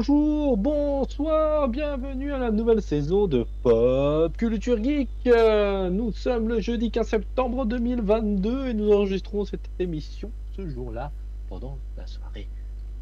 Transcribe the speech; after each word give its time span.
bonjour, 0.00 0.56
bonsoir, 0.56 1.68
bienvenue 1.68 2.32
à 2.32 2.38
la 2.38 2.50
nouvelle 2.50 2.80
saison 2.80 3.26
de 3.26 3.44
Pop 3.62 4.34
Culture 4.38 4.82
Geek. 4.82 5.10
Euh, 5.26 5.90
Nous 5.90 6.10
sommes 6.12 6.48
le 6.48 6.58
jeudi 6.58 6.90
15 6.90 7.06
septembre 7.06 7.66
2022 7.66 8.68
et 8.68 8.72
nous 8.72 8.90
enregistrons 8.92 9.44
cette 9.44 9.68
émission 9.78 10.30
ce 10.56 10.66
jour-là 10.66 11.12
pendant 11.50 11.76
la 11.98 12.06
soirée. 12.06 12.48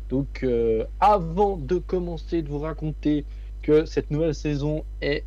Donc 0.08 0.40
euh, 0.42 0.86
avant 0.98 1.56
de 1.56 1.78
commencer 1.78 2.42
de 2.42 2.48
vous 2.48 2.58
raconter 2.58 3.24
que 3.62 3.84
cette 3.84 4.10
nouvelle 4.10 4.34
saison 4.34 4.82
est 5.00 5.22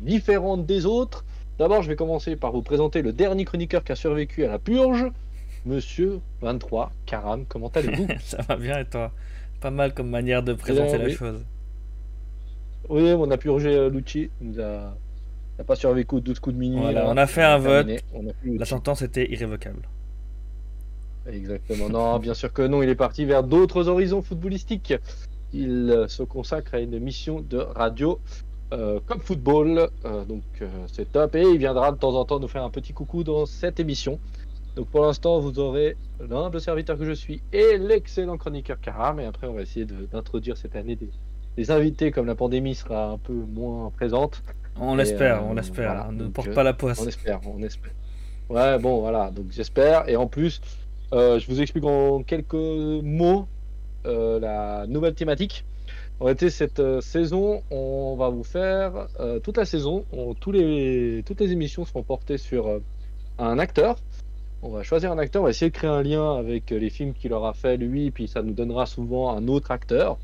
différente 0.00 0.66
des 0.66 0.84
autres, 0.84 1.24
d'abord 1.58 1.80
je 1.80 1.88
vais 1.88 1.96
commencer 1.96 2.36
par 2.36 2.52
vous 2.52 2.60
présenter 2.60 3.00
le 3.00 3.14
dernier 3.14 3.46
chroniqueur 3.46 3.82
qui 3.82 3.92
a 3.92 3.96
survécu 3.96 4.44
à 4.44 4.48
la 4.48 4.58
purge, 4.58 5.06
Monsieur 5.64 6.20
23 6.42 6.92
Karam. 7.06 7.46
Comment 7.48 7.68
allez-vous? 7.68 8.08
Ça 8.20 8.42
va 8.42 8.56
bien 8.56 8.80
et 8.80 8.84
toi? 8.84 9.10
Pas 9.62 9.70
mal 9.70 9.94
comme 9.94 10.10
manière 10.10 10.42
de 10.42 10.54
présenter 10.54 10.98
la 10.98 11.04
oui. 11.04 11.12
chose. 11.12 11.44
Oui, 12.88 13.12
on 13.12 13.30
a 13.30 13.38
purgé 13.38 13.70
euh, 13.70 13.88
Lucci, 13.88 14.28
il 14.40 14.48
nous 14.48 14.60
a... 14.60 14.96
il 15.54 15.58
n'a 15.58 15.64
pas 15.64 15.76
survécu 15.76 16.16
aux 16.16 16.20
12 16.20 16.40
coups 16.40 16.54
de 16.56 16.60
minuit. 16.60 16.80
Voilà, 16.80 17.04
là. 17.04 17.10
on 17.10 17.16
a 17.16 17.26
fait 17.28 17.44
un 17.44 17.62
terminé. 17.62 18.00
On 18.12 18.28
a 18.28 18.32
plus 18.32 18.58
La 18.58 18.64
sentence 18.64 19.02
était 19.02 19.30
irrévocable. 19.30 19.88
Exactement. 21.28 21.88
Non, 21.88 22.18
bien 22.18 22.34
sûr 22.34 22.52
que 22.52 22.62
non, 22.62 22.82
il 22.82 22.88
est 22.88 22.96
parti 22.96 23.24
vers 23.24 23.44
d'autres 23.44 23.88
horizons 23.88 24.20
footballistiques. 24.20 24.94
Il 25.52 25.90
euh, 25.90 26.08
se 26.08 26.24
consacre 26.24 26.74
à 26.74 26.80
une 26.80 26.98
mission 26.98 27.40
de 27.40 27.58
radio 27.58 28.18
euh, 28.72 29.00
comme 29.06 29.20
football. 29.20 29.90
Euh, 30.04 30.24
donc 30.24 30.42
euh, 30.62 30.68
c'est 30.90 31.12
top. 31.12 31.34
Et 31.34 31.42
il 31.42 31.58
viendra 31.58 31.92
de 31.92 31.98
temps 31.98 32.14
en 32.14 32.24
temps 32.24 32.40
nous 32.40 32.48
faire 32.48 32.64
un 32.64 32.70
petit 32.70 32.92
coucou 32.92 33.22
dans 33.22 33.44
cette 33.44 33.80
émission. 33.80 34.18
Donc 34.76 34.86
pour 34.88 35.02
l'instant, 35.02 35.38
vous 35.40 35.58
aurez 35.58 35.96
l'humble 36.20 36.60
serviteur 36.60 36.96
que 36.98 37.04
je 37.04 37.12
suis 37.12 37.42
et 37.52 37.76
l'excellent 37.78 38.38
chroniqueur 38.38 38.80
Karam. 38.80 39.20
Et 39.20 39.26
après, 39.26 39.46
on 39.46 39.52
va 39.52 39.62
essayer 39.62 39.84
de- 39.84 40.06
d'introduire 40.10 40.56
cette 40.56 40.76
année 40.76 40.96
des, 40.96 41.10
des 41.56 41.70
invités 41.70 42.10
comme 42.10 42.26
la 42.26 42.34
pandémie 42.34 42.74
sera 42.74 43.10
un 43.10 43.18
peu 43.18 43.34
moins 43.34 43.90
présente. 43.90 44.42
On 44.80 44.94
l'espère, 44.94 45.42
euh, 45.42 45.46
on 45.50 45.54
l'espère. 45.54 45.92
voilà, 45.94 46.10
ne 46.12 46.28
porte 46.28 46.48
euh, 46.48 46.54
pas 46.54 46.62
la 46.62 46.72
poisse. 46.72 47.00
On 47.02 47.06
espère, 47.06 47.40
on 47.46 47.62
espère. 47.62 47.92
Ouais, 48.48 48.78
bon, 48.78 49.00
voilà, 49.00 49.30
donc 49.30 49.46
j'espère. 49.50 50.08
Et 50.08 50.16
en 50.16 50.26
plus, 50.26 50.60
euh, 51.12 51.38
je 51.38 51.46
vous 51.48 51.60
explique 51.60 51.84
en 51.84 52.22
quelques 52.22 52.54
mots 52.54 53.46
euh, 54.06 54.40
la 54.40 54.86
nouvelle 54.86 55.14
thématique. 55.14 55.64
En 56.18 56.24
réalité, 56.26 56.48
cette 56.50 56.80
euh, 56.80 57.00
saison, 57.02 57.62
on 57.70 58.16
va 58.16 58.30
vous 58.30 58.44
faire 58.44 59.08
euh, 59.20 59.38
toute 59.38 59.58
la 59.58 59.64
saison, 59.66 60.04
on- 60.12 60.32
tous 60.34 60.52
les, 60.52 61.22
toutes 61.26 61.40
les 61.40 61.52
émissions 61.52 61.84
seront 61.84 62.02
portées 62.02 62.38
sur 62.38 62.66
euh, 62.68 62.78
un 63.38 63.58
acteur. 63.58 63.96
On 64.64 64.70
va 64.70 64.84
choisir 64.84 65.10
un 65.10 65.18
acteur, 65.18 65.42
on 65.42 65.46
va 65.46 65.50
essayer 65.50 65.72
de 65.72 65.76
créer 65.76 65.90
un 65.90 66.04
lien 66.04 66.36
avec 66.36 66.70
euh, 66.70 66.78
les 66.78 66.88
films 66.88 67.14
qu'il 67.14 67.32
aura 67.32 67.52
fait 67.52 67.76
lui, 67.76 68.12
puis 68.12 68.28
ça 68.28 68.42
nous 68.42 68.52
donnera 68.52 68.86
souvent 68.86 69.36
un 69.36 69.48
autre 69.48 69.72
acteur. 69.72 70.18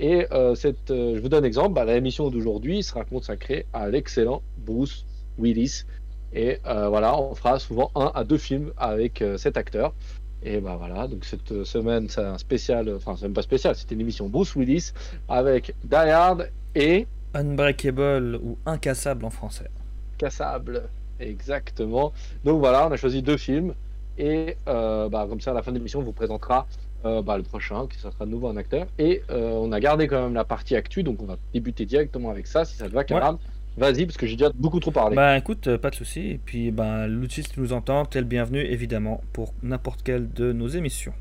Et 0.00 0.26
euh, 0.32 0.56
cette, 0.56 0.90
euh, 0.90 1.14
je 1.14 1.20
vous 1.20 1.28
donne 1.28 1.44
un 1.44 1.46
exemple, 1.46 1.74
bah, 1.74 1.84
l'émission 1.84 2.28
d'aujourd'hui 2.28 2.82
sera 2.82 3.04
consacrée 3.04 3.66
à 3.72 3.88
l'excellent 3.88 4.42
Bruce 4.58 5.06
Willis. 5.38 5.84
Et 6.32 6.58
euh, 6.66 6.88
voilà, 6.88 7.16
on 7.16 7.36
fera 7.36 7.60
souvent 7.60 7.92
un 7.94 8.10
à 8.16 8.24
deux 8.24 8.36
films 8.36 8.72
avec 8.76 9.22
cet 9.36 9.56
acteur. 9.56 9.94
Et 10.42 10.60
bah 10.60 10.74
voilà, 10.76 11.06
donc 11.06 11.24
cette 11.24 11.62
semaine, 11.62 12.08
c'est 12.08 12.20
un 12.20 12.36
spécial, 12.36 12.92
enfin, 12.96 13.14
c'est 13.16 13.26
même 13.26 13.32
pas 13.32 13.42
spécial, 13.42 13.76
c'était 13.76 13.94
une 13.94 14.00
émission 14.00 14.28
Bruce 14.28 14.56
Willis 14.56 14.92
avec 15.28 15.72
Die 15.84 15.94
Hard 15.94 16.50
et 16.74 17.06
Unbreakable 17.32 18.40
ou 18.42 18.58
incassable 18.66 19.24
en 19.24 19.30
français. 19.30 19.70
Cassable. 20.18 20.82
Exactement. 21.20 22.12
Donc 22.44 22.58
voilà, 22.58 22.88
on 22.88 22.92
a 22.92 22.96
choisi 22.96 23.22
deux 23.22 23.36
films. 23.36 23.72
Et 24.18 24.56
euh, 24.68 25.08
bah, 25.08 25.26
comme 25.28 25.40
ça, 25.40 25.50
à 25.50 25.54
la 25.54 25.62
fin 25.62 25.72
de 25.72 25.76
l'émission, 25.78 26.00
on 26.00 26.04
vous 26.04 26.12
présentera 26.12 26.66
euh, 27.04 27.22
bah, 27.22 27.36
le 27.36 27.42
prochain, 27.42 27.86
qui 27.86 27.98
sera 27.98 28.12
de 28.24 28.30
nouveau 28.30 28.48
un 28.48 28.56
acteur. 28.56 28.86
Et 28.98 29.22
euh, 29.30 29.50
on 29.52 29.72
a 29.72 29.80
gardé 29.80 30.06
quand 30.08 30.22
même 30.22 30.34
la 30.34 30.44
partie 30.44 30.76
actu, 30.76 31.02
donc 31.02 31.22
on 31.22 31.26
va 31.26 31.36
débuter 31.52 31.84
directement 31.84 32.30
avec 32.30 32.46
ça, 32.46 32.64
si 32.64 32.76
ça 32.76 32.88
te 32.88 32.92
va, 32.94 33.04
Karam. 33.04 33.38
Vas-y, 33.76 34.06
parce 34.06 34.16
que 34.16 34.26
j'ai 34.26 34.36
déjà 34.36 34.52
beaucoup 34.54 34.78
trop 34.78 34.92
parlé. 34.92 35.16
Bah 35.16 35.36
écoute, 35.36 35.76
pas 35.78 35.90
de 35.90 35.96
souci. 35.96 36.20
Et 36.30 36.38
puis, 36.38 36.70
ben, 36.70 37.08
Lucie, 37.08 37.42
si 37.42 37.50
tu 37.50 37.60
nous 37.60 37.72
entends, 37.72 38.04
t'es 38.04 38.20
le 38.20 38.26
bienvenu 38.26 38.60
évidemment 38.60 39.20
pour 39.32 39.52
n'importe 39.64 40.02
quelle 40.04 40.32
de 40.32 40.52
nos 40.52 40.68
émissions. 40.68 41.12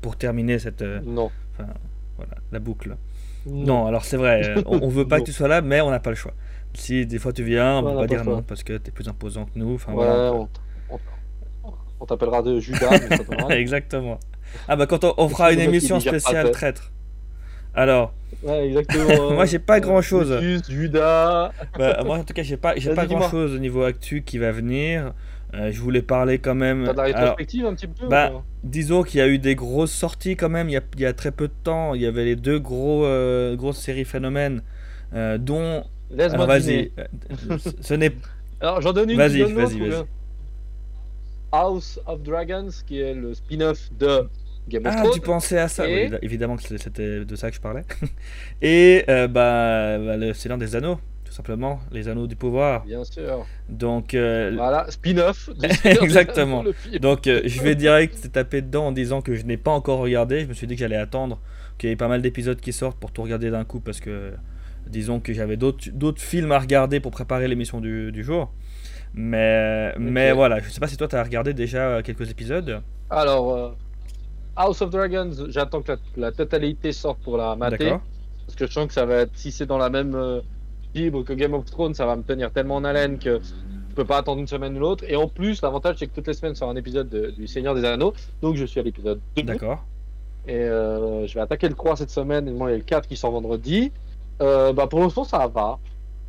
Pour 0.00 0.16
terminer 0.16 0.58
cette, 0.58 0.80
euh, 0.80 1.00
Non. 1.04 1.30
voilà, 2.16 2.34
la 2.52 2.58
boucle. 2.58 2.96
Non, 3.46 3.86
alors 3.86 4.04
c'est 4.06 4.16
vrai, 4.16 4.54
on, 4.66 4.80
on 4.82 4.88
veut 4.88 5.06
pas 5.06 5.18
que 5.20 5.26
tu 5.26 5.32
sois 5.32 5.48
là, 5.48 5.60
mais 5.60 5.82
on 5.82 5.90
n'a 5.90 6.00
pas 6.00 6.10
le 6.10 6.16
choix. 6.16 6.32
Si 6.72 7.04
des 7.04 7.18
fois 7.18 7.32
tu 7.34 7.42
viens, 7.42 7.78
on 7.80 7.94
n'a 7.94 8.00
pas 8.00 8.06
dire 8.06 8.24
non 8.24 8.42
parce 8.42 8.62
que 8.62 8.78
t'es 8.78 8.90
plus 8.90 9.08
imposant 9.08 9.44
que 9.44 9.58
nous. 9.58 9.74
Enfin 9.74 9.92
Ouais, 9.92 10.04
voilà. 10.06 10.32
on, 10.32 10.48
on 10.88 10.98
on 12.00 12.06
t'appellera 12.06 12.42
de 12.42 12.58
Judas. 12.60 12.90
mais 13.30 13.38
ça. 13.38 13.58
Exactement. 13.58 14.18
Ah 14.68 14.76
bah 14.76 14.86
quand 14.86 15.04
on, 15.04 15.14
on 15.16 15.28
fera 15.28 15.52
une 15.52 15.60
émission 15.60 16.00
spéciale 16.00 16.46
le- 16.46 16.52
traître. 16.52 16.92
Alors, 17.74 18.12
ouais, 18.42 18.66
exactement. 18.66 19.30
Moi, 19.34 19.44
j'ai 19.46 19.60
pas 19.60 19.78
grand-chose. 19.78 20.30
Brutus, 20.30 20.62
Judas. 20.68 21.52
bah, 21.78 22.02
moi 22.04 22.18
en 22.18 22.24
tout 22.24 22.34
cas 22.34 22.42
j'ai 22.42 22.56
pas 22.56 22.74
j'ai 22.76 22.94
pas 22.94 23.06
grand 23.06 23.28
chose 23.30 23.54
au 23.54 23.58
niveau 23.58 23.84
actu 23.84 24.22
qui 24.22 24.38
va 24.38 24.50
venir. 24.50 25.12
Euh, 25.54 25.72
je 25.72 25.80
voulais 25.80 26.02
parler 26.02 26.38
quand 26.38 26.54
même. 26.54 26.84
T'as 26.84 26.92
de 26.92 26.96
la 26.98 27.02
Alors, 27.04 27.16
rétrospective 27.16 27.66
un 27.66 27.74
petit 27.74 27.88
peu 27.88 28.06
bah, 28.06 28.32
ou 28.34 28.42
disons 28.62 29.02
qu'il 29.02 29.18
y 29.18 29.22
a 29.22 29.26
eu 29.26 29.38
des 29.38 29.56
grosses 29.56 29.92
sorties 29.92 30.36
quand 30.36 30.48
même. 30.48 30.68
Il 30.68 30.72
y 30.72 30.76
a, 30.76 30.82
il 30.94 31.00
y 31.00 31.06
a 31.06 31.12
très 31.12 31.32
peu 31.32 31.48
de 31.48 31.52
temps. 31.64 31.94
Il 31.94 32.02
y 32.02 32.06
avait 32.06 32.24
les 32.24 32.36
deux 32.36 32.60
gros 32.60 33.04
euh, 33.04 33.56
grosses 33.56 33.80
séries 33.80 34.04
phénomènes, 34.04 34.62
euh, 35.14 35.38
dont. 35.38 35.84
Laisse-moi 36.12 36.46
vas-y. 36.46 36.92
Euh, 36.98 37.58
Ce 37.80 37.94
n'est 37.94 38.12
Alors 38.60 38.80
j'en 38.80 38.92
donne 38.92 39.10
une. 39.10 39.16
Vas-y, 39.16 39.42
vas-y, 39.42 39.78
vas-y. 39.78 40.04
House 41.52 42.00
of 42.06 42.22
Dragons, 42.22 42.68
qui 42.86 43.00
est 43.00 43.14
le 43.14 43.34
spin-off 43.34 43.90
de 43.98 44.28
Game 44.68 44.86
of 44.86 44.92
Ah, 44.96 45.00
Thrones. 45.02 45.14
tu 45.14 45.20
pensais 45.20 45.58
à 45.58 45.68
ça 45.68 45.88
Et- 45.88 46.08
Oui, 46.10 46.16
Évidemment 46.22 46.56
que 46.56 46.62
c'était 46.62 47.24
de 47.24 47.36
ça 47.36 47.50
que 47.50 47.56
je 47.56 47.60
parlais. 47.60 47.82
Et 48.62 49.04
euh, 49.08 49.26
bah, 49.28 49.98
bah, 49.98 50.16
le 50.16 50.32
Seigneur 50.32 50.58
des 50.58 50.76
Anneaux, 50.76 50.98
tout 51.24 51.32
simplement, 51.32 51.80
les 51.92 52.08
Anneaux 52.08 52.26
du 52.26 52.36
pouvoir. 52.36 52.84
Bien 52.84 53.04
sûr. 53.04 53.46
Donc, 53.68 54.14
euh, 54.14 54.52
Voilà, 54.54 54.86
spin-off. 54.90 55.50
Exactement. 55.84 56.64
Donc 57.00 57.26
euh, 57.26 57.40
je 57.44 57.62
vais 57.62 57.74
direct 57.74 58.30
taper 58.32 58.62
dedans 58.62 58.88
en 58.88 58.92
disant 58.92 59.20
que 59.22 59.34
je 59.34 59.44
n'ai 59.44 59.56
pas 59.56 59.70
encore 59.72 59.98
regardé. 60.00 60.40
Je 60.40 60.46
me 60.46 60.54
suis 60.54 60.66
dit 60.66 60.74
que 60.74 60.80
j'allais 60.80 60.96
attendre 60.96 61.40
qu'il 61.78 61.88
y 61.88 61.92
ait 61.92 61.96
pas 61.96 62.08
mal 62.08 62.20
d'épisodes 62.22 62.60
qui 62.60 62.72
sortent 62.72 62.98
pour 62.98 63.10
tout 63.12 63.22
regarder 63.22 63.50
d'un 63.50 63.64
coup 63.64 63.80
parce 63.80 64.00
que 64.00 64.32
disons 64.86 65.20
que 65.20 65.32
j'avais 65.32 65.56
d'autres 65.56 65.88
d'autres 65.92 66.20
films 66.20 66.52
à 66.52 66.58
regarder 66.58 67.00
pour 67.00 67.10
préparer 67.12 67.48
l'émission 67.48 67.80
du, 67.80 68.12
du 68.12 68.22
jour. 68.24 68.52
Mais, 69.14 69.92
mais 69.98 70.32
voilà, 70.32 70.60
je 70.60 70.70
sais 70.70 70.80
pas 70.80 70.86
si 70.86 70.96
toi 70.96 71.08
tu 71.08 71.16
as 71.16 71.22
regardé 71.22 71.52
déjà 71.54 72.02
quelques 72.02 72.30
épisodes. 72.30 72.80
Alors, 73.10 73.52
euh, 73.54 73.68
House 74.56 74.80
of 74.82 74.90
Dragons, 74.90 75.30
j'attends 75.48 75.82
que 75.82 75.92
la, 75.92 75.98
la 76.16 76.32
totalité 76.32 76.92
sorte 76.92 77.20
pour 77.22 77.36
la 77.36 77.56
mater. 77.56 77.88
Parce 78.46 78.56
que 78.56 78.66
je 78.66 78.72
sens 78.72 78.86
que 78.86 78.92
ça 78.92 79.06
va 79.06 79.16
être, 79.16 79.32
si 79.34 79.50
c'est 79.52 79.66
dans 79.66 79.78
la 79.78 79.90
même 79.90 80.14
euh, 80.14 80.40
fibre 80.94 81.22
que 81.24 81.32
Game 81.32 81.54
of 81.54 81.64
Thrones, 81.66 81.94
ça 81.94 82.06
va 82.06 82.16
me 82.16 82.22
tenir 82.22 82.52
tellement 82.52 82.76
en 82.76 82.84
haleine 82.84 83.18
que 83.18 83.40
je 83.90 83.94
peux 83.94 84.04
pas 84.04 84.18
attendre 84.18 84.40
une 84.40 84.46
semaine 84.46 84.76
ou 84.76 84.80
l'autre. 84.80 85.04
Et 85.08 85.16
en 85.16 85.28
plus, 85.28 85.60
l'avantage, 85.62 85.96
c'est 85.98 86.06
que 86.06 86.14
toutes 86.14 86.26
les 86.28 86.34
semaines 86.34 86.54
sort 86.54 86.70
un 86.70 86.76
épisode 86.76 87.08
de- 87.08 87.30
du 87.30 87.46
Seigneur 87.48 87.74
des 87.74 87.84
Anneaux. 87.84 88.12
Donc 88.42 88.56
je 88.56 88.64
suis 88.64 88.78
à 88.80 88.82
l'épisode 88.84 89.20
2. 89.36 89.42
D'accord. 89.42 89.84
Et 90.46 90.54
euh, 90.54 91.26
je 91.26 91.34
vais 91.34 91.40
attaquer 91.40 91.68
le 91.68 91.74
3 91.74 91.96
cette 91.96 92.10
semaine. 92.10 92.48
Et 92.48 92.52
moi, 92.52 92.70
il 92.70 92.72
y 92.72 92.74
a 92.74 92.78
le 92.78 92.84
4 92.84 93.06
qui 93.08 93.16
sort 93.16 93.32
vendredi. 93.32 93.92
Euh, 94.40 94.72
bah, 94.72 94.86
pour 94.86 95.00
l'instant, 95.00 95.24
ça 95.24 95.46
va. 95.48 95.78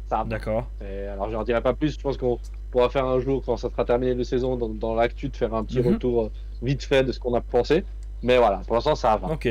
Ça 0.09 0.17
va. 0.17 0.23
D'accord. 0.25 0.67
Alors, 0.81 1.29
je 1.29 1.35
n'en 1.35 1.43
dirai 1.43 1.61
pas 1.61 1.73
plus. 1.73 1.95
Je 1.95 2.01
pense 2.01 2.17
qu'on 2.17 2.37
pourra 2.71 2.89
faire 2.89 3.05
un 3.05 3.19
jour, 3.19 3.43
quand 3.45 3.57
ça 3.57 3.69
sera 3.69 3.85
terminé 3.85 4.15
la 4.15 4.23
saison, 4.23 4.55
dans, 4.55 4.69
dans 4.69 4.95
l'actu, 4.95 5.29
de 5.29 5.35
faire 5.35 5.53
un 5.53 5.63
petit 5.63 5.79
Mhm. 5.79 5.93
retour 5.93 6.31
vite 6.61 6.83
fait 6.83 7.03
de 7.03 7.11
ce 7.11 7.19
qu'on 7.19 7.33
a 7.35 7.41
pensé. 7.41 7.83
Mais 8.23 8.37
voilà, 8.37 8.61
pour 8.65 8.75
l'instant, 8.75 8.95
ça 8.95 9.17
va. 9.17 9.29
Ok, 9.31 9.49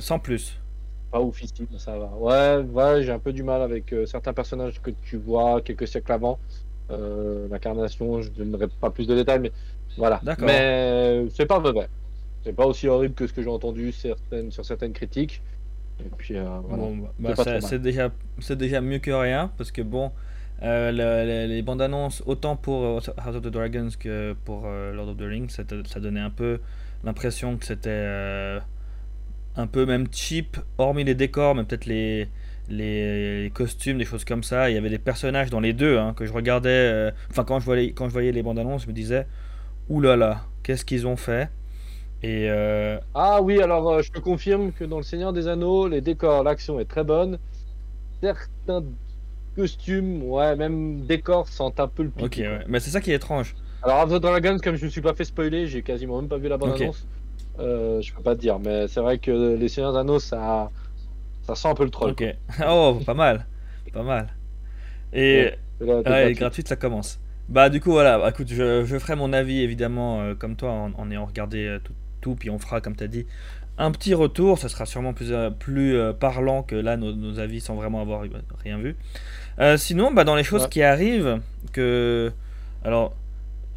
sans 0.00 0.18
plus. 0.18 0.58
Pas 1.10 1.20
oufissime, 1.20 1.66
mais 1.72 1.78
ça 1.78 1.96
va. 1.98 2.10
Ouais, 2.18 2.64
ouais 2.64 3.02
j'ai 3.02 3.12
un 3.12 3.18
peu 3.18 3.32
du 3.32 3.42
mal 3.42 3.62
avec 3.62 3.92
euh, 3.92 4.04
certains 4.06 4.32
personnages 4.34 4.80
que 4.82 4.90
tu 5.04 5.16
vois 5.16 5.60
quelques 5.62 5.88
siècles 5.88 6.12
avant. 6.12 6.38
Euh, 6.90 7.48
L'incarnation, 7.50 8.20
je 8.22 8.28
ne 8.30 8.34
donnerai 8.44 8.68
pas 8.80 8.90
plus 8.90 9.06
de 9.06 9.14
détails, 9.14 9.40
mais 9.40 9.52
voilà. 9.96 10.20
Mais 10.40 10.60
euh, 10.60 11.28
c'est 11.34 11.46
pas 11.46 11.60
mauvais. 11.60 11.88
C'est 12.44 12.52
pas 12.52 12.66
aussi 12.66 12.88
horrible 12.88 13.14
que 13.14 13.26
ce 13.26 13.32
que 13.32 13.42
j'ai 13.42 13.48
entendu 13.50 13.92
certaines, 13.92 14.50
sur 14.50 14.64
certaines 14.64 14.92
critiques. 14.92 15.42
Et 16.00 16.08
puis 16.16 16.36
euh, 16.36 16.44
voilà. 16.64 16.82
Bon, 16.84 17.08
bah, 17.18 17.34
C'est 17.60 17.78
déjà, 17.80 18.10
c'est 18.40 18.56
déjà 18.56 18.80
mieux 18.80 18.98
que 18.98 19.10
rien 19.10 19.50
parce 19.56 19.72
que 19.72 19.82
bon, 19.82 20.12
euh, 20.62 20.90
le- 20.92 21.46
le- 21.46 21.54
les 21.54 21.62
bandes 21.62 21.82
annonces, 21.82 22.22
autant 22.26 22.56
pour 22.56 22.84
euh, 22.84 23.00
House 23.18 23.36
of 23.36 23.42
the 23.42 23.48
Dragons 23.48 23.90
que 23.98 24.34
pour 24.44 24.62
euh, 24.66 24.92
Lord 24.92 25.08
of 25.10 25.16
the 25.16 25.22
Rings, 25.22 25.48
ça, 25.50 25.64
donnait 26.00 26.20
un 26.20 26.30
peu 26.30 26.60
l'impression 27.04 27.56
que 27.56 27.64
c'était 27.66 28.58
un 29.56 29.66
peu 29.66 29.86
même 29.86 30.06
cheap, 30.12 30.56
hormis 30.78 31.04
les 31.04 31.14
décors, 31.14 31.54
mais 31.54 31.64
peut-être 31.64 31.86
les, 31.86 32.28
les, 32.68 33.50
costumes, 33.54 33.98
des 33.98 34.04
choses 34.04 34.24
comme 34.24 34.42
ça. 34.42 34.70
Il 34.70 34.74
y 34.74 34.78
avait 34.78 34.90
des 34.90 34.98
personnages 34.98 35.50
dans 35.50 35.60
les 35.60 35.72
deux 35.72 35.98
hein, 35.98 36.14
que 36.16 36.26
je 36.26 36.32
regardais. 36.32 37.12
Enfin, 37.30 37.44
quand 37.44 37.58
je 37.60 37.64
voyais, 37.64 37.92
quand 37.92 38.06
je 38.08 38.12
voyais 38.12 38.32
les 38.32 38.42
bandes 38.42 38.58
annonces, 38.58 38.82
je 38.82 38.88
me 38.88 38.92
disais, 38.92 39.26
oulala, 39.88 40.42
qu'est-ce 40.62 40.84
qu'ils 40.84 41.06
ont 41.06 41.16
fait? 41.16 41.50
Et 42.22 42.48
Ah 43.14 43.42
oui, 43.42 43.60
alors 43.62 44.02
je 44.02 44.10
te 44.12 44.18
confirme 44.20 44.72
que 44.72 44.84
dans 44.84 44.98
Le 44.98 45.02
Seigneur 45.02 45.32
des 45.32 45.48
Anneaux, 45.48 45.88
les 45.88 46.00
décors, 46.00 46.42
l'action 46.42 46.80
est 46.80 46.84
très 46.84 47.04
bonne. 47.04 47.38
Certains 48.22 48.84
costumes, 49.58 50.22
ouais, 50.24 50.56
même 50.56 51.04
décors 51.06 51.48
sentent 51.48 51.80
un 51.80 51.88
peu 51.88 52.04
le 52.04 52.10
pic. 52.10 52.26
ok, 52.26 52.36
ouais. 52.38 52.64
mais 52.68 52.80
c'est 52.80 52.90
ça 52.90 53.00
qui 53.00 53.10
est 53.12 53.16
étrange. 53.16 53.56
Alors, 53.82 53.98
House 54.00 54.12
of 54.12 54.20
Dragons, 54.20 54.58
comme 54.62 54.76
je 54.76 54.84
me 54.84 54.90
suis 54.90 55.00
pas 55.00 55.14
fait 55.14 55.24
spoiler, 55.24 55.66
j'ai 55.68 55.82
quasiment 55.82 56.20
même 56.20 56.28
pas 56.28 56.38
vu 56.38 56.48
la 56.48 56.58
bande 56.58 56.72
Ok. 56.72 56.80
annonce. 56.82 57.08
Euh, 57.58 58.00
je 58.00 58.12
peux 58.14 58.22
pas 58.22 58.36
te 58.36 58.40
dire, 58.40 58.58
mais 58.58 58.88
c'est 58.88 59.00
vrai 59.00 59.18
que 59.18 59.56
les 59.56 59.68
Seigneurs 59.68 59.92
des 59.92 59.98
Anneaux, 59.98 60.20
ça, 60.20 60.70
Ça 61.42 61.54
sent 61.56 61.68
un 61.68 61.74
peu 61.74 61.84
le 61.84 61.90
troll. 61.90 62.12
Ok. 62.12 62.24
Oh, 62.66 63.00
pas 63.04 63.14
mal. 63.14 63.46
Pas 63.92 64.02
mal. 64.02 64.36
Et. 65.12 65.52
Ouais, 65.80 66.34
gratuite, 66.34 66.68
ça 66.68 66.76
commence. 66.76 67.20
Bah, 67.48 67.70
du 67.70 67.80
coup, 67.80 67.92
voilà. 67.92 68.18
Bah, 68.18 68.30
écoute, 68.30 68.48
je, 68.48 68.84
je 68.84 68.98
ferai 68.98 69.16
mon 69.16 69.32
avis, 69.32 69.60
évidemment, 69.60 70.20
euh, 70.22 70.34
comme 70.34 70.56
toi, 70.56 70.70
en, 70.72 71.10
ayant 71.10 71.26
regardé 71.26 71.66
euh, 71.66 71.78
tout, 71.80 71.94
tout, 72.20 72.34
puis 72.36 72.50
on 72.50 72.58
fera, 72.58 72.80
comme 72.80 72.96
tu 72.96 73.04
as 73.04 73.08
dit, 73.08 73.26
un 73.78 73.90
petit 73.90 74.14
retour. 74.14 74.58
Ça 74.58 74.68
sera 74.68 74.86
sûrement 74.86 75.12
plus, 75.12 75.32
euh, 75.32 75.50
plus 75.50 75.98
parlant 76.20 76.62
que 76.62 76.76
là, 76.76 76.96
nos, 76.96 77.38
avis 77.38 77.60
sans 77.60 77.74
vraiment 77.74 78.00
avoir 78.00 78.22
rien 78.62 78.78
vu. 78.78 78.96
sinon, 79.76 80.12
bah, 80.12 80.24
dans 80.24 80.36
les 80.36 80.44
choses 80.44 80.68
qui 80.68 80.82
arrivent, 80.82 81.40
que. 81.72 82.32
Alors, 82.84 83.14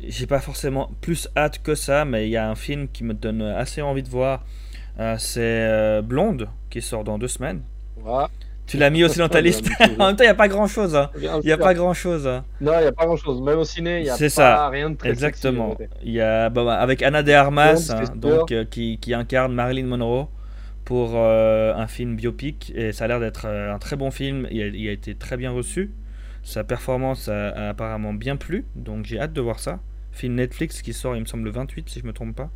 j'ai 0.07 0.27
pas 0.27 0.39
forcément 0.39 0.91
plus 1.01 1.27
hâte 1.35 1.61
que 1.63 1.75
ça, 1.75 2.05
mais 2.05 2.27
il 2.27 2.31
y 2.31 2.37
a 2.37 2.49
un 2.49 2.55
film 2.55 2.87
qui 2.87 3.03
me 3.03 3.13
donne 3.13 3.41
assez 3.41 3.81
envie 3.81 4.03
de 4.03 4.09
voir. 4.09 4.43
c'est 5.17 6.01
Blonde, 6.03 6.49
qui 6.69 6.81
sort 6.81 7.03
dans 7.03 7.17
deux 7.17 7.27
semaines. 7.27 7.61
Ouais. 8.03 8.25
Tu 8.71 8.77
l'as 8.77 8.89
mis 8.89 9.03
aussi 9.03 9.19
dans 9.19 9.27
ta 9.27 9.41
liste. 9.41 9.69
en 9.99 10.07
même 10.07 10.15
temps, 10.15 10.23
il 10.23 10.27
n'y 10.27 10.27
a 10.27 10.33
pas 10.33 10.47
grand 10.47 10.65
chose. 10.65 10.95
Hein. 10.95 11.09
Il 11.17 11.45
n'y 11.45 11.51
a 11.51 11.57
pas 11.57 11.73
grand 11.73 11.93
chose. 11.93 12.25
Hein. 12.25 12.45
Non, 12.61 12.71
il 12.77 12.83
n'y 12.83 12.87
a 12.87 12.93
pas 12.93 13.05
grand 13.05 13.17
chose. 13.17 13.41
Même 13.41 13.59
au 13.59 13.65
ciné, 13.65 13.99
il 13.99 14.03
n'y 14.03 14.09
a 14.09 14.17
pas 14.17 14.29
ça. 14.29 14.69
rien 14.69 14.89
de 14.89 14.95
très 14.95 15.09
Exactement. 15.09 15.77
Il 16.01 16.13
y 16.13 16.21
a 16.21 16.49
bah, 16.49 16.63
bah, 16.63 16.75
avec 16.75 17.03
Anna 17.03 17.21
de 17.21 17.33
Armas, 17.33 17.91
hein, 17.91 18.03
donc, 18.15 18.53
euh, 18.53 18.63
qui, 18.63 18.97
qui, 18.97 19.13
incarne 19.13 19.53
Marilyn 19.53 19.87
Monroe 19.87 20.29
pour 20.85 21.15
euh, 21.15 21.75
un 21.75 21.87
film 21.87 22.15
biopic. 22.15 22.71
Et 22.73 22.93
ça 22.93 23.03
a 23.03 23.07
l'air 23.09 23.19
d'être 23.19 23.45
euh, 23.45 23.73
un 23.75 23.77
très 23.77 23.97
bon 23.97 24.09
film. 24.09 24.47
Il 24.51 24.61
a, 24.61 24.67
il 24.67 24.87
a, 24.87 24.93
été 24.93 25.15
très 25.15 25.35
bien 25.35 25.51
reçu. 25.51 25.91
Sa 26.41 26.63
performance 26.63 27.27
a, 27.27 27.49
a 27.49 27.69
apparemment 27.71 28.13
bien 28.13 28.37
plu. 28.37 28.63
Donc 28.77 29.03
j'ai 29.03 29.19
hâte 29.19 29.33
de 29.33 29.41
voir 29.41 29.59
ça. 29.59 29.81
Film 30.13 30.35
Netflix 30.35 30.81
qui 30.81 30.93
sort, 30.93 31.17
il 31.17 31.19
me 31.19 31.25
semble, 31.25 31.43
le 31.43 31.51
28, 31.51 31.89
si 31.89 31.99
je 31.99 32.05
ne 32.05 32.07
me 32.07 32.13
trompe 32.13 32.37
pas. 32.37 32.49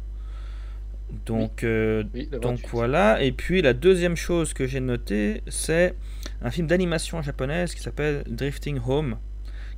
Donc, 1.25 1.63
euh, 1.63 2.04
donc 2.42 2.60
voilà. 2.72 3.22
Et 3.22 3.31
puis 3.31 3.62
la 3.62 3.74
deuxième 3.74 4.16
chose 4.16 4.54
que 4.54 4.68
j'ai 4.68 4.80
notée, 4.80 5.42
c'est 5.48 5.96
un 6.42 6.52
film 6.52 6.68
d'animation 6.68 7.22
japonaise 7.22 7.74
qui 7.74 7.81
s'appelle 7.81 8.24
Drifting 8.28 8.80
Home, 8.88 9.18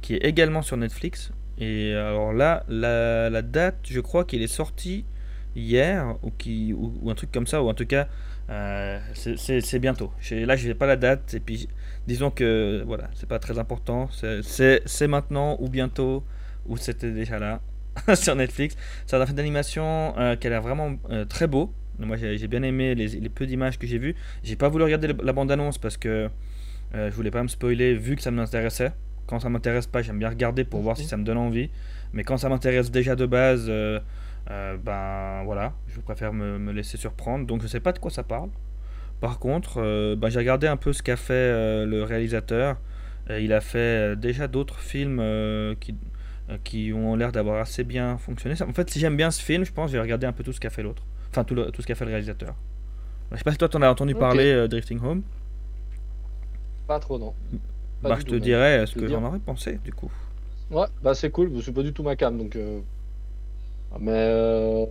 qui 0.02 0.16
est 0.16 0.26
également 0.26 0.62
sur 0.62 0.78
Netflix. 0.78 1.32
Et 1.58 1.94
alors 1.94 2.34
là, 2.34 2.64
la, 2.70 3.42
date, 3.42 3.78
je 3.90 4.00
crois 4.00 4.26
qu'il 4.26 4.42
est 4.42 4.48
sorti 4.48 5.06
hier 5.56 6.16
ou, 6.22 6.32
qui, 6.32 6.74
ou, 6.74 7.10
un 7.10 7.16
truc 7.16 7.32
comme 7.32 7.48
ça, 7.48 7.64
ou 7.64 7.70
en 7.70 7.74
tout 7.74 7.86
cas, 7.86 8.08
euh, 8.50 9.00
c'est 9.14 9.80
bientôt. 9.80 10.12
Là, 10.32 10.56
je 10.56 10.68
n'ai 10.68 10.76
pas 10.76 10.86
la 10.86 10.96
date. 10.96 11.34
Et 11.34 11.40
puis, 11.40 11.68
disons 12.08 12.32
que 12.32 12.84
voilà, 12.86 13.10
c'est 13.16 13.28
pas 13.28 13.40
très 13.40 13.60
important. 13.60 14.10
C'est 14.12 15.08
maintenant 15.08 15.58
ou 15.60 15.68
bientôt, 15.68 16.24
ou 16.68 16.78
c'était 16.78 17.12
déjà 17.12 17.40
là. 17.40 17.62
sur 18.16 18.36
Netflix. 18.36 18.76
C'est 19.06 19.16
un 19.16 19.26
film 19.26 19.38
d'animation 19.38 20.14
euh, 20.18 20.36
qui 20.36 20.48
a 20.48 20.50
l'air 20.50 20.62
vraiment 20.62 20.96
euh, 21.10 21.26
très 21.26 21.48
beau. 21.48 21.74
Moi 22.00 22.16
j'ai 22.16 22.48
bien 22.48 22.62
aimé 22.62 22.94
les, 22.94 23.30
peu 23.30 23.48
d'images 23.48 23.80
que 23.80 23.88
j'ai 23.88 23.98
vues. 23.98 24.16
J'ai 24.44 24.56
pas 24.56 24.70
voulu 24.70 24.84
regarder 24.84 25.08
la 25.08 25.34
bande-annonce 25.34 25.80
parce 25.80 25.98
que 25.98 26.30
euh, 26.96 27.10
je 27.10 27.16
voulais 27.16 27.32
pas 27.32 27.42
me 27.42 27.48
spoiler 27.48 27.96
vu 27.96 28.16
que 28.16 28.22
ça 28.22 28.30
m'intéressait. 28.30 28.92
Quand 29.26 29.40
ça 29.40 29.50
m'intéresse 29.50 29.88
pas, 29.88 30.04
j'aime 30.04 30.20
bien 30.20 30.30
regarder 30.30 30.64
pour 30.64 30.82
voir 30.82 30.96
si 30.96 31.06
ça 31.06 31.18
me 31.18 31.24
donne 31.24 31.38
envie. 31.38 31.70
Mais 32.14 32.24
quand 32.24 32.38
ça 32.38 32.50
m'intéresse 32.50 32.92
déjà 32.92 33.16
de 33.16 33.26
base, 33.26 33.68
ben 34.48 35.44
voilà, 35.44 35.74
je 35.88 36.00
préfère 36.00 36.34
me, 36.34 36.72
laisser 36.72 36.98
surprendre. 36.98 37.46
Donc 37.48 37.62
je 37.64 37.68
sais 37.68 37.80
pas 37.80 37.92
de 37.92 38.00
quoi 38.00 38.12
ça 38.12 38.24
parle. 38.24 38.50
Par 39.20 39.40
contre, 39.40 40.16
ben, 40.16 40.30
j'ai 40.30 40.40
regardé 40.40 40.68
un 40.68 40.78
peu 40.78 40.94
ce 40.94 41.02
qu'a 41.04 41.18
fait 41.18 41.86
le 41.86 42.04
réalisateur. 42.04 42.78
il 43.30 43.52
a 43.52 43.60
fait 43.60 44.16
déjà 44.16 44.48
d'autres 44.48 44.80
films 44.80 45.18
qui, 45.18 45.24
euh, 45.24 45.76
qui 45.80 45.96
ont 46.94 47.16
l'air 47.16 47.32
d'avoir 47.32 47.62
assez 47.62 47.84
bien 47.84 48.18
fonctionné. 48.18 48.56
En 48.62 48.74
fait, 48.74 48.90
si 48.90 49.00
j'aime 49.00 49.18
bien 49.18 49.32
ce 49.32 49.42
film, 49.42 49.64
je 49.64 49.72
pense 49.72 49.88
que 49.88 49.92
je 49.92 49.98
vais 49.98 50.04
regarder 50.04 50.28
un 50.28 50.32
peu 50.32 50.44
tout 50.44 50.54
ce 50.54 50.60
qu'a 50.60 50.70
fait 50.70 50.84
l'autre. 50.84 51.04
Enfin, 51.30 51.44
tout, 51.44 51.56
tout 51.56 51.82
ce 51.82 51.88
qu'a 51.88 51.96
fait 51.96 52.06
le 52.06 52.12
réalisateur. 52.12 52.56
Je 53.32 53.38
sais 53.38 53.44
pas 53.44 53.52
si 53.52 53.58
toi, 53.58 53.68
t'en 53.68 53.82
as 53.82 53.90
entendu 53.90 54.16
parler, 54.16 54.52
euh, 54.52 54.68
Drifting 54.68 55.00
Home. 55.04 55.22
Pas 56.88 57.00
trop, 57.00 57.20
non. 57.20 57.34
bah, 58.02 58.16
je 58.20 58.24
te 58.24 58.36
dirais 58.36 58.86
ce 58.86 58.96
que 58.96 59.08
j'en 59.08 59.24
aurais 59.24 59.40
pensé, 59.40 59.80
du 59.84 59.92
coup. 59.92 60.12
Ouais, 60.72 60.88
bah 61.02 61.14
c'est 61.14 61.30
cool, 61.30 61.52
c'est 61.64 61.74
pas 61.74 61.84
du 61.84 61.94
tout 61.94 62.04
ma 62.04 62.16
cam, 62.16 62.38
donc... 62.38 62.56
Euh, 62.56 62.80
mais... 64.00 64.88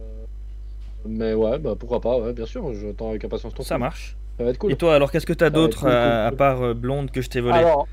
Mais 1.08 1.34
ouais, 1.34 1.58
bah 1.58 1.74
pourquoi 1.78 2.00
pas, 2.00 2.18
ouais, 2.18 2.32
bien 2.32 2.46
sûr, 2.46 2.72
j'attends 2.74 3.10
avec 3.10 3.24
impatience 3.24 3.54
ton 3.54 3.62
Ça 3.62 3.78
marche. 3.78 4.16
Ça 4.36 4.44
va 4.44 4.50
être 4.50 4.58
cool. 4.58 4.72
Et 4.72 4.76
toi, 4.76 4.94
alors, 4.94 5.10
qu'est-ce 5.10 5.26
que 5.26 5.32
t'as 5.32 5.50
d'autre 5.50 5.86
à, 5.86 6.30
part 6.32 6.74
Blonde 6.74 7.10
que 7.10 7.22
je 7.22 7.28
t'ai 7.28 7.40
volé 7.40 7.58
alors, 7.58 7.86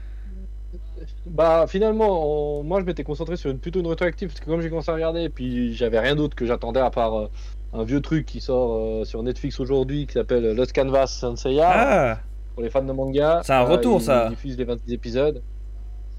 bah 1.26 1.66
finalement, 1.68 2.64
moi 2.64 2.80
je 2.82 2.86
m'étais 2.86 3.04
concentré 3.04 3.36
sur 3.36 3.50
une 3.50 3.60
plutôt 3.60 3.80
une 3.80 3.88
rétroactive 3.88 4.30
parce 4.30 4.40
que 4.40 4.46
comme 4.46 4.62
j'ai 4.62 4.70
commencé 4.70 4.92
à 4.92 4.94
regarder, 4.94 5.24
et 5.24 5.30
puis 5.30 5.74
j'avais 5.74 6.00
rien 6.00 6.16
d'autre 6.16 6.36
que 6.36 6.46
j'attendais 6.46 6.80
à 6.80 6.90
part 6.90 7.18
euh, 7.18 7.28
un 7.74 7.84
vieux 7.84 8.02
truc 8.02 8.26
qui 8.26 8.42
sort 8.42 8.74
euh, 8.74 9.06
sur 9.06 9.24
Netflix 9.24 9.60
aujourd'hui 9.60 10.08
qui 10.08 10.14
s'appelle 10.14 10.56
Lost 10.56 10.74
Canvas 10.74 11.08
Senseiya. 11.08 11.70
Ah 11.74 12.20
pour 12.54 12.62
les 12.62 12.70
fans 12.70 12.84
de 12.84 12.92
manga. 12.92 13.42
C'est 13.44 13.54
un 13.54 13.64
retour 13.64 14.00
ça. 14.00 14.26
Ils 14.28 14.36
diffusent 14.36 14.58
les 14.58 14.66
26 14.66 14.94
épisodes. 14.94 15.42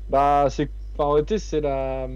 Bah 0.08 0.46
c'est 0.50 0.68
en 0.98 1.12
réalité 1.12 1.38
c'est 1.38 1.60
la 1.60 2.08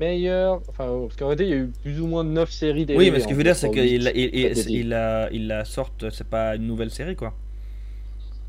meilleure. 0.00 0.62
Enfin 0.68 0.86
parce 1.02 1.16
qu'en 1.16 1.26
réalité 1.26 1.44
il 1.44 1.50
y 1.50 1.52
a 1.52 1.56
eu 1.56 1.70
plus 1.82 2.00
ou 2.00 2.06
moins 2.06 2.24
9 2.24 2.50
séries. 2.50 2.86
Oui 2.88 3.10
mais 3.10 3.20
ce 3.20 3.26
que 3.26 3.32
je 3.32 3.36
veux 3.36 3.44
dire 3.44 3.56
c'est 3.56 3.70
qu'il 3.70 3.84
il, 3.84 4.12
il, 4.14 5.28
il 5.32 5.46
la 5.48 5.64
sorte, 5.64 6.10
c'est 6.10 6.26
pas 6.26 6.56
une 6.56 6.66
nouvelle 6.66 6.90
série 6.90 7.16
quoi. 7.16 7.34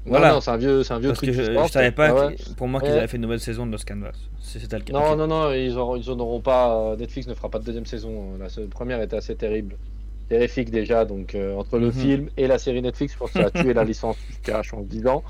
Voilà. 0.06 0.34
Non, 0.34 0.42
c'est 0.42 0.52
un 0.52 0.58
vieux, 0.58 0.84
c'est 0.84 0.94
un 0.94 1.00
vieux 1.00 1.12
truc. 1.14 1.32
je, 1.32 1.42
je, 1.44 1.72
savais 1.72 1.92
pas, 1.92 2.32
pour 2.58 2.68
moi, 2.68 2.80
qu'ils 2.82 2.92
avaient 2.92 3.08
fait 3.08 3.18
une 3.18 3.24
nouvelle 3.24 3.40
saison 3.40 3.66
de 3.66 3.72
Lost 3.72 3.88
Canvas. 3.88 4.14
C'était 4.42 4.78
le 4.78 4.84
cas. 4.84 4.94
Non, 4.94 5.16
non, 5.16 5.28
non, 5.28 5.52
ils, 5.54 5.78
auront, 5.78 5.96
ils 5.96 6.10
en 6.10 6.20
auront 6.20 6.42
pas. 6.42 6.76
Euh, 6.76 6.96
Netflix 6.96 7.28
ne 7.28 7.34
fera 7.34 7.50
pas 7.50 7.60
de 7.60 7.66
deuxième 7.66 7.86
saison. 7.86 8.38
La 8.40 8.48
première 8.68 9.02
était 9.02 9.18
assez 9.18 9.36
terrible. 9.36 9.76
Terrifique 10.30 10.72
déjà. 10.72 11.06
Donc, 11.06 11.36
euh, 11.36 11.56
entre 11.56 11.78
le 11.78 11.88
mhm. 11.88 11.94
film 11.94 12.30
et 12.38 12.48
la 12.48 12.58
série 12.58 12.82
Netflix, 12.82 13.14
je 13.14 13.18
pense 13.20 13.32
que 13.32 13.40
ça 13.40 13.48
a 13.48 13.52
tué 13.52 13.74
la 13.74 13.84
licence 13.86 14.18
cash 14.44 14.74
en 14.74 14.82
10 14.82 15.08
ans. 15.08 15.24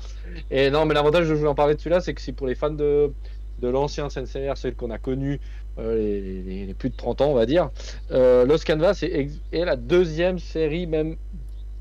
Et 0.50 0.70
non, 0.70 0.86
mais 0.86 0.94
l'avantage, 0.94 1.26
je 1.26 1.34
voulais 1.34 1.50
en 1.50 1.54
parler 1.54 1.74
de 1.74 1.80
celui-là, 1.80 2.00
c'est 2.00 2.14
que 2.14 2.20
si 2.20 2.32
pour 2.32 2.46
les 2.46 2.54
fans 2.54 2.70
de, 2.70 3.12
de 3.60 3.68
l'ancien 3.68 4.08
CNCR, 4.08 4.56
celle 4.56 4.74
qu'on 4.74 4.90
a 4.90 4.98
connu 4.98 5.40
euh, 5.78 5.96
les, 5.96 6.66
les, 6.66 6.74
plus 6.74 6.90
de 6.90 6.96
30 6.96 7.20
ans, 7.22 7.30
on 7.30 7.34
va 7.34 7.46
dire, 7.46 7.70
Lost 8.10 8.66
Canvas 8.66 9.00
est, 9.02 9.30
est 9.52 9.64
la 9.64 9.76
deuxième 9.76 10.38
série, 10.38 10.86
même 10.86 11.16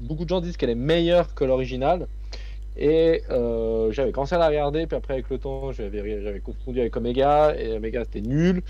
beaucoup 0.02 0.24
de 0.24 0.30
gens 0.30 0.42
disent 0.42 0.58
qu'elle 0.58 0.70
est 0.70 0.76
meilleure 0.76 1.34
que 1.36 1.44
l'original. 1.44 2.08
Et 2.81 3.24
euh, 3.30 3.92
j'avais 3.92 4.14
commencé 4.14 4.36
à 4.36 4.38
la 4.38 4.48
regarder, 4.48 4.88
puis 4.88 4.96
après 4.96 5.16
avec 5.16 5.30
le 5.30 5.38
temps, 5.38 5.74
j'avais 5.74 6.40
confondu 6.40 6.80
avec 6.80 6.96
Omega, 6.96 7.54
et 7.60 7.74
Omega 7.74 8.06
c'était 8.06 8.22
nul. 8.22 8.62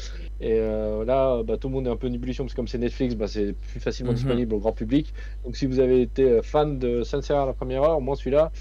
Et 0.42 0.54
euh, 0.54 1.06
là, 1.06 1.44
bah, 1.44 1.58
tout 1.58 1.68
le 1.68 1.76
monde 1.76 1.86
est 1.86 1.92
un 1.92 1.96
peu 1.96 2.08
en 2.08 2.14
ébullition, 2.14 2.44
parce 2.44 2.54
que 2.54 2.56
comme 2.56 2.68
c'est 2.68 2.80
Netflix, 2.80 3.14
bah, 3.14 3.28
c'est 3.28 3.54
plus 3.54 3.80
facilement 3.80 4.12
mhm. 4.12 4.18
disponible 4.18 4.56
au 4.56 4.58
grand 4.58 4.72
public. 4.72 5.14
Donc 5.46 5.56
si 5.56 5.68
vous 5.68 5.80
avez 5.80 6.02
été 6.02 6.24
euh, 6.24 6.42
fan 6.42 6.80
de 6.80 7.04
Saint-Cyr 7.04 7.38
à 7.38 7.46
la 7.46 7.54
première 7.54 7.84
heure, 7.84 8.02
moi 8.02 8.16
celui-là, 8.16 8.52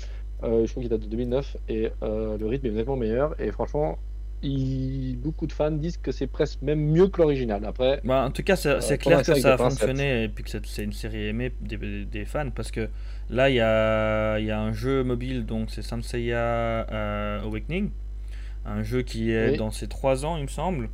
je 0.42 0.70
crois 0.70 0.82
qu'il 0.82 0.90
date 0.90 1.00
de 1.00 1.06
2009, 1.06 1.56
et 1.70 1.88
le 2.02 2.46
rythme 2.46 2.66
est 2.66 2.70
nettement 2.70 2.96
meilleur. 2.96 3.34
Et 3.40 3.50
franchement, 3.50 3.98
beaucoup 4.42 5.46
de 5.46 5.52
fans 5.52 5.70
disent 5.70 5.96
que 5.96 6.12
c'est 6.12 6.26
presque 6.26 6.62
même 6.62 6.80
mieux 6.80 7.08
que 7.08 7.20
l'original. 7.20 7.64
Après, 7.64 8.00
bah, 8.04 8.24
en 8.24 8.30
tout 8.30 8.42
cas, 8.42 8.56
c'est 8.56 8.98
clair 8.98 9.22
que 9.22 9.34
ça 9.34 9.54
a 9.54 9.58
fonctionné 9.58 10.24
et 10.24 10.28
puis 10.28 10.44
que 10.44 10.50
c'est 10.50 10.84
une 10.84 10.92
série 10.92 11.26
aimée 11.28 11.52
des, 11.60 12.04
des, 12.04 12.24
fans 12.24 12.50
parce 12.50 12.70
que 12.70 12.88
là, 13.30 13.50
il 13.50 13.56
y 13.56 13.60
a, 13.60 14.38
y 14.38 14.50
a, 14.50 14.60
un 14.60 14.72
jeu 14.72 15.02
mobile, 15.02 15.44
donc 15.46 15.70
c'est 15.70 15.82
Sanseiya 15.82 16.36
euh, 16.36 17.42
Awakening, 17.42 17.90
un 18.64 18.82
jeu 18.82 19.02
qui 19.02 19.30
est 19.30 19.56
dans 19.56 19.70
ses 19.70 19.88
3 19.88 20.24
ans, 20.24 20.36
il 20.36 20.44
me 20.44 20.48
semble. 20.48 20.88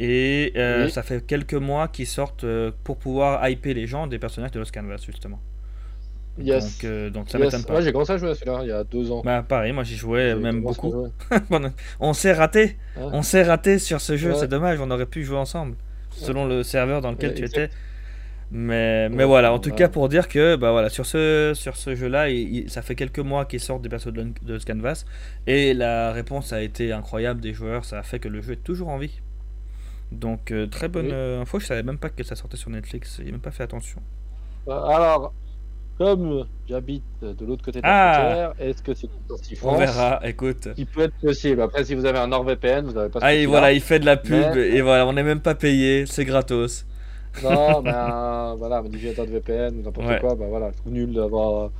Et 0.00 0.52
euh, 0.56 0.88
ça 0.88 1.02
fait 1.02 1.24
quelques 1.24 1.54
mois 1.54 1.88
qu'ils 1.88 2.06
sortent 2.06 2.44
euh, 2.44 2.72
pour 2.82 2.98
pouvoir 2.98 3.48
hyper 3.48 3.74
les 3.74 3.86
gens 3.86 4.06
des 4.06 4.18
personnages 4.18 4.50
de 4.50 4.58
Lost 4.58 4.74
Canvas, 4.74 5.02
justement. 5.06 5.40
Yes. 6.38 6.64
Donc, 6.64 6.84
euh, 6.84 7.10
donc 7.10 7.30
ça 7.30 7.38
m'étonne 7.38 7.64
pas. 7.64 7.74
Moi 7.74 7.82
j'ai 7.82 7.92
commencé 7.92 8.12
à 8.12 8.16
jouer 8.16 8.30
à 8.30 8.34
celui-là 8.34 8.60
il 8.62 8.68
y 8.68 8.72
a 8.72 8.82
deux 8.82 9.12
ans. 9.12 9.22
Bah 9.24 9.44
pareil, 9.46 9.72
moi 9.72 9.84
j'y 9.84 9.96
jouais 9.96 10.34
même 10.34 10.62
beaucoup. 10.62 11.06
on 12.00 12.12
s'est 12.12 12.32
raté. 12.32 12.76
On 12.96 13.22
s'est 13.22 13.44
raté 13.44 13.78
sur 13.78 14.00
ce 14.00 14.16
jeu, 14.16 14.34
c'est 14.34 14.48
dommage, 14.48 14.80
on 14.80 14.90
aurait 14.90 15.06
pu 15.06 15.24
jouer 15.24 15.38
ensemble. 15.38 15.76
Selon 16.10 16.46
le 16.46 16.62
serveur 16.62 17.00
dans 17.00 17.10
lequel 17.10 17.34
tu 17.34 17.44
étais. 17.44 17.70
Mais, 18.50 19.08
mais 19.08 19.24
voilà, 19.24 19.52
en 19.52 19.58
tout 19.58 19.72
cas 19.72 19.88
pour 19.88 20.08
dire 20.08 20.28
que 20.28 20.54
bah 20.54 20.70
voilà, 20.70 20.88
sur 20.88 21.06
ce, 21.06 21.52
sur 21.54 21.76
ce 21.76 21.94
jeu-là, 21.94 22.26
ça 22.68 22.82
fait 22.82 22.94
quelques 22.94 23.18
mois 23.18 23.46
qu'il 23.46 23.58
sort 23.58 23.80
des 23.80 23.88
persos 23.88 24.12
de, 24.12 24.32
de 24.42 24.58
Canvas. 24.64 25.04
Et 25.46 25.74
la 25.74 26.12
réponse 26.12 26.52
a 26.52 26.62
été 26.62 26.92
incroyable 26.92 27.40
des 27.40 27.52
joueurs, 27.52 27.84
ça 27.84 27.98
a 27.98 28.02
fait 28.02 28.18
que 28.18 28.28
le 28.28 28.42
jeu 28.42 28.52
est 28.52 28.62
toujours 28.62 28.88
en 28.88 28.98
vie. 28.98 29.20
Donc 30.12 30.52
euh, 30.52 30.66
très 30.66 30.88
bonne 30.88 31.10
euh, 31.10 31.40
info, 31.42 31.58
je 31.58 31.66
savais 31.66 31.82
même 31.82 31.98
pas 31.98 32.10
que 32.10 32.22
ça 32.22 32.36
sortait 32.36 32.56
sur 32.56 32.70
Netflix, 32.70 33.20
j'ai 33.24 33.32
même 33.32 33.40
pas 33.40 33.50
fait 33.50 33.64
attention. 33.64 34.00
Bah, 34.66 34.84
alors, 34.88 35.34
comme 35.98 36.46
j'habite 36.68 37.04
de 37.22 37.46
l'autre 37.46 37.64
côté 37.64 37.80
de 37.80 37.86
la 37.86 38.10
ah 38.10 38.14
frontière, 38.14 38.54
est-ce 38.58 38.82
que 38.82 38.94
c'est 38.94 39.08
France 39.56 39.74
On 39.74 39.78
verra, 39.78 40.20
écoute. 40.24 40.68
Qui 40.74 40.84
peut 40.84 41.02
être 41.02 41.14
possible. 41.14 41.62
Après, 41.62 41.84
si 41.84 41.94
vous 41.94 42.04
avez 42.04 42.18
un 42.18 42.26
NordVPN, 42.26 42.86
vous 42.86 42.92
n'avez 42.92 43.10
pas. 43.10 43.20
Ah, 43.22 43.34
et 43.34 43.46
voilà, 43.46 43.72
il 43.72 43.80
fait 43.80 43.98
de 43.98 44.06
la 44.06 44.16
pub 44.16 44.56
et 44.56 44.80
voilà, 44.80 45.06
on 45.06 45.12
n'est 45.12 45.22
même 45.22 45.40
pas 45.40 45.54
payé, 45.54 46.06
c'est 46.06 46.24
gratos. 46.24 46.86
Non, 47.42 47.80
ben 47.82 48.54
voilà, 48.58 48.82
navigateur 48.82 49.26
de 49.26 49.32
VPN 49.32 49.78
ou 49.78 49.82
n'importe 49.82 50.20
quoi, 50.20 50.34
ben 50.34 50.48
voilà, 50.48 50.70
je 50.72 50.90
nul 50.90 51.12
d'avoir. 51.12 51.70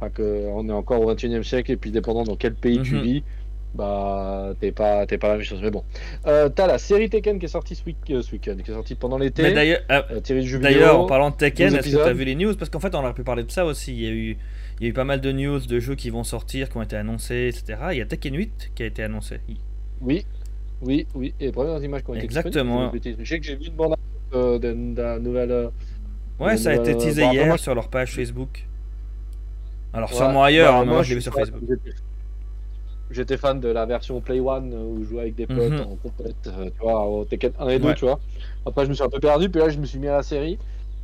Enfin, 0.00 0.10
que 0.10 0.46
on 0.48 0.68
est 0.68 0.72
encore 0.72 1.00
au 1.00 1.06
21 1.06 1.40
e 1.40 1.42
siècle 1.42 1.70
et 1.70 1.76
puis 1.76 1.92
dépendant 1.92 2.24
dans 2.24 2.34
quel 2.34 2.54
pays 2.54 2.82
tu 2.82 2.96
mhm. 2.96 3.02
vis, 3.02 3.22
bah 3.74 4.52
t'es 4.60 4.70
pas 4.70 5.06
t'es 5.06 5.16
pas 5.16 5.28
la 5.28 5.34
même 5.36 5.44
chose 5.44 5.60
mais 5.62 5.70
bon 5.70 5.82
euh, 6.26 6.48
t'as 6.50 6.66
la 6.66 6.78
série 6.78 7.08
Tekken 7.08 7.38
qui 7.38 7.46
est 7.46 7.48
sortie 7.48 7.74
ce, 7.74 7.84
week, 7.84 7.96
euh, 8.10 8.20
ce 8.20 8.32
week-end 8.32 8.56
qui 8.62 8.70
est 8.70 8.74
sortie 8.74 8.94
pendant 8.94 9.16
l'été 9.18 9.42
Mais 9.42 9.52
d'ailleurs, 9.52 9.80
euh, 9.90 10.02
Euh, 10.10 10.58
d'ailleurs, 10.58 11.00
en 11.00 11.06
parlant 11.06 11.30
de 11.30 11.36
Tekken, 11.36 11.68
12 11.70 11.78
est-ce 11.78 11.84
que 11.86 11.90
tu 11.90 11.96
as 11.96 12.00
épisodes. 12.00 12.16
vu 12.16 12.24
les 12.24 12.34
news? 12.34 12.54
Parce 12.54 12.70
qu'en 12.70 12.80
fait, 12.80 12.94
on 12.94 12.98
aurait 12.98 13.14
pu 13.14 13.24
parler 13.24 13.44
de 13.44 13.50
ça 13.50 13.64
aussi. 13.64 13.92
Il 13.92 14.02
y, 14.02 14.06
a 14.06 14.10
eu, 14.10 14.36
il 14.78 14.84
y 14.84 14.86
a 14.86 14.90
eu 14.90 14.92
pas 14.92 15.04
mal 15.04 15.20
de 15.20 15.32
news 15.32 15.60
de 15.60 15.80
jeux 15.80 15.94
qui 15.94 16.10
vont 16.10 16.24
sortir, 16.24 16.68
qui 16.68 16.76
ont 16.76 16.82
été 16.82 16.96
annoncés, 16.96 17.48
etc. 17.48 17.78
Il 17.92 17.98
y 17.98 18.00
a 18.02 18.06
Tekken 18.06 18.36
8 18.36 18.72
qui 18.74 18.82
a 18.82 18.86
été 18.86 19.02
annoncé. 19.02 19.40
oui 20.00 20.26
oui 20.82 21.06
oui 21.14 21.32
et 21.38 21.46
les 21.46 21.52
premières 21.52 21.82
images 21.82 22.02
qui 22.02 22.10
ont 22.10 22.14
été 22.14 22.24
Exactement. 22.24 22.92
sais 23.24 23.38
que 23.38 23.46
j'ai 23.46 23.56
vu 23.56 23.66
une 23.68 23.74
bande 23.74 23.94
euh, 24.34 24.58
de, 24.58 24.72
de 24.94 25.00
la 25.00 25.18
nouvelle 25.18 25.50
euh, 25.52 25.68
Ouais, 26.40 26.56
ça 26.56 26.70
a 26.70 26.74
été 26.74 26.96
teasé 26.96 27.22
après, 27.22 27.36
hier 27.36 27.58
sur 27.58 27.74
leur 27.74 27.88
page 27.88 28.12
Facebook. 28.14 28.66
Alors, 29.92 30.12
sûrement 30.12 30.42
ailleurs, 30.42 30.72
bah, 30.72 30.78
hein, 30.78 30.84
mais 30.84 30.92
moi 30.92 31.02
je 31.02 31.10
l'ai 31.10 31.14
vu 31.16 31.22
sur 31.22 31.34
Facebook. 31.34 31.60
J'étais- 33.14 33.36
fan 33.36 33.60
de 33.60 33.68
la 33.68 33.86
version 33.86 34.20
Play 34.20 34.40
One 34.40 34.72
euh, 34.72 34.84
où 34.84 35.02
je 35.04 35.08
jouais 35.10 35.20
avec 35.22 35.34
des 35.34 35.46
potes 35.46 35.72
Mhm. 35.72 35.80
en 35.80 35.96
complète, 35.96 36.46
euh, 36.46 36.66
tu 36.66 36.80
vois, 36.82 37.06
au 37.06 37.24
Tekken 37.24 37.52
1 37.58 37.68
et 37.68 37.78
2, 37.78 37.88
Ouais. 37.88 37.94
tu 37.94 38.04
vois. 38.04 38.20
Après, 38.66 38.84
je 38.84 38.90
me 38.90 38.94
suis 38.94 39.02
un 39.04 39.08
peu 39.08 39.20
perdu, 39.20 39.48
puis 39.50 39.60
là, 39.60 39.68
je 39.68 39.78
me 39.78 39.84
suis 39.86 39.98
mis 39.98 40.08
à 40.08 40.16
la 40.16 40.22
série. 40.22 40.58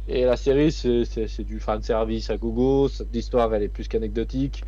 Et 0.08 0.24
la 0.24 0.36
série, 0.36 0.72
c'est- 0.72 1.42
du 1.42 1.60
fan 1.60 1.82
service 1.82 2.30
à 2.30 2.36
gogo. 2.36 2.88
cette- 2.88 3.12
L'histoire, 3.12 3.52
elle 3.54 3.62
est 3.62 3.68
plus 3.68 3.88
qu'anecdotique. 3.88 4.64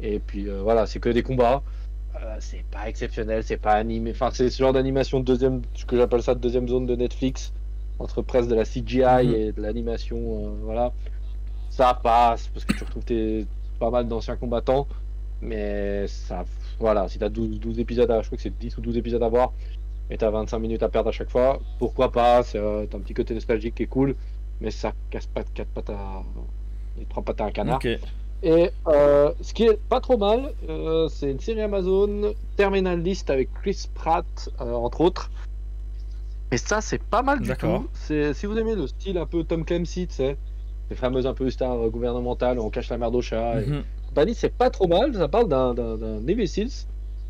Et 0.00 0.18
puis 0.20 0.48
euh, 0.48 0.60
voilà, 0.62 0.86
c'est 0.86 1.00
que 1.00 1.08
des 1.10 1.22
combats. 1.22 1.62
Euh, 2.16 2.36
c'est 2.40 2.64
pas 2.70 2.88
exceptionnel, 2.88 3.44
c'est 3.44 3.56
pas 3.58 3.72
animé. 3.74 4.10
Enfin, 4.12 4.30
c'est 4.32 4.48
ce 4.50 4.58
genre 4.58 4.72
d'animation 4.72 5.20
de 5.20 5.24
deuxième, 5.24 5.60
ce 5.74 5.84
que 5.84 5.96
j'appelle 5.96 6.22
ça 6.22 6.34
de 6.34 6.40
deuxième 6.40 6.66
zone 6.68 6.86
de 6.86 6.96
Netflix, 6.96 7.52
entre 7.98 8.22
presque 8.22 8.48
de 8.48 8.54
la 8.54 8.64
CGI 8.64 9.26
Mhm. 9.26 9.34
et 9.34 9.52
de 9.52 9.60
l'animation. 9.62 10.16
euh, 10.46 10.50
voilà, 10.62 10.92
ça 11.70 11.94
passe 12.02 12.48
parce 12.48 12.64
que 12.64 12.72
tu 12.74 12.84
retrouves 12.84 13.04
tes, 13.04 13.46
pas 13.78 13.90
mal 13.90 14.08
d'anciens 14.08 14.36
combattants, 14.36 14.86
mais 15.42 16.06
ça, 16.08 16.44
voilà, 16.78 17.08
si 17.08 17.18
t'as 17.18 17.28
12, 17.28 17.60
12 17.60 17.80
épisodes, 17.80 18.10
à, 18.10 18.22
je 18.22 18.26
crois 18.26 18.36
que 18.36 18.42
c'est 18.42 18.56
10 18.56 18.76
ou 18.78 18.80
12 18.80 18.96
épisodes 18.96 19.22
à 19.22 19.28
voir, 19.28 19.52
et 20.10 20.16
t'as 20.16 20.30
25 20.30 20.58
minutes 20.58 20.82
à 20.82 20.88
perdre 20.88 21.08
à 21.08 21.12
chaque 21.12 21.30
fois, 21.30 21.60
pourquoi 21.78 22.10
pas 22.10 22.42
C'est 22.42 22.58
euh, 22.58 22.86
t'as 22.88 22.98
un 22.98 23.00
petit 23.00 23.14
côté 23.14 23.34
nostalgique 23.34 23.74
qui 23.74 23.82
est 23.84 23.86
cool, 23.86 24.14
mais 24.60 24.70
ça 24.70 24.92
casse 25.10 25.26
pas 25.26 25.42
de 25.42 25.48
quatre 25.52 25.68
pattes 25.68 25.90
à, 25.90 26.22
les 26.98 27.04
trois 27.04 27.22
pattes 27.22 27.40
à 27.40 27.44
un 27.44 27.50
canard. 27.50 27.80
Et 28.40 28.70
euh, 28.86 29.32
ce 29.40 29.52
qui 29.52 29.64
est 29.64 29.80
pas 29.88 30.00
trop 30.00 30.16
mal, 30.16 30.52
euh, 30.68 31.08
c'est 31.08 31.30
une 31.30 31.40
série 31.40 31.60
Amazon, 31.60 32.34
Terminal 32.56 33.02
List 33.02 33.30
avec 33.30 33.52
Chris 33.52 33.88
Pratt, 33.92 34.48
entre 34.60 35.00
autres. 35.00 35.30
Et 36.52 36.56
ça, 36.56 36.80
c'est 36.80 37.02
pas 37.02 37.22
mal 37.22 37.40
du 37.40 37.52
tout. 37.56 37.88
C'est 37.92 38.32
si 38.32 38.46
vous 38.46 38.56
aimez 38.56 38.76
le 38.76 38.86
style 38.86 39.18
un 39.18 39.26
peu 39.26 39.42
Tom 39.42 39.64
Clancy, 39.64 40.06
tu 40.06 40.14
sais, 40.14 40.36
les 40.88 40.96
fameuses 40.96 41.26
un 41.26 41.34
peu 41.34 41.50
stars 41.50 41.90
gouvernementales, 41.90 42.58
on 42.60 42.70
cache 42.70 42.88
la 42.88 42.96
merde 42.96 43.16
au 43.16 43.20
chat. 43.20 43.60
et. 43.60 43.66
Compagnie, 44.08 44.34
c'est 44.34 44.52
pas 44.52 44.70
trop 44.70 44.88
mal. 44.88 45.14
Ça 45.14 45.28
parle 45.28 45.48
d'un 45.48 46.20
Navy 46.20 46.48
Seals. 46.48 46.86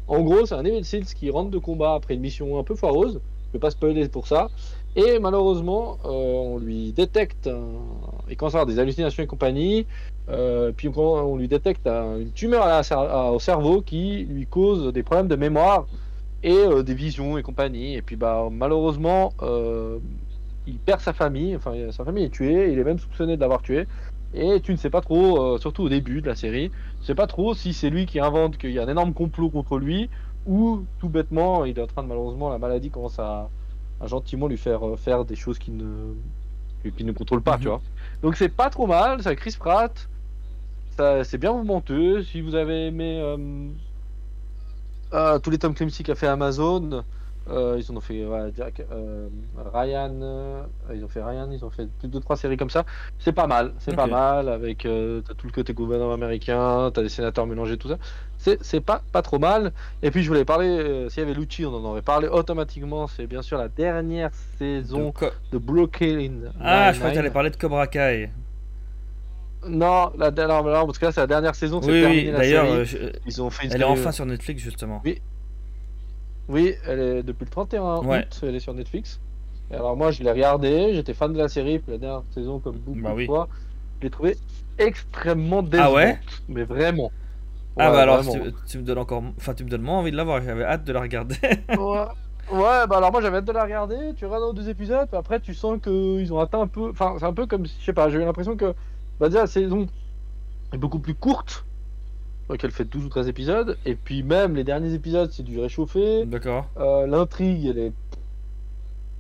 En 0.07 0.23
gros, 0.23 0.47
c'est 0.47 0.55
un 0.55 0.63
Navy 0.63 0.85
Seals 0.85 1.05
qui 1.05 1.31
rentre 1.31 1.51
de 1.51 1.59
combat 1.59 1.95
après 1.95 2.15
une 2.15 2.21
mission 2.21 2.59
un 2.59 2.65
peu 2.65 2.75
foireuse. 2.75 3.21
Je 3.49 3.53
vais 3.55 3.59
pas 3.59 3.71
spoiler 3.71 4.09
pour 4.09 4.27
ça. 4.27 4.49
Et 4.97 5.19
malheureusement, 5.19 5.99
euh, 6.05 6.09
on 6.09 6.59
lui 6.59 6.93
détecte, 6.93 7.47
un... 7.47 7.61
à 8.29 8.47
avoir 8.47 8.67
des 8.67 8.79
hallucinations 8.79 9.23
et 9.23 9.27
compagnie. 9.27 9.87
Euh, 10.29 10.73
puis 10.77 10.91
on, 10.95 11.37
lui 11.37 11.49
détecte 11.49 11.87
un- 11.87 12.19
une 12.19 12.33
tumeur 12.33 12.67
au 13.33 13.39
cerveau 13.39 13.81
qui 13.81 14.27
lui 14.29 14.47
cause 14.47 14.93
des 14.93 15.03
problèmes 15.03 15.29
de 15.29 15.37
mémoire 15.37 15.87
et 16.43 16.53
euh, 16.53 16.83
des 16.83 16.95
visions 16.95 17.39
et 17.39 17.43
compagnie. 17.43 17.95
Et 17.95 18.03
puis 18.03 18.17
bah 18.17 18.49
malheureusement, 18.51 19.33
il 20.67 20.79
perd 20.79 21.01
sa 21.01 21.13
famille. 21.13 21.57
Enfin, 21.57 21.73
sa 21.91 22.05
famille 22.05 22.25
est 22.25 22.31
tuée. 22.31 22.73
Il 22.73 22.79
est 22.79 22.85
même 22.85 22.99
soupçonné 22.99 23.37
de 23.37 23.41
l'avoir 23.41 23.63
tué. 23.63 23.87
Et 24.35 24.61
tu 24.61 24.73
ne 24.73 24.77
sais 24.77 24.91
pas 24.91 25.01
trop, 25.01 25.55
euh, 25.55 25.59
surtout 25.59 25.85
au 25.85 25.89
début 25.89 26.21
de 26.21 26.27
la 26.27 26.35
série, 26.35 26.71
tu 27.01 27.07
sais 27.07 27.15
pas 27.15 27.27
trop 27.27 27.55
si 27.55 27.73
c'est 27.73 27.89
lui 27.89 28.05
qui 28.07 28.21
invente 28.21 28.59
qu'il 28.59 28.73
y 28.73 28.79
a 28.79 28.83
un 28.83 28.89
énorme 28.89 29.15
complot 29.15 29.49
contre 29.49 29.79
lui 29.79 30.11
ou 30.47 30.85
tout 30.99 31.09
bêtement 31.09 31.65
il 31.65 31.79
est 31.79 31.83
en 31.83 31.87
train 31.87 32.03
de 32.03 32.09
malheureusement 32.09 32.51
la 32.51 32.59
maladie 32.59 32.91
commence 32.91 33.19
à, 33.19 33.49
gentiment 34.05 34.47
lui 34.47 34.59
faire 34.59 34.87
euh, 34.87 34.97
faire 34.97 35.25
des 35.25 35.35
choses 35.35 35.59
qu'il 35.59 35.77
ne 35.77 36.15
qu'il 36.95 37.07
ne 37.07 37.13
contrôle 37.13 37.43
pas, 37.43 37.59
tu 37.59 37.67
vois. 37.67 37.81
Donc 38.23 38.37
c'est 38.37 38.49
pas 38.49 38.71
trop 38.71 38.87
mal, 38.87 39.21
avec 39.25 39.41
Chris 39.41 39.57
Pratt, 39.59 40.09
ça 40.97 41.25
c'est 41.25 41.39
bien 41.39 41.53
mouvementeux. 41.53 42.23
Si 42.23 42.41
vous 42.41 42.55
avez 42.55 42.87
aimé 42.87 43.21
euh, 45.13 45.39
tous 45.41 45.51
les 45.51 45.59
Tom 45.59 45.75
Clancy 45.75 46.03
qu'a 46.03 46.15
fait 46.15 46.29
Amazon, 46.29 47.03
euh, 47.51 47.79
ils 47.81 47.91
en 47.93 47.97
ont 47.97 48.01
fait 48.01 48.25
ouais, 48.25 48.53
Jack, 48.57 48.83
euh, 48.93 49.29
Ryan, 49.73 50.11
euh, 50.23 50.63
ils 50.95 51.05
ont 51.05 51.09
fait 51.09 51.23
Ryan, 51.23 51.49
ils 51.51 51.65
ont 51.65 51.71
fait 51.71 51.89
plus 51.99 52.09
de 52.09 52.19
trois 52.19 52.37
séries 52.37 52.57
comme 52.57 52.71
ça. 52.71 52.85
C'est 53.19 53.33
pas 53.33 53.47
mal, 53.47 53.73
c'est 53.79 53.95
pas 53.97 54.07
mal 54.07 54.49
avec 54.49 54.79
t'as 54.79 55.35
tout 55.35 55.47
le 55.47 55.53
côté 55.53 55.73
gouvernement 55.73 56.13
américain, 56.15 56.91
t'as 56.93 57.03
des 57.03 57.09
sénateurs 57.09 57.47
mélangés, 57.47 57.77
tout 57.77 57.89
ça. 57.89 57.97
C'est 58.61 58.81
pas 58.81 59.03
pas 59.13 59.23
trop 59.23 59.39
mal. 59.39 59.73
Et 60.03 60.11
puis 60.11 60.23
je 60.23 60.29
voulais 60.29 60.45
parler, 60.45 61.07
s'il 61.11 61.23
y 61.23 61.27
avait 61.27 61.35
Lucci, 61.35 61.65
on 61.67 61.75
en 61.75 61.85
aurait 61.85 62.03
parlé 62.03 62.29
automatiquement. 62.29 63.07
C'est 63.07 63.27
bien 63.27 63.43
sûr 63.43 63.59
la 63.59 63.69
dernière 63.69 64.31
saison 64.59 65.13
De 65.21 65.31
de 65.53 65.59
Brooklyn. 65.59 66.53
Ah, 66.61 66.93
je 66.93 66.99
crois 66.99 67.11
que 67.11 67.15
t'allais 67.17 67.31
parler 67.31 67.51
de 67.51 67.57
Cobra 67.57 67.87
Kai. 67.87 68.31
Non, 69.67 70.13
la 70.17 70.31
dernière, 70.31 70.63
parce 70.87 70.99
que 70.99 71.07
là 71.07 71.13
c'est 71.13 71.21
la 71.21 71.27
dernière 71.27 71.55
saison. 71.55 71.81
Oui, 71.83 72.05
oui, 72.05 72.31
d'ailleurs, 72.31 72.85
je- 72.85 72.97
Ils 73.27 73.43
ont 73.43 73.51
fait 73.51 73.67
une 73.67 73.73
elle 73.73 73.83
est 73.83 73.85
série- 73.85 73.93
enfin 74.01 74.13
sur 74.13 74.25
Netflix 74.25 74.63
justement. 74.63 75.03
Oui. 75.05 75.21
Oui, 76.49 76.75
elle 76.87 77.01
est 77.01 77.23
depuis 77.23 77.45
le 77.45 77.51
31 77.51 77.99
Ouais. 77.99 78.21
août, 78.21 78.41
elle 78.43 78.55
est 78.55 78.61
sur 78.61 78.75
Netflix. 78.75 79.21
Et 79.71 79.75
alors 79.75 79.97
moi, 79.97 80.11
je 80.11 80.23
l'ai 80.23 80.31
regardée, 80.31 80.95
j'étais 80.95 81.15
fan 81.15 81.33
de 81.33 81.39
la 81.39 81.49
série, 81.49 81.79
puis 81.79 81.93
la 81.93 81.99
dernière 81.99 82.23
saison, 82.31 82.59
comme 82.59 82.79
beaucoup 82.79 83.01
Bah 83.01 83.13
oui. 83.15 83.25
de 83.25 83.27
fois, 83.27 83.49
je 84.01 84.07
l'ai 84.07 84.11
trouvée 84.11 84.37
extrêmement 84.79 85.63
décevante. 85.63 85.91
Ah 85.91 85.95
ouais 85.95 86.19
Mais 86.49 86.65
vraiment. 86.65 87.13
Ah 87.77 87.91
bah 87.91 88.03
alors 88.03 88.21
tu, 88.23 88.41
tu 88.67 88.79
me 88.79 88.83
donnes 88.83 88.99
encore, 88.99 89.23
enfin 89.37 89.55
tu 89.55 89.65
me 89.65 89.69
donnes 89.69 89.83
moins 89.83 89.99
envie 89.99 90.11
de 90.11 90.17
la 90.17 90.25
voir. 90.25 90.43
J'avais 90.43 90.65
hâte 90.65 90.85
de 90.85 90.93
la 90.93 91.01
regarder. 91.01 91.37
ouais. 91.69 92.07
Ouais, 92.51 92.87
bah 92.89 92.97
alors 92.97 93.13
moi 93.13 93.21
j'avais 93.21 93.37
hâte 93.37 93.45
de 93.45 93.53
la 93.53 93.63
regarder, 93.65 94.15
tu 94.17 94.25
regardes 94.25 94.57
deux 94.57 94.71
épisodes, 94.71 95.07
puis 95.07 95.19
après 95.19 95.39
tu 95.39 95.53
sens 95.55 95.79
qu'ils 95.83 96.33
ont 96.33 96.41
atteint 96.41 96.63
un 96.63 96.67
peu. 96.67 96.91
Enfin, 96.91 97.15
c'est 97.19 97.27
un 97.27 97.35
peu 97.35 97.47
comme 97.47 97.67
je 97.67 97.85
sais 97.85 97.93
pas, 97.93 98.09
j'ai 98.09 98.17
eu 98.17 98.25
l'impression 98.25 98.57
que. 98.57 98.75
Bah 99.21 99.29
déjà, 99.29 99.41
la 99.43 99.47
saison 99.47 99.87
est 100.73 100.79
beaucoup 100.79 101.01
plus 101.01 101.15
courte, 101.15 101.68
donc 102.49 102.65
elle 102.65 102.71
fait 102.71 102.85
12 102.85 103.05
ou 103.05 103.09
13 103.09 103.29
épisodes, 103.29 103.77
et 103.85 103.95
puis 103.95 104.23
même 104.23 104.55
les 104.55 104.65
derniers 104.65 104.95
épisodes, 104.95 105.31
c'est 105.33 105.43
du 105.43 105.61
réchauffé. 105.61 106.25
D'accord. 106.25 106.67
Euh, 106.79 107.07
L'intrigue, 107.07 107.67
elle 107.67 107.79
est. 107.79 107.93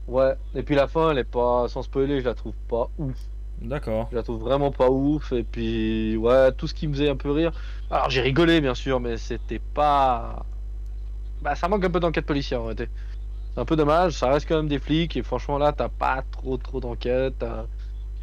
Ouais, 0.06 0.34
et 0.54 0.62
puis 0.62 0.74
la 0.74 0.88
fin, 0.88 1.10
elle 1.10 1.18
est 1.18 1.24
pas. 1.24 1.68
Sans 1.68 1.82
spoiler, 1.82 2.20
je 2.20 2.24
la 2.24 2.34
trouve 2.34 2.54
pas 2.68 2.88
ouf. 2.98 3.16
D'accord. 3.60 4.08
Je 4.10 4.16
la 4.16 4.22
trouve 4.22 4.40
vraiment 4.40 4.70
pas 4.70 4.88
ouf, 4.88 5.32
et 5.32 5.42
puis. 5.42 6.16
Ouais, 6.16 6.52
tout 6.52 6.66
ce 6.66 6.74
qui 6.74 6.88
me 6.88 6.94
faisait 6.94 7.10
un 7.10 7.16
peu 7.16 7.30
rire. 7.30 7.52
Alors 7.90 8.08
j'ai 8.08 8.22
rigolé, 8.22 8.60
bien 8.60 8.74
sûr, 8.74 9.00
mais 9.00 9.18
c'était 9.18 9.60
pas. 9.74 10.46
Bah, 11.42 11.54
ça 11.54 11.68
manque 11.68 11.84
un 11.84 11.90
peu 11.90 12.00
d'enquête 12.00 12.26
policière 12.26 12.60
en 12.62 12.64
réalité. 12.64 12.88
C'est 13.54 13.60
un 13.60 13.64
peu 13.64 13.76
dommage, 13.76 14.12
ça 14.14 14.30
reste 14.30 14.48
quand 14.48 14.56
même 14.56 14.68
des 14.68 14.78
flics, 14.78 15.16
et 15.16 15.22
franchement 15.22 15.58
là, 15.58 15.72
t'as 15.72 15.88
pas 15.88 16.22
trop 16.32 16.56
trop 16.56 16.80
d'enquête. 16.80 17.34
T'as 17.38 17.66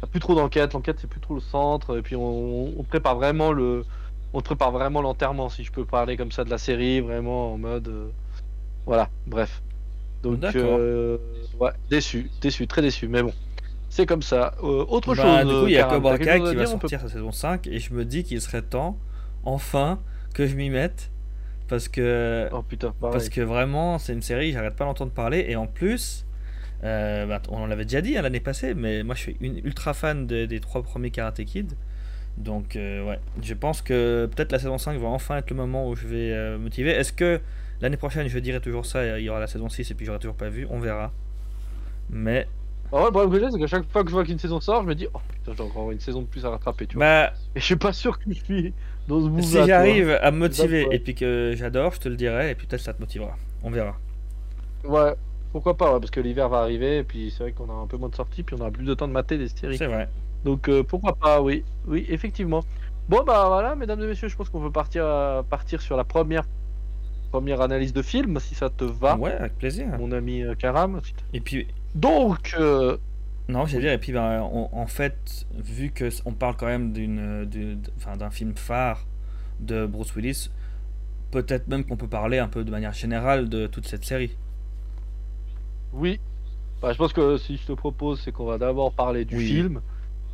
t'as 0.00 0.06
plus 0.08 0.20
trop 0.20 0.34
d'enquête, 0.34 0.74
l'enquête 0.74 0.98
c'est 1.00 1.08
plus 1.08 1.20
trop 1.20 1.34
le 1.34 1.40
centre, 1.40 1.96
et 1.96 2.02
puis 2.02 2.16
on, 2.16 2.78
on 2.78 2.82
prépare 2.82 3.14
vraiment 3.16 3.52
le. 3.52 3.84
On 4.36 4.40
te 4.40 4.44
prépare 4.44 4.70
vraiment 4.70 5.00
l'enterrement, 5.00 5.48
si 5.48 5.64
je 5.64 5.72
peux 5.72 5.86
parler 5.86 6.18
comme 6.18 6.30
ça 6.30 6.44
de 6.44 6.50
la 6.50 6.58
série, 6.58 7.00
vraiment 7.00 7.54
en 7.54 7.56
mode. 7.58 7.88
euh, 7.88 8.08
Voilà, 8.84 9.08
bref. 9.26 9.62
Donc, 10.22 10.44
euh, 10.56 11.16
ouais, 11.58 11.70
déçu, 11.88 12.30
déçu, 12.42 12.66
très 12.66 12.82
déçu, 12.82 13.08
mais 13.08 13.22
bon, 13.22 13.32
c'est 13.88 14.04
comme 14.04 14.20
ça. 14.20 14.52
Euh, 14.62 14.84
autre 14.88 15.14
Bah, 15.14 15.22
chose. 15.42 15.48
du 15.54 15.60
coup, 15.62 15.68
il 15.68 15.72
y 15.72 15.78
a 15.78 15.84
Cobra 15.84 16.18
Kai 16.18 16.38
qui 16.42 16.54
va 16.54 16.62
on 16.64 16.78
peut- 16.78 16.88
sortir 16.88 17.00
sa 17.00 17.08
saison 17.08 17.32
5 17.32 17.66
et 17.66 17.78
je 17.78 17.94
me 17.94 18.04
dis 18.04 18.24
qu'il 18.24 18.38
serait 18.42 18.60
temps, 18.60 18.98
enfin, 19.42 20.00
que 20.34 20.46
je 20.46 20.54
m'y 20.54 20.68
mette. 20.68 21.10
Parce 21.68 21.88
que, 21.88 22.48
Oh 22.52 22.62
putain, 22.62 22.92
parce 23.00 23.30
que 23.30 23.40
vraiment, 23.40 23.98
c'est 23.98 24.12
une 24.12 24.22
série, 24.22 24.52
j'arrête 24.52 24.76
pas 24.76 24.84
d'entendre 24.84 25.12
parler. 25.12 25.46
Et 25.48 25.56
en 25.56 25.66
plus, 25.66 26.26
euh, 26.84 27.24
bah, 27.24 27.40
on 27.48 27.66
l'avait 27.66 27.84
déjà 27.86 28.02
dit 28.02 28.18
hein, 28.18 28.22
l'année 28.22 28.40
passée, 28.40 28.74
mais 28.74 29.02
moi 29.02 29.14
je 29.14 29.20
suis 29.22 29.36
une 29.40 29.58
ultra 29.64 29.94
fan 29.94 30.26
de- 30.26 30.44
des 30.44 30.60
trois 30.60 30.82
premiers 30.82 31.10
Karate 31.10 31.42
Kid. 31.44 31.72
Donc, 32.36 32.76
euh, 32.76 33.02
ouais, 33.04 33.18
je 33.42 33.54
pense 33.54 33.80
que 33.82 34.26
peut-être 34.26 34.52
la 34.52 34.58
saison 34.58 34.78
5 34.78 34.98
va 34.98 35.08
enfin 35.08 35.38
être 35.38 35.50
le 35.50 35.56
moment 35.56 35.88
où 35.88 35.96
je 35.96 36.06
vais 36.06 36.32
euh, 36.32 36.58
motiver. 36.58 36.90
Est-ce 36.90 37.12
que 37.12 37.40
l'année 37.80 37.96
prochaine 37.96 38.28
je 38.28 38.38
dirai 38.38 38.60
toujours 38.60 38.84
ça, 38.86 39.18
il 39.18 39.24
y 39.24 39.28
aura 39.30 39.40
la 39.40 39.46
saison 39.46 39.68
6 39.68 39.90
et 39.90 39.94
puis 39.94 40.04
j'aurai 40.06 40.18
toujours 40.18 40.36
pas 40.36 40.50
vu 40.50 40.66
On 40.70 40.78
verra. 40.78 41.12
Mais, 42.10 42.46
Ah 42.92 42.96
ouais, 42.98 43.04
le 43.06 43.10
problème 43.10 43.30
que 43.32 43.40
j'ai, 43.40 43.50
c'est 43.52 43.58
qu'à 43.58 43.66
chaque 43.66 43.90
fois 43.90 44.02
que 44.04 44.08
je 44.10 44.14
vois 44.14 44.24
qu'une 44.24 44.38
saison 44.38 44.60
sort, 44.60 44.82
je 44.82 44.88
me 44.88 44.94
dis, 44.94 45.08
oh 45.14 45.20
putain, 45.28 45.52
j'ai 45.54 45.62
encore 45.62 45.90
une 45.92 46.00
saison 46.00 46.22
de 46.22 46.26
plus 46.26 46.44
à 46.46 46.50
rattraper, 46.50 46.86
tu 46.86 46.98
vois. 46.98 47.06
bah, 47.06 47.32
Et 47.54 47.60
je 47.60 47.64
suis 47.64 47.76
pas 47.76 47.92
sûr 47.92 48.18
que 48.18 48.24
je 48.32 48.38
suis 48.44 48.74
dans 49.08 49.20
ce 49.20 49.28
mood 49.28 49.42
Si 49.42 49.64
j'arrive 49.64 50.10
à 50.22 50.30
me 50.30 50.38
motiver 50.38 50.84
ouais. 50.84 50.96
et 50.96 50.98
puis 51.00 51.14
que 51.14 51.54
j'adore, 51.56 51.92
je 51.94 52.00
te 52.00 52.08
le 52.08 52.16
dirai 52.16 52.50
et 52.50 52.54
puis 52.54 52.66
peut-être 52.66 52.82
ça 52.82 52.94
te 52.94 53.00
motivera. 53.00 53.38
On 53.62 53.70
verra. 53.70 54.00
Ouais, 54.84 55.14
pourquoi 55.52 55.76
pas, 55.76 55.92
ouais, 55.94 56.00
parce 56.00 56.10
que 56.10 56.20
l'hiver 56.20 56.48
va 56.48 56.58
arriver, 56.60 56.98
et 56.98 57.04
puis 57.04 57.30
c'est 57.30 57.42
vrai 57.42 57.52
qu'on 57.52 57.68
a 57.70 57.74
un 57.74 57.86
peu 57.86 57.96
moins 57.96 58.08
de 58.08 58.14
sorties, 58.14 58.42
puis 58.42 58.54
on 58.56 58.60
aura 58.60 58.70
plus 58.70 58.84
de 58.84 58.94
temps 58.94 59.08
de 59.08 59.12
mater 59.12 59.38
des 59.38 59.48
séries. 59.48 59.78
C'est 59.78 59.86
vrai. 59.86 60.08
Donc 60.46 60.68
euh, 60.68 60.84
pourquoi 60.84 61.16
pas, 61.16 61.42
oui, 61.42 61.64
oui, 61.88 62.06
effectivement. 62.08 62.62
Bon 63.08 63.22
bah 63.24 63.46
voilà, 63.48 63.74
mesdames 63.74 64.00
et 64.02 64.06
messieurs, 64.06 64.28
je 64.28 64.36
pense 64.36 64.48
qu'on 64.48 64.60
peut 64.60 64.70
partir, 64.70 65.02
euh, 65.04 65.42
partir 65.42 65.82
sur 65.82 65.96
la 65.96 66.04
première, 66.04 66.44
première 67.32 67.60
analyse 67.60 67.92
de 67.92 68.00
film, 68.00 68.38
si 68.38 68.54
ça 68.54 68.70
te 68.70 68.84
va, 68.84 69.16
Ouais, 69.16 69.32
avec 69.32 69.58
plaisir. 69.58 69.88
mon 69.98 70.12
ami 70.12 70.42
euh, 70.42 70.54
Karam. 70.54 71.00
Et 71.32 71.40
puis, 71.40 71.66
Donc, 71.96 72.56
non, 73.48 73.66
j'allais 73.66 73.82
dire, 73.84 73.92
et 73.92 73.98
puis 73.98 74.12
ben, 74.12 74.40
on- 74.52 74.68
en 74.72 74.86
fait, 74.86 75.46
vu 75.56 75.90
que 75.90 76.08
on 76.24 76.32
parle 76.32 76.56
quand 76.56 76.66
même 76.66 76.92
d'une, 76.92 77.44
d'un 77.44 78.30
film 78.30 78.54
phare 78.56 79.04
de 79.58 79.84
Bruce 79.86 80.14
Willis, 80.14 80.50
peut-être 81.32 81.66
même 81.66 81.84
qu'on 81.84 81.96
peut 81.96 82.06
parler 82.08 82.38
un 82.38 82.48
peu 82.48 82.62
de 82.64 82.70
manière 82.70 82.92
générale 82.92 83.48
de 83.48 83.66
toute 83.66 83.86
cette 83.88 84.04
série. 84.04 84.30
Oui. 85.92 86.20
Bah, 86.82 86.92
je 86.92 86.98
pense 86.98 87.12
que 87.12 87.36
si 87.38 87.56
je 87.56 87.66
te 87.66 87.72
propose, 87.72 88.20
c'est 88.20 88.30
qu'on 88.32 88.44
va 88.46 88.58
d'abord 88.58 88.92
parler 88.92 89.24
du 89.24 89.36
film. 89.38 89.80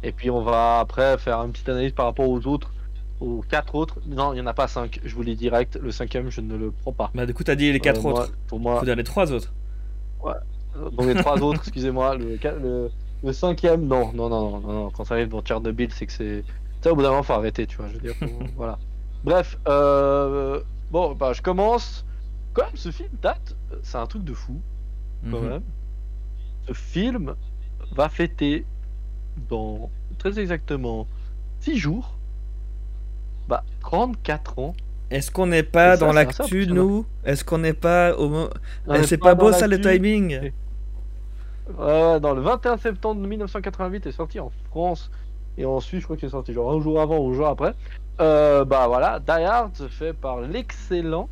Et 0.03 0.13
puis 0.13 0.31
on 0.31 0.43
va 0.43 0.81
après 0.81 1.17
faire 1.19 1.39
une 1.41 1.53
petite 1.53 1.69
analyse 1.69 1.93
par 1.93 2.07
rapport 2.07 2.29
aux 2.29 2.47
autres, 2.47 2.73
aux 3.21 3.43
quatre 3.49 3.75
autres. 3.75 3.99
Non, 4.07 4.33
il 4.33 4.37
n'y 4.37 4.41
en 4.43 4.47
a 4.47 4.55
pas 4.55 4.67
cinq. 4.69 5.01
Je 5.05 5.15
vous 5.15 5.23
l'ai 5.23 5.37
direct. 5.37 5.79
Le 5.81 5.93
cinquième, 5.93 6.31
je 6.31 6.41
ne 6.41 6.57
le 6.57 6.71
prends 6.73 6.93
pas. 6.93 7.11
Bah 7.15 7.25
du 7.27 7.35
coup, 7.35 7.45
t'as 7.45 7.55
dit 7.55 7.73
les 7.73 7.81
quatre 7.81 8.01
Euh, 8.01 8.03
moi- 8.11 8.23
autres. 8.25 8.33
Pour 8.49 8.59
moi, 8.61 8.79
Faut 8.81 8.85
dire 8.85 8.97
les 8.97 9.05
trois 9.05 9.31
autres. 9.33 9.53
donc 10.75 11.07
les 11.07 11.15
trois 11.15 11.41
autres, 11.43 11.61
excusez-moi. 11.63 12.17
Le, 12.17 12.37
qua- 12.37 12.59
le, 12.61 12.91
le 13.23 13.33
cinquième, 13.33 13.87
non, 13.87 14.13
non, 14.13 14.29
non, 14.29 14.59
non, 14.61 14.73
non. 14.73 14.91
Quand 14.91 15.05
ça 15.05 15.15
arrive 15.15 15.29
dans 15.29 15.43
Tchernobyl, 15.43 15.93
c'est 15.93 16.07
que 16.07 16.13
c'est. 16.13 16.45
Ça, 16.81 16.91
au 16.93 16.97
bout 16.97 17.03
d'un 17.03 17.11
moment, 17.11 17.23
faut 17.23 17.33
arrêter, 17.35 17.67
tu 17.67 17.77
vois. 17.77 17.87
Je 17.89 17.95
veux 17.95 18.01
dire, 18.01 18.15
faut- 18.17 18.27
voilà. 18.57 18.79
Bref, 19.25 19.57
euh... 19.69 20.61
bon, 20.91 21.15
bah, 21.15 21.33
je 21.33 21.43
commence. 21.43 22.05
Quand 22.55 22.65
même, 22.65 22.77
ce 22.77 22.91
film 22.91 23.09
date, 23.23 23.57
c'est 23.83 23.97
un 23.99 24.07
truc 24.07 24.25
de 24.25 24.35
fou, 24.35 24.61
quand 25.31 25.41
Mhm. 25.41 25.49
même. 25.49 25.63
Ce 26.67 26.73
film 26.75 27.35
va 27.93 28.09
fêter 28.09 28.67
dans 29.49 29.91
très 30.19 30.39
exactement 30.39 31.07
6 31.61 31.77
jours, 31.77 32.15
bah, 33.49 33.65
34 33.81 34.59
ans. 34.59 34.75
Est-ce 35.11 35.31
qu'on 35.31 35.47
n'est 35.47 35.63
pas 35.63 35.97
ça, 35.97 36.07
dans 36.07 36.13
l'actu, 36.13 36.67
nous 36.67 37.05
Est-ce 37.25 37.45
qu'on 37.45 37.59
n'est 37.59 37.75
pas 37.75 38.17
au 38.17 38.49
Eh, 38.89 38.93
est 38.95 39.03
C'est 39.05 39.19
pas 39.19 39.35
beau 39.35 39.53
ça 39.53 39.67
le 39.67 39.81
timing 39.81 40.53
Ouais, 41.79 41.85
ouais, 41.85 42.21
dans 42.21 42.35
le 42.35 42.41
21 42.41 42.77
septembre 42.79 43.21
1988 43.21 44.07
est 44.07 44.13
sorti 44.13 44.41
en 44.41 44.51
France 44.71 45.11
et 45.59 45.65
en 45.65 45.81
Suisse, 45.81 46.01
je 46.01 46.05
crois 46.05 46.17
qu'il 46.17 46.27
est 46.27 46.33
sorti 46.33 46.53
genre 46.53 46.73
un 46.73 46.81
jour 46.81 47.01
avant 47.01 47.19
ou 47.19 47.31
un 47.31 47.35
jour 47.35 47.47
après. 47.47 47.75
Euh, 48.21 48.65
bah 48.65 48.87
voilà, 48.87 49.21
Die 49.21 49.31
Hard 49.31 49.89
fait 49.89 50.13
par 50.13 50.41
l'excellent 50.41 51.29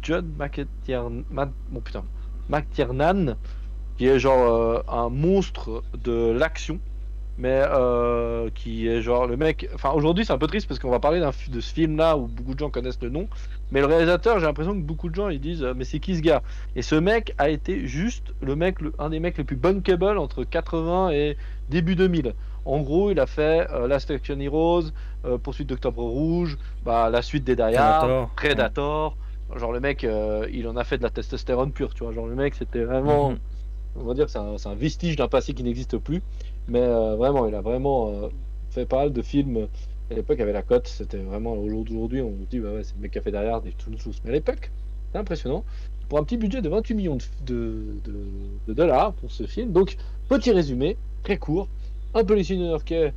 John 0.00 0.32
McTiernan, 0.38 1.22
bon 1.70 1.80
putain, 1.80 2.04
McTiernan, 2.48 3.36
qui 3.96 4.06
est 4.06 4.18
genre 4.18 4.46
euh, 4.52 4.82
un 4.88 5.08
monstre 5.10 5.82
de 6.02 6.30
l'action, 6.30 6.80
mais 7.38 7.62
euh, 7.70 8.50
qui 8.54 8.86
est 8.88 9.00
genre 9.02 9.26
le 9.26 9.36
mec. 9.36 9.68
Enfin 9.74 9.90
aujourd'hui 9.90 10.24
c'est 10.24 10.32
un 10.32 10.38
peu 10.38 10.46
triste 10.46 10.68
parce 10.68 10.78
qu'on 10.78 10.90
va 10.90 11.00
parler 11.00 11.20
de 11.20 11.60
ce 11.60 11.72
film 11.72 11.96
là 11.96 12.16
où 12.16 12.26
beaucoup 12.26 12.54
de 12.54 12.58
gens 12.58 12.70
connaissent 12.70 13.00
le 13.02 13.08
nom, 13.08 13.28
mais 13.70 13.80
le 13.80 13.86
réalisateur 13.86 14.38
j'ai 14.38 14.46
l'impression 14.46 14.74
que 14.74 14.84
beaucoup 14.84 15.08
de 15.08 15.14
gens 15.14 15.28
ils 15.28 15.40
disent 15.40 15.62
euh, 15.62 15.74
mais 15.76 15.84
c'est 15.84 15.98
qui 15.98 16.16
ce 16.16 16.20
gars? 16.22 16.42
Et 16.76 16.82
ce 16.82 16.94
mec 16.94 17.34
a 17.38 17.48
été 17.48 17.86
juste 17.86 18.34
le 18.40 18.54
mec, 18.56 18.80
le- 18.80 18.92
un 18.98 19.10
des 19.10 19.20
mecs 19.20 19.38
les 19.38 19.44
plus 19.44 19.56
bunkable 19.56 20.18
entre 20.18 20.44
80 20.44 21.10
et 21.10 21.36
début 21.68 21.96
2000. 21.96 22.34
En 22.64 22.80
gros, 22.80 23.10
il 23.10 23.18
a 23.18 23.26
fait 23.26 23.66
euh, 23.72 23.88
Last 23.88 24.08
Action 24.12 24.38
Heroes, 24.38 24.84
euh, 25.24 25.36
Poursuite 25.36 25.68
d'Octobre 25.68 26.02
Rouge, 26.04 26.58
bah, 26.84 27.10
la 27.10 27.20
suite 27.20 27.42
des 27.42 27.60
Hard, 27.60 28.28
Predator. 28.36 29.16
Genre 29.56 29.72
le 29.72 29.80
mec, 29.80 30.06
il 30.52 30.68
en 30.68 30.76
a 30.76 30.84
fait 30.84 30.96
de 30.98 31.02
la 31.02 31.10
testostérone 31.10 31.72
pure, 31.72 31.92
tu 31.92 32.04
vois. 32.04 32.12
Genre 32.12 32.26
le 32.26 32.34
mec, 32.36 32.54
c'était 32.54 32.84
vraiment, 32.84 33.30
Mhm. 33.30 33.38
on 33.96 34.04
va 34.04 34.14
dire, 34.14 34.26
que 34.26 34.30
c'est 34.30 34.38
un, 34.38 34.56
c'est 34.58 34.68
un 34.68 34.74
vestige 34.76 35.16
d'un 35.16 35.28
passé 35.28 35.54
qui 35.54 35.62
n'existe 35.64 35.98
plus. 35.98 36.22
Mais 36.68 36.80
euh, 36.80 37.16
vraiment, 37.16 37.46
il 37.46 37.54
a 37.54 37.60
vraiment 37.60 38.08
euh, 38.08 38.28
fait 38.70 38.86
pas 38.86 38.98
mal 38.98 39.12
de 39.12 39.22
films. 39.22 39.68
À 40.10 40.14
l'époque, 40.14 40.40
avec 40.40 40.54
la 40.54 40.62
cote, 40.62 40.88
c'était 40.88 41.18
vraiment 41.18 41.54
aujourd'hui, 41.54 42.20
on 42.20 42.30
se 42.30 42.48
dit, 42.50 42.60
bah 42.60 42.72
ouais, 42.72 42.84
c'est 42.84 42.94
le 42.96 43.02
mec 43.02 43.12
qui 43.12 43.18
a 43.18 43.22
fait 43.22 43.34
Hard 43.34 43.66
et 43.66 43.72
tout, 43.72 43.90
tout. 43.90 44.12
Mais 44.24 44.30
à 44.30 44.32
l'époque, 44.34 44.70
c'est 45.12 45.18
impressionnant. 45.18 45.64
Pour 46.08 46.18
un 46.18 46.24
petit 46.24 46.36
budget 46.36 46.60
de 46.60 46.68
28 46.68 46.94
millions 46.94 47.18
de, 47.46 47.96
dollars 48.68 49.14
pour 49.14 49.30
ce 49.30 49.46
film. 49.46 49.72
Donc, 49.72 49.96
petit 50.28 50.52
résumé, 50.52 50.96
très 51.22 51.38
court. 51.38 51.68
Un 52.14 52.24
policier 52.24 52.56
new-yorkais 52.56 53.14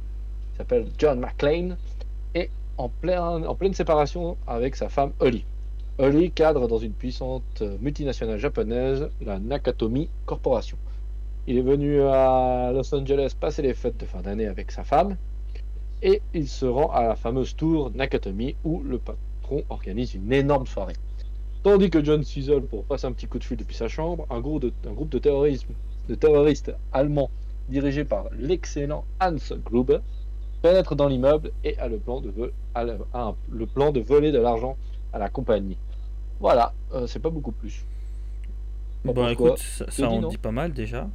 s'appelle 0.58 0.88
John 0.98 1.20
McClane 1.20 1.76
est 2.34 2.50
en, 2.78 2.90
en 3.44 3.56
pleine 3.56 3.74
séparation 3.74 4.38
avec 4.48 4.78
sa 4.78 4.88
femme 4.88 5.12
Holly. 5.20 5.44
Holly 5.98 6.32
cadre 6.32 6.68
dans 6.68 6.78
une 6.78 6.94
puissante 6.94 7.62
multinationale 7.82 8.40
japonaise, 8.40 9.10
la 9.22 9.40
Nakatomi 9.40 10.10
Corporation. 10.26 10.78
Il 11.48 11.58
est 11.58 11.62
venu 11.62 12.02
à 12.02 12.72
Los 12.74 12.94
Angeles 12.96 13.36
passer 13.40 13.62
les 13.62 13.74
fêtes 13.74 13.98
de 13.98 14.06
fin 14.06 14.22
d'année 14.22 14.48
avec 14.48 14.72
sa 14.72 14.84
femme 14.84 15.16
et 16.02 16.22
il 16.34 16.48
se 16.48 16.66
rend 16.66 16.90
à 16.92 17.04
la 17.04 17.16
fameuse 17.16 17.56
tour 17.56 17.92
Nakatomi 17.94 18.56
où 18.64 18.82
le 18.84 18.98
patron 18.98 19.64
organise 19.70 20.16
une 20.16 20.32
énorme 20.34 20.66
soirée. 20.66 20.96
Tandis 21.64 21.90
que 21.90 22.04
John 22.04 22.24
s'isole 22.24 22.64
pour 22.64 22.84
passer 22.84 23.06
un 23.08 23.12
petit 23.12 23.28
coup 23.28 23.40
de 23.40 23.44
fil 23.44 23.58
depuis 23.58 23.76
sa 23.76 23.88
chambre, 23.88 24.26
un 24.30 24.40
groupe 24.40 24.62
de, 24.64 24.74
un 24.88 24.94
groupe 24.94 25.10
de, 25.10 25.20
terrorisme, 25.20 25.74
de 26.10 26.16
terroristes 26.16 26.74
allemands 26.94 27.30
dirigé 27.70 28.06
par 28.06 28.26
l'excellent 28.38 29.04
Hans 29.20 29.36
Gruber 29.66 30.00
pénètre 30.62 30.96
dans 30.96 31.08
l'immeuble 31.08 31.52
et 31.64 31.78
a 31.78 31.88
le 31.88 31.98
plan 31.98 32.22
de, 32.22 32.30
vol- 32.30 32.52
a 32.74 32.84
le, 32.84 32.98
a 33.14 33.22
un- 33.30 33.36
le 33.52 33.66
plan 33.68 33.92
de 33.92 34.00
voler 34.00 34.32
de 34.32 34.40
l'argent 34.40 34.78
à 35.14 35.20
la 35.20 35.30
compagnie. 35.30 35.78
Voilà, 36.40 36.74
euh, 36.94 37.08
c'est 37.08 37.20
pas 37.20 37.30
beaucoup 37.30 37.52
plus. 37.52 37.84
Bon, 39.04 39.14
penses 39.14 39.32
écoute, 39.32 39.58
ça, 39.60 39.86
en 40.10 40.22
dit 40.30 40.38
pas 40.38 40.52
mal 40.52 40.74
déjà. 40.74 41.08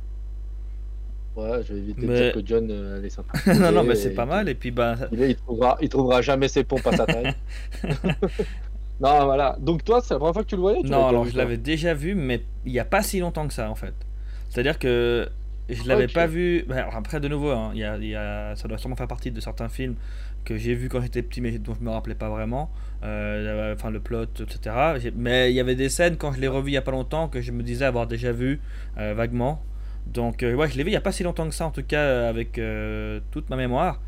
Ouais, 1.36 1.62
je 1.62 1.72
vais 1.72 1.78
éviter 1.80 2.06
de 2.06 2.12
dire 2.12 2.32
que 2.32 2.40
John 2.44 2.68
euh, 2.70 3.02
est 3.04 3.10
sympa. 3.10 3.38
non, 3.54 3.72
non, 3.72 3.84
mais 3.84 3.94
c'est 3.94 4.10
pas 4.10 4.26
mal. 4.26 4.48
Et 4.48 4.54
puis, 4.54 4.70
bah, 4.70 4.96
Il, 5.12 5.20
il 5.20 5.36
trouvera, 5.36 5.78
il 5.80 5.88
trouvera 5.88 6.22
jamais 6.22 6.48
ses 6.48 6.64
pompes 6.64 6.86
à 6.86 6.92
sa 6.92 7.06
taille. 7.06 7.32
non, 9.00 9.24
voilà. 9.24 9.56
Donc 9.60 9.84
toi, 9.84 10.00
c'est 10.02 10.14
la 10.14 10.18
première 10.18 10.34
fois 10.34 10.42
que 10.42 10.48
tu 10.48 10.56
le 10.56 10.60
voyais 10.62 10.82
tu 10.82 10.88
non, 10.90 11.06
alors 11.06 11.24
je 11.24 11.30
vu, 11.30 11.36
l'avais 11.38 11.56
déjà 11.56 11.94
vu, 11.94 12.14
mais 12.14 12.42
il 12.66 12.72
y 12.72 12.80
a 12.80 12.84
pas 12.84 13.02
si 13.02 13.20
longtemps 13.20 13.46
que 13.46 13.54
ça 13.54 13.70
en 13.70 13.74
fait. 13.74 13.94
C'est-à-dire 14.48 14.78
que 14.78 15.28
je 15.68 15.88
l'avais 15.88 16.08
pas 16.08 16.26
vu. 16.26 16.66
alors 16.70 16.96
après, 16.96 17.20
de 17.20 17.28
nouveau, 17.28 17.50
hein, 17.50 17.70
y 17.74 17.84
a, 17.84 17.96
y 17.98 18.14
a- 18.14 18.56
ça 18.56 18.66
doit 18.68 18.78
sûrement 18.78 18.96
faire 18.96 19.08
partie 19.08 19.30
de 19.30 19.40
certains 19.40 19.68
films 19.68 19.94
que 20.44 20.56
j'ai 20.56 20.74
vus 20.74 20.88
quand 20.88 21.00
j'étais 21.00 21.22
petit, 21.22 21.40
mais 21.40 21.58
dont 21.58 21.74
je 21.74 21.84
me 21.84 21.90
rappelais 21.90 22.14
pas 22.14 22.28
vraiment. 22.28 22.70
Euh, 23.02 23.74
enfin, 23.74 23.90
le 23.90 24.00
plot, 24.00 24.24
etc. 24.40 24.74
Mais 25.16 25.50
il 25.52 25.54
y 25.54 25.60
avait 25.60 25.74
des 25.76 25.88
scènes 25.88 26.16
quand 26.16 26.32
je 26.32 26.40
l'ai 26.40 26.48
revu 26.48 26.70
il 26.70 26.74
y 26.74 26.76
a 26.76 26.82
pas 26.82 26.90
longtemps 26.90 27.28
que 27.28 27.40
je 27.40 27.52
me 27.52 27.62
disais 27.62 27.84
avoir 27.84 28.06
déjà 28.06 28.32
vu 28.32 28.60
euh, 28.98 29.14
vaguement. 29.14 29.62
Donc, 30.06 30.42
euh, 30.42 30.54
ouais, 30.54 30.68
je 30.68 30.76
l'ai 30.76 30.82
vu 30.82 30.90
il 30.90 30.94
y 30.94 30.96
a 30.96 31.00
pas 31.00 31.12
si 31.12 31.22
longtemps 31.22 31.48
que 31.48 31.54
ça, 31.54 31.66
en 31.66 31.70
tout 31.70 31.82
cas, 31.82 32.00
euh, 32.00 32.28
avec 32.28 32.58
euh, 32.58 33.20
toute 33.30 33.48
ma 33.50 33.56
mémoire. 33.56 34.00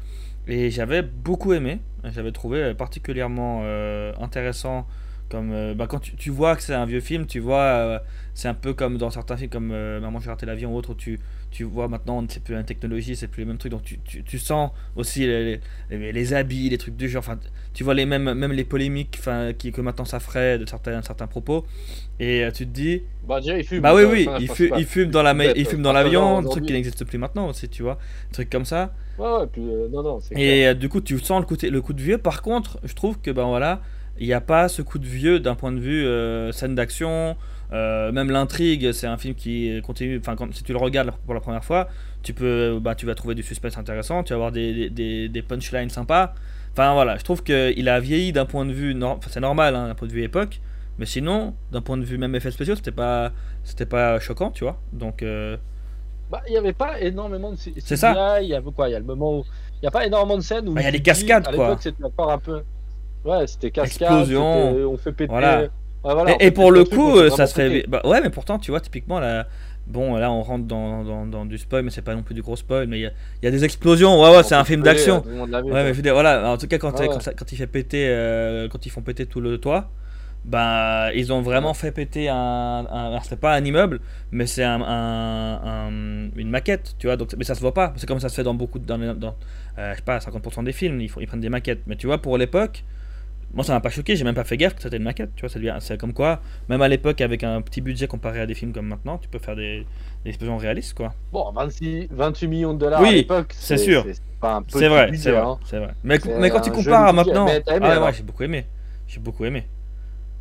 Et 0.49 0.71
j'avais 0.71 1.03
beaucoup 1.03 1.53
aimé. 1.53 1.81
J'avais 2.05 2.33
trouvé 2.33 2.75
particulièrement 2.75 3.63
intéressant. 4.21 4.87
Comme, 5.31 5.53
euh, 5.53 5.73
bah, 5.75 5.87
quand 5.87 6.01
tu, 6.01 6.15
tu 6.17 6.31
vois 6.31 6.57
que 6.57 6.63
c'est 6.63 6.75
un 6.75 6.85
vieux 6.85 7.01
film, 7.01 7.27
tu 7.27 7.39
vois, 7.41 8.03
c'est 8.35 8.49
un 8.49 8.55
peu 8.55 8.75
comme 8.75 8.99
dans 8.99 9.11
certains 9.11 9.37
films 9.37 9.51
comme 9.51 9.69
Maman 9.69 10.21
j'ai 10.21 10.29
raté 10.31 10.45
l'avion 10.45 10.75
ou 10.75 10.77
autre, 10.77 10.95
tu, 10.95 11.21
tu 11.53 11.65
vois 11.65 11.87
maintenant, 11.89 12.25
c'est 12.29 12.43
plus 12.43 12.55
la 12.55 12.65
technologie, 12.65 13.15
c'est 13.15 13.29
plus 13.29 13.43
les 13.43 13.47
mêmes 13.47 13.59
trucs, 13.59 13.73
donc 13.73 13.85
tu, 13.85 13.99
tu, 14.05 14.25
tu 14.25 14.39
sens 14.39 14.71
aussi 14.97 15.27
les, 15.27 15.61
les, 15.91 16.13
les 16.13 16.35
habits, 16.35 16.69
les 16.71 16.79
trucs 16.79 16.97
du 16.97 17.09
genre, 17.09 17.21
enfin, 17.21 17.39
tu 17.75 17.85
vois 17.85 17.95
les 17.95 18.07
mêmes, 18.07 18.33
même 18.35 18.53
les 18.53 18.65
polémiques 18.65 19.17
enfin, 19.21 19.53
qui, 19.57 19.71
que 19.73 19.81
maintenant 19.81 20.05
ça 20.05 20.19
ferait 20.21 20.59
de 20.59 20.67
certains, 20.69 21.03
certains 21.03 21.29
propos, 21.29 21.65
et 22.19 22.45
euh, 22.45 22.51
tu 22.51 22.67
te 22.67 22.73
dis, 22.73 23.03
Bah 23.23 23.41
déjà, 23.41 23.59
il 23.59 23.65
fume. 23.65 23.81
bah 23.81 23.95
oui, 23.95 24.03
oui, 24.05 24.29
il, 24.41 24.49
fume, 24.49 24.75
il 24.77 24.85
fume 24.87 25.11
dans 25.11 25.23
la 25.23 25.33
il 25.55 25.67
fume 25.67 25.83
dans 25.83 25.93
l'avion, 25.93 26.43
truc 26.43 26.65
qui 26.67 26.73
n'existe 26.73 27.05
plus 27.05 27.19
maintenant 27.19 27.49
aussi, 27.49 27.69
tu 27.69 27.83
vois, 27.83 27.99
un 28.31 28.33
truc 28.33 28.51
comme 28.51 28.65
ça. 28.65 28.93
pas. 29.17 29.23
Ouais, 29.23 29.41
ouais, 29.41 29.47
puis, 29.53 29.63
euh, 29.63 29.89
non, 29.89 30.03
non. 30.03 30.19
Et 30.33 30.67
euh, 30.67 30.75
du 30.75 30.89
coup, 30.89 31.01
tu 31.01 31.19
sens 31.19 31.41
le, 31.41 31.47
côté, 31.47 31.71
le 31.71 31.81
coup 31.83 31.93
de 31.93 32.03
vieux. 32.03 32.19
Par 32.19 32.43
contre, 32.43 32.79
je 32.85 32.95
trouve 32.95 33.21
que 33.21 33.31
ben 33.31 33.45
voilà, 33.45 33.83
il 34.19 34.27
n'y 34.27 34.33
a 34.33 34.41
pas 34.41 34.69
ce 34.69 34.83
coup 34.83 34.99
de 34.99 35.07
vieux 35.07 35.41
d'un 35.41 35.55
point 35.55 35.73
de 35.73 35.81
vue 35.81 36.05
euh, 36.05 36.53
scène 36.53 36.75
d'action, 36.75 37.37
euh, 37.73 38.13
même 38.13 38.31
l'intrigue. 38.31 38.93
C'est 38.93 39.07
un 39.07 39.17
film 39.17 39.35
qui 39.35 39.81
continue. 39.85 40.19
Enfin, 40.19 40.37
quand 40.37 40.53
si 40.55 40.63
tu 40.63 40.73
le 40.73 40.79
regardes 40.79 41.13
pour 41.25 41.35
la 41.35 41.41
première 41.41 41.65
fois, 41.65 41.89
tu 42.23 42.35
peux, 42.35 42.79
bah, 42.81 42.95
tu 42.95 43.07
vas 43.07 43.15
trouver 43.15 43.35
du 43.35 43.43
suspense 43.43 43.79
intéressant. 43.79 44.23
Tu 44.23 44.31
vas 44.33 44.37
avoir 44.37 44.53
des, 44.53 44.91
des- 44.91 45.43
punchlines 45.43 45.91
sympas. 45.91 46.35
Enfin 46.73 46.95
voilà, 46.95 47.19
je 47.19 47.25
trouve 47.25 47.43
qu'il 47.43 47.89
a 47.89 48.01
vieilli 48.01 48.33
d'un 48.33 48.47
point 48.47 48.65
de 48.65 48.73
vue, 48.73 48.97
enfin, 49.03 49.29
c'est 49.31 49.41
normal, 49.41 49.75
hein, 49.77 49.89
d'un 49.89 49.95
point 49.95 50.09
de 50.09 50.13
vue 50.13 50.23
époque. 50.23 50.61
Mais 50.99 51.07
sinon, 51.07 51.55
d'un 51.71 51.81
point 51.83 51.97
de 51.99 52.05
vue 52.05 52.17
même 52.19 52.35
effets 52.35 52.51
spéciaux, 52.51 52.77
c'était 52.77 52.93
pas, 52.93 53.33
c'était 53.65 53.87
pas 53.87 54.19
choquant, 54.21 54.51
tu 54.51 54.65
vois. 54.65 54.79
Donc 54.93 55.23
euh, 55.23 55.57
Bah, 56.31 56.41
il 56.49 56.53
n'y 56.53 56.57
avait 56.59 56.73
pas 56.73 57.01
énormément 57.01 57.51
de 57.53 57.57
C'est 57.57 57.97
ça. 57.97 58.41
Il 58.43 58.49
y 58.49 58.55
avait 58.55 58.71
quoi 58.73 58.89
Il 58.89 58.93
y 58.93 58.95
a 58.95 58.99
le 58.99 59.05
moment 59.05 59.39
où. 59.39 59.45
Il 59.77 59.81
n'y 59.83 59.89
a 59.89 59.91
pas 59.91 60.07
énormément 60.07 60.37
de 60.37 60.43
scènes 60.43 60.69
où. 60.69 60.75
Bah, 60.75 60.81
il 60.83 60.85
y 60.85 60.87
a 60.87 60.93
tu 60.93 60.99
des 61.01 61.03
te 61.03 61.03
dis, 61.19 61.27
cascades, 61.27 61.49
à 61.49 61.53
quoi. 61.53 61.67
l'époque, 61.69 61.83
C'était 61.83 62.05
encore 62.05 62.31
un 62.31 62.39
peu. 62.39 62.63
Ouais, 63.25 63.47
c'était 63.47 63.71
cascade. 63.71 64.09
Explosion. 64.11 64.91
On 64.91 64.97
fait 64.97 65.13
péter. 65.13 65.31
Voilà. 65.31 65.65
Ouais, 66.05 66.15
voilà, 66.15 66.35
on 66.35 66.41
et, 66.41 66.51
pour 66.51 66.73
le 66.73 66.85
coup, 66.85 67.17
euh, 67.17 67.31
ça 67.31 67.47
se 67.47 67.55
fait. 67.55 67.85
Bah, 67.89 68.01
ouais, 68.05 68.21
mais 68.21 68.31
pourtant, 68.31 68.59
tu 68.59 68.71
vois, 68.73 68.81
typiquement, 68.81 69.21
là, 69.21 69.47
bon, 69.87 70.17
là, 70.17 70.33
on 70.33 70.43
rentre 70.43 70.65
dans, 70.67 71.05
dans, 71.05 71.27
dans 71.27 71.47
du 71.47 71.59
spoil, 71.59 71.85
mais 71.85 71.91
c'est 71.91 72.03
pas 72.03 72.15
non 72.15 72.23
plus 72.25 72.35
du 72.35 72.43
gros 72.43 72.57
spoil, 72.57 72.89
mais 72.89 72.99
il 72.99 73.03
y 73.03 73.07
a, 73.07 73.11
il 73.41 73.45
y 73.45 73.49
a 73.49 73.51
des 73.53 73.65
explosions. 73.65 74.21
Ouais, 74.21 74.37
ouais, 74.37 74.43
c'est 74.43 74.57
un 74.57 74.65
film 74.65 74.83
d'action. 74.83 75.23
euh, 75.27 75.47
Ouais, 75.71 75.85
mais 75.85 75.89
je 75.89 75.93
veux 75.95 76.03
dire, 76.03 76.15
voilà, 76.15 76.51
en 76.51 76.57
tout 76.59 76.67
cas, 76.67 76.79
quand, 76.79 76.99
Ouais, 76.99 77.09
quand, 77.09 77.19
ouais. 77.19 77.21
ça- 77.21 77.35
quand 77.35 77.51
il 77.53 77.57
fait 77.57 77.67
péter, 77.69 78.07
euh, 78.09 78.69
quand 78.69 78.85
ils 78.85 78.91
font 78.91 79.03
péter 79.03 79.27
tout 79.27 79.41
le 79.41 79.59
toit, 79.59 79.91
bah, 80.45 81.13
ils 81.15 81.33
ont 81.33 81.41
vraiment 81.41 81.73
fait 81.75 81.93
péter 81.93 82.29
un. 82.29 82.37
un 82.91 83.21
c'est 83.23 83.39
pas 83.39 83.55
un 83.55 83.65
immeuble, 83.65 84.01
mais 84.33 84.47
c'est 84.47 84.65
un, 84.65 84.81
un- 84.83 85.61
un- 85.89 86.31
une 86.37 86.51
maquette, 86.51 86.97
tu 86.99 87.07
vois, 87.07 87.17
donc, 87.17 87.33
mais 87.39 87.45
ça 87.45 87.55
se 87.55 87.61
voit 87.61 87.75
pas. 87.75 87.93
C'est 87.97 88.07
comme 88.09 88.19
ça 88.21 88.29
se 88.29 88.35
fait 88.35 88.43
dans 88.43 88.55
beaucoup. 88.55 88.79
Dans, 88.81 88.99
dans, 89.15 89.37
euh, 89.79 89.93
je 89.93 89.97
sais 89.99 90.03
pas, 90.03 90.19
50% 90.21 90.65
des 90.65 90.73
films, 90.73 91.01
ils, 91.01 91.09
font, 91.09 91.21
ils 91.21 91.27
prennent 91.29 91.41
des 91.41 91.49
maquettes. 91.49 91.83
Mais 91.87 91.95
tu 91.97 92.07
vois, 92.09 92.19
pour 92.21 92.39
l'époque, 92.39 92.85
moi 93.55 93.65
ça 93.65 93.73
m'a 93.73 93.81
pas 93.81 93.91
choqué, 93.91 94.17
j'ai 94.17 94.25
même 94.25 94.35
pas 94.35 94.45
fait 94.45 94.57
gaffe 94.57 94.75
que 94.75 94.83
c'était 94.83 94.97
une 94.97 95.03
maquette, 95.03 95.31
tu 95.37 95.47
vois, 95.47 95.81
c'est 95.81 95.99
comme 95.99 96.13
quoi, 96.13 96.41
même 96.69 96.81
à 96.83 96.89
l'époque, 96.89 97.21
avec 97.21 97.45
un 97.45 97.61
petit 97.61 97.81
budget 97.81 98.07
comparé 98.07 98.41
à 98.41 98.47
des 98.47 98.55
films 98.55 98.73
comme 98.73 98.87
maintenant, 98.87 99.19
tu 99.19 99.29
peux 99.29 99.39
faire 99.39 99.57
des, 99.57 99.87
des 100.25 100.31
explosions 100.31 100.57
réalistes, 100.57 100.95
quoi. 100.95 101.15
Bon, 101.33 101.51
26, 101.53 102.09
28 102.11 102.47
millions 102.49 102.75
de 102.75 102.79
dollars 102.79 103.01
Oui, 103.03 103.09
à 103.09 103.13
l'époque. 103.13 103.53
c'est 103.57 103.77
sûr. 103.77 104.05
C'est 104.07 104.21
pas 104.41 104.55
un 104.55 104.63
petit 104.63 104.79
C'est 104.79 104.89
vrai, 104.89 105.07
budget, 105.11 105.23
c'est 105.23 105.31
vrai, 105.33 105.41
hein. 105.41 105.59
c'est 105.65 105.79
vrai. 105.79 105.95
Mais, 106.05 106.19
quand 106.51 106.61
tu 106.61 106.71
compares 106.71 107.07
à 107.09 107.13
maintenant. 107.13 107.47
Aimé, 107.47 107.63
ah, 107.69 108.05
ouais, 108.05 108.13
j'ai 108.13 108.23
beaucoup 108.23 108.43
aimé. 108.43 108.67
J'ai 109.07 109.21
beaucoup 109.21 109.45
aimé. 109.45 109.67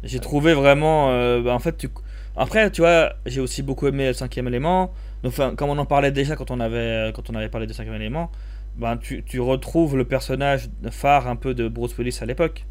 J'ai 0.04 0.20
trouvé 0.20 0.54
vraiment. 0.54 1.12
euh, 1.12 1.42
bah, 1.42 1.54
en 1.54 1.60
fait, 1.60 1.78
tu... 1.78 1.90
après, 2.36 2.72
tu 2.72 2.82
vois, 2.82 3.14
j'ai 3.26 3.42
aussi 3.42 3.62
beaucoup 3.62 3.88
aimé 3.88 4.08
le 4.08 4.14
cinquième 4.14 4.48
élément. 4.48 4.92
Enfin, 5.24 5.54
comme 5.56 5.70
on 5.70 5.78
en 5.78 5.86
parlait 5.86 6.12
déjà 6.12 6.36
quand 6.36 6.50
on 6.50 6.60
avait, 6.60 7.12
quand 7.14 7.30
on 7.30 7.36
avait 7.36 7.50
parlé 7.50 7.68
du 7.68 7.74
cinquième 7.74 7.96
élément, 7.96 8.32
ben, 8.78 8.98
tu, 8.98 9.24
tu 9.24 9.40
retrouves 9.40 9.96
le 9.98 10.06
personnage 10.06 10.70
phare 10.90 11.28
un 11.28 11.36
peu 11.36 11.54
de 11.54 11.68
Bruce 11.68 11.96
Willis 11.98 12.18
à 12.22 12.26
l'époque. 12.26 12.66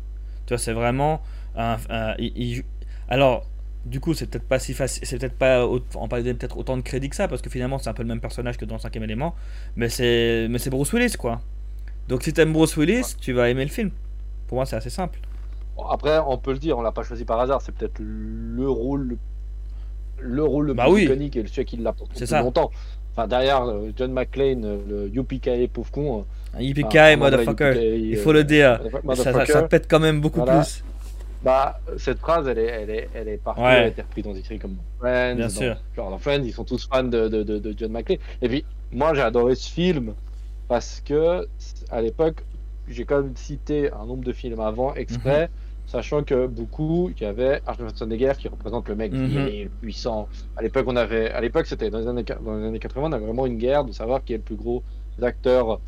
Tu 0.50 0.54
vois, 0.54 0.58
c'est 0.58 0.72
vraiment. 0.72 1.22
Un, 1.54 1.76
un- 1.90 2.14
il- 2.18 2.32
il- 2.36 2.64
alors, 3.08 3.46
du 3.84 4.00
coup, 4.00 4.14
c'est 4.14 4.26
peut-être 4.28 4.48
pas 4.48 4.58
si 4.58 4.74
facile. 4.74 5.06
C'est 5.06 5.16
peut-être 5.16 5.38
pas. 5.38 5.64
On 5.94 6.08
parlait 6.08 6.34
peut-être 6.34 6.56
autant 6.58 6.76
de 6.76 6.82
crédit 6.82 7.08
que 7.08 7.14
ça, 7.14 7.28
parce 7.28 7.40
que 7.40 7.48
finalement, 7.48 7.78
c'est 7.78 7.88
un 7.88 7.92
peu 7.94 8.02
le 8.02 8.08
même 8.08 8.20
personnage 8.20 8.56
que 8.58 8.64
dans 8.64 8.74
le 8.74 8.80
cinquième 8.80 9.04
élément. 9.04 9.36
Mais 9.76 9.88
c'est 9.88 10.48
mais 10.50 10.58
c'est 10.58 10.70
Bruce 10.70 10.92
Willis, 10.92 11.12
quoi. 11.16 11.40
Donc, 12.08 12.24
si 12.24 12.32
t'aimes 12.32 12.52
Bruce 12.52 12.76
Willis, 12.76 13.14
tu 13.20 13.32
vas 13.32 13.48
aimer 13.48 13.64
le 13.64 13.70
film. 13.70 13.92
Pour 14.48 14.56
moi, 14.56 14.66
c'est 14.66 14.74
assez 14.74 14.90
simple. 14.90 15.20
Après, 15.88 16.18
on 16.18 16.36
peut 16.38 16.52
le 16.52 16.58
dire, 16.58 16.78
on 16.78 16.82
l'a 16.82 16.92
pas 16.92 17.04
choisi 17.04 17.24
par 17.24 17.38
hasard. 17.40 17.62
C'est 17.62 17.72
peut-être 17.72 18.00
le 18.00 18.68
rôle, 18.68 19.02
le, 19.08 19.18
le 20.18 20.44
rôle 20.44 20.66
le 20.66 20.74
Bah 20.74 20.84
plus 20.86 20.92
oui. 20.92 21.02
iconique 21.04 21.36
et 21.36 21.46
celui 21.46 21.64
qui 21.64 21.76
l'a 21.76 21.94
ça. 22.26 22.42
longtemps. 22.42 22.70
Enfin, 23.12 23.26
derrière 23.26 23.64
euh, 23.64 23.90
John 23.96 24.12
McClane, 24.12 24.64
euh, 24.64 24.78
le 24.88 25.08
Yuppie 25.08 25.40
pauvre 25.72 25.90
con. 25.90 26.24
Un 26.54 26.62
yippee 26.62 26.84
enfin, 26.84 27.16
motherfucker. 27.16 27.72
yippee-ki-yay, 27.74 28.00
Il 28.10 28.16
euh, 28.18 28.22
faut 28.22 28.32
le 28.32 28.44
dire. 28.44 28.80
Ça, 29.14 29.46
ça- 29.46 29.62
pète 29.64 29.86
quand 29.88 30.00
même 30.00 30.20
beaucoup 30.20 30.40
Voilà. 30.40 30.60
plus. 30.60 30.82
Bah, 31.42 31.80
cette 31.96 32.18
phrase, 32.18 32.46
elle 32.48 32.58
est, 32.58 32.66
elle 32.66 32.90
est, 32.90 33.08
elle 33.14 33.28
est 33.28 33.36
partout. 33.38 33.62
Ouais. 33.62 33.72
Elle 33.72 33.82
a 33.84 33.86
été 33.88 34.02
reprise 34.02 34.24
dans 34.24 34.34
des 34.34 34.42
séries 34.42 34.58
comme 34.58 34.76
Friends. 34.98 35.36
Bien 35.36 35.46
dans- 35.46 35.50
sûr. 35.50 35.76
Genre 35.96 36.10
dans 36.10 36.18
Friends, 36.18 36.42
ils 36.44 36.52
sont 36.52 36.64
tous 36.64 36.86
fans 36.86 37.02
de, 37.04 37.28
de, 37.28 37.42
de, 37.42 37.58
de 37.58 37.74
John 37.76 37.90
McClane. 37.92 38.18
Et 38.42 38.48
puis, 38.48 38.64
moi, 38.92 39.14
j'ai 39.14 39.22
adoré 39.22 39.54
ce 39.54 39.70
film 39.70 40.12
parce 40.68 41.00
que, 41.04 41.46
à 41.90 42.02
l'époque, 42.02 42.42
j'ai 42.88 43.04
quand 43.04 43.22
même 43.22 43.36
cité 43.36 43.90
un 43.92 44.04
nombre 44.06 44.24
de 44.24 44.32
films 44.32 44.60
avant 44.60 44.94
exprès, 44.94 45.44
Mhm. 45.44 45.48
Sachant 45.90 46.22
que 46.22 46.46
beaucoup, 46.46 47.10
il 47.16 47.22
y 47.22 47.26
avait 47.26 47.60
Arnold 47.66 47.96
Schwarzenegger 47.96 48.32
qui 48.38 48.48
représente 48.48 48.88
le 48.88 48.94
mec 48.94 49.10
qui 49.12 49.18
Mhm. 49.18 49.38
est 49.48 49.64
le 49.64 49.70
puissant. 49.82 50.28
À 50.56 50.62
l'époque, 50.62 50.84
on 50.88 50.96
avait, 50.96 51.30
à 51.30 51.40
l'époque, 51.40 51.66
c'était 51.66 51.90
dans 51.90 51.98
les 51.98 52.06
années, 52.06 52.22
dans 52.24 52.56
les 52.56 52.66
années 52.66 52.78
80, 52.78 53.08
on 53.08 53.12
avait 53.12 53.24
vraiment 53.26 53.46
une 53.46 53.58
guerre 53.58 53.84
de 53.84 53.92
savoir 53.92 54.24
qui 54.24 54.34
est 54.34 54.36
le 54.36 54.42
plus 54.42 54.56
gros 54.56 54.82
acteur 55.20 55.80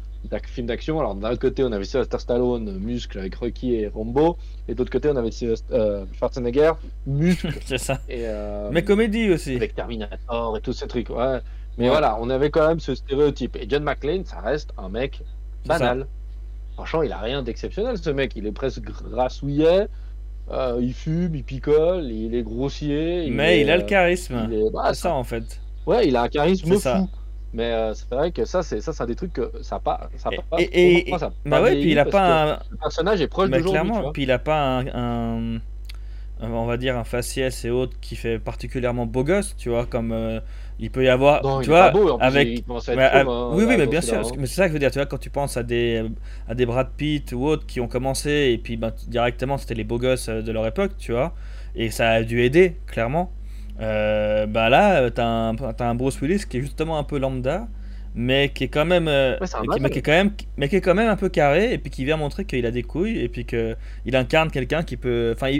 film 0.46 0.66
d'action. 0.68 0.98
Alors 1.00 1.14
d'un 1.16 1.34
côté, 1.36 1.64
on 1.64 1.72
avait 1.72 1.84
Sylvester 1.84 2.18
Stallone, 2.18 2.78
muscle 2.78 3.18
avec 3.18 3.34
Rocky 3.36 3.74
et 3.74 3.88
Rambo, 3.88 4.36
et 4.68 4.74
d'autre 4.74 4.90
côté, 4.90 5.08
on 5.10 5.16
avait 5.16 5.30
euh, 5.72 6.04
Schwarzenegger, 6.14 6.72
muscle 7.06 7.52
c'est 7.64 7.78
ça. 7.78 8.00
et 8.08 8.22
euh, 8.26 8.70
Mais 8.72 8.82
comédie 8.84 9.30
aussi. 9.32 9.56
avec 9.56 9.74
Terminator 9.74 10.56
et 10.56 10.60
tous 10.60 10.72
ces 10.72 10.86
trucs. 10.86 11.10
Ouais. 11.10 11.38
Mais 11.78 11.84
Ouais. 11.84 11.90
voilà, 11.90 12.18
on 12.20 12.28
avait 12.30 12.50
quand 12.50 12.66
même 12.68 12.80
ce 12.80 12.94
stéréotype. 12.94 13.56
Et 13.56 13.66
John 13.68 13.82
McClane, 13.82 14.24
ça 14.24 14.40
reste 14.40 14.70
un 14.78 14.88
mec 14.90 15.22
banal. 15.66 16.06
Franchement, 16.74 17.02
il 17.02 17.12
a 17.12 17.18
rien 17.18 17.42
d'exceptionnel, 17.42 17.98
ce 17.98 18.10
mec. 18.10 18.32
Il 18.36 18.46
est 18.46 18.52
presque 18.52 18.80
grassouillet. 18.82 19.88
euh, 20.50 20.78
il 20.80 20.92
fume, 20.92 21.34
il 21.34 21.44
picole, 21.44 22.04
il 22.10 22.34
est 22.34 22.42
grossier. 22.42 23.28
Mais 23.30 23.58
est, 23.58 23.60
il 23.62 23.70
a 23.70 23.76
le 23.76 23.82
euh, 23.84 23.86
charisme. 23.86 24.48
il 24.50 24.54
est- 24.54 24.70
bah, 24.72 24.92
ça 24.94 25.14
en 25.14 25.22
fait. 25.24 25.60
Ouais, 25.86 26.06
il 26.08 26.16
a 26.16 26.22
un 26.22 26.28
charisme 26.28 26.72
fou. 26.72 26.80
ça. 26.80 27.06
Mais 27.54 27.70
euh, 27.72 27.92
c'est 27.94 28.10
vrai 28.10 28.32
que 28.32 28.44
ça, 28.46 28.62
c'est 28.62 28.80
ça, 28.80 28.92
c'est 28.92 29.06
des 29.06 29.14
trucs 29.14 29.34
que 29.34 29.52
ça 29.62 29.78
pas, 29.78 30.08
ça 30.16 30.30
Et, 30.32 30.36
pas. 30.50 30.56
et- 30.60 31.04
moi, 31.10 31.18
ça 31.18 31.28
bah 31.44 31.58
pas 31.58 31.62
ouais, 31.62 31.72
puis 31.80 31.92
il 31.92 31.98
a 31.98 32.06
pas 32.06 32.54
un. 32.54 32.58
Le 32.70 32.76
personnage 32.78 33.20
est 33.20 33.28
proche 33.28 33.50
d'aujourd'hui. 33.50 33.80
tu 33.82 33.90
clairement, 33.90 34.12
puis 34.12 34.22
il 34.22 34.30
a 34.30 34.38
pas 34.38 34.78
un- 34.78 35.60
on 36.42 36.66
va 36.66 36.76
dire 36.76 36.96
un 36.96 37.04
faciès 37.04 37.64
et 37.64 37.70
autres 37.70 37.96
qui 38.00 38.16
fait 38.16 38.38
particulièrement 38.38 39.06
beau 39.06 39.24
gosse, 39.24 39.54
tu 39.56 39.68
vois, 39.68 39.86
comme 39.86 40.12
euh, 40.12 40.40
il 40.78 40.90
peut 40.90 41.04
y 41.04 41.08
avoir, 41.08 41.42
Non, 41.44 41.60
tu 41.60 41.70
vois, 41.70 41.90
beau, 41.90 42.16
plus, 42.16 42.24
avec, 42.24 42.48
il 42.48 42.64
à 42.98 43.10
ah, 43.12 43.20
hein, 43.20 43.50
oui, 43.52 43.64
oui, 43.66 43.76
mais 43.78 43.86
bien 43.86 44.00
sûr, 44.00 44.20
mais 44.36 44.46
c'est 44.46 44.56
ça 44.56 44.62
que 44.64 44.68
je 44.68 44.72
veux 44.72 44.78
dire, 44.78 44.90
tu 44.90 44.98
vois, 44.98 45.06
quand 45.06 45.18
tu 45.18 45.30
penses 45.30 45.56
à 45.56 45.62
des, 45.62 46.04
à 46.48 46.54
des 46.54 46.66
Brad 46.66 46.88
Pitt 46.96 47.32
ou 47.32 47.46
autres 47.46 47.66
qui 47.66 47.80
ont 47.80 47.88
commencé 47.88 48.50
et 48.52 48.58
puis 48.58 48.76
ben, 48.76 48.92
directement 49.06 49.58
c'était 49.58 49.74
les 49.74 49.84
beaux 49.84 49.98
gosses 49.98 50.28
euh, 50.28 50.42
de 50.42 50.50
leur 50.50 50.66
époque, 50.66 50.92
tu 50.98 51.12
vois, 51.12 51.34
et 51.76 51.90
ça 51.90 52.10
a 52.10 52.22
dû 52.22 52.42
aider, 52.42 52.76
clairement. 52.86 53.30
Euh, 53.80 54.46
bah 54.46 54.68
là, 54.68 55.02
euh, 55.02 55.10
t'as 55.10 55.26
un, 55.26 55.54
t'as 55.54 55.88
un 55.88 55.94
Bruce 55.94 56.20
Willis 56.20 56.44
qui 56.48 56.58
est 56.58 56.60
justement 56.60 56.98
un 56.98 57.04
peu 57.04 57.18
lambda, 57.18 57.68
mais 58.14 58.50
qui 58.50 58.64
est 58.64 58.68
quand 58.68 58.84
même, 58.84 59.08
euh, 59.08 59.38
Ouais, 59.40 59.46
qui- 59.46 59.80
mais 59.80 59.90
qui 59.90 59.98
est 59.98 60.02
quand 60.02 60.12
même, 60.12 60.30
mais 60.56 60.68
qui 60.68 60.76
est 60.76 60.80
quand 60.80 60.94
même 60.94 61.08
un 61.08 61.16
peu 61.16 61.28
carré 61.28 61.72
et 61.72 61.78
puis 61.78 61.90
qui 61.90 62.04
vient 62.04 62.16
montrer 62.16 62.44
qu'il 62.44 62.66
a 62.66 62.70
des 62.70 62.82
couilles 62.82 63.18
et 63.20 63.28
puis 63.28 63.44
que 63.46 63.74
il 64.04 64.14
incarne 64.16 64.50
quelqu'un 64.50 64.82
qui 64.82 64.96
peut, 64.96 65.32
enfin, 65.34 65.50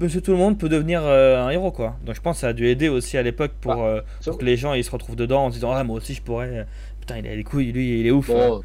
Monsieur 0.00 0.20
Tout 0.20 0.30
le 0.32 0.38
Monde 0.38 0.58
peut 0.58 0.68
devenir 0.68 1.02
euh, 1.04 1.44
un 1.44 1.50
héros 1.50 1.72
quoi. 1.72 1.96
Donc 2.06 2.14
je 2.14 2.20
pense 2.20 2.36
que 2.36 2.40
ça 2.42 2.48
a 2.48 2.52
dû 2.52 2.66
aider 2.68 2.88
aussi 2.88 3.18
à 3.18 3.22
l'époque 3.22 3.52
pour, 3.60 3.74
Bah, 3.74 3.84
euh, 3.84 4.00
pour 4.24 4.38
que 4.38 4.44
les 4.44 4.56
gens 4.56 4.72
ils 4.74 4.84
se 4.84 4.90
retrouvent 4.90 5.16
dedans 5.16 5.46
en 5.46 5.50
se 5.50 5.54
disant 5.56 5.72
ah 5.72 5.82
moi 5.84 5.96
aussi 5.96 6.14
je 6.14 6.22
pourrais, 6.22 6.66
putain 7.00 7.18
il 7.18 7.26
a 7.26 7.34
des 7.36 7.44
couilles, 7.44 7.72
lui 7.72 8.00
il 8.00 8.06
est 8.06 8.10
ouf. 8.12 8.28
Bon, 8.28 8.62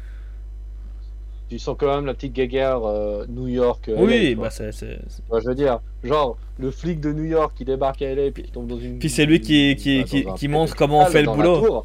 tu 1.48 1.58
sens 1.58 1.76
quand 1.78 1.92
même 1.96 2.06
la 2.06 2.14
petite 2.14 2.32
guéguerre 2.32 2.84
euh, 2.84 3.26
New 3.28 3.48
York. 3.48 3.90
oui, 3.96 4.34
LA, 4.34 4.40
bah 4.40 4.50
c'est, 4.50 4.70
Ouais, 5.30 5.40
je 5.42 5.48
veux 5.48 5.54
dire, 5.56 5.80
genre, 6.04 6.38
le 6.60 6.70
flic 6.70 7.00
de 7.00 7.12
New 7.12 7.24
York 7.24 7.52
qui 7.56 7.64
débarque 7.64 8.00
à 8.02 8.14
LA 8.14 8.30
puis 8.30 8.44
qui 8.44 8.52
tombe 8.52 8.68
dans 8.68 8.78
une. 8.78 9.00
Puis 9.00 9.10
c'est 9.10 9.26
lui 9.26 9.40
qui- 9.40 9.74
qui- 9.74 10.04
qui- 10.04 10.48
montre 10.48 10.76
comment 10.76 10.98
on 11.00 11.02
hôpital, 11.02 11.12
fait 11.12 11.26
le 11.28 11.36
boulot. 11.36 11.84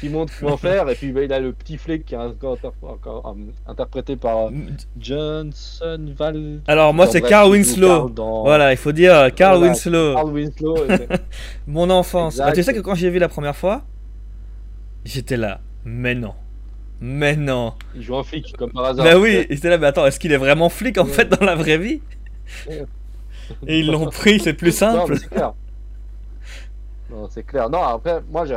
Qui 0.00 0.08
montre 0.08 0.32
comment 0.40 0.56
faire, 0.56 0.88
et 0.88 0.94
puis 0.94 1.12
bah, 1.12 1.22
il 1.22 1.32
a 1.32 1.40
le 1.40 1.52
petit 1.52 1.78
flic 1.78 2.04
qui 2.04 2.14
est 2.14 2.18
encore, 2.18 2.58
encore, 2.82 3.34
euh, 3.36 3.70
interprété 3.70 4.16
par 4.16 4.48
euh, 4.48 4.50
Johnson 4.98 6.12
Val. 6.16 6.60
Alors 6.66 6.92
moi 6.92 7.06
c'est 7.06 7.22
Carl 7.22 7.50
Winslow. 7.50 8.10
Dans- 8.10 8.42
Voilà, 8.42 8.72
il 8.72 8.76
faut 8.76 8.92
dire 8.92 9.14
euh, 9.14 9.30
Carl 9.30 9.58
Voilà, 9.58 9.72
Winslow. 9.72 10.14
Carl 10.14 10.30
Winslow. 10.30 10.76
Mon 11.66 11.90
enfance. 11.90 12.40
Ah, 12.40 12.52
tu 12.52 12.62
sais 12.62 12.74
que 12.74 12.80
quand 12.80 12.94
j'ai 12.94 13.10
vu 13.10 13.18
la 13.18 13.28
première 13.28 13.56
fois, 13.56 13.82
j'étais 15.04 15.36
là. 15.36 15.60
Mais 15.84 16.14
non. 16.14 16.34
Mais 17.00 17.36
non. 17.36 17.74
il 17.94 18.02
joue 18.02 18.16
un 18.16 18.22
flic 18.24 18.56
comme 18.56 18.70
par 18.72 18.84
hasard. 18.86 19.04
Bah 19.04 19.18
oui, 19.18 19.46
j'étais 19.50 19.68
là, 19.68 19.78
mais 19.78 19.86
attends, 19.86 20.06
est-ce 20.06 20.18
qu'il 20.18 20.32
est 20.32 20.36
vraiment 20.38 20.68
flic 20.68 20.96
en 20.98 21.04
Ouais. 21.04 21.10
fait 21.10 21.28
dans 21.28 21.44
la 21.44 21.54
vraie 21.54 21.76
vie? 21.78 22.00
Ouais. 22.68 22.84
Et 23.66 23.80
ils 23.80 23.90
l'ont 23.90 24.06
pris, 24.06 24.40
c'est 24.40 24.54
plus 24.54 24.72
simple. 24.72 25.12
mais 25.12 25.18
c'est 25.18 25.28
clair. 25.28 25.52
Non, 27.10 27.28
c'est 27.30 27.42
clair. 27.42 27.68
Non, 27.68 27.82
après, 27.82 28.20
moi, 28.30 28.46
j'ai 28.46 28.56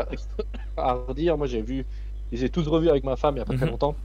à 0.78 0.94
redire, 0.94 1.38
moi, 1.38 1.48
j'ai 1.48 1.62
vu, 1.62 1.88
ils 2.32 2.44
ai 2.44 2.50
tous 2.50 2.68
revus 2.68 2.90
avec 2.90 3.04
ma 3.04 3.16
femme 3.18 3.36
il 3.36 3.40
y 3.40 3.42
a 3.42 3.46
pas 3.46 3.54
très 3.54 3.66
Mhm. 3.66 3.72
longtemps. 3.72 4.00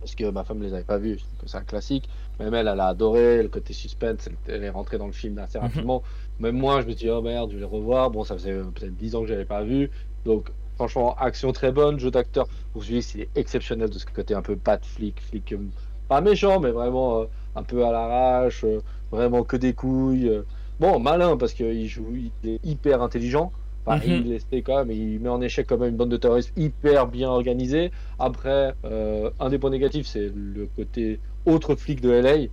Parce 0.00 0.14
que 0.14 0.30
ma 0.30 0.44
femme 0.44 0.62
les 0.62 0.74
avait 0.74 0.84
pas 0.84 0.98
vus, 0.98 1.20
c'est 1.46 1.56
un 1.58 1.64
classique. 1.64 2.08
Même 2.38 2.54
elle, 2.54 2.68
elle 2.68 2.80
a 2.80 2.86
adoré 2.88 3.42
le 3.42 3.48
côté 3.48 3.72
suspense, 3.74 4.28
elle, 4.46 4.62
est 4.64 4.70
rentrée 4.70 4.96
dans 4.98 5.06
le 5.06 5.12
film 5.12 5.38
assez 5.38 5.58
Mhm. 5.60 5.64
rapidement. 5.64 6.04
Même 6.38 6.56
moi, 6.56 6.80
je 6.82 6.86
me 6.86 6.92
suis 6.92 7.06
dit, 7.06 7.10
oh 7.10 7.20
merde, 7.22 7.50
je 7.50 7.56
vais 7.56 7.60
les 7.62 7.66
revoir. 7.66 8.10
Bon, 8.10 8.22
ça 8.24 8.34
faisait 8.34 8.52
euh, 8.52 8.70
peut-être 8.70 8.94
10 8.96 9.14
ans 9.16 9.22
que 9.22 9.26
je 9.28 9.32
l'avais 9.32 9.44
pas 9.46 9.64
vu. 9.64 9.90
Donc, 10.24 10.52
franchement, 10.76 11.14
action 11.16 11.50
très 11.52 11.72
bonne, 11.72 11.98
jeu 11.98 12.10
d'acteur. 12.12 12.46
Celui 12.74 12.98
il 13.14 13.20
est 13.22 13.30
exceptionnel 13.36 13.90
de 13.90 13.98
ce 13.98 14.06
côté 14.06 14.34
un 14.34 14.42
peu 14.42 14.56
pas 14.58 14.76
de 14.78 14.86
flic, 14.86 15.20
flic, 15.20 15.52
euh, 15.52 15.68
pas 16.06 16.20
méchant, 16.20 16.60
mais 16.60 16.70
vraiment 16.70 17.22
euh, 17.22 17.26
un 17.54 17.64
peu 17.64 17.84
à 17.84 17.90
l'arrache, 17.92 18.64
euh, 18.64 18.82
vraiment 19.10 19.44
que 19.44 19.56
des 19.56 19.74
couilles. 19.74 20.28
euh. 20.28 20.44
Bon, 20.78 21.00
malin 21.00 21.36
parce 21.36 21.54
qu'il 21.54 21.86
joue, 21.88 22.14
il 22.14 22.34
est 22.44 22.60
hyper 22.64 23.02
intelligent. 23.02 23.52
Enfin, 23.88 24.04
Mhm. 24.06 24.22
il 24.26 24.32
essaie 24.32 24.62
quand 24.62 24.78
même, 24.84 24.90
il 24.90 25.20
met 25.20 25.28
en 25.28 25.40
échec 25.40 25.66
quand 25.68 25.78
même 25.78 25.90
une 25.90 25.96
bande 25.96 26.10
de 26.10 26.16
terroristes 26.16 26.52
hyper 26.56 27.06
bien 27.08 27.28
organisée. 27.30 27.90
Après, 28.18 28.74
euh, 28.84 29.30
un 29.38 29.48
des 29.50 29.58
points 29.58 29.70
négatifs, 29.70 30.06
c'est 30.06 30.30
le 30.34 30.66
côté 30.68 31.20
autre 31.44 31.74
flic 31.76 32.00
de 32.00 32.10
LA. 32.12 32.48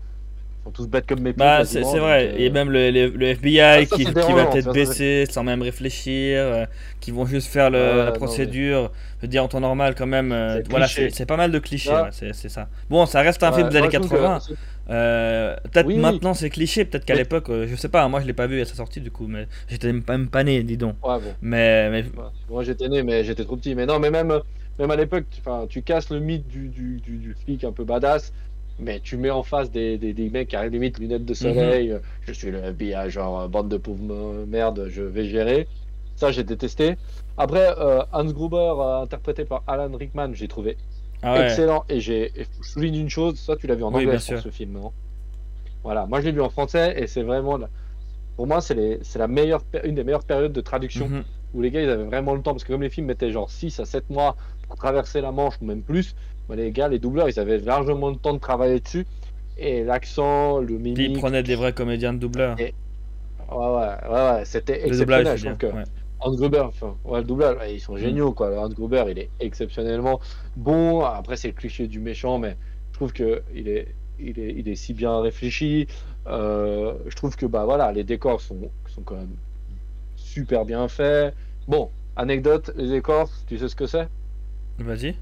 Sont 0.66 0.72
tous 0.72 0.88
bêtes 0.88 1.06
comme 1.06 1.20
mes. 1.20 1.32
Bah, 1.32 1.64
c'est 1.64 1.82
vrai. 1.82 2.30
donc, 2.32 2.40
Et 2.40 2.48
euh, 2.50 2.52
même 2.52 2.72
le, 2.72 2.90
le- 2.90 3.10
le 3.10 3.26
FBI 3.36 3.60
Ah, 3.62 3.86
ça, 3.86 3.96
qui, 3.98 4.04
qui 4.06 4.12
va 4.12 4.46
peut-être 4.48 4.74
baisser 4.74 5.26
sans 5.30 5.44
même 5.44 5.62
réfléchir, 5.62 6.40
euh, 6.40 6.66
qui 7.00 7.12
vont 7.12 7.26
juste 7.28 7.50
faire 7.50 7.70
le- 7.70 7.98
la 7.98 8.06
non, 8.08 8.14
procédure. 8.14 8.92
Je 9.18 9.22
veux 9.22 9.28
dire, 9.28 9.44
en 9.44 9.48
temps 9.48 9.60
normal, 9.60 9.94
quand 9.96 10.08
même. 10.08 10.32
euh, 10.32 10.56
C'est 10.64 10.70
voilà, 10.72 10.88
c'est 10.88 11.10
c'est 11.12 11.28
pas 11.28 11.38
mal 11.38 11.52
de 11.52 11.60
clichés, 11.60 11.92
Ouais. 11.92 12.02
ouais, 12.02 12.10
c'est 12.12 12.34
c'est 12.34 12.50
ça. 12.50 12.68
Bon, 12.90 13.06
ça 13.06 13.22
reste 13.22 13.44
un 13.44 13.52
ouais, 13.52 13.58
film 13.58 13.70
des 13.70 13.78
années 13.78 13.90
je 13.92 13.98
trouve 14.00 14.10
que 14.10 14.16
80. 14.16 14.40
c'est- 14.40 14.54
Euh, 14.90 15.56
peut-être 15.72 15.86
Oui, 15.88 15.96
oui. 15.96 16.00
maintenant 16.00 16.34
c'est 16.34 16.50
cliché, 16.50 16.84
peut-être 16.86 17.06
qu'à 17.06 17.14
Mais- 17.14 17.20
l'époque, 17.22 17.50
euh, 17.50 17.68
je 17.68 17.76
sais 17.76 17.90
pas, 17.90 18.08
moi 18.08 18.20
je 18.22 18.26
l'ai 18.28 18.34
pas 18.34 18.46
vu 18.48 18.60
à 18.62 18.66
sa 18.66 18.74
sortie 18.76 19.02
du 19.02 19.10
coup, 19.12 19.28
mais 19.28 19.48
j'étais 19.68 19.88
même 19.88 20.04
pas, 20.04 20.18
même 20.18 20.28
pas 20.30 20.44
né, 20.44 20.62
dis 20.64 20.78
donc. 20.78 20.96
Ouais, 21.04 21.20
bon. 21.20 21.34
Mais, 21.42 21.90
mais 21.92 22.02
Ouais. 22.04 22.24
Moi 22.50 22.64
j'étais 22.64 22.88
né, 22.90 23.04
mais 23.04 23.24
j'étais 23.24 23.44
trop 23.44 23.56
petit. 23.56 23.74
Mais 23.76 23.86
non, 23.86 24.00
mais 24.00 24.10
même, 24.12 24.34
même 24.80 24.92
à 24.92 24.96
l'époque, 24.96 25.26
tu 25.70 25.82
casses 25.84 26.10
le 26.10 26.20
mythe 26.20 26.48
du, 26.48 26.70
du, 26.70 27.00
du, 27.02 27.18
du 27.18 27.34
flic 27.36 27.64
un 27.64 27.72
peu 27.72 27.84
badass, 27.84 28.32
mais 28.80 29.00
tu 29.00 29.18
mets 29.18 29.30
en 29.32 29.44
face 29.44 29.72
des, 29.72 29.98
des, 29.98 30.14
des 30.14 30.30
mecs 30.30 30.50
qui 30.50 30.56
arrivent 30.56 30.72
limite 30.74 31.00
lunettes 31.00 31.26
de 31.26 31.34
soleil. 31.34 31.92
euh, 31.92 32.00
Je 32.22 32.34
suis 32.34 32.52
le 32.52 32.60
FBI, 32.60 33.10
genre 33.10 33.42
euh, 33.42 33.48
bande 33.48 33.70
de 33.70 33.78
pauvres 33.78 34.04
me- 34.04 34.46
merde, 34.46 34.88
je 34.90 35.02
vais 35.04 35.26
gérer. 35.26 35.68
Ça, 36.16 36.32
j'ai 36.32 36.44
détesté. 36.44 36.96
Après, 37.38 37.74
euh, 37.78 38.02
Hans 38.12 38.26
Gruber, 38.26 38.74
interprété 39.04 39.46
par 39.46 39.64
Alan 39.68 39.96
Rickman, 39.96 40.34
j'ai 40.34 40.48
trouvé 40.48 40.78
ah 41.22 41.34
ouais. 41.34 41.42
excellent. 41.42 41.86
Et 41.90 42.00
j'ai, 42.00 42.32
je 42.36 42.46
souligne 42.68 42.96
une 42.96 43.10
chose, 43.10 43.40
ça 43.40 43.56
tu 43.56 43.68
l'as 43.68 43.76
vu 43.76 43.84
en 43.84 43.94
Oui, 43.94 44.06
anglais 44.06 44.14
pense, 44.18 44.26
sûr. 44.26 44.42
ce 44.42 44.50
film, 44.50 44.72
non 44.74 44.94
Voilà, 45.84 46.06
moi 46.06 46.20
je 46.22 46.26
l'ai 46.26 46.32
vu 46.32 46.42
en 46.42 46.50
français 46.50 46.96
et 47.02 47.08
c'est 47.08 47.24
vraiment, 47.24 47.60
pour 48.36 48.48
moi, 48.48 48.62
c'est 48.62 48.76
la 49.16 49.28
meilleure, 49.28 49.64
une 49.84 49.96
des 49.96 50.04
meilleures 50.04 50.24
périodes 50.26 50.54
de 50.54 50.62
traduction 50.62 51.08
Mhm. 51.10 51.24
où 51.54 51.62
les 51.62 51.72
gars 51.72 51.82
ils 51.82 51.90
avaient 51.90 52.04
vraiment 52.06 52.34
le 52.36 52.42
temps 52.42 52.52
parce 52.54 52.64
que 52.64 52.74
comme 52.74 52.82
les 52.82 52.90
films 52.90 53.08
mettaient 53.08 53.32
genre 53.32 53.50
6 53.50 53.80
à 53.80 53.86
7 53.86 54.10
mois 54.10 54.36
pour 54.68 54.76
traverser 54.78 55.22
la 55.22 55.32
Manche 55.32 55.56
ou 55.62 55.66
même 55.66 55.84
plus, 55.84 56.16
bah, 56.50 56.56
les 56.56 56.72
gars, 56.72 56.88
les 56.88 57.00
doubleurs 57.00 57.30
ils 57.30 57.40
avaient 57.40 57.60
largement 57.60 58.10
le 58.10 58.16
temps 58.16 58.34
de 58.34 58.40
travailler 58.40 58.80
dessus 58.80 59.06
et 59.58 59.84
l'accent, 59.84 60.60
le 60.60 60.66
Puis 60.66 60.78
mimique, 60.78 61.12
ils 61.16 61.20
prenaient 61.20 61.44
des 61.44 61.56
vrais 61.56 61.74
comédiens 61.74 62.14
de 62.14 62.20
doubleur. 62.20 62.60
Et- 62.60 62.74
ouais, 63.52 63.58
ouais, 63.58 64.10
ouais, 64.10 64.10
ouais, 64.10 64.46
c'était 64.46 64.86
exceptionnel. 64.86 65.38
je 65.38 65.46
trouve 65.46 65.58
dire. 65.58 65.70
que 65.72 65.76
ouais. 65.78 65.84
Hans 66.20 66.34
Gruber, 66.34 66.60
enfin, 66.62 66.96
ouais, 67.06 67.20
le 67.20 67.26
doublage, 67.26 67.58
ils 67.70 67.80
sont 67.80 67.98
géniaux 67.98 68.32
quoi. 68.32 68.50
Le 68.50 68.58
Hans 68.58 68.70
Gruber, 68.70 69.06
il 69.10 69.20
est 69.20 69.30
exceptionnellement 69.40 70.20
bon. 70.56 71.02
Après, 71.02 71.38
c'est 71.38 71.50
le 71.50 71.54
cliché 71.54 71.88
du 71.88 72.00
méchant, 72.00 72.40
mais 72.40 72.58
je 72.92 72.98
trouve 72.98 73.14
que 73.14 73.44
il 73.54 73.68
est 73.68 73.88
il 74.20 74.40
est, 74.40 74.54
il 74.58 74.68
est 74.70 74.76
si 74.76 74.94
bien 74.94 75.20
réfléchi. 75.20 75.88
Euh, 76.28 76.94
je 77.08 77.16
trouve 77.16 77.36
que 77.36 77.46
bah 77.46 77.66
voilà, 77.66 77.92
les 77.92 78.04
décors 78.04 78.42
sont, 78.42 78.72
sont 78.88 79.02
quand 79.04 79.16
même 79.16 79.36
super 80.16 80.66
bien 80.66 80.88
faits. 80.88 81.36
Bon, 81.68 81.92
anecdote, 82.16 82.72
les 82.76 82.90
décors, 82.90 83.30
tu 83.48 83.58
sais 83.58 83.68
ce 83.68 83.76
que 83.76 83.86
c'est? 83.88 84.08
Vas-y. 84.80 85.16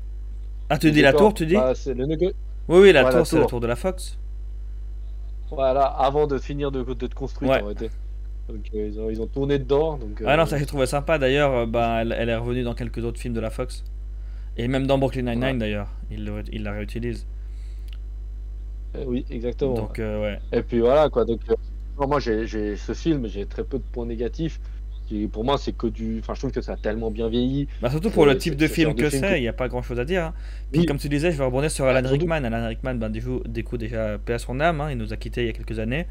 Ah, 0.69 0.77
tu 0.77 0.91
dis 0.91 1.01
la 1.01 1.13
tour, 1.13 1.33
tu 1.33 1.45
dis 1.45 1.55
bah, 1.55 1.73
c'est 1.75 1.93
le 1.93 2.05
négo- 2.05 2.33
Oui, 2.67 2.79
oui, 2.81 2.93
la 2.93 3.03
Ouais, 3.05 3.11
tour, 3.11 3.27
c'est 3.27 3.39
la 3.39 3.45
tour. 3.45 3.59
de 3.59 3.67
la 3.67 3.75
Fox. 3.75 4.17
Voilà, 5.51 5.85
avant 5.85 6.27
de 6.27 6.37
finir 6.37 6.71
de 6.71 6.83
d'être 6.95 7.13
construite 7.13 7.49
Ouais. 7.51 7.61
en. 7.61 7.73
Donc 8.49 8.65
euh, 8.75 8.87
ils, 8.87 8.99
ont, 8.99 9.09
ils 9.09 9.21
ont 9.21 9.27
tourné 9.27 9.59
dedans. 9.59 9.97
Donc, 9.97 10.21
Ah 10.25 10.35
non, 10.37 10.43
euh, 10.43 10.45
ça 10.45 10.57
j'ai 10.57 10.65
trouvé 10.65 10.85
sympa. 10.85 11.17
D'ailleurs, 11.17 11.51
euh, 11.53 11.65
bah, 11.65 11.99
elle, 12.01 12.11
elle 12.17 12.29
est 12.29 12.35
revenue 12.35 12.63
dans 12.63 12.73
quelques 12.73 13.03
autres 13.05 13.19
films 13.19 13.33
de 13.33 13.39
la 13.39 13.49
Fox. 13.49 13.83
Et 14.57 14.67
même 14.67 14.87
dans 14.87 14.97
Brooklyn 14.97 15.23
Nine-Nine, 15.23 15.43
Ouais. 15.43 15.57
d'ailleurs. 15.57 15.89
Il, 16.11 16.25
le- 16.25 16.43
il 16.51 16.63
la 16.63 16.71
réutilise. 16.73 17.25
euh, 18.95 19.03
oui, 19.07 19.25
exactement. 19.29 19.73
Donc, 19.73 19.99
euh, 19.99 20.21
ouais. 20.21 20.39
Et 20.51 20.61
puis 20.63 20.79
voilà 20.79 21.09
quoi. 21.09 21.25
Donc 21.25 21.41
euh, 21.49 21.55
moi 22.07 22.19
j'ai 22.19 22.75
ce 22.75 22.93
film, 22.93 23.27
j'ai 23.27 23.45
très 23.45 23.63
peu 23.63 23.77
de 23.77 23.83
points 23.91 24.05
négatifs. 24.05 24.59
Pour 25.31 25.43
moi, 25.43 25.57
c'est 25.57 25.71
que 25.75 25.87
du. 25.87 26.19
Enfin, 26.19 26.33
je 26.33 26.39
trouve 26.39 26.51
que 26.51 26.61
ça 26.61 26.73
a 26.73 26.75
tellement 26.77 27.11
bien 27.11 27.29
vieilli. 27.29 27.67
Bah, 27.81 27.89
surtout 27.89 28.09
pour 28.09 28.25
le 28.25 28.37
type 28.37 28.55
de 28.55 28.67
film 28.67 28.95
que 28.95 29.09
c'est, 29.09 29.37
il 29.39 29.41
n'y 29.41 29.47
a 29.47 29.53
pas 29.53 29.67
grand 29.67 29.81
chose 29.81 29.99
à 29.99 30.05
dire. 30.05 30.23
hein. 30.25 30.33
Puis, 30.71 30.81
Oui. 30.81 30.85
comme 30.85 30.97
tu 30.97 31.09
disais, 31.09 31.31
je 31.31 31.37
vais 31.37 31.45
rebondir 31.45 31.71
sur 31.71 31.85
Bah, 31.85 31.95
Alan 31.95 32.09
Rickman. 32.09 32.43
Alan 32.43 32.67
Rickman, 32.67 32.95
ben, 32.95 33.09
du, 33.09 33.21
coup, 33.21 33.41
du 33.45 33.63
coup, 33.63 33.77
déjà, 33.77 34.17
paix 34.17 34.33
à 34.33 34.39
son 34.39 34.59
âme, 34.59 34.81
hein, 34.81 34.87
il 34.91 34.97
nous 34.97 35.13
a 35.13 35.17
quittés 35.17 35.41
il 35.41 35.47
y 35.47 35.49
a 35.49 35.53
quelques 35.53 35.79
années. 35.79 36.05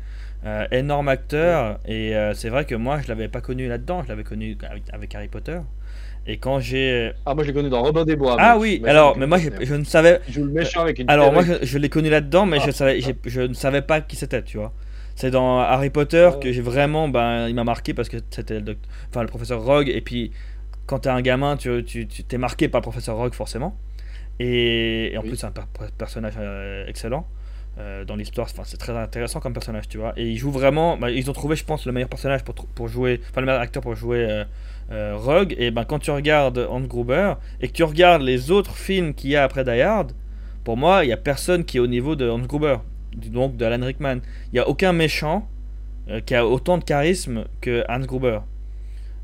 Euh, 0.44 0.66
énorme 0.72 1.08
acteur, 1.08 1.78
et 1.86 2.16
euh, 2.16 2.34
c'est 2.34 2.48
vrai 2.48 2.64
que 2.64 2.74
moi, 2.74 3.00
je 3.00 3.08
l'avais 3.08 3.28
pas 3.28 3.40
connu 3.40 3.68
là-dedans, 3.68 4.02
je 4.02 4.08
l'avais 4.08 4.24
connu 4.24 4.56
avec, 4.68 4.82
avec 4.92 5.14
Harry 5.14 5.28
Potter. 5.28 5.58
Et 6.26 6.36
quand 6.36 6.60
j'ai. 6.60 7.12
Ah, 7.26 7.34
moi 7.34 7.42
je 7.42 7.48
l'ai 7.48 7.54
connu 7.54 7.68
dans 7.68 7.82
Robin 7.82 8.04
des 8.04 8.14
Bois. 8.16 8.36
Ah 8.38 8.56
oui, 8.58 8.80
alors, 8.86 9.16
mais 9.18 9.26
moi, 9.26 9.38
je 9.38 9.74
ne 9.74 9.84
savais. 9.84 10.20
joue 10.28 10.44
le 10.44 10.50
méchant 10.52 10.80
avec 10.82 10.98
une 11.00 11.10
Alors 11.10 11.32
moi 11.32 11.42
je, 11.42 11.54
je 11.64 11.78
l'ai 11.78 11.88
connu 11.88 12.10
là-dedans 12.10 12.46
mais 12.46 12.60
je 12.60 12.68
Ah. 12.68 12.72
savais 12.72 13.00
je 13.00 13.40
ne 13.40 13.54
savais 13.54 13.82
pas 13.82 14.00
qui 14.00 14.14
c'était 14.14 14.42
tu 14.42 14.56
vois. 14.58 14.72
C'est 15.14 15.30
dans 15.30 15.58
Harry 15.58 15.90
Potter 15.90 16.30
que 16.40 16.52
j'ai 16.52 16.62
vraiment 16.62 17.08
ben 17.08 17.48
il 17.48 17.54
m'a 17.54 17.64
marqué 17.64 17.94
parce 17.94 18.08
que 18.08 18.16
c'était 18.30 18.60
le, 18.60 18.76
enfin, 19.10 19.22
le 19.22 19.28
professeur 19.28 19.62
Rogue. 19.62 19.88
Et 19.88 20.00
puis 20.00 20.32
quand 20.86 21.00
t'es 21.00 21.10
un 21.10 21.20
gamin 21.22 21.56
tu 21.56 21.84
tu 21.84 22.06
tu- 22.06 22.24
t'es 22.24 22.38
marqué 22.38 22.68
par 22.68 22.80
le 22.80 22.82
professeur 22.82 23.16
Rogue 23.16 23.34
forcément. 23.34 23.76
Et, 24.40 25.12
et 25.12 25.18
en 25.18 25.22
Oui. 25.22 25.28
plus 25.28 25.36
c'est 25.36 25.46
un 25.46 25.50
per- 25.50 25.62
per- 25.78 25.86
personnage 25.96 26.34
euh, 26.38 26.86
excellent 26.86 27.26
euh, 27.78 28.04
dans 28.04 28.16
l'histoire. 28.16 28.48
Enfin 28.50 28.62
c'est 28.64 28.78
très 28.78 28.96
intéressant 28.96 29.40
comme 29.40 29.52
personnage 29.52 29.88
tu 29.88 29.98
vois. 29.98 30.12
Et 30.16 30.28
il 30.30 30.36
joue 30.38 30.50
vraiment 30.50 30.96
bah, 30.96 31.10
ils 31.10 31.28
ont 31.30 31.34
trouvé 31.34 31.56
je 31.56 31.64
pense 31.64 31.86
le 31.86 31.92
meilleur 31.92 32.08
personnage 32.08 32.42
pour 32.42 32.54
pour 32.54 32.88
jouer 32.88 33.20
enfin 33.30 33.40
le 33.42 33.46
meilleur 33.46 33.60
acteur 33.60 33.82
pour 33.82 33.94
jouer 33.94 34.44
euh, 34.90 35.16
Rogue. 35.16 35.54
Et 35.58 35.70
ben 35.70 35.84
quand 35.84 35.98
tu 35.98 36.10
regardes 36.10 36.58
Hans 36.70 36.80
Gruber 36.80 37.34
et 37.60 37.68
que 37.68 37.72
tu 37.72 37.84
regardes 37.84 38.22
les 38.22 38.50
autres 38.50 38.74
films 38.74 39.14
qu'il 39.14 39.30
y 39.30 39.36
a 39.36 39.44
après 39.44 39.64
Die 39.64 39.80
Hard 39.82 40.12
pour 40.64 40.76
moi, 40.76 41.04
il 41.04 41.08
n'y 41.08 41.12
a 41.12 41.16
personne 41.16 41.64
qui 41.64 41.76
est 41.78 41.80
au 41.80 41.88
niveau 41.88 42.14
de 42.14 42.28
Hans 42.30 42.38
Gruber, 42.38 42.76
donc 43.16 43.56
de 43.56 43.64
Alan 43.64 43.84
Rickman. 43.84 44.16
Il 44.48 44.54
n'y 44.54 44.58
a 44.58 44.68
aucun 44.68 44.92
méchant 44.92 45.48
euh, 46.08 46.20
qui 46.20 46.34
a 46.34 46.46
autant 46.46 46.78
de 46.78 46.84
charisme 46.84 47.44
que 47.60 47.84
Hans 47.88 48.00
Gruber. 48.00 48.40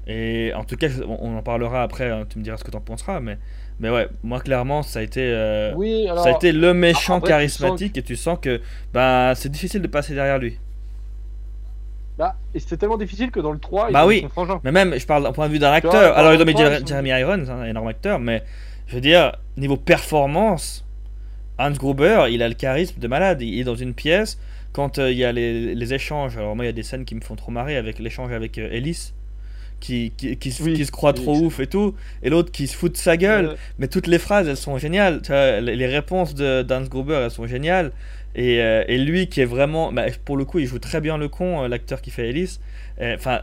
Et 0.06 0.52
en 0.54 0.64
tout 0.64 0.76
cas, 0.76 0.88
on 1.06 1.18
on 1.20 1.36
en 1.36 1.42
parlera 1.42 1.82
après, 1.82 2.10
hein, 2.10 2.24
tu 2.28 2.38
me 2.38 2.44
diras 2.44 2.56
ce 2.56 2.64
que 2.64 2.70
tu 2.70 2.76
en 2.76 2.80
penseras, 2.80 3.20
mais, 3.20 3.36
mais 3.78 3.90
ouais, 3.90 4.08
moi 4.22 4.40
clairement, 4.40 4.82
ça 4.82 5.00
a 5.00 5.02
été, 5.02 5.20
euh, 5.22 5.72
Oui, 5.76 6.08
alors. 6.08 6.22
ça 6.24 6.30
a 6.30 6.32
été 6.32 6.50
le 6.52 6.72
méchant 6.72 7.16
après, 7.18 7.42
tu 7.42 7.48
sens 7.50 7.58
charismatique 7.60 7.98
et 7.98 8.02
tu 8.02 8.16
sens 8.16 8.38
que 8.40 8.60
bah, 8.94 9.34
c'est 9.34 9.50
difficile 9.50 9.82
de 9.82 9.86
passer 9.86 10.14
derrière 10.14 10.38
lui. 10.38 10.58
Bah, 12.16 12.34
et 12.54 12.58
c'était 12.58 12.78
tellement 12.78 12.96
difficile 12.96 13.30
que 13.30 13.38
dans 13.38 13.52
le 13.52 13.58
3, 13.60 13.90
Bah 13.92 14.06
oui. 14.06 14.26
frangins. 14.30 14.60
Mais 14.64 14.72
même, 14.72 14.98
je 14.98 15.06
parle 15.06 15.22
d'un 15.22 15.32
point 15.32 15.46
de 15.46 15.52
vue 15.52 15.58
d'un 15.60 15.68
vois, 15.68 15.76
acteur. 15.76 16.16
Alors, 16.16 16.32
Jer- 16.32 16.42
ils 16.48 16.78
sont- 16.80 16.86
Jeremy 16.86 17.10
Irons, 17.10 17.32
hein, 17.48 17.60
un 17.60 17.66
énorme 17.66 17.86
acteur, 17.88 18.18
mais 18.18 18.42
je 18.88 18.96
veux 18.96 19.00
dire, 19.00 19.36
niveau 19.56 19.76
performance, 19.76 20.84
Hans 21.58 21.72
Gruber, 21.72 22.26
il 22.30 22.42
a 22.42 22.48
le 22.48 22.54
charisme 22.54 23.00
de 23.00 23.08
malade. 23.08 23.42
Il 23.42 23.58
est 23.60 23.64
dans 23.64 23.74
une 23.76 23.94
pièce, 23.94 24.38
quand 24.72 24.98
euh, 24.98 25.10
il 25.10 25.18
y 25.18 25.24
a 25.24 25.32
les, 25.32 25.74
les 25.74 25.94
échanges, 25.94 26.36
alors 26.36 26.54
moi, 26.56 26.64
il 26.64 26.68
y 26.68 26.70
a 26.70 26.72
des 26.72 26.82
scènes 26.82 27.04
qui 27.04 27.14
me 27.14 27.20
font 27.20 27.36
trop 27.36 27.50
marrer 27.52 27.76
avec 27.76 27.98
l'échange 27.98 28.32
avec 28.32 28.58
euh, 28.58 28.68
Ellis. 28.72 29.12
Qui, 29.80 30.12
qui, 30.16 30.36
qui, 30.36 30.50
se- 30.50 30.62
Oui, 30.64 30.74
qui 30.74 30.84
se 30.84 30.90
croit 30.90 31.14
oui, 31.14 31.22
trop 31.22 31.36
ouf 31.38 31.60
et 31.60 31.68
tout, 31.68 31.94
et 32.24 32.30
l'autre 32.30 32.50
qui 32.50 32.66
se 32.66 32.76
fout 32.76 32.90
de 32.92 32.96
sa 32.96 33.16
gueule, 33.16 33.56
mais 33.78 33.86
toutes 33.86 34.08
les 34.08 34.18
phrases 34.18 34.48
elles 34.48 34.56
sont 34.56 34.76
géniales. 34.76 35.22
Tu 35.22 35.28
vois, 35.28 35.60
les 35.60 35.86
réponses 35.86 36.34
de 36.34 36.62
d'Hans 36.62 36.82
Gruber 36.82 37.14
elles 37.24 37.30
sont 37.30 37.46
géniales. 37.46 37.92
Et, 38.34 38.60
euh, 38.60 38.82
et 38.88 38.98
lui 38.98 39.28
qui 39.28 39.40
est 39.40 39.44
vraiment. 39.44 39.92
bah, 39.92 40.06
pour 40.24 40.36
le 40.36 40.44
coup, 40.44 40.58
il 40.58 40.66
joue 40.66 40.80
très 40.80 41.00
bien 41.00 41.16
le 41.16 41.28
con, 41.28 41.62
euh, 41.64 41.68
l'acteur 41.68 42.02
qui 42.02 42.10
fait 42.10 42.28
Ellis. 42.28 42.58
Enfin, 43.00 43.42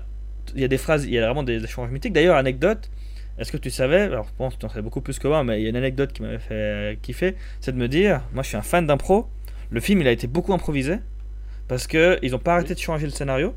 il 0.55 0.61
y 0.61 0.65
a 0.65 0.67
des 0.67 0.77
phrases, 0.77 1.05
il 1.05 1.13
y 1.13 1.17
a 1.19 1.25
vraiment 1.25 1.43
des 1.43 1.63
échanges 1.63 1.89
mythiques. 1.89 2.13
D'ailleurs, 2.13 2.35
anecdote, 2.35 2.89
est-ce 3.37 3.51
que 3.51 3.57
tu 3.57 3.69
savais 3.69 4.01
Alors, 4.01 4.25
je 4.25 4.33
pense 4.37 4.55
que 4.55 4.59
tu 4.59 4.65
en 4.65 4.69
sais 4.69 4.81
beaucoup 4.81 5.01
plus 5.01 5.19
que 5.19 5.27
moi, 5.27 5.43
mais 5.43 5.59
il 5.59 5.63
y 5.63 5.65
a 5.67 5.69
une 5.69 5.75
anecdote 5.75 6.13
qui 6.13 6.21
m'avait 6.21 6.39
fait 6.39 6.53
euh, 6.53 6.95
kiffer 7.01 7.35
c'est 7.59 7.73
de 7.73 7.77
me 7.77 7.87
dire 7.87 8.21
moi 8.33 8.43
je 8.43 8.49
suis 8.49 8.57
un 8.57 8.61
fan 8.61 8.87
d'impro. 8.87 9.27
Le 9.69 9.79
film 9.79 10.01
il 10.01 10.07
a 10.07 10.11
été 10.11 10.27
beaucoup 10.27 10.53
improvisé 10.53 10.97
parce 11.67 11.87
que 11.87 12.17
ils 12.21 12.35
ont 12.35 12.39
pas 12.39 12.53
arrêté 12.53 12.73
de 12.73 12.79
changer 12.79 13.05
le 13.05 13.11
scénario. 13.11 13.55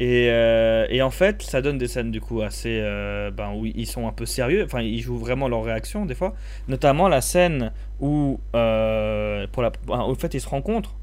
Et, 0.00 0.28
euh, 0.30 0.86
et 0.90 1.02
en 1.02 1.10
fait, 1.10 1.42
ça 1.42 1.60
donne 1.60 1.76
des 1.76 1.88
scènes 1.88 2.12
du 2.12 2.20
coup 2.20 2.40
assez. 2.42 2.78
euh, 2.80 3.32
ben, 3.32 3.52
où 3.54 3.66
ils 3.66 3.86
sont 3.86 4.06
un 4.06 4.12
peu 4.12 4.26
sérieux, 4.26 4.64
enfin, 4.64 4.80
ils 4.80 5.00
jouent 5.00 5.18
vraiment 5.18 5.48
leur 5.48 5.64
réaction 5.64 6.06
des 6.06 6.14
fois. 6.14 6.34
Notamment 6.68 7.08
la 7.08 7.20
scène 7.20 7.72
où, 8.00 8.38
au 8.54 10.14
fait, 10.14 10.34
ils 10.34 10.40
se 10.40 10.48
rencontrent, 10.48 10.94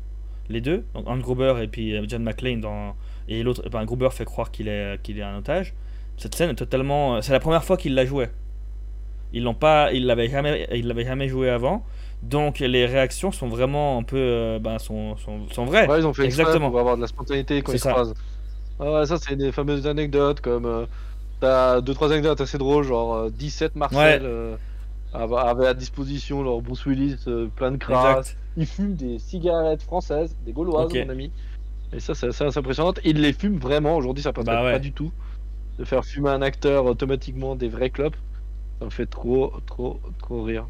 les 0.48 0.62
deux, 0.62 0.86
donc 0.94 1.08
Hans 1.08 1.18
Gruber 1.18 1.56
et 1.62 1.68
puis 1.68 1.96
John 2.08 2.24
McClane, 2.24 2.62
dans, 2.62 2.96
et 3.28 3.44
l'autre, 3.44 3.68
ben, 3.70 3.84
Gruber 3.86 4.10
fait 4.12 4.26
croire 4.26 4.52
qu'il 4.52 4.68
est, 4.68 5.02
qu'il 5.02 5.18
est 5.20 5.24
un 5.24 5.38
otage. 5.38 5.74
Cette 6.18 6.36
scène 6.36 6.52
est 6.52 6.56
totalement. 6.56 7.22
C'est 7.22 7.32
la 7.34 7.40
première 7.40 7.64
fois 7.64 7.78
qu'il 7.78 7.94
la 7.96 8.06
jouait. 8.06 8.32
Ils 9.34 9.44
l'ont 9.44 9.54
pas, 9.54 9.92
ils 9.92 10.06
l'avaient 10.06 10.30
jamais, 10.30 10.68
ils 10.74 10.88
l'avaient 10.88 11.04
jamais 11.06 11.28
joué 11.28 11.50
avant. 11.50 11.84
Donc 12.24 12.60
les 12.60 12.86
réactions 12.86 13.32
sont 13.32 13.48
vraiment 13.48 13.98
un 13.98 14.04
peu, 14.04 14.18
euh, 14.18 14.60
ben, 14.60 14.80
sont, 14.80 15.18
sont, 15.18 15.48
sont 15.52 15.66
vraies. 15.66 15.88
Ouais, 15.88 16.00
ils 16.00 16.08
ont 16.08 16.14
fait 16.14 16.24
Exactement. 16.26 16.70
pour 16.70 16.80
avoir 16.80 16.96
de 16.96 17.02
la 17.02 17.08
spontanéité 17.08 17.62
quand 17.62 17.74
ils 17.74 17.78
se 17.80 17.84
ça. 17.84 17.92
croisent. 17.92 18.14
Ah 18.80 18.92
ouais, 18.92 19.06
ça, 19.06 19.18
c'est 19.18 19.36
des 19.36 19.52
fameuses 19.52 19.88
anecdotes 19.88 20.42
comme. 20.42 20.66
euh, 20.66 20.86
T'as 21.42 21.82
deux, 21.82 21.94
trois 21.94 22.12
anecdotes 22.14 22.40
assez 22.40 22.58
drôles, 22.58 22.86
genre 22.86 23.14
euh, 23.14 23.30
17 23.30 23.76
Marcel 23.76 24.22
euh, 24.24 24.56
avait 25.14 25.68
à 25.68 25.74
disposition 25.74 26.42
leur 26.44 26.62
Bruce 26.62 26.86
Willis, 26.86 27.18
euh, 27.28 27.48
plein 27.54 27.72
de 27.72 27.78
crasse. 27.78 28.20
Exact. 28.30 28.38
Il 28.58 28.66
fume 28.66 28.96
des 28.96 29.20
cigarettes 29.20 29.82
françaises, 29.82 30.34
des 30.46 30.54
gauloises, 30.54 30.94
mon 30.94 31.10
ami. 31.10 31.32
Et 31.92 32.00
ça, 32.00 32.16
c'est 32.16 32.28
assez 32.28 32.58
impressionnant. 32.58 32.94
Il 33.04 33.20
les 33.22 33.34
fume 33.34 33.58
vraiment. 33.60 33.98
Aujourd'hui, 33.98 34.24
ça 34.24 34.32
passe 34.32 34.46
Bah 34.46 34.64
ouais. 34.64 34.72
pas 34.72 34.80
du 34.80 34.94
tout. 34.94 35.12
De 35.80 35.84
faire 35.86 36.06
fumer 36.06 36.30
un 36.30 36.42
acteur 36.42 36.86
automatiquement 36.86 37.56
des 37.56 37.68
vrais 37.68 37.90
clopes, 37.90 38.16
ça 38.80 38.86
me 38.86 38.90
fait 38.90 39.06
trop, 39.06 39.52
trop, 39.66 40.00
trop 40.20 40.44
rire. 40.44 40.68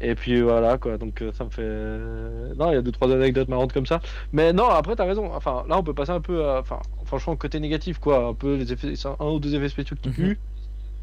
Et 0.00 0.14
puis 0.14 0.40
voilà 0.40 0.76
quoi, 0.76 0.98
donc 0.98 1.22
euh, 1.22 1.30
ça 1.32 1.44
me 1.44 1.50
fait. 1.50 2.56
Non, 2.58 2.70
il 2.70 2.74
y 2.74 2.78
a 2.78 2.82
deux 2.82 2.90
trois 2.92 3.10
anecdotes 3.12 3.48
marrantes 3.48 3.72
comme 3.72 3.86
ça. 3.86 4.00
Mais 4.32 4.52
non, 4.52 4.68
après 4.68 4.96
t'as 4.96 5.04
raison. 5.04 5.30
Enfin, 5.34 5.64
là 5.68 5.78
on 5.78 5.82
peut 5.82 5.94
passer 5.94 6.10
un 6.10 6.20
peu 6.20 6.44
à. 6.44 6.60
Enfin, 6.60 6.80
franchement, 7.04 7.36
côté 7.36 7.60
négatif 7.60 7.98
quoi. 7.98 8.26
Un 8.28 8.34
peu 8.34 8.56
les 8.56 8.72
effets. 8.72 8.92
Un 9.20 9.26
ou 9.26 9.38
deux 9.38 9.54
effets 9.54 9.68
spéciaux 9.68 9.96
qui 10.00 10.08
Mhm. 10.08 10.14
puent. 10.14 10.38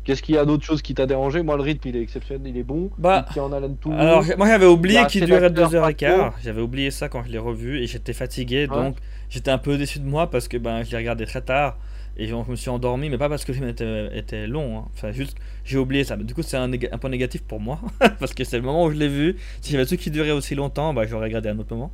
Qu'est-ce 0.03 0.23
qu'il 0.23 0.33
y 0.33 0.37
a 0.39 0.45
d'autre 0.45 0.63
chose 0.63 0.81
qui 0.81 0.95
t'a 0.95 1.05
dérangé? 1.05 1.43
Moi, 1.43 1.55
le 1.57 1.61
rythme 1.61 1.87
il 1.87 1.95
est 1.95 2.01
exceptionnel, 2.01 2.47
il 2.47 2.57
est 2.57 2.63
bon. 2.63 2.89
Bah, 2.97 3.25
il 3.35 3.39
en 3.39 3.51
haleine 3.53 3.77
tout. 3.77 3.91
Alors, 3.93 4.23
moi 4.35 4.47
j'avais 4.47 4.65
oublié 4.65 5.05
qu'il 5.05 5.23
durait 5.25 5.51
d'acteurs 5.51 5.69
2h15. 5.69 6.17
partout. 6.17 6.37
J'avais 6.43 6.61
oublié 6.61 6.89
ça 6.91 7.07
quand 7.07 7.23
je 7.23 7.29
l'ai 7.31 7.37
revu 7.37 7.79
et 7.79 7.87
j'étais 7.87 8.13
fatigué. 8.13 8.61
Ouais. 8.69 8.75
Donc 8.75 8.97
j'étais 9.29 9.51
un 9.51 9.59
peu 9.59 9.77
déçu 9.77 9.99
de 9.99 10.05
moi 10.05 10.27
parce 10.29 10.47
que 10.47 10.57
ben, 10.57 10.83
je 10.83 10.91
l'ai 10.91 10.97
regardé 10.97 11.25
très 11.27 11.41
tard 11.41 11.77
et 12.17 12.27
je 12.27 12.35
me 12.35 12.55
suis 12.55 12.69
endormi. 12.69 13.09
Mais 13.09 13.17
pas 13.17 13.29
parce 13.29 13.45
que 13.45 13.51
le 13.51 13.57
film 13.57 13.69
était, 14.13 14.47
long. 14.47 14.79
hein. 14.79 14.85
Enfin, 14.93 15.11
juste 15.11 15.37
j'ai 15.63 15.77
oublié 15.77 16.03
ça. 16.03 16.17
Du 16.17 16.33
coup, 16.33 16.41
c'est 16.41 16.57
un, 16.57 16.69
point 16.97 17.09
négatif 17.09 17.43
pour 17.43 17.59
moi 17.59 17.79
parce 18.19 18.33
que 18.33 18.43
c'est 18.43 18.57
le 18.57 18.63
moment 18.63 18.85
où 18.85 18.91
je 18.91 18.97
l'ai 18.97 19.07
vu. 19.07 19.37
Si 19.61 19.71
j'avais 19.71 19.85
su 19.85 19.97
qu'il 19.97 20.11
durait 20.11 20.31
aussi 20.31 20.55
longtemps, 20.55 20.93
bah, 20.93 21.05
j'aurais 21.05 21.25
regardé 21.27 21.49
un 21.49 21.59
autre 21.59 21.73
moment. 21.75 21.91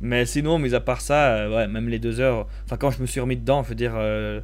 Mais 0.00 0.26
sinon, 0.26 0.58
mis 0.58 0.74
à 0.74 0.80
part 0.80 1.00
ça, 1.00 1.34
euh, 1.34 1.56
ouais, 1.56 1.68
même 1.68 1.88
les 1.88 1.98
deux 1.98 2.20
heures. 2.20 2.46
Enfin, 2.64 2.76
quand 2.76 2.90
je 2.90 3.00
me 3.00 3.06
suis 3.06 3.20
remis 3.20 3.36
dedans, 3.36 3.62
je 3.62 3.70
veux 3.70 3.74
dire, 3.74 3.94
euh, 3.96 4.40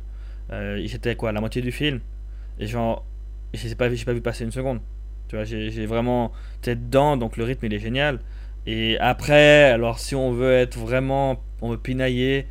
euh, 0.52 0.82
j'étais 0.84 1.14
quoi, 1.16 1.32
la 1.32 1.40
moitié 1.40 1.62
du 1.62 1.72
film 1.72 2.00
et 2.58 2.66
genre, 2.66 3.04
j'ai 3.54 3.74
pas, 3.74 3.88
vu- 3.88 4.04
pas 4.04 4.12
vu 4.12 4.20
passer 4.20 4.44
une 4.44 4.52
seconde. 4.52 4.80
Tu 5.28 5.36
vois, 5.36 5.44
j'ai 5.44 5.86
vraiment 5.86 6.32
t'es 6.60 6.76
dedans, 6.76 7.16
donc 7.16 7.36
le 7.36 7.44
rythme 7.44 7.66
il 7.66 7.74
est 7.74 7.78
génial. 7.78 8.20
Et 8.66 8.98
après, 8.98 9.64
alors 9.64 9.98
si 9.98 10.14
on 10.14 10.32
veut 10.32 10.52
être 10.52 10.78
vraiment, 10.78 11.42
on 11.62 11.70
veut 11.70 11.78
pinailler, 11.78 12.46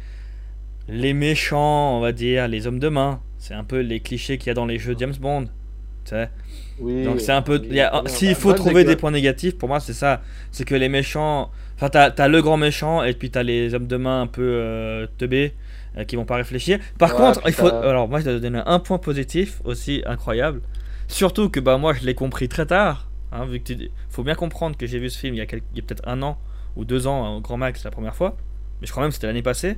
les 0.87 1.13
méchants, 1.13 1.97
on 1.97 2.01
va 2.01 2.11
dire, 2.11 2.47
les 2.47 2.67
hommes 2.67 2.79
de 2.79 2.89
main, 2.89 3.21
c'est 3.37 3.53
un 3.53 3.63
peu 3.63 3.79
les 3.79 3.99
clichés 3.99 4.37
qu'il 4.37 4.47
y 4.47 4.51
a 4.51 4.53
dans 4.53 4.65
les 4.65 4.79
jeux 4.79 4.95
James 4.97 5.13
Bond. 5.19 5.45
Tu 6.05 6.11
sais. 6.11 6.29
Oui, 6.79 7.03
Donc 7.03 7.21
c'est 7.21 7.31
un 7.31 7.41
peu. 7.41 7.61
oui, 7.69 7.79
a-. 7.79 8.03
S'il 8.07 8.29
Bah, 8.29 8.35
faut 8.35 8.53
trouver 8.53 8.83
des 8.83 8.95
points 8.95 9.11
négatifs, 9.11 9.57
pour 9.57 9.69
moi 9.69 9.79
c'est 9.79 9.93
ça. 9.93 10.21
C'est 10.51 10.65
que 10.65 10.75
les 10.75 10.89
méchants. 10.89 11.51
Enfin, 11.75 11.89
t'as 11.89 12.09
as 12.09 12.27
le 12.27 12.41
grand 12.41 12.57
méchant 12.57 13.03
et 13.03 13.13
puis 13.13 13.31
t'as 13.31 13.43
les 13.43 13.73
hommes 13.73 13.87
de 13.87 13.97
main 13.97 14.21
un 14.21 14.27
peu 14.27 14.41
euh, 14.43 15.07
teubés 15.17 15.53
euh, 15.97 16.03
qui 16.05 16.15
vont 16.15 16.25
pas 16.25 16.35
réfléchir. 16.35 16.79
Par 16.97 17.15
Ouais, 17.15 17.15
contre, 17.15 17.41
il 17.47 17.53
faut. 17.53 17.67
Alors 17.67 18.07
moi 18.09 18.19
je 18.19 18.25
dois 18.25 18.39
donner 18.39 18.61
un 18.65 18.79
point 18.79 18.97
positif 18.97 19.61
aussi 19.63 20.01
incroyable. 20.05 20.61
Surtout 21.07 21.49
que 21.49 21.59
bah 21.59 21.77
moi 21.77 21.93
je 21.93 22.05
l'ai 22.05 22.15
compris 22.15 22.47
très 22.49 22.65
tard. 22.65 23.09
Hein, 23.31 23.45
vu 23.45 23.59
que 23.61 23.73
tu... 23.73 23.89
faut 24.09 24.23
bien 24.23 24.35
comprendre 24.35 24.75
que 24.77 24.85
j'ai 24.85 24.99
vu 24.99 25.09
ce 25.09 25.17
film 25.17 25.35
il 25.35 25.37
y 25.37 25.41
a, 25.41 25.45
quel- 25.45 25.61
il 25.73 25.77
y 25.77 25.81
a 25.81 25.83
peut-être 25.85 26.07
un 26.07 26.21
an 26.21 26.37
ou 26.75 26.83
deux 26.85 27.07
ans 27.07 27.25
hein, 27.25 27.35
au 27.37 27.41
grand 27.41 27.57
max 27.57 27.83
la 27.83 27.91
première 27.91 28.15
fois. 28.15 28.37
Mais 28.81 28.87
je 28.87 28.91
crois 28.91 29.03
même 29.03 29.09
que 29.11 29.15
c'était 29.15 29.27
l'année 29.27 29.41
passée 29.43 29.77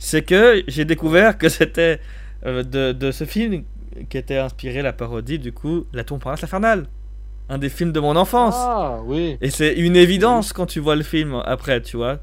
c'est 0.00 0.22
que 0.22 0.62
j'ai 0.68 0.84
découvert 0.84 1.38
que 1.38 1.48
c'était 1.48 2.00
euh, 2.46 2.62
de, 2.62 2.92
de 2.92 3.10
ce 3.12 3.24
film 3.24 3.62
qui 4.08 4.18
était 4.18 4.38
inspiré 4.38 4.82
la 4.82 4.92
parodie 4.92 5.38
du 5.38 5.52
coup 5.52 5.86
La 5.92 6.04
Tour 6.04 6.16
Montparnasse 6.16 6.44
infernale. 6.44 6.86
un 7.48 7.58
des 7.58 7.68
films 7.68 7.90
de 7.92 7.98
mon 8.00 8.14
enfance. 8.16 8.54
Ah, 8.56 9.00
oui. 9.04 9.36
Et 9.40 9.50
c'est 9.50 9.74
une 9.74 9.96
évidence 9.96 10.52
quand 10.52 10.66
tu 10.66 10.78
vois 10.80 10.94
le 10.94 11.02
film 11.02 11.34
après, 11.44 11.80
tu 11.82 11.96
vois. 11.96 12.18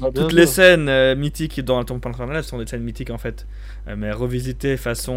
Bah, 0.00 0.08
Toutes 0.14 0.32
les 0.32 0.46
scènes 0.46 0.88
euh, 0.88 1.14
mythiques 1.14 1.60
dans 1.60 1.78
le 1.78 1.84
Temple 1.84 2.08
infernal 2.08 2.42
sont 2.42 2.58
des 2.58 2.66
scènes 2.66 2.82
mythiques 2.82 3.10
en 3.10 3.18
fait, 3.18 3.46
Euh, 3.88 3.94
mais 3.96 4.12
revisitées 4.12 4.76
façon, 4.76 5.16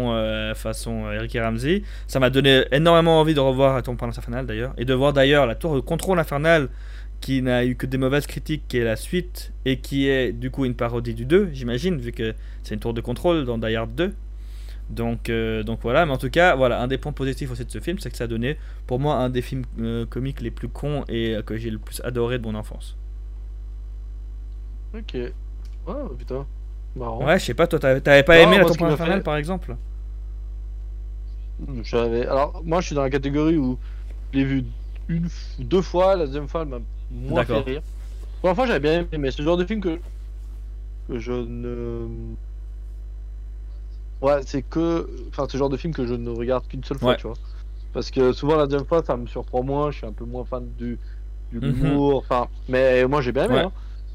façon 0.56 1.10
Eric 1.12 1.34
et 1.34 1.40
Ramsey. 1.40 1.82
Ça 2.08 2.18
m'a 2.20 2.30
donné 2.30 2.64
énormément 2.72 3.20
envie 3.20 3.34
de 3.34 3.40
revoir 3.40 3.80
Temple 3.82 4.04
infernal 4.08 4.46
d'ailleurs, 4.46 4.72
et 4.78 4.84
de 4.84 4.94
voir 4.94 5.12
d'ailleurs 5.12 5.46
la 5.46 5.54
tour 5.54 5.74
de 5.74 5.80
contrôle 5.80 6.18
infernal 6.18 6.68
qui 7.20 7.42
n'a 7.42 7.64
eu 7.64 7.74
que 7.76 7.86
des 7.86 7.98
mauvaises 7.98 8.26
critiques, 8.26 8.64
qui 8.68 8.78
est 8.78 8.84
la 8.84 8.96
suite, 8.96 9.52
et 9.64 9.78
qui 9.80 10.08
est 10.08 10.32
du 10.32 10.50
coup 10.50 10.64
une 10.64 10.74
parodie 10.74 11.14
du 11.14 11.24
2, 11.26 11.50
j'imagine, 11.52 11.98
vu 11.98 12.12
que 12.12 12.34
c'est 12.62 12.74
une 12.74 12.80
tour 12.80 12.94
de 12.94 13.00
contrôle 13.00 13.44
dans 13.44 13.58
Die 13.58 13.74
Hard 13.74 13.94
2. 13.94 14.14
Donc, 14.90 15.30
euh, 15.30 15.64
donc 15.64 15.80
voilà, 15.82 16.06
mais 16.06 16.12
en 16.12 16.18
tout 16.18 16.30
cas, 16.30 16.54
voilà, 16.54 16.80
un 16.80 16.86
des 16.86 16.98
points 16.98 17.12
positifs 17.12 17.50
aussi 17.50 17.64
de 17.64 17.70
ce 17.70 17.80
film, 17.80 17.98
c'est 17.98 18.10
que 18.10 18.16
ça 18.16 18.24
a 18.24 18.26
donné 18.28 18.56
pour 18.86 19.00
moi 19.00 19.16
un 19.16 19.28
des 19.30 19.42
films 19.42 19.64
euh, 19.80 20.06
comiques 20.06 20.40
les 20.40 20.52
plus 20.52 20.68
cons 20.68 21.04
et 21.08 21.34
euh, 21.34 21.42
que 21.42 21.56
j'ai 21.56 21.70
le 21.70 21.78
plus 21.78 22.00
adoré 22.04 22.38
de 22.38 22.44
mon 22.44 22.54
enfance. 22.54 22.96
Ok. 24.94 25.14
Ouais, 25.14 25.94
putain. 26.18 26.46
Marrant. 26.94 27.24
Ouais, 27.26 27.38
je 27.38 27.44
sais 27.46 27.54
pas, 27.54 27.66
toi 27.66 27.78
t'avais 27.78 28.22
pas 28.22 28.36
Non, 28.36 28.42
aimé 28.44 28.58
la 28.58 28.62
moi, 28.62 28.68
ce 28.68 28.78
qui 28.78 28.78
Temple 28.78 28.84
m'a 28.84 28.94
infernal 28.94 29.18
fait- 29.18 29.24
par 29.24 29.36
exemple 29.36 29.76
J'avais. 31.82 32.26
Alors, 32.26 32.62
moi, 32.64 32.80
je 32.80 32.86
suis 32.86 32.94
dans 32.94 33.02
la 33.02 33.10
catégorie 33.10 33.56
où 33.56 33.78
je 34.32 34.38
l'ai 34.38 34.44
vu 34.44 34.64
une 35.08 35.28
deux 35.58 35.82
fois. 35.82 36.16
La 36.16 36.26
deuxième 36.26 36.48
fois, 36.48 36.62
elle 36.62 36.68
m'a 36.68 36.78
moins 37.10 37.44
fait 37.44 37.58
rire. 37.60 37.82
La 37.82 38.38
première 38.40 38.56
fois, 38.56 38.66
j'avais 38.66 38.80
bien 38.80 38.92
aimé, 39.00 39.08
mais 39.18 39.30
c'est 39.30 39.38
le 39.40 39.44
genre 39.44 39.56
de 39.56 39.64
film 39.64 39.80
que, 39.80 39.98
que 41.08 41.18
je 41.18 41.32
ne. 41.32 42.06
Ouais, 44.22 44.40
c'est 44.46 44.62
que. 44.62 45.08
Enfin, 45.28 45.46
le 45.52 45.58
genre 45.58 45.68
de 45.68 45.76
film 45.76 45.92
que 45.94 46.06
je 46.06 46.14
ne 46.14 46.30
regarde 46.30 46.66
qu'une 46.66 46.84
seule 46.84 46.98
fois, 46.98 47.10
Ouais. 47.10 47.16
tu 47.16 47.26
vois. 47.26 47.36
Parce 47.92 48.10
que 48.10 48.32
souvent, 48.32 48.56
la 48.56 48.66
deuxième 48.66 48.86
fois, 48.86 49.02
ça 49.02 49.16
me 49.16 49.26
surprend 49.26 49.62
moins. 49.62 49.90
Je 49.90 49.98
suis 49.98 50.06
un 50.06 50.12
peu 50.12 50.24
moins 50.24 50.44
fan 50.44 50.66
du, 50.78 50.98
du 51.52 51.60
Mhm. 51.60 51.96
Enfin, 52.14 52.48
mais 52.68 53.06
moi, 53.06 53.20
j'ai 53.20 53.32
bien 53.32 53.44
aimé. 53.44 53.54
Ouais. 53.54 53.60
hein. 53.62 53.72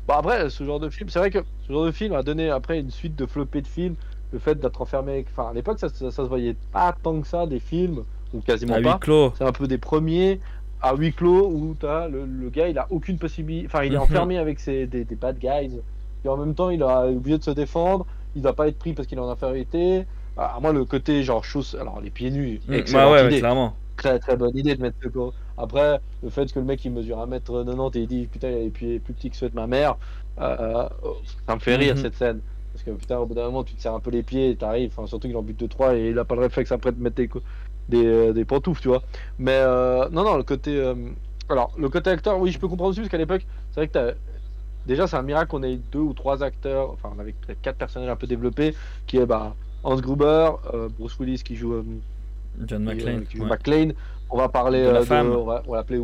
Bon, 0.07 0.13
après, 0.15 0.49
ce 0.49 0.63
genre 0.63 0.79
de 0.79 0.89
film, 0.89 1.09
c'est 1.09 1.19
vrai 1.19 1.29
que 1.29 1.39
ce 1.67 1.71
genre 1.73 1.85
de 1.85 1.91
film 1.91 2.13
a 2.13 2.23
donné 2.23 2.49
après 2.49 2.79
une 2.79 2.89
suite 2.91 3.15
de 3.15 3.25
floppés 3.25 3.61
de 3.61 3.67
films. 3.67 3.95
Le 4.33 4.39
fait 4.39 4.55
d'être 4.59 4.81
enfermé. 4.81 5.25
Enfin, 5.31 5.49
à 5.49 5.53
l'époque, 5.53 5.77
ça, 5.79 5.89
ça, 5.89 6.09
ça 6.09 6.23
se 6.23 6.27
voyait 6.29 6.55
pas 6.71 6.95
tant 7.03 7.19
que 7.21 7.27
ça, 7.27 7.45
des 7.45 7.59
films, 7.59 8.03
ou 8.33 8.39
quasiment 8.39 8.75
À 8.75 8.81
pas. 8.81 8.99
C'est 9.37 9.43
un 9.43 9.51
peu 9.51 9.67
des 9.67 9.77
premiers 9.77 10.39
à 10.81 10.95
huis 10.95 11.13
clos 11.13 11.47
où 11.47 11.75
t'as 11.79 12.07
le, 12.07 12.25
le 12.25 12.49
gars, 12.49 12.67
il 12.67 12.77
a 12.79 12.87
aucune 12.89 13.17
possibilité. 13.19 13.67
Enfin, 13.67 13.83
il 13.83 13.93
est 13.93 13.97
Mhm. 13.97 14.03
enfermé 14.03 14.37
avec 14.37 14.59
ses, 14.59 14.87
des, 14.87 15.03
des 15.05 15.15
bad 15.15 15.37
guys. 15.39 15.79
Et 16.25 16.27
en 16.29 16.37
même 16.37 16.53
temps, 16.55 16.69
il 16.69 16.83
a 16.83 17.07
oublié 17.07 17.37
de 17.37 17.43
se 17.43 17.51
défendre. 17.51 18.05
Il 18.35 18.41
va 18.41 18.53
pas 18.53 18.67
être 18.67 18.79
pris 18.79 18.93
parce 18.93 19.07
qu'il 19.07 19.17
est 19.17 19.21
en 19.21 19.29
infériorité. 19.29 20.05
Ah, 20.37 20.57
moi, 20.61 20.71
le 20.73 20.85
côté 20.85 21.23
genre 21.23 21.43
chose. 21.43 21.77
Alors, 21.79 21.99
les 22.01 22.09
pieds 22.09 22.31
nus, 22.31 22.61
Mm, 22.67 22.73
excellente 22.73 23.11
ouais, 23.11 23.25
idée. 23.27 23.39
clairement. 23.39 23.75
Très 23.97 24.17
très 24.19 24.35
bonne 24.37 24.55
idée 24.57 24.75
de 24.75 24.81
mettre 24.81 24.97
ce 25.03 25.09
corps. 25.09 25.33
Après, 25.57 25.99
le 26.23 26.29
fait 26.29 26.51
que 26.51 26.59
le 26.59 26.65
mec 26.65 26.83
il 26.85 26.91
mesure 26.91 27.19
1m90 27.19 27.95
et 27.97 28.01
il 28.01 28.07
dit 28.07 28.27
putain, 28.27 28.49
il 28.49 28.55
a 28.55 28.59
les 28.59 28.69
pieds 28.69 28.99
plus 28.99 29.13
petits 29.13 29.29
que 29.29 29.35
ceux 29.35 29.49
de 29.49 29.55
ma 29.55 29.67
mère, 29.67 29.95
euh, 30.39 30.87
ça 31.47 31.55
me 31.55 31.59
fait 31.59 31.75
rire 31.75 31.95
Mhm. 31.95 32.01
cette 32.01 32.15
scène. 32.15 32.39
Parce 32.73 32.83
que 32.83 32.91
putain, 32.91 33.17
au 33.19 33.25
bout 33.25 33.33
d'un 33.35 33.45
moment, 33.45 33.63
tu 33.63 33.75
te 33.75 33.81
serres 33.81 33.93
un 33.93 33.99
peu 33.99 34.11
les 34.11 34.23
pieds 34.23 34.51
et 34.51 34.55
t'arrives. 34.55 34.91
Enfin, 34.95 35.05
surtout 35.05 35.27
qu'il 35.27 35.35
en 35.37 35.43
bute 35.43 35.59
2-3 35.59 35.95
et 35.95 36.09
il 36.09 36.17
a 36.19 36.23
pas 36.25 36.35
le 36.35 36.41
réflexe 36.41 36.71
après 36.71 36.91
de 36.93 37.01
mettre 37.01 37.21
co- 37.25 37.41
des, 37.89 38.05
euh, 38.05 38.33
des 38.33 38.45
pantoufles, 38.45 38.81
tu 38.81 38.87
vois. 38.87 39.01
Mais 39.39 39.57
euh, 39.57 40.07
non, 40.09 40.23
non, 40.23 40.37
le 40.37 40.43
côté. 40.43 40.75
euh, 40.75 40.95
Alors, 41.49 41.71
le 41.77 41.89
côté 41.89 42.09
acteur, 42.09 42.39
oui, 42.39 42.51
je 42.51 42.59
peux 42.59 42.67
comprendre 42.67 42.91
aussi 42.91 42.99
parce 42.99 43.09
qu'à 43.09 43.17
l'époque, 43.17 43.45
c'est 43.71 43.79
vrai 43.81 43.87
que 43.87 43.93
t'as. 43.93 44.11
Déjà, 44.87 45.05
c'est 45.05 45.15
un 45.15 45.21
miracle 45.21 45.51
qu'on 45.51 45.61
ait 45.61 45.79
deux 45.91 45.99
ou 45.99 46.13
trois 46.13 46.41
acteurs, 46.43 46.89
enfin, 46.91 47.11
on 47.15 47.19
avait 47.19 47.33
peut-être 47.33 47.61
quatre 47.61 47.77
personnages 47.77 48.09
un 48.09 48.15
peu 48.15 48.25
développés, 48.25 48.75
qui 49.05 49.17
est 49.17 49.25
bah, 49.27 49.53
Hans 49.83 49.95
Gruber, 49.97 50.51
euh, 50.73 50.89
Bruce 50.97 51.19
Willis 51.19 51.43
qui 51.43 51.55
joue. 51.55 51.83
John 52.65 52.83
McClane. 52.83 53.25
qui 53.25 53.37
joue 53.37 53.43
ouais. 53.43 53.49
McClane. 53.49 53.93
On 54.29 54.37
va 54.37 54.49
parler 54.49 54.83
De 54.83 54.89
la 54.89 55.01
de, 55.01 55.35
on 55.35 55.45
va, 55.45 55.61
on 55.67 55.73
l'appeler 55.75 55.99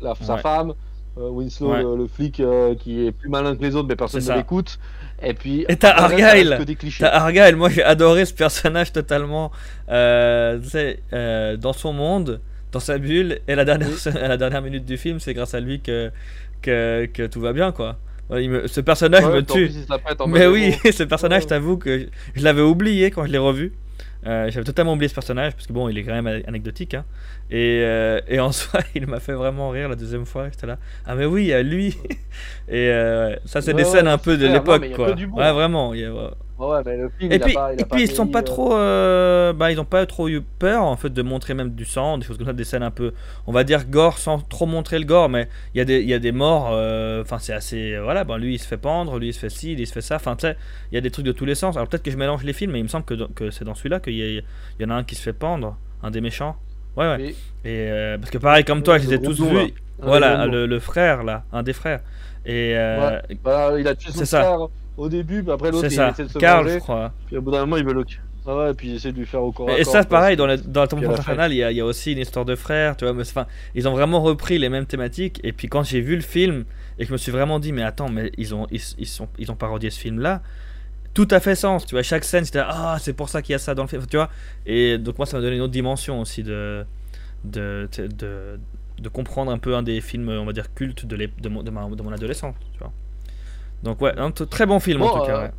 la, 0.00 0.14
sa 0.14 0.38
femme. 0.38 0.74
Euh, 1.18 1.28
Winslow, 1.28 1.70
Ouais. 1.72 1.82
le, 1.82 1.96
le 1.96 2.06
flic 2.06 2.40
euh, 2.40 2.74
qui 2.74 3.06
est 3.06 3.12
plus 3.12 3.28
malin 3.28 3.54
que 3.54 3.62
les 3.62 3.76
autres, 3.76 3.88
mais 3.88 3.96
personne 3.96 4.24
ne 4.24 4.34
l'écoute. 4.34 4.78
Et 5.22 5.34
puis. 5.34 5.64
Et 5.68 5.76
t'as 5.76 5.90
Argyle. 5.90 6.58
T'as 6.98 7.08
Argyle, 7.08 7.56
moi 7.56 7.68
j'ai 7.68 7.82
adoré 7.84 8.24
ce 8.24 8.32
personnage 8.34 8.92
totalement 8.92 9.52
euh, 9.90 10.58
euh, 11.12 11.56
dans 11.58 11.72
son 11.74 11.92
monde, 11.92 12.40
dans 12.72 12.80
sa 12.80 12.96
bulle, 12.98 13.40
et 13.46 13.54
la 13.54 13.64
dernière, 13.64 13.88
Oui. 13.88 14.12
à 14.22 14.28
la 14.28 14.36
dernière 14.38 14.62
minute 14.62 14.84
du 14.86 14.96
film, 14.96 15.20
c'est 15.20 15.34
grâce 15.34 15.52
à 15.54 15.60
lui 15.60 15.80
que, 15.80 16.10
que, 16.62 17.06
que 17.12 17.26
tout 17.26 17.40
va 17.40 17.52
bien 17.52 17.72
quoi. 17.72 17.98
Ouais, 18.30 18.44
il 18.44 18.50
me- 18.50 18.66
ce 18.66 18.80
personnage 18.80 19.24
Ouais, 19.26 19.34
me 19.34 19.42
tue. 19.42 19.66
plus, 19.68 19.86
Mais 20.28 20.46
oui, 20.46 20.74
ce 20.92 21.02
personnage, 21.02 21.42
Ouais. 21.42 21.48
t'avoue 21.48 21.76
que 21.76 21.98
je, 21.98 22.04
je 22.36 22.42
l'avais 22.42 22.62
oublié 22.62 23.10
quand 23.10 23.26
je 23.26 23.32
l'ai 23.32 23.38
revu. 23.38 23.72
Euh, 24.26 24.50
J'avais 24.50 24.64
totalement 24.64 24.92
oublié 24.92 25.08
ce 25.08 25.14
personnage 25.14 25.52
parce 25.54 25.66
que 25.66 25.72
bon, 25.72 25.88
il 25.88 25.98
est 25.98 26.04
quand 26.04 26.20
même 26.20 26.42
anecdotique. 26.46 26.94
Hein. 26.94 27.04
Et, 27.50 27.80
euh, 27.82 28.20
et 28.28 28.38
en 28.40 28.52
soi, 28.52 28.80
il 28.94 29.06
m'a 29.06 29.18
fait 29.20 29.32
vraiment 29.32 29.70
rire 29.70 29.88
la 29.88 29.96
deuxième 29.96 30.26
fois. 30.26 30.48
J'étais 30.50 30.66
là, 30.66 30.78
ah 31.06 31.14
mais 31.14 31.24
oui, 31.26 31.42
il 31.44 31.48
y 31.48 31.52
a 31.52 31.62
lui. 31.62 31.96
et 32.68 32.88
euh, 32.90 33.34
ça, 33.44 33.60
c'est 33.62 33.74
des 33.74 33.82
Ouais, 33.82 33.88
scènes 33.88 34.08
un 34.08 34.18
peu 34.18 34.36
de 34.36 34.46
l'époque 34.46 34.84
quoi. 34.94 35.10
Ouais, 35.14 35.52
vraiment. 35.52 35.92
il 35.94 36.00
y 36.00 36.04
a- 36.04 36.30
ouais. 36.68 36.76
Ouais, 36.76 36.82
mais 36.84 36.96
le 36.96 37.08
film, 37.18 37.32
Et 37.32 37.36
il 37.36 37.42
a 37.42 37.46
puis, 37.46 37.54
pas, 37.54 37.72
il 37.74 37.80
a 37.80 37.82
et 37.82 37.84
pas 37.84 37.96
puis 37.96 38.04
ils 38.04 38.10
sont 38.10 38.26
pas 38.26 38.40
euh, 38.40 38.42
trop, 38.42 38.76
euh, 38.76 39.52
bah 39.52 39.70
ils 39.72 39.80
ont 39.80 39.84
pas 39.84 40.04
trop 40.06 40.28
eu 40.28 40.40
peur 40.42 40.82
en 40.84 40.96
fait 40.96 41.10
de 41.12 41.22
montrer 41.22 41.54
même 41.54 41.70
du 41.74 41.84
sang, 41.84 42.18
des 42.18 42.24
choses 42.26 42.38
comme 42.38 42.46
ça, 42.46 42.52
des 42.52 42.64
scènes 42.64 42.82
un 42.82 42.90
peu, 42.90 43.12
on 43.46 43.52
va 43.52 43.64
dire 43.64 43.86
gore 43.88 44.18
sans 44.18 44.38
trop 44.40 44.66
montrer 44.66 44.98
le 44.98 45.04
gore, 45.04 45.28
mais 45.28 45.48
il 45.74 45.78
y 45.78 45.80
a 45.80 45.84
des, 45.84 46.00
il 46.00 46.08
y 46.08 46.14
a 46.14 46.18
des 46.18 46.32
morts, 46.32 46.70
euh, 46.72 47.22
enfin 47.22 47.38
c'est 47.38 47.52
assez, 47.54 47.98
voilà, 47.98 48.24
ben 48.24 48.38
lui 48.38 48.54
il 48.54 48.58
se 48.58 48.66
fait 48.66 48.76
pendre, 48.76 49.18
lui 49.18 49.28
il 49.28 49.32
se 49.34 49.38
fait 49.40 49.50
ci, 49.50 49.74
lui 49.74 49.82
il 49.82 49.86
se 49.86 49.92
fait 49.92 50.00
ça, 50.02 50.16
enfin 50.16 50.36
tu 50.36 50.42
sais, 50.46 50.56
il 50.90 50.94
y 50.94 50.98
a 50.98 51.00
des 51.00 51.10
trucs 51.10 51.26
de 51.26 51.32
tous 51.32 51.44
les 51.44 51.54
sens. 51.54 51.76
Alors 51.76 51.88
peut-être 51.88 52.02
que 52.02 52.10
je 52.10 52.16
mélange 52.16 52.44
les 52.44 52.52
films, 52.52 52.72
mais 52.72 52.80
il 52.80 52.84
me 52.84 52.88
semble 52.88 53.04
que, 53.04 53.14
que 53.32 53.50
c'est 53.50 53.64
dans 53.64 53.74
celui-là 53.74 54.00
qu'il 54.00 54.14
y, 54.14 54.42
y 54.80 54.84
en 54.84 54.90
a 54.90 54.94
un 54.94 55.04
qui 55.04 55.14
se 55.14 55.22
fait 55.22 55.32
pendre, 55.32 55.76
un 56.02 56.10
des 56.10 56.20
méchants. 56.20 56.56
Ouais 56.96 57.06
ouais. 57.06 57.18
Oui. 57.18 57.36
Et 57.64 57.88
euh, 57.90 58.18
parce 58.18 58.30
que 58.30 58.38
pareil 58.38 58.64
comme 58.64 58.82
toi, 58.82 58.98
je 58.98 59.06
les 59.08 59.14
ai 59.14 59.20
tous 59.22 59.40
là. 59.40 59.64
vus. 59.64 59.74
Voilà, 59.98 60.46
le, 60.46 60.66
le 60.66 60.80
frère 60.80 61.22
là, 61.22 61.44
un 61.52 61.62
des 61.62 61.72
frères. 61.72 62.00
Et 62.44 62.74
Bah, 63.42 63.78
il 63.78 63.86
a 63.88 63.94
tué 63.94 64.10
son 64.12 64.24
ça. 64.24 64.42
frère 64.42 64.68
au 64.96 65.08
début, 65.08 65.42
puis 65.42 65.52
après 65.52 65.70
l'autre, 65.70 65.88
il 65.90 66.00
essaie 66.00 66.24
de 66.24 66.28
se 66.28 66.38
Karl 66.38 66.64
je 66.64 66.68
venger. 66.70 66.80
crois. 66.80 67.12
Puis 67.26 67.36
au 67.36 67.42
bout 67.42 67.50
d'un 67.50 67.60
moment, 67.60 67.76
il 67.76 67.84
veut 67.84 67.94
le. 67.94 68.04
Ah 68.44 68.56
ouais, 68.56 68.74
puis 68.74 68.88
il 68.88 68.94
essaie 68.96 69.12
de 69.12 69.18
lui 69.18 69.26
faire 69.26 69.42
au 69.42 69.52
corps 69.52 69.70
Et 69.70 69.84
corps, 69.84 69.92
ça, 69.92 70.02
pareil, 70.04 70.36
dans, 70.36 70.46
le, 70.48 70.56
dans 70.56 70.80
la 70.80 70.88
Tombe 70.88 71.02
la 71.02 71.10
infernale, 71.10 71.52
il 71.52 71.58
y, 71.58 71.62
a, 71.62 71.70
il 71.70 71.76
y 71.76 71.80
a 71.80 71.84
aussi 71.84 72.10
une 72.12 72.18
histoire 72.18 72.44
de 72.44 72.56
frères, 72.56 72.96
tu 72.96 73.04
vois. 73.04 73.14
Mais, 73.14 73.22
enfin, 73.22 73.46
ils 73.76 73.86
ont 73.86 73.92
vraiment 73.92 74.20
repris 74.20 74.58
les 74.58 74.68
mêmes 74.68 74.86
thématiques. 74.86 75.40
Et 75.44 75.52
puis 75.52 75.68
quand 75.68 75.84
j'ai 75.84 76.00
vu 76.00 76.16
le 76.16 76.22
film 76.22 76.64
et 76.98 77.02
que 77.02 77.08
je 77.08 77.12
me 77.12 77.18
suis 77.18 77.30
vraiment 77.30 77.60
dit, 77.60 77.70
mais 77.72 77.84
attends, 77.84 78.08
mais 78.08 78.32
ils 78.36 78.52
ont, 78.54 78.66
ils, 78.72 78.80
ils 78.98 79.06
sont, 79.06 79.28
ils 79.38 79.50
ont 79.52 79.54
parodié 79.54 79.90
ce 79.90 80.00
film-là. 80.00 80.42
Tout 81.14 81.28
a 81.30 81.38
fait 81.40 81.54
sens, 81.54 81.86
tu 81.86 81.94
vois. 81.94 82.02
Chaque 82.02 82.24
scène, 82.24 82.44
c'était 82.44 82.62
ah, 82.64 82.96
c'est 83.00 83.12
pour 83.12 83.28
ça 83.28 83.42
qu'il 83.42 83.52
y 83.52 83.54
a 83.54 83.58
ça 83.58 83.74
dans 83.76 83.82
le 83.82 83.88
film, 83.88 84.04
tu 84.06 84.16
vois. 84.16 84.28
Et 84.66 84.98
donc 84.98 85.18
moi, 85.18 85.26
ça 85.26 85.36
m'a 85.36 85.42
donné 85.42 85.56
une 85.56 85.62
autre 85.62 85.72
dimension 85.72 86.20
aussi 86.20 86.42
de, 86.42 86.84
de, 87.44 87.88
de, 88.98 89.08
comprendre 89.08 89.52
un 89.52 89.58
peu 89.58 89.76
un 89.76 89.82
des 89.82 90.00
films, 90.00 90.28
on 90.30 90.44
va 90.46 90.52
dire 90.52 90.72
cultes 90.74 91.06
de, 91.06 91.48
mon, 91.48 91.62
de, 91.62 91.70
ma- 91.70 91.88
de 91.88 92.02
mon 92.02 92.12
adolescence, 92.12 92.56
tu 92.72 92.78
vois. 92.78 92.92
Donc 93.82 94.00
ouais, 94.00 94.12
un 94.18 94.30
très 94.30 94.66
bon 94.66 94.78
film 94.80 95.02
en 95.02 95.08
tout 95.18 95.26
cas. 95.26 95.36
euh, 95.38 95.42
ouais. 95.46 95.50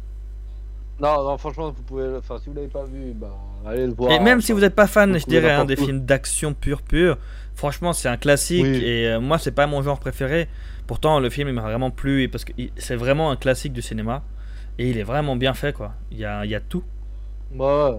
Non, 1.00 1.24
non, 1.24 1.38
franchement, 1.38 1.72
vous 1.76 1.84
pouvez. 1.84 2.08
Enfin, 2.18 2.38
si 2.40 2.50
vous 2.50 2.56
l'avez 2.56 2.68
pas 2.68 2.84
vu, 2.86 3.14
bah, 3.14 3.36
allez 3.66 3.88
le 3.88 3.94
voir. 3.94 4.12
Et 4.12 4.20
même 4.20 4.42
si 4.42 4.52
vous 4.52 4.60
n'êtes 4.60 4.76
pas 4.76 4.88
fan, 4.88 5.18
je 5.18 5.26
dirais, 5.26 5.52
hein, 5.52 5.66
des 5.66 5.76
films 5.76 6.02
d'action 6.06 6.54
pur 6.54 6.82
pur, 6.82 7.18
franchement, 7.56 7.94
c'est 7.94 8.08
un 8.08 8.16
classique. 8.18 8.64
Oui. 8.64 8.84
Et 8.84 9.08
euh, 9.08 9.20
moi, 9.20 9.38
c'est 9.40 9.52
pas 9.52 9.68
mon 9.68 9.82
genre 9.82 10.00
préféré. 10.00 10.48
Pourtant, 10.88 11.20
le 11.20 11.30
film, 11.30 11.48
il 11.50 11.54
m'a 11.56 11.62
vraiment 11.62 11.90
plu. 11.92 12.30
Parce 12.30 12.46
que 12.46 12.54
c'est 12.78 12.96
vraiment 12.96 13.32
un 13.32 13.36
classique 13.36 13.74
du 13.74 13.82
cinéma. 13.82 14.22
Et 14.78 14.90
il 14.90 14.98
est 14.98 15.04
vraiment 15.04 15.36
bien 15.36 15.54
fait, 15.54 15.74
quoi. 15.74 15.94
Il 16.12 16.20
y 16.20 16.26
a, 16.26 16.46
il 16.46 16.52
y 16.52 16.56
a 16.56 16.60
tout. 16.62 16.84
Bah, 17.54 17.92
ouais. 17.92 17.98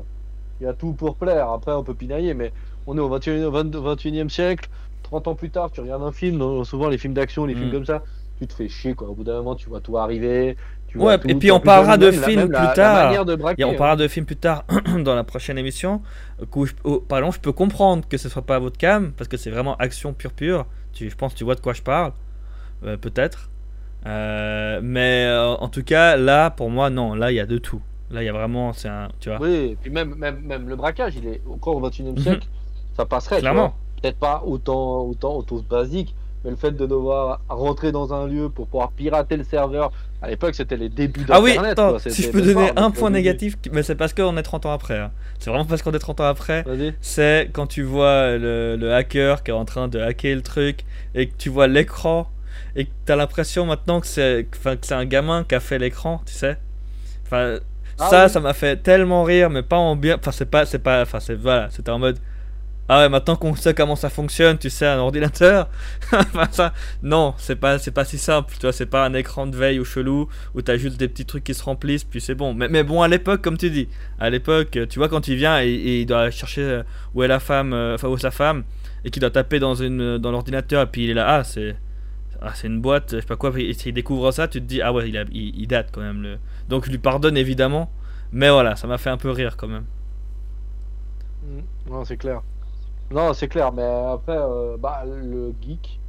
il 0.61 0.65
y 0.65 0.67
a 0.69 0.73
tout 0.73 0.93
pour 0.93 1.17
plaire. 1.17 1.51
Après, 1.51 1.73
on 1.73 1.83
peut 1.83 1.95
pinailler, 1.95 2.33
mais 2.33 2.53
on 2.87 2.97
est 2.97 3.01
au 3.01 3.11
21e, 3.19 3.49
22 3.51 3.79
21e 3.81 4.29
siècle. 4.29 4.69
30 5.03 5.29
ans 5.29 5.35
plus 5.35 5.51
tard, 5.51 5.71
tu 5.71 5.81
regardes 5.83 6.03
un 6.03 6.13
film, 6.13 6.65
souvent 6.65 6.89
les 6.89 6.97
films 6.97 7.13
d'action, 7.13 7.45
les 7.45 7.55
films 7.55 7.69
Mm. 7.69 7.73
comme 7.73 7.85
ça, 7.85 8.03
tu 8.39 8.47
te 8.47 8.53
fais 8.55 8.69
chier, 8.69 8.95
quoi. 8.95 9.09
Au 9.09 9.15
bout 9.15 9.25
d'un 9.25 9.35
moment, 9.37 9.55
tu 9.55 9.69
vois 9.69 9.81
tout 9.81 9.97
arriver. 9.99 10.57
Tu 10.89 10.99
Ouais, 10.99 11.17
et 11.27 11.35
puis 11.35 11.51
on 11.51 11.61
parlera 11.61 11.97
de 11.97 12.11
films 12.11 12.51
la- 12.51 12.59
plus 12.67 12.75
tard. 12.75 13.13
Et 13.59 13.65
on 13.65 13.71
hein. 13.71 13.75
parlera 13.77 13.97
de 13.97 14.07
films 14.09 14.27
plus 14.27 14.37
tard 14.37 14.65
dans 15.05 15.15
la 15.15 15.25
prochaine 15.25 15.59
émission. 15.59 16.03
Où 16.55 16.67
je, 16.67 16.73
où, 16.85 16.99
par 17.01 17.19
exemple, 17.19 17.37
je 17.37 17.41
peux 17.41 17.53
comprendre 17.53 18.07
que 18.09 18.17
ce 18.17 18.29
soit 18.29 18.43
pas 18.43 18.59
votre 18.59 18.79
cam. 18.79 19.13
Parce 19.13 19.29
que 19.29 19.37
c'est 19.37 19.51
vraiment 19.51 19.77
action 19.77 20.13
pure 20.13 20.33
pure. 20.33 20.67
Tu, 20.93 21.11
je 21.11 21.17
pense 21.17 21.33
que 21.33 21.39
tu 21.39 21.45
vois 21.45 21.55
de 21.57 21.61
quoi 21.61 21.73
je 21.73 21.83
parle. 21.83 22.13
Euh, 22.85 22.97
Peut-être. 22.97 23.51
Euh, 24.07 24.81
mais 24.83 25.25
euh, 25.27 25.55
en 25.55 25.69
tout 25.69 25.83
cas, 25.83 26.17
là, 26.17 26.51
pour 26.51 26.71
moi, 26.71 26.91
non. 26.91 27.15
Là, 27.15 27.33
il 27.33 27.37
y 27.37 27.41
a 27.41 27.47
de 27.47 27.59
tout. 27.59 27.81
Là, 28.11 28.23
il 28.23 28.27
y 28.27 28.29
a 28.29 28.33
vraiment. 28.33 28.73
C'est 28.73 28.89
un. 28.89 29.09
Tu 29.21 29.31
vois. 29.31 29.39
Oui, 29.41 29.71
et 29.73 29.79
puis 29.81 29.91
même, 29.91 30.15
même, 30.15 30.41
même 30.43 30.69
le 30.69 30.77
braquage, 30.77 31.15
il 31.17 31.27
est 31.27 31.41
encore 31.51 31.77
au 31.77 31.81
21e 31.81 32.11
Mhm. 32.13 32.19
siècle, 32.19 32.47
ça 32.97 33.05
passerait. 33.07 33.41
Clairement. 33.41 33.75
Peut-être 34.03 34.19
pas 34.19 34.43
autant, 34.45 35.01
autant, 35.07 35.35
autant 35.37 35.57
basique, 35.69 36.15
mais 36.45 36.51
le 36.51 36.57
fait 36.57 36.73
de 36.73 36.87
devoir 36.87 37.41
rentrer 37.49 37.91
dans 37.93 38.13
un 38.13 38.27
lieu 38.27 38.49
pour 38.51 38.67
pouvoir 38.67 38.93
pirater 38.93 39.37
le 39.37 39.45
serveur, 39.45 39.91
à 40.23 40.29
l'époque, 40.29 40.55
c'était 40.55 40.77
les 40.77 40.89
débuts 40.89 41.25
Ah 41.31 41.41
oui, 41.41 41.51
d'Internet. 41.51 41.73
attends, 41.79 41.91
quoi. 41.91 41.99
si 42.01 42.23
je 42.23 42.31
peux 42.31 42.41
donner 42.43 42.71
un 42.77 42.91
point 42.91 43.11
négatif, 43.11 43.57
mais 43.73 43.83
c'est 43.83 43.95
parce 43.95 44.13
qu'on 44.15 44.37
est 44.37 44.43
30 44.43 44.67
ans 44.67 44.73
après. 44.73 44.99
hein. 44.99 45.11
C'est 45.39 45.51
vraiment 45.51 45.65
parce 45.65 45.83
qu'on 45.83 45.93
est 45.93 45.99
30 45.99 46.21
ans 46.21 46.25
après. 46.27 46.65
C'est 47.01 47.51
quand 47.53 47.67
tu 47.67 47.83
vois 47.83 48.37
le, 48.37 48.77
le 48.77 48.95
hacker 48.95 49.43
qui 49.43 49.51
est 49.51 49.55
en 49.55 49.65
train 49.65 49.89
de 49.89 49.99
hacker 49.99 50.37
le 50.37 50.43
truc 50.43 50.85
et 51.15 51.29
que 51.29 51.35
tu 51.37 51.49
vois 51.51 51.67
l'écran 51.67 52.29
et 52.77 52.87
que 52.87 52.91
t'as 53.05 53.17
l'impression 53.17 53.67
maintenant 53.67 54.01
que 54.01 54.07
c'est 54.07 54.47
un 54.91 55.05
gamin 55.05 55.45
qui 55.45 55.55
a 55.55 55.61
fait 55.61 55.79
l'écran, 55.79 56.21
tu 56.27 56.33
sais. 56.33 56.57
Enfin, 57.27 57.59
Ah 57.99 58.09
ça, 58.11 58.25
oui. 58.25 58.31
ça 58.31 58.41
m'a 58.41 58.53
fait 58.55 58.77
tellement 58.83 59.23
rire, 59.25 59.51
mais 59.51 59.63
pas 59.63 59.77
en 59.77 59.95
bien. 59.97 60.17
Enfin, 60.19 60.33
c'est 60.33 60.47
pas, 60.51 60.67
c'est 60.67 60.79
pas, 60.81 61.03
enfin, 61.03 61.21
c'est 61.21 61.35
voilà, 61.35 61.69
c'était 61.71 61.91
en 61.91 61.99
mode. 61.99 62.19
Ah 62.87 63.01
ouais, 63.01 63.09
maintenant 63.09 63.35
qu'on 63.35 63.55
sait 63.55 63.73
comment 63.73 63.97
ça 63.97 64.11
fonctionne, 64.11 64.59
tu 64.59 64.69
sais, 64.69 64.87
un 64.87 64.99
ordinateur. 64.99 65.71
ça, 66.51 66.75
non, 67.03 67.35
c'est 67.39 67.57
pas, 67.57 67.79
c'est 67.79 67.93
pas 67.93 68.05
si 68.05 68.19
simple, 68.19 68.53
tu 68.55 68.61
vois, 68.61 68.73
c'est 68.73 68.85
pas 68.87 69.07
un 69.07 69.15
écran 69.15 69.47
de 69.47 69.57
veille 69.57 69.81
ou 69.81 69.87
chelou 69.87 70.29
où 70.55 70.61
t'as 70.61 70.77
juste 70.77 70.99
des 70.99 71.09
petits 71.09 71.25
trucs 71.25 71.45
qui 71.45 71.55
se 71.55 71.63
remplissent, 71.63 72.05
puis 72.05 72.21
c'est 72.21 72.35
bon. 72.35 72.53
Mais, 72.53 72.69
mais 72.69 72.83
bon, 72.83 73.01
à 73.01 73.09
l'époque, 73.09 73.41
comme 73.41 73.57
tu 73.57 73.71
dis, 73.71 73.89
à 74.19 74.29
l'époque, 74.29 74.79
tu 74.91 74.99
vois, 74.99 75.09
quand 75.09 75.29
il 75.29 75.37
vient 75.37 75.63
et, 75.63 76.01
il 76.01 76.07
doit 76.07 76.31
chercher 76.31 76.61
euh, 76.61 76.83
où 77.15 77.23
est 77.23 77.29
la 77.29 77.41
femme, 77.41 77.73
euh, 77.73 77.95
enfin, 77.95 78.09
où 78.09 78.17
est 78.17 78.21
sa 78.21 78.31
femme, 78.31 78.65
et 79.03 79.11
qu'il 79.11 79.21
doit 79.21 79.31
taper 79.31 79.59
dans, 79.61 79.75
une, 79.75 80.19
dans 80.19 80.31
l'ordinateur, 80.31 80.83
et 80.83 80.87
puis 80.87 81.05
il 81.05 81.11
est 81.11 81.15
là, 81.15 81.37
ah, 81.37 81.45
c'est. 81.45 81.77
Ah, 82.43 82.53
c'est 82.55 82.67
une 82.67 82.81
boîte, 82.83 83.13
je 83.13 83.21
sais 83.21 83.27
pas 83.27 83.37
quoi, 83.37 83.53
s'il 83.73 83.95
découvre 83.95 84.31
ça, 84.31 84.49
tu 84.49 84.61
te 84.61 84.67
dis, 84.67 84.83
ah 84.83 84.93
ouais, 84.93 85.09
il, 85.09 85.17
a, 85.17 85.25
il, 85.33 85.67
date 85.67 85.89
quand 85.91 86.03
même. 86.03 86.23
Le... 86.23 86.37
Donc 86.69 86.85
je 86.85 86.91
lui 86.91 86.99
pardonne 86.99 87.39
évidemment, 87.39 87.91
mais 88.33 88.51
voilà, 88.51 88.77
ça 88.77 88.87
m'a 88.87 88.99
fait 88.99 89.09
un 89.09 89.17
peu 89.17 89.31
rire 89.31 89.57
quand 89.57 89.69
même. 89.69 89.87
Mmh. 91.43 91.91
Non, 91.91 92.05
c'est 92.05 92.19
clair. 92.19 92.43
Non, 93.11 93.33
c'est 93.35 93.49
clair, 93.49 93.73
mais 93.73 93.83
après, 93.83 94.37
euh, 94.37 94.77
bah, 94.79 95.05
le 95.07 95.55
geek, 95.63 96.01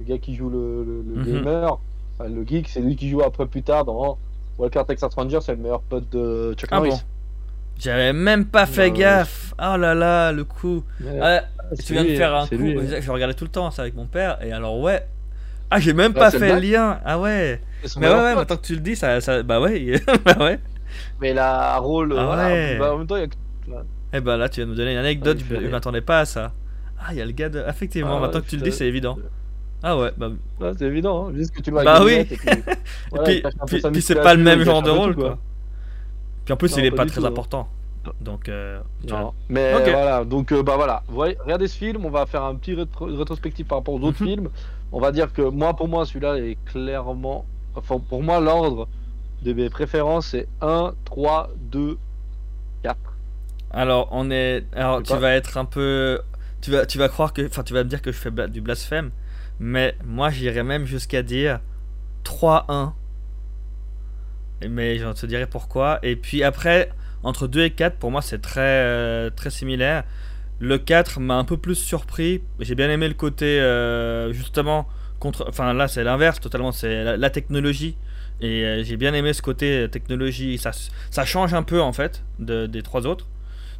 le 0.00 0.04
gars 0.04 0.18
qui 0.18 0.34
joue 0.34 0.48
le, 0.48 0.84
le, 0.84 1.20
mhm. 1.20 1.24
gamer, 1.24 1.78
le 2.20 2.44
geek, 2.46 2.68
c'est 2.68 2.80
lui 2.80 2.96
qui 2.96 3.08
joue 3.08 3.22
après 3.22 3.46
plus 3.46 3.62
tard 3.62 3.84
dans 3.84 4.18
Walker 4.58 4.82
Texas 4.86 5.14
Ranger, 5.14 5.40
c'est 5.40 5.52
le 5.52 5.62
meilleur 5.62 5.82
pote 5.82 6.08
de 6.10 6.54
Chuck 6.56 6.68
ah 6.72 6.76
Norris. 6.76 7.04
J'avais 7.78 8.12
même 8.12 8.44
pas 8.44 8.66
fait 8.66 8.90
gaffe. 8.92 9.52
Oh 9.58 9.76
là 9.76 9.94
là, 9.94 10.32
le 10.32 10.44
coup. 10.44 10.84
Ah, 11.20 11.42
tu 11.84 11.92
viens 11.94 12.04
de 12.04 12.14
faire 12.14 12.34
un 12.34 12.46
coup. 12.46 12.56
Je 12.56 13.10
regardais 13.10 13.34
tout 13.34 13.44
le 13.44 13.50
temps 13.50 13.70
ça 13.70 13.82
avec 13.82 13.94
mon 13.94 14.06
père. 14.06 14.38
Et 14.42 14.52
alors, 14.52 14.78
ouais. 14.78 15.06
Ah, 15.70 15.80
j'ai 15.80 15.92
même 15.92 16.14
pas 16.14 16.30
fait 16.30 16.54
le 16.54 16.60
lien. 16.60 17.00
Ah 17.04 17.18
ouais. 17.18 17.60
Mais 17.96 18.08
ouais, 18.08 18.14
ouais, 18.14 18.34
maintenant 18.34 18.56
que 18.56 18.62
tu 18.62 18.74
le 18.74 18.80
dis, 18.80 18.96
ça. 18.96 19.20
ça... 19.20 19.42
Bah 19.42 19.60
ouais. 19.60 20.00
bah 20.24 20.36
ouais. 20.38 20.60
Mais 21.20 21.34
la 21.34 21.78
rôle. 21.78 22.14
Ah 22.16 22.46
ouais. 22.46 22.78
Bah, 22.78 22.94
en 22.94 22.98
même 22.98 23.06
temps, 23.06 23.16
il 23.16 23.22
y 23.22 23.74
a 23.74 23.82
eh 24.14 24.20
ben 24.20 24.36
là, 24.36 24.48
tu 24.48 24.60
viens 24.60 24.66
de 24.66 24.70
me 24.70 24.76
donner 24.76 24.92
une 24.92 24.98
anecdote, 24.98 25.38
je, 25.48 25.68
m'attendais 25.68 26.00
pas 26.00 26.20
à 26.20 26.24
ça. 26.24 26.52
Ah, 26.98 27.08
il 27.10 27.18
y 27.18 27.20
a 27.20 27.26
le 27.26 27.32
gars 27.32 27.48
de. 27.48 27.62
Effectivement, 27.68 28.18
ah, 28.18 28.20
maintenant 28.20 28.40
que 28.40 28.46
tu 28.46 28.56
le 28.56 28.62
dis, 28.62 28.72
c'est 28.72 28.86
évident. 28.86 29.18
Ah 29.82 29.98
ouais, 29.98 30.12
bah. 30.16 30.30
c'est 30.78 30.86
évident, 30.86 31.28
hein. 31.28 31.32
juste 31.34 31.54
que 31.54 31.60
tu 31.60 31.70
le 31.70 31.84
Bah 31.84 32.02
oui 32.02 32.12
Et 32.12 32.24
puis, 33.66 33.82
puis, 33.92 34.02
c'est 34.02 34.14
pas 34.14 34.34
le 34.34 34.42
même 34.42 34.62
genre 34.62 34.82
de 34.82 34.90
rôle, 34.90 35.14
quoi. 35.14 35.36
Puis 36.44 36.54
en 36.54 36.56
plus, 36.56 36.74
il 36.76 36.84
est 36.84 36.90
pas, 36.90 37.06
très 37.06 37.24
important. 37.24 37.68
Donc, 38.20 38.48
euh, 38.48 38.80
Mais 39.48 39.72
voilà, 39.72 40.24
donc 40.24 40.52
euh, 40.52 40.62
bah 40.62 40.76
voilà. 40.76 41.02
regardez 41.08 41.68
ce 41.68 41.76
film, 41.76 42.04
on 42.04 42.10
va 42.10 42.26
faire 42.26 42.44
un 42.44 42.54
petit 42.54 42.74
rétrospectif 42.74 43.66
par 43.66 43.78
rapport 43.78 43.94
aux 43.94 44.02
autres 44.02 44.22
mhm. 44.22 44.28
films. 44.28 44.48
On 44.92 45.00
va 45.00 45.10
dire 45.10 45.32
que 45.32 45.42
moi, 45.42 45.74
pour 45.74 45.88
moi, 45.88 46.06
celui-là 46.06 46.36
est 46.38 46.56
clairement. 46.66 47.44
Enfin, 47.74 47.98
pour 47.98 48.22
moi, 48.22 48.40
l'ordre 48.40 48.88
de 49.42 49.52
mes 49.52 49.68
préférences, 49.68 50.28
c'est 50.28 50.46
1, 50.60 50.92
3, 51.04 51.50
2, 51.72 51.88
4. 51.92 51.98
Alors, 53.74 54.08
on 54.12 54.30
est. 54.30 54.64
Alors, 54.74 55.02
tu 55.02 55.16
vas 55.16 55.34
être 55.34 55.58
un 55.58 55.64
peu. 55.64 56.20
Tu 56.60 56.70
vas, 56.70 56.86
tu 56.86 56.96
vas 56.96 57.08
croire 57.08 57.32
que. 57.32 57.44
Enfin, 57.46 57.64
tu 57.64 57.74
vas 57.74 57.82
me 57.82 57.88
dire 57.88 58.00
que 58.00 58.12
je 58.12 58.16
fais 58.16 58.30
du 58.48 58.60
blasphème. 58.60 59.10
Mais 59.58 59.96
moi, 60.04 60.30
j'irais 60.30 60.62
même 60.62 60.86
jusqu'à 60.86 61.22
dire 61.22 61.60
3-1. 62.24 62.92
Mais 64.68 64.98
je 64.98 65.12
te 65.12 65.26
dirai 65.26 65.46
pourquoi. 65.46 65.98
Et 66.04 66.14
puis 66.14 66.44
après, 66.44 66.90
entre 67.24 67.48
2 67.48 67.64
et 67.64 67.70
4, 67.70 67.96
pour 67.96 68.12
moi, 68.12 68.22
c'est 68.22 68.40
très, 68.40 68.60
euh, 68.60 69.30
très 69.30 69.50
similaire. 69.50 70.04
Le 70.60 70.78
4 70.78 71.18
m'a 71.18 71.34
un 71.34 71.44
peu 71.44 71.56
plus 71.56 71.74
surpris. 71.74 72.42
J'ai 72.60 72.76
bien 72.76 72.88
aimé 72.88 73.08
le 73.08 73.14
côté, 73.14 73.60
euh, 73.60 74.32
justement, 74.32 74.86
contre. 75.18 75.46
Enfin, 75.48 75.72
là, 75.74 75.88
c'est 75.88 76.04
l'inverse 76.04 76.38
totalement. 76.40 76.70
C'est 76.70 77.16
la, 77.16 77.30
technologie. 77.30 77.96
Et 78.40 78.64
euh, 78.64 78.84
j'ai 78.84 78.96
bien 78.96 79.14
aimé 79.14 79.32
ce 79.32 79.42
côté 79.42 79.88
technologie. 79.90 80.58
Ça, 80.58 80.70
ça 81.10 81.24
change 81.24 81.54
un 81.54 81.64
peu, 81.64 81.80
en 81.80 81.92
fait, 81.92 82.22
de, 82.38 82.66
des 82.66 82.82
trois 82.82 83.06
autres. 83.06 83.26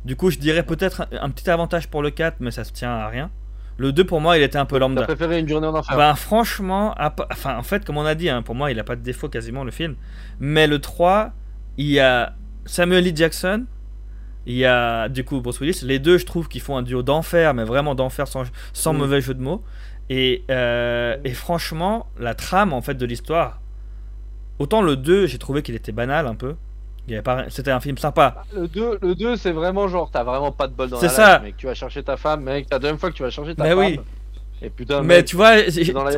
Du 0.05 0.17
coup, 0.17 0.31
je 0.31 0.39
dirais 0.39 0.63
peut-être 0.63 1.09
un, 1.13 1.31
petit 1.31 1.49
avantage 1.49 1.89
pour 1.89 2.03
le 2.03 2.11
4, 2.11 2.37
mais 2.41 2.51
ça 2.51 2.65
se 2.65 2.73
tient 2.73 2.91
à 2.91 3.09
rien. 3.09 3.31
Le 3.77 3.93
2, 3.93 4.05
pour 4.05 4.21
moi, 4.21 4.37
il 4.37 4.43
était 4.43 4.59
un 4.59 4.67
peu 4.67 4.79
lambda. 4.79 5.01
T'as 5.01 5.07
préféré 5.07 5.41
une 5.41 5.49
journée 5.49 5.67
en 5.67 5.75
enfer 5.75 5.97
Ben, 5.97 6.15
franchement, 6.15 6.95
enfin, 7.31 7.57
en 7.57 7.63
fait, 7.63 7.85
comme 7.85 7.97
on 7.97 8.05
a 8.05 8.15
dit, 8.15 8.29
hein, 8.29 8.43
pour 8.43 8.55
moi, 8.55 8.71
il 8.71 8.79
a 8.79 8.85
pas 8.85 8.97
de 8.97 9.03
défaut 9.03 9.29
quasiment, 9.29 9.65
le 9.65 9.71
film. 9.71 9.97
Mais 10.39 10.67
le 10.67 10.79
3, 10.79 11.33
il 11.79 11.87
y 11.87 12.01
a 12.01 12.35
Samuel 12.67 13.05
Lee 13.05 13.17
Jackson, 13.17 13.65
il 14.47 14.57
y 14.57 14.67
a 14.67 15.09
du 15.09 15.25
coup 15.25 15.41
Bruce 15.41 15.61
Willis. 15.61 15.81
Les 15.83 15.99
deux, 15.99 16.19
je 16.19 16.27
trouve 16.27 16.49
qu'ils 16.49 16.61
font 16.61 16.77
un 16.77 16.83
duo 16.83 17.03
d'enfer, 17.03 17.55
mais 17.55 17.65
vraiment 17.65 17.95
d'enfer 17.95 18.29
sans, 18.29 18.45
sans 18.73 18.93
mm. 18.93 18.97
mauvais 18.97 19.21
jeu 19.21 19.35
de 19.35 19.41
mots. 19.41 19.65
Et, 20.11 20.45
euh, 20.51 21.17
et 21.25 21.33
franchement, 21.33 22.07
la 22.19 22.35
trame 22.35 22.73
en 22.73 22.83
fait 22.83 22.95
de 22.95 23.07
l'histoire, 23.07 23.61
autant 24.59 24.83
le 24.83 24.97
2, 24.97 25.27
j'ai 25.27 25.39
trouvé 25.39 25.63
qu'il 25.63 25.75
était 25.75 25.93
banal 25.93 26.27
un 26.27 26.35
peu. 26.35 26.57
C'était 27.49 27.71
un 27.71 27.81
film 27.81 27.99
sympa. 27.99 28.45
Le 28.55 28.67
2, 28.69 28.99
le 29.03 29.15
2 29.15 29.37
c'est 29.37 29.53
vraiment 29.53 29.89
genre, 29.89 30.11
t'as 30.11 30.25
vraiment 30.25 30.53
pas 30.53 30.67
de 30.67 30.73
bol 30.73 30.89
dans 30.89 31.01
la 31.01 31.09
ça. 31.09 31.39
mec. 31.41 31.57
Tu 31.57 31.67
vas 31.67 31.75
chercher 31.75 32.03
ta 32.03 32.17
femme, 32.17 32.43
mec. 32.43 32.67
La 32.71 32.79
deuxième 32.79 32.99
fois 32.99 33.11
que 33.11 33.17
tu 33.17 33.23
vas 33.23 33.31
chercher 33.31 33.55
ta 33.55 33.63
mais 33.63 33.71
femme. 33.71 33.79
Oui. 33.79 34.01
Et 34.63 34.71
putain, 34.71 35.03
mais 35.03 35.23
tu 35.25 35.37
vois, 35.37 35.57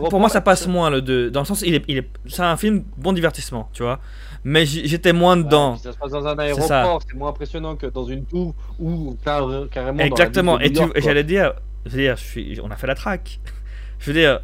pour 0.09 0.20
moi 0.20 0.28
ça 0.28 0.41
passe 0.41 0.68
moins 0.68 0.91
le 0.91 1.03
2. 1.03 1.30
Dans 1.30 1.41
le 1.41 1.47
sens, 1.47 1.62
il 1.62 1.74
est, 1.74 1.84
il 1.89 1.99
est, 1.99 2.09
c'est 2.26 2.43
un 2.43 2.57
film 2.57 2.84
bon 2.97 3.12
divertissement, 3.12 3.68
tu 3.72 3.82
vois. 3.82 3.99
Mais 4.45 4.64
j'étais 4.66 5.12
moins 5.12 5.37
dedans. 5.37 5.76
ça 5.76 5.93
se 5.93 5.99
passe 5.99 6.12
dans 6.12 6.26
un 6.26 6.39
aéroport, 6.39 7.03
c'est 7.09 7.16
moins 7.16 7.30
impressionnant 7.30 7.74
que 7.74 7.87
dans 7.87 8.05
une 8.05 8.24
tour 8.24 8.55
ou 8.78 9.16
carrément. 9.24 9.99
Exactement. 9.99 10.61
et 10.61 10.72
j'allais 10.97 11.24
dire, 11.24 11.55
dire 11.87 12.16
je 12.16 12.22
suis, 12.22 12.61
on 12.62 12.70
a 12.70 12.76
fait 12.76 12.87
la 12.87 12.95
traque. 12.95 13.41
Je 13.99 14.12
veux 14.12 14.20
dire, 14.20 14.41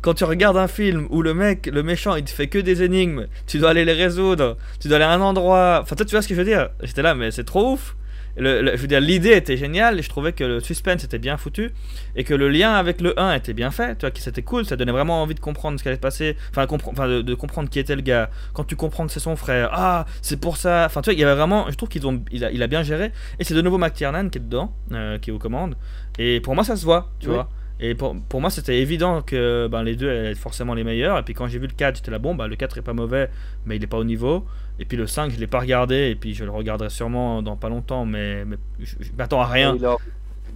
quand 0.00 0.14
tu 0.14 0.24
regardes 0.24 0.56
un 0.56 0.68
film 0.68 1.06
où 1.10 1.22
le 1.22 1.34
mec, 1.34 1.66
le 1.66 1.82
méchant, 1.82 2.14
il 2.14 2.24
te 2.24 2.30
fait 2.30 2.46
que 2.46 2.58
des 2.58 2.82
énigmes, 2.82 3.26
tu 3.46 3.58
dois 3.58 3.70
aller 3.70 3.84
les 3.84 3.92
résoudre, 3.92 4.56
tu 4.80 4.88
dois 4.88 4.96
aller 4.96 5.04
à 5.04 5.10
un 5.10 5.20
endroit. 5.20 5.80
Enfin, 5.82 5.96
toi, 5.96 6.06
tu 6.06 6.12
vois 6.12 6.22
ce 6.22 6.28
que 6.28 6.34
je 6.34 6.40
veux 6.40 6.46
dire? 6.46 6.70
J'étais 6.82 7.02
là, 7.02 7.14
mais 7.14 7.30
c'est 7.30 7.44
trop 7.44 7.72
ouf. 7.72 7.96
Le, 8.36 8.76
je 8.76 8.80
veux 8.80 8.86
dire, 8.86 9.00
l'idée 9.00 9.32
était 9.32 9.56
géniale 9.56 9.98
et 9.98 10.02
je 10.02 10.08
trouvais 10.08 10.32
que 10.32 10.44
le 10.44 10.60
suspense 10.60 11.02
était 11.02 11.18
bien 11.18 11.36
foutu 11.36 11.72
et 12.14 12.22
que 12.22 12.34
le 12.34 12.48
lien 12.48 12.72
avec 12.74 13.00
le 13.00 13.18
1 13.18 13.34
était 13.34 13.52
bien 13.52 13.72
fait. 13.72 13.96
Tu 13.96 14.02
vois, 14.02 14.12
que 14.12 14.20
c'était 14.20 14.42
cool, 14.42 14.64
ça 14.64 14.76
donnait 14.76 14.92
vraiment 14.92 15.22
envie 15.22 15.34
de 15.34 15.40
comprendre 15.40 15.76
ce 15.76 15.82
qui 15.82 15.88
allait 15.88 15.96
se 15.96 16.00
passer, 16.00 16.36
enfin, 16.50 16.66
enfin 16.86 17.08
de, 17.08 17.34
comprendre 17.34 17.68
qui 17.68 17.80
était 17.80 17.96
le 17.96 18.02
gars. 18.02 18.30
Quand 18.52 18.62
tu 18.62 18.76
comprends 18.76 19.06
que 19.06 19.12
c'est 19.12 19.18
son 19.18 19.34
frère, 19.34 19.70
ah, 19.72 20.06
c'est 20.22 20.38
pour 20.38 20.56
ça. 20.56 20.84
Enfin, 20.86 21.00
tu 21.00 21.06
vois, 21.06 21.14
il 21.14 21.20
y 21.20 21.24
avait 21.24 21.34
vraiment, 21.34 21.68
je 21.68 21.74
trouve 21.74 21.88
qu'ils 21.88 22.06
ont, 22.06 22.22
il 22.30 22.44
a, 22.44 22.52
il 22.52 22.62
a, 22.62 22.68
bien 22.68 22.84
géré 22.84 23.10
et 23.40 23.44
c'est 23.44 23.54
de 23.54 23.62
nouveau 23.62 23.78
McTiernan 23.78 24.28
qui 24.28 24.38
est 24.38 24.42
dedans, 24.42 24.72
euh, 24.92 25.18
qui 25.18 25.30
est 25.30 25.32
aux 25.32 25.38
commandes. 25.38 25.74
Et 26.20 26.40
pour 26.40 26.54
moi, 26.54 26.62
ça 26.62 26.76
se 26.76 26.84
voit, 26.84 27.10
tu 27.18 27.28
vois. 27.28 27.48
Et 27.80 27.94
pour, 27.94 28.16
pour 28.28 28.40
moi, 28.40 28.50
c'était 28.50 28.78
évident 28.80 29.22
que 29.22 29.68
ben, 29.68 29.82
les 29.82 29.94
deux 29.94 30.10
allaient 30.10 30.32
être 30.32 30.38
forcément 30.38 30.74
les 30.74 30.84
meilleurs. 30.84 31.18
Et 31.18 31.22
puis 31.22 31.34
quand 31.34 31.46
j'ai 31.46 31.58
vu 31.58 31.66
le 31.66 31.72
4, 31.72 31.96
j'étais 31.96 32.10
là, 32.10 32.18
bon, 32.18 32.34
ben, 32.34 32.48
le 32.48 32.56
4 32.56 32.78
est 32.78 32.82
pas 32.82 32.92
mauvais, 32.92 33.30
mais 33.66 33.76
il 33.76 33.84
est 33.84 33.88
pas 33.88 33.98
au 33.98 34.04
niveau. 34.04 34.44
Et 34.80 34.84
puis 34.84 34.96
le 34.96 35.06
5, 35.06 35.30
je 35.30 35.38
l'ai 35.38 35.46
pas 35.46 35.60
regardé, 35.60 36.10
et 36.10 36.16
puis 36.16 36.34
je 36.34 36.44
le 36.44 36.50
regarderai 36.50 36.90
sûrement 36.90 37.42
dans 37.42 37.56
pas 37.56 37.68
longtemps, 37.68 38.04
mais, 38.04 38.44
mais 38.44 38.56
je, 38.80 38.96
m'attends 39.16 39.40
à 39.40 39.46
rien. 39.46 39.76
Il 39.76 39.84
a, 39.84 39.96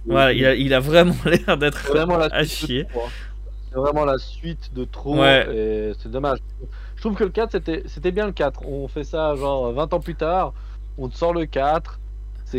voilà, 0.05 0.33
il 0.33 0.45
a, 0.45 0.55
il 0.55 0.73
a 0.73 0.79
vraiment 0.79 1.15
l'air 1.25 1.57
d'être 1.57 1.87
vraiment 1.87 2.17
la 2.17 2.25
à 2.25 2.43
chier. 2.43 2.85
C'est 3.69 3.79
vraiment 3.79 4.05
la 4.05 4.17
suite 4.17 4.73
de 4.73 4.83
trop, 4.83 5.15
c'est 5.15 6.11
dommage. 6.11 6.39
Je 6.95 7.01
trouve 7.01 7.15
que 7.15 7.23
le 7.23 7.31
4, 7.31 7.57
c'était 7.85 8.11
bien 8.11 8.25
le 8.25 8.33
4. 8.33 8.65
On 8.67 8.87
fait 8.87 9.03
ça 9.03 9.35
genre 9.35 9.71
20 9.71 9.93
ans 9.93 9.99
plus 9.99 10.15
tard, 10.15 10.53
on 10.97 11.07
te 11.07 11.15
sort 11.15 11.33
le 11.33 11.45
4 11.45 11.99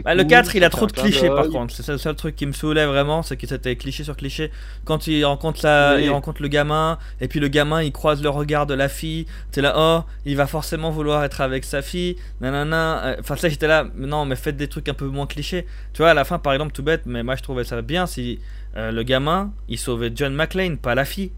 bah, 0.03 0.15
le 0.15 0.25
4, 0.25 0.57
il 0.57 0.65
a 0.65 0.71
trop 0.71 0.87
de 0.87 0.93
clichés 0.93 1.29
par 1.29 1.49
contre. 1.49 1.75
C'est 1.75 1.93
le 1.93 1.99
seul 1.99 2.15
truc 2.15 2.37
qui 2.37 2.47
me 2.47 2.53
saoulait 2.53 2.87
vraiment, 2.87 3.23
c'est 3.23 3.37
que 3.37 3.47
c'était 3.47 3.77
cliché 3.77 4.05
sur 4.05 4.17
cliché. 4.17 4.51
Quand 4.85 5.07
il 5.07 5.25
rencontre, 5.25 5.61
la, 5.63 6.01
il 6.01 6.11
rencontre 6.11 6.43
le 6.43 6.49
gamin, 6.49 6.99
et 7.21 7.29
puis 7.29 7.41
le 7.41 7.49
gamin 7.49 7.83
il 7.83 7.93
croise 7.93 8.23
le 8.23 8.29
regard 8.29 8.67
de 8.67 8.75
la 8.75 8.89
fille, 8.89 9.27
t'es 9.53 9.61
là, 9.61 9.75
oh, 9.77 10.05
il 10.25 10.37
va 10.37 10.47
forcément 10.47 10.91
vouloir 10.91 11.25
être 11.25 11.41
avec 11.41 11.65
sa 11.65 11.83
fille, 11.83 12.17
nanana. 12.41 13.05
Euh, 13.05 13.17
enfin, 13.21 13.37
ça 13.37 13.49
j'étais 13.49 13.67
là, 13.67 13.87
non, 13.97 14.25
mais 14.25 14.37
faites 14.37 14.57
des 14.57 14.69
trucs 14.69 14.89
un 14.89 14.95
peu 14.95 15.07
moins 15.07 15.27
clichés. 15.27 15.67
Tu 15.93 16.03
vois, 16.03 16.11
à 16.11 16.15
la 16.15 16.25
fin, 16.25 16.39
par 16.39 16.53
exemple, 16.53 16.73
tout 16.73 16.83
bête, 16.83 17.03
mais 17.07 17.23
moi 17.23 17.37
je 17.37 17.43
trouvais 17.43 17.65
ça 17.65 17.81
bien 17.83 18.07
si 18.07 18.41
euh, 18.77 18.91
le 18.91 19.03
gamin 19.03 19.53
il 19.69 19.79
sauvait 19.79 20.11
John 20.15 20.35
McClane, 20.35 20.79
pas 20.79 20.95
la 20.95 21.05
fille. 21.05 21.33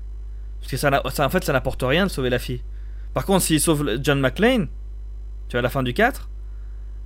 Parce 0.61 0.71
que 0.71 0.77
ça, 0.77 1.03
ça 1.11 1.27
en 1.27 1.31
fait, 1.31 1.45
ça 1.45 1.53
n'apporte 1.53 1.83
rien 1.83 2.07
de 2.07 2.11
sauver 2.11 2.31
la 2.31 2.39
fille. 2.39 2.63
Par 3.15 3.25
contre, 3.25 3.45
s'il 3.45 3.61
sauve 3.61 3.99
John 4.03 4.21
McClane, 4.21 4.67
tu 5.49 5.53
vois, 5.53 5.61
à 5.61 5.63
la 5.63 5.69
fin 5.69 5.83
du 5.83 5.95
4, 5.95 6.29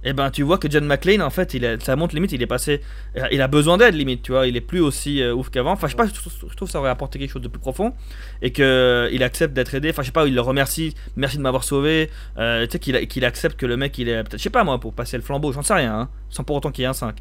et 0.03 0.11
eh 0.11 0.12
ben 0.14 0.30
tu 0.30 0.42
vois 0.42 0.57
que 0.57 0.70
John 0.70 0.86
McClane 0.86 1.20
en 1.20 1.28
fait 1.28 1.53
il 1.53 1.76
ça 1.82 1.94
montre 1.94 2.14
limite 2.14 2.32
il 2.32 2.40
est 2.40 2.46
passé 2.46 2.80
euh, 3.18 3.26
il 3.32 3.42
a 3.42 3.48
besoin 3.48 3.76
d'aide 3.76 3.94
limite 3.94 4.22
tu 4.22 4.32
vois. 4.32 4.46
Il 4.46 4.57
est 4.57 4.62
plus 4.62 4.80
aussi 4.80 5.20
euh, 5.20 5.34
ouf 5.34 5.51
qu'avant. 5.51 5.72
Enfin 5.72 5.88
je 5.88 5.90
sais 5.90 5.96
pas 5.96 6.07
je 6.07 6.12
trouve, 6.14 6.32
que 6.55 6.66
ça 6.72 6.78
aurait 6.78 6.88
apporté 6.88 7.18
quelque 7.18 7.32
chose 7.32 7.42
de 7.42 7.48
plus 7.48 7.61
profond 7.61 7.92
et 8.40 8.51
que 8.51 8.62
euh, 8.62 9.11
il 9.12 9.22
accepte 9.22 9.53
d'être 9.53 9.74
aidé. 9.74 9.90
Enfin 9.90 10.01
je 10.01 10.07
sais 10.07 10.12
pas 10.12 10.26
il 10.26 10.34
le 10.34 10.40
remercie 10.40 10.94
merci 11.16 11.36
de 11.36 11.42
m'avoir 11.42 11.64
sauvé. 11.64 12.09
Tu 12.36 12.42
sais 12.70 12.78
qu'il 12.78 13.09
qu'il 13.09 13.26
accepte 13.26 13.61
que 13.61 13.66
le 13.66 13.76
mec 13.76 13.98
il 13.98 14.09
est 14.09 14.22
peut-être 14.22 14.38
je 14.38 14.42
sais 14.42 14.48
pas 14.48 14.64
moi 14.64 14.80
pour 14.80 14.94
passer 14.94 15.18
le 15.18 15.22
flambeau 15.22 15.53
j'en 15.53 15.62
sais 15.62 15.74
rien 15.74 15.94
hein, 15.94 16.09
sans 16.30 16.44
pour 16.44 16.57
autant 16.57 16.70
qu'il 16.70 16.82
y 16.82 16.84
ait 16.86 16.88
un 16.88 16.94
5 16.94 17.16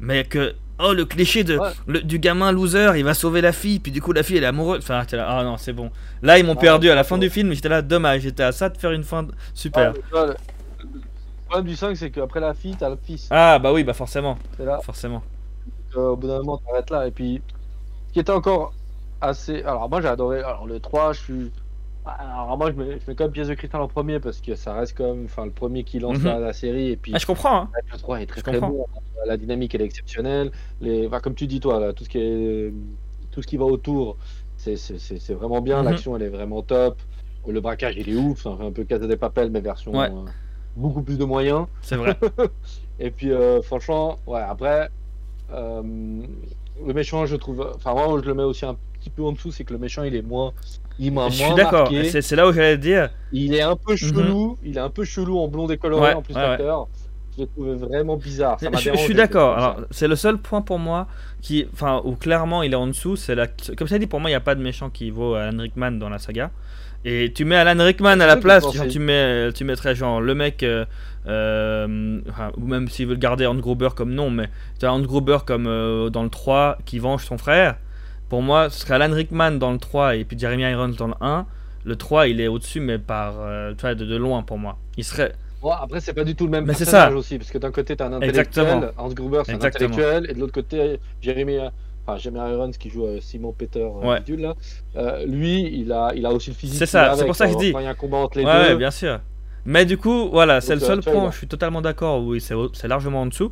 mais 0.00 0.24
que 0.24 0.54
oh 0.78 0.92
le 0.92 1.04
cliché 1.04 1.44
de 1.44 1.58
du 2.02 2.18
gamin 2.18 2.52
loser 2.52 2.92
il 2.96 3.04
va 3.04 3.14
sauver 3.14 3.40
la 3.40 3.52
fille 3.52 3.78
puis 3.78 3.92
du 3.92 4.00
coup 4.00 4.12
la 4.12 4.22
fille 4.22 4.38
elle 4.38 4.44
est 4.44 4.46
amoureuse. 4.46 4.78
Enfin 4.78 5.04
là 5.12 5.26
ah 5.28 5.44
non 5.44 5.58
c'est 5.58 5.74
bon. 5.74 5.90
Là 6.22 6.38
ils 6.38 6.46
m'ont 6.46 6.56
perdu 6.56 6.88
à 6.88 6.94
la 6.94 7.04
fin 7.04 7.18
du 7.18 7.28
film 7.28 7.52
j'étais 7.52 7.68
là 7.68 7.82
dommage 7.82 8.22
j'étais 8.22 8.42
à 8.42 8.52
ça 8.52 8.70
de 8.70 8.78
faire 8.78 8.92
une 8.92 9.04
fin 9.04 9.26
super. 9.52 9.92
Le 9.92 10.55
problème 11.46 11.66
du 11.66 11.76
5, 11.76 11.96
c'est 11.96 12.10
qu'après 12.10 12.40
la 12.40 12.54
fille, 12.54 12.76
t'as 12.76 12.90
le 12.90 12.96
fils. 12.96 13.28
Ah, 13.30 13.58
bah 13.58 13.72
oui, 13.72 13.84
bah 13.84 13.94
forcément. 13.94 14.38
C'est 14.56 14.64
là. 14.64 14.80
Forcément. 14.82 15.22
Euh, 15.96 16.10
au 16.10 16.16
bout 16.16 16.28
d'un 16.28 16.38
moment, 16.38 16.58
t'arrêtes 16.58 16.90
là. 16.90 17.06
Et 17.06 17.10
puis, 17.10 17.40
ce 18.08 18.12
qui 18.12 18.20
était 18.20 18.32
encore 18.32 18.72
assez. 19.20 19.62
Alors, 19.62 19.88
moi, 19.88 20.00
j'ai 20.00 20.08
adoré. 20.08 20.40
Alors, 20.40 20.66
le 20.66 20.80
3, 20.80 21.12
je 21.12 21.20
suis. 21.20 21.52
Alors, 22.04 22.56
moi, 22.56 22.70
je 22.70 22.76
mets, 22.76 22.98
je 23.00 23.10
mets 23.10 23.16
quand 23.16 23.24
même 23.24 23.32
pièce 23.32 23.48
de 23.48 23.54
cristal 23.54 23.80
en 23.80 23.88
premier 23.88 24.20
parce 24.20 24.40
que 24.40 24.54
ça 24.54 24.74
reste 24.74 24.96
comme 24.96 25.24
enfin, 25.24 25.44
le 25.44 25.50
premier 25.50 25.82
qui 25.82 25.98
lance 25.98 26.18
mhm. 26.18 26.40
la, 26.40 26.52
série. 26.52 26.90
Et 26.90 26.96
puis, 26.96 27.12
ah, 27.14 27.18
je 27.18 27.26
comprends. 27.26 27.62
Hein. 27.62 27.70
Le 27.92 27.98
3 27.98 28.20
est 28.20 28.26
très 28.26 28.60
bon. 28.60 28.86
La 29.26 29.36
dynamique 29.36 29.74
elle 29.74 29.82
est 29.82 29.86
exceptionnelle. 29.86 30.52
Les, 30.80 31.06
enfin, 31.06 31.20
comme 31.20 31.34
tu 31.34 31.46
dis 31.48 31.58
toi, 31.58 31.80
là, 31.80 31.92
tout 31.92 32.04
ce 32.04 32.08
qui 32.08 32.18
est 32.18 32.72
tout 33.32 33.42
ce 33.42 33.46
qui 33.46 33.56
va 33.56 33.64
autour, 33.64 34.16
c'est 34.56 34.76
c'est- 34.76 34.98
c'est- 34.98 35.18
c'est 35.18 35.34
vraiment 35.34 35.60
bien. 35.60 35.82
Mhm. 35.82 35.88
L'action 35.90 36.16
elle 36.16 36.22
est 36.22 36.28
vraiment 36.28 36.62
top. 36.62 37.00
Le 37.48 37.60
braquage 37.60 37.94
il 37.96 38.08
est 38.08 38.16
ouf. 38.16 38.42
Ça 38.42 38.56
fait 38.56 38.64
un 38.64 38.72
peu 38.72 38.84
Casa 38.84 39.06
des 39.06 39.16
Papel 39.16 39.50
mais 39.50 39.60
version 39.60 39.92
Ouais. 39.92 40.10
euh, 40.10 40.24
beaucoup 40.76 41.02
plus 41.02 41.18
de 41.18 41.24
moyens. 41.24 41.66
C'est 41.82 41.96
vrai. 41.96 42.16
Et 42.98 43.10
puis 43.10 43.30
euh, 43.30 43.60
franchement, 43.62 44.18
ouais, 44.26 44.40
après, 44.40 44.88
euh, 45.52 45.82
le 46.86 46.92
méchant, 46.94 47.26
je 47.26 47.36
trouve. 47.36 47.72
Enfin, 47.74 47.92
moi, 47.92 48.20
je 48.22 48.26
le 48.28 48.34
mets 48.34 48.42
aussi 48.42 48.64
un 48.64 48.76
petit 48.98 49.10
peu 49.10 49.22
en 49.22 49.32
dessous, 49.32 49.50
c'est 49.50 49.64
que 49.64 49.72
le 49.72 49.78
méchant, 49.78 50.02
il 50.02 50.14
est 50.14 50.22
moins. 50.22 50.52
Il 50.98 51.12
m'a 51.12 51.28
Je 51.28 51.34
suis 51.34 51.44
moins 51.44 51.54
d'accord. 51.54 51.90
C'est 51.90 52.32
là 52.32 52.48
où 52.48 52.52
j'allais 52.52 52.76
te 52.76 52.82
dire. 52.82 53.10
Il 53.32 53.54
est 53.54 53.62
un 53.62 53.76
peu 53.76 53.96
chelou. 53.96 54.56
Il 54.62 54.76
est 54.76 54.80
un 54.80 54.90
peu 54.90 55.04
chelou 55.04 55.38
en 55.38 55.48
blond 55.48 55.66
décoloré 55.66 56.08
Ouais, 56.08 56.14
en 56.14 56.22
plus 56.22 56.34
ouais, 56.34 56.40
ouais. 56.40 56.84
Je 57.36 57.42
l'ai 57.42 57.48
trouvé 57.48 57.74
vraiment 57.74 58.16
bizarre. 58.16 58.58
Ça 58.58 58.70
Je, 58.72 58.96
suis 58.96 59.14
d'accord. 59.14 59.56
Alors, 59.56 59.80
c'est 59.90 60.08
le 60.08 60.16
seul 60.16 60.38
point 60.38 60.62
pour 60.62 60.78
moi 60.78 61.06
qui, 61.42 61.66
enfin, 61.72 62.00
où 62.04 62.16
clairement 62.16 62.62
il 62.62 62.72
est 62.72 62.76
en 62.76 62.86
dessous. 62.86 63.16
C'est 63.16 63.34
la, 63.34 63.46
comme 63.76 63.88
ça 63.88 63.98
dit, 63.98 64.06
pour 64.06 64.20
moi, 64.20 64.30
il 64.30 64.32
n'y 64.32 64.36
a 64.36 64.40
pas 64.40 64.54
de 64.54 64.62
méchant 64.62 64.90
qui 64.90 65.10
vaut 65.10 65.34
Alan 65.34 65.58
Rickman 65.58 65.92
dans 65.92 66.08
la 66.08 66.18
saga. 66.18 66.50
Et 67.08 67.32
tu 67.32 67.44
mets 67.44 67.54
Alan 67.54 67.84
Rickman 67.84 68.18
à 68.18 68.26
la 68.26 68.36
place, 68.36 68.64
genre, 68.74 68.88
tu 68.88 68.98
mets, 68.98 69.52
tu 69.52 69.62
mettrais 69.62 69.94
genre 69.94 70.20
le 70.20 70.34
mec, 70.34 70.64
euh, 70.64 70.84
euh, 71.28 72.20
enfin, 72.28 72.50
ou 72.56 72.66
même 72.66 72.88
s'ils 72.88 73.06
veulent 73.06 73.18
garder 73.18 73.46
Hans 73.46 73.54
Gruber 73.54 73.90
comme 73.94 74.12
nom, 74.12 74.28
mais 74.28 74.48
tu 74.80 74.86
as 74.86 74.92
Hans 74.92 75.02
Gruber 75.02 75.38
comme 75.46 75.68
euh, 75.68 76.10
dans 76.10 76.24
le 76.24 76.30
3 76.30 76.78
qui 76.84 76.98
venge 76.98 77.24
son 77.24 77.38
frère. 77.38 77.76
Pour 78.28 78.42
moi, 78.42 78.70
ce 78.70 78.80
serait 78.80 78.94
Alan 78.94 79.14
Rickman 79.14 79.52
dans 79.52 79.70
le 79.70 79.78
3 79.78 80.16
et 80.16 80.24
puis 80.24 80.36
Jeremy 80.36 80.64
Irons 80.64 80.88
dans 80.98 81.06
le 81.06 81.14
1. 81.20 81.46
Le 81.84 81.94
3, 81.94 82.26
il 82.26 82.40
est 82.40 82.48
au-dessus, 82.48 82.80
mais 82.80 82.98
par, 82.98 83.34
tu 83.76 83.82
vois, 83.82 83.94
de, 83.94 84.04
de 84.04 84.16
loin 84.16 84.42
pour 84.42 84.58
moi. 84.58 84.76
Il 84.96 85.04
serait, 85.04 85.32
Bon, 85.66 85.72
après, 85.72 85.98
c'est 86.00 86.14
pas 86.14 86.22
du 86.22 86.36
tout 86.36 86.44
le 86.44 86.50
même 86.52 86.64
Mais 86.64 86.74
c'est 86.74 86.84
personnage 86.84 87.12
ça. 87.12 87.16
aussi, 87.16 87.38
parce 87.38 87.50
que 87.50 87.58
d'un 87.58 87.72
côté, 87.72 87.96
t'as 87.96 88.06
un 88.08 88.20
Exactement. 88.20 88.66
intellectuel, 88.66 88.92
Hans 88.96 89.08
Gruber, 89.08 89.42
c'est 89.44 89.50
un 89.52 89.54
Exactement. 89.56 89.88
intellectuel, 89.88 90.30
et 90.30 90.34
de 90.34 90.38
l'autre 90.38 90.52
côté, 90.52 91.00
Jeremy, 91.20 91.58
enfin, 92.06 92.18
Jeremy 92.18 92.52
Irons 92.52 92.70
qui 92.70 92.88
joue 92.88 93.04
euh, 93.04 93.18
Simon 93.20 93.52
Peter, 93.52 93.80
euh, 93.80 94.06
Ouais. 94.06 94.18
bidule, 94.20 94.42
là, 94.42 94.54
euh, 94.94 95.26
lui, 95.26 95.62
il 95.80 95.90
a, 95.90 96.12
il 96.14 96.24
a 96.24 96.30
aussi 96.30 96.50
le 96.50 96.54
physique. 96.56 96.78
C'est 96.78 96.86
ça, 96.86 97.16
c'est 97.16 97.26
pour 97.26 97.34
ça 97.34 97.46
que 97.46 97.52
je 97.54 97.58
dis. 97.58 97.74
Il 97.76 97.82
y 97.82 97.86
a 97.86 97.90
un 97.90 97.94
combat 97.94 98.18
entre 98.18 98.38
les 98.38 98.44
Ouais, 98.44 98.52
deux, 98.52 98.58
ouais, 98.58 98.76
bien 98.76 98.92
sûr. 98.92 99.18
Mais 99.64 99.84
du 99.84 99.98
coup, 99.98 100.28
voilà, 100.30 100.60
c'est 100.60 100.74
le 100.74 100.80
seul 100.80 100.98
euh, 100.98 101.02
vois, 101.02 101.12
point 101.12 101.30
je 101.32 101.38
suis 101.38 101.48
totalement 101.48 101.82
d'accord. 101.82 102.22
Oui, 102.22 102.40
c'est 102.40 102.86
largement 102.86 103.22
en 103.22 103.26
dessous. 103.26 103.50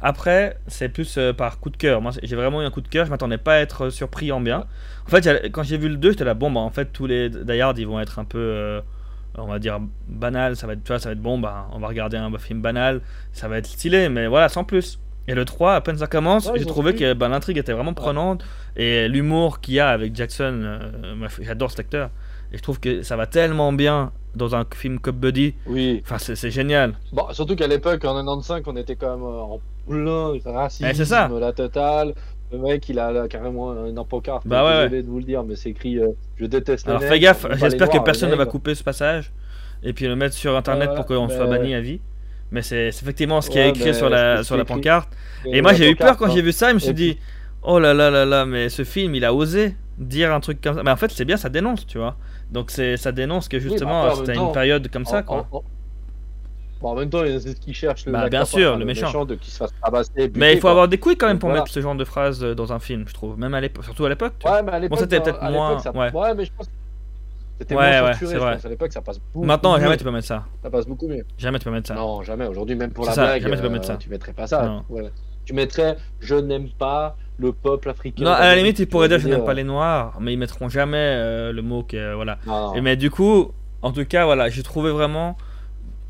Après, 0.00 0.58
c'est 0.66 0.88
plus 0.88 1.16
euh, 1.18 1.32
par 1.32 1.58
coup 1.58 1.70
de 1.70 1.76
cœur. 1.76 2.00
Moi, 2.00 2.12
j'ai 2.22 2.36
vraiment 2.36 2.62
eu 2.62 2.64
un 2.66 2.70
coup 2.70 2.82
de 2.82 2.88
cœur. 2.88 3.06
Je 3.06 3.10
m'attendais 3.10 3.38
pas 3.38 3.54
à 3.54 3.58
être 3.60 3.86
euh, 3.86 3.90
surpris 3.90 4.30
en 4.30 4.40
bien. 4.40 4.66
En 5.06 5.10
fait, 5.10 5.50
quand 5.50 5.62
j'ai 5.62 5.78
vu 5.78 5.88
le 5.88 5.96
2, 5.96 6.10
j'étais 6.10 6.24
là, 6.24 6.34
bon, 6.34 6.50
bah, 6.50 6.60
en 6.60 6.70
fait, 6.70 6.92
tous 6.92 7.06
les 7.06 7.30
Die 7.30 7.60
Hard, 7.60 7.78
ils 7.78 7.86
vont 7.86 7.98
être 7.98 8.18
un 8.18 8.24
peu, 8.24 8.38
euh, 8.38 8.80
on 9.38 9.46
va 9.46 9.58
dire, 9.58 9.80
banal. 10.08 10.56
Ça 10.56 10.66
va 10.66 10.74
être, 10.74 10.82
tu 10.84 10.88
vois, 10.88 10.98
ça 10.98 11.08
va 11.08 11.12
être 11.12 11.22
bon, 11.22 11.38
bah, 11.38 11.68
on 11.72 11.78
va 11.78 11.88
regarder 11.88 12.16
un 12.16 12.36
film 12.38 12.60
banal. 12.60 13.00
Ça 13.32 13.48
va 13.48 13.58
être 13.58 13.66
stylé, 13.66 14.08
mais 14.08 14.26
voilà, 14.26 14.48
sans 14.48 14.64
plus. 14.64 14.98
Et 15.28 15.34
le 15.34 15.44
3, 15.44 15.74
à 15.74 15.80
peine 15.80 15.98
ça 15.98 16.06
commence, 16.06 16.46
Ouais, 16.46 16.58
j'ai 16.58 16.66
trouvé 16.66 16.94
que 16.94 17.12
bah, 17.12 17.28
l'intrigue 17.28 17.58
était 17.58 17.72
vraiment 17.72 17.94
prenante. 17.94 18.44
Et 18.76 19.08
l'humour 19.08 19.60
qu'il 19.60 19.74
y 19.74 19.80
a 19.80 19.88
avec 19.88 20.14
Jackson, 20.14 20.62
euh, 20.64 21.28
j'adore 21.40 21.70
cet 21.70 21.80
acteur. 21.80 22.10
Et 22.52 22.58
je 22.58 22.62
trouve 22.62 22.78
que 22.78 23.02
ça 23.02 23.16
va 23.16 23.26
tellement 23.26 23.72
bien 23.72 24.12
dans 24.36 24.54
un 24.54 24.64
film 24.72 25.00
Cop 25.00 25.16
Buddy. 25.16 25.54
Oui. 25.66 26.00
Enfin, 26.04 26.18
c'est 26.18 26.50
génial. 26.50 26.94
Bon, 27.12 27.26
surtout 27.32 27.56
qu'à 27.56 27.66
l'époque, 27.66 28.04
en 28.04 28.14
95, 28.14 28.62
on 28.66 28.76
était 28.76 28.94
quand 28.94 29.16
même 29.16 29.24
euh, 29.24 29.40
en 29.40 29.60
plein 29.88 30.32
racisme, 30.44 30.92
c'est 30.94 31.04
ça. 31.04 31.28
la 31.28 31.52
totale. 31.52 32.14
Le 32.52 32.58
mec, 32.58 32.88
il 32.88 32.98
a 32.98 33.10
là, 33.10 33.28
carrément 33.28 33.72
un 33.72 34.04
pancarte. 34.04 34.46
Bah 34.46 34.64
ouais, 34.64 34.84
Désolé 34.84 35.02
de 35.02 35.08
vous 35.08 35.18
le 35.18 35.24
dire, 35.24 35.42
mais 35.44 35.56
c'est 35.56 35.70
écrit 35.70 35.98
euh, 35.98 36.08
Je 36.36 36.46
déteste 36.46 36.88
Alors 36.88 37.02
fais 37.02 37.18
gaffe, 37.18 37.46
j'espère 37.54 37.88
que 37.88 37.98
personne 37.98 38.30
ne 38.30 38.36
va 38.36 38.46
couper 38.46 38.74
ce 38.74 38.84
passage 38.84 39.32
et 39.82 39.92
puis 39.92 40.06
le 40.06 40.16
mettre 40.16 40.34
sur 40.34 40.56
internet 40.56 40.90
Ouais, 40.90 40.96
pour 40.96 41.06
qu'on 41.06 41.26
mais- 41.26 41.34
soit 41.36 41.46
banni 41.46 41.74
à 41.74 41.80
vie. 41.80 42.00
Mais 42.52 42.62
c'est 42.62 42.86
effectivement 42.88 43.40
ce 43.40 43.50
qui 43.50 43.58
Ouais, 43.58 43.66
est 43.66 43.68
écrit 43.70 43.86
mais 43.86 43.92
sur 43.92 44.08
la, 44.08 44.44
sur 44.44 44.56
la 44.56 44.64
pancarte. 44.64 45.08
Et 45.44 45.58
Et 45.58 45.62
moi 45.62 45.72
j'ai 45.74 45.90
eu 45.90 45.96
peur 45.96 46.16
quand 46.16 46.26
hein. 46.26 46.30
j'ai 46.32 46.42
vu 46.42 46.52
ça, 46.52 46.68
je 46.70 46.74
me 46.74 46.78
suis 46.78 46.90
Et 46.90 46.94
dit, 46.94 47.18
oh 47.62 47.78
là 47.80 47.92
là 47.92 48.08
là 48.10 48.24
là, 48.24 48.46
mais 48.46 48.68
ce 48.68 48.84
film 48.84 49.14
il 49.16 49.24
a 49.24 49.34
osé 49.34 49.74
dire 49.98 50.32
un 50.32 50.38
truc 50.40 50.60
comme 50.60 50.76
ça. 50.76 50.82
Mais 50.84 50.90
en 50.92 50.96
fait 50.96 51.10
c'est 51.10 51.24
bien, 51.24 51.36
ça 51.36 51.48
dénonce, 51.48 51.86
tu 51.86 51.98
vois. 51.98 52.16
Donc 52.52 52.70
c'est 52.70 52.96
ça 52.96 53.10
dénonce 53.10 53.48
que 53.48 53.56
bah, 53.56 53.62
justement 53.62 54.02
en 54.02 54.14
c'était 54.14 54.36
une 54.36 54.52
période 54.52 54.88
comme 54.92 55.04
ça 55.04 55.22
quoi. 55.22 55.48
en- 55.50 55.56
en- 55.58 55.64
Bon, 56.80 56.90
en 56.90 56.94
même 56.94 57.08
temps, 57.10 57.22
c'est 57.24 57.40
ce 57.40 57.56
qui 57.60 57.72
cherche 57.72 58.04
le 58.06 58.12
Bah, 58.12 58.28
bien 58.28 58.44
sûr, 58.44 58.70
enfin, 58.70 58.78
le 58.78 58.84
méchant. 58.84 59.24
de 59.24 59.34
qui 59.34 59.50
se 59.50 59.56
fasse 59.58 59.72
tabasser. 59.82 60.10
buter, 60.16 60.32
Mais 60.38 60.52
il 60.52 60.56
faut 60.56 60.62
quoi. 60.62 60.70
avoir 60.72 60.88
des 60.88 60.98
couilles 60.98 61.16
quand 61.16 61.26
même 61.26 61.38
pour 61.38 61.48
voilà. 61.48 61.62
mettre 61.62 61.72
ce 61.72 61.80
genre 61.80 61.94
de 61.94 62.04
phrase 62.04 62.42
euh, 62.44 62.54
dans 62.54 62.72
un 62.72 62.78
film, 62.78 63.04
je 63.08 63.14
trouve. 63.14 63.38
Même 63.38 63.54
à 63.54 63.60
l'époque, 63.60 63.84
surtout 63.84 64.04
à 64.04 64.08
l'époque. 64.10 64.34
Ouais, 64.44 64.62
mais 64.62 64.72
à 64.72 64.78
l'époque, 64.78 64.98
c'était 64.98 65.18
dans- 65.18 65.24
peut-être 65.24 65.42
moins- 65.50 65.78
ça- 65.78 65.90
ouais. 65.92 66.12
Ouais, 66.12 66.34
mais 66.34 66.44
je 66.44 66.52
pense 66.56 66.66
que 66.66 66.72
c'était 67.58 67.74
Ouais, 67.74 67.90
moins 68.00 68.02
ouais, 68.08 68.12
censuré, 68.12 68.28
c'est 68.30 68.34
je 68.34 68.40
vrai. 68.40 68.54
pense. 68.56 68.64
À 68.64 68.68
l'époque, 68.68 68.92
ça 68.92 69.00
passe 69.00 69.18
beaucoup 69.18 69.46
Maintenant 69.46 69.80
jamais 69.80 69.96
tu 69.96 70.04
peux 70.04 70.10
mettre 70.10 70.26
ça. 70.26 70.44
Ça 70.62 70.70
passe 70.70 70.86
beaucoup 70.86 71.08
mieux. 71.08 71.24
Jamais 71.38 71.58
tu 71.58 71.64
peux 71.64 71.70
mettre 71.70 71.88
ça. 71.88 71.94
Non, 71.94 72.22
jamais. 72.22 72.46
Aujourd'hui, 72.46 72.76
même 72.76 72.90
pour 72.90 73.06
la 73.06 73.12
ça, 73.12 73.22
blague, 73.24 73.42
jamais 73.42 73.56
tu 73.56 73.62
peux 73.62 73.68
euh, 73.68 73.70
mettre 73.70 73.86
ça. 73.86 73.96
tu 73.96 74.10
mettrais 74.10 74.32
pas 74.34 74.46
ça. 74.46 74.82
Voilà. 74.88 75.08
Tu 75.46 75.54
mettrais 75.54 75.96
Je 76.20 76.34
n'aime 76.34 76.68
pas 76.78 77.16
le 77.38 77.52
peuple 77.52 77.88
africain. 77.90 78.24
Non, 78.24 78.32
à 78.32 78.40
la 78.46 78.56
limite, 78.56 78.78
ils 78.80 78.86
pourraient 78.86 79.08
dire 79.08 79.18
je 79.18 79.28
n'aime 79.28 79.44
pas 79.44 79.52
euh, 79.52 79.54
les 79.54 79.64
noirs, 79.64 80.18
mais 80.20 80.32
ils 80.32 80.38
mettront 80.38 80.68
jamais 80.68 80.96
euh, 80.98 81.52
le 81.52 81.62
mot 81.62 81.82
que 81.82 82.14
voilà. 82.14 82.38
mais 82.82 82.96
du 82.96 83.10
coup, 83.10 83.52
en 83.82 83.92
tout 83.92 84.04
cas, 84.04 84.24
voilà, 84.24 84.48
j'ai 84.50 84.62
trouvé 84.62 84.90
vraiment. 84.90 85.36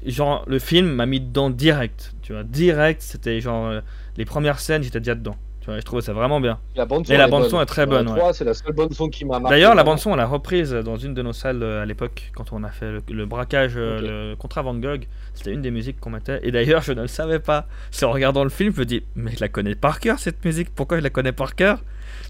Genre, 0.07 0.45
le 0.47 0.59
film 0.59 0.89
m'a 0.95 1.07
mis 1.07 1.21
dedans 1.21 1.51
direct. 1.51 2.15
Tu 2.23 2.33
vois, 2.33 2.45
direct, 2.45 3.03
c'était 3.03 3.41
genre. 3.41 3.67
euh, 3.67 3.81
les 4.17 4.25
premières 4.25 4.61
scènes, 4.61 4.83
j'étais 4.83 5.01
déjà 5.01 5.15
dedans. 5.15 5.37
Tu 5.61 5.67
vois, 5.67 5.79
je 5.81 5.85
trouvais 5.85 6.03
ça 6.03 6.13
vraiment 6.13 6.41
bien. 6.41 6.61
La 6.77 6.87
bande 6.87 7.07
son, 7.07 7.13
Et 7.13 7.17
la 7.17 7.27
bande 7.27 7.45
son 7.49 7.61
est 7.61 7.67
très 7.67 7.87
bonne, 7.87 8.09
ouais. 8.09 8.15
3, 8.19 8.33
c'est 8.33 8.45
la 8.45 8.55
seule 8.55 8.73
bande 8.73 8.93
son 8.95 9.09
qui 9.09 9.25
m'a. 9.25 9.41
D'ailleurs, 9.41 9.75
la 9.75 9.83
vraiment. 9.83 9.93
bande-son, 9.95 10.13
on 10.13 10.17
l'a 10.17 10.27
reprise 10.27 10.73
dans 10.73 10.97
une 10.97 11.13
de 11.13 11.23
nos 11.23 11.33
salles 11.33 11.63
euh, 11.63 11.83
à 11.83 11.87
l'époque, 11.87 12.31
quand 12.35 12.53
on 12.53 12.63
a 12.63 12.71
fait 12.71 12.91
le, 12.93 13.03
le 13.11 13.27
braquage, 13.27 13.73
euh, 13.77 14.31
le 14.31 14.37
contrat 14.37 14.63
Van 14.63 14.75
Gogh. 14.75 15.07
C'était 15.35 15.53
une 15.53 15.63
des 15.63 15.73
musiques 15.73 15.99
qu'on 15.99 16.11
mettait. 16.11 16.39
Et 16.45 16.53
d'ailleurs, 16.53 16.83
je 16.83 16.93
ne 16.93 17.03
le 17.03 17.09
savais 17.09 17.41
pas. 17.41 17.67
C'est 17.91 18.05
en 18.07 18.13
regardant 18.13 18.45
le 18.45 18.51
film, 18.51 18.73
je 18.75 18.81
me 18.81 18.85
dis, 18.87 19.03
mais 19.17 19.33
je 19.35 19.41
la 19.41 19.49
connais 19.49 19.75
par 19.75 19.99
cœur 20.01 20.19
cette 20.21 20.45
musique. 20.45 20.71
Pourquoi 20.75 20.99
je 20.99 21.03
la 21.03 21.11
connais 21.11 21.33
par 21.33 21.57
cœur? 21.57 21.83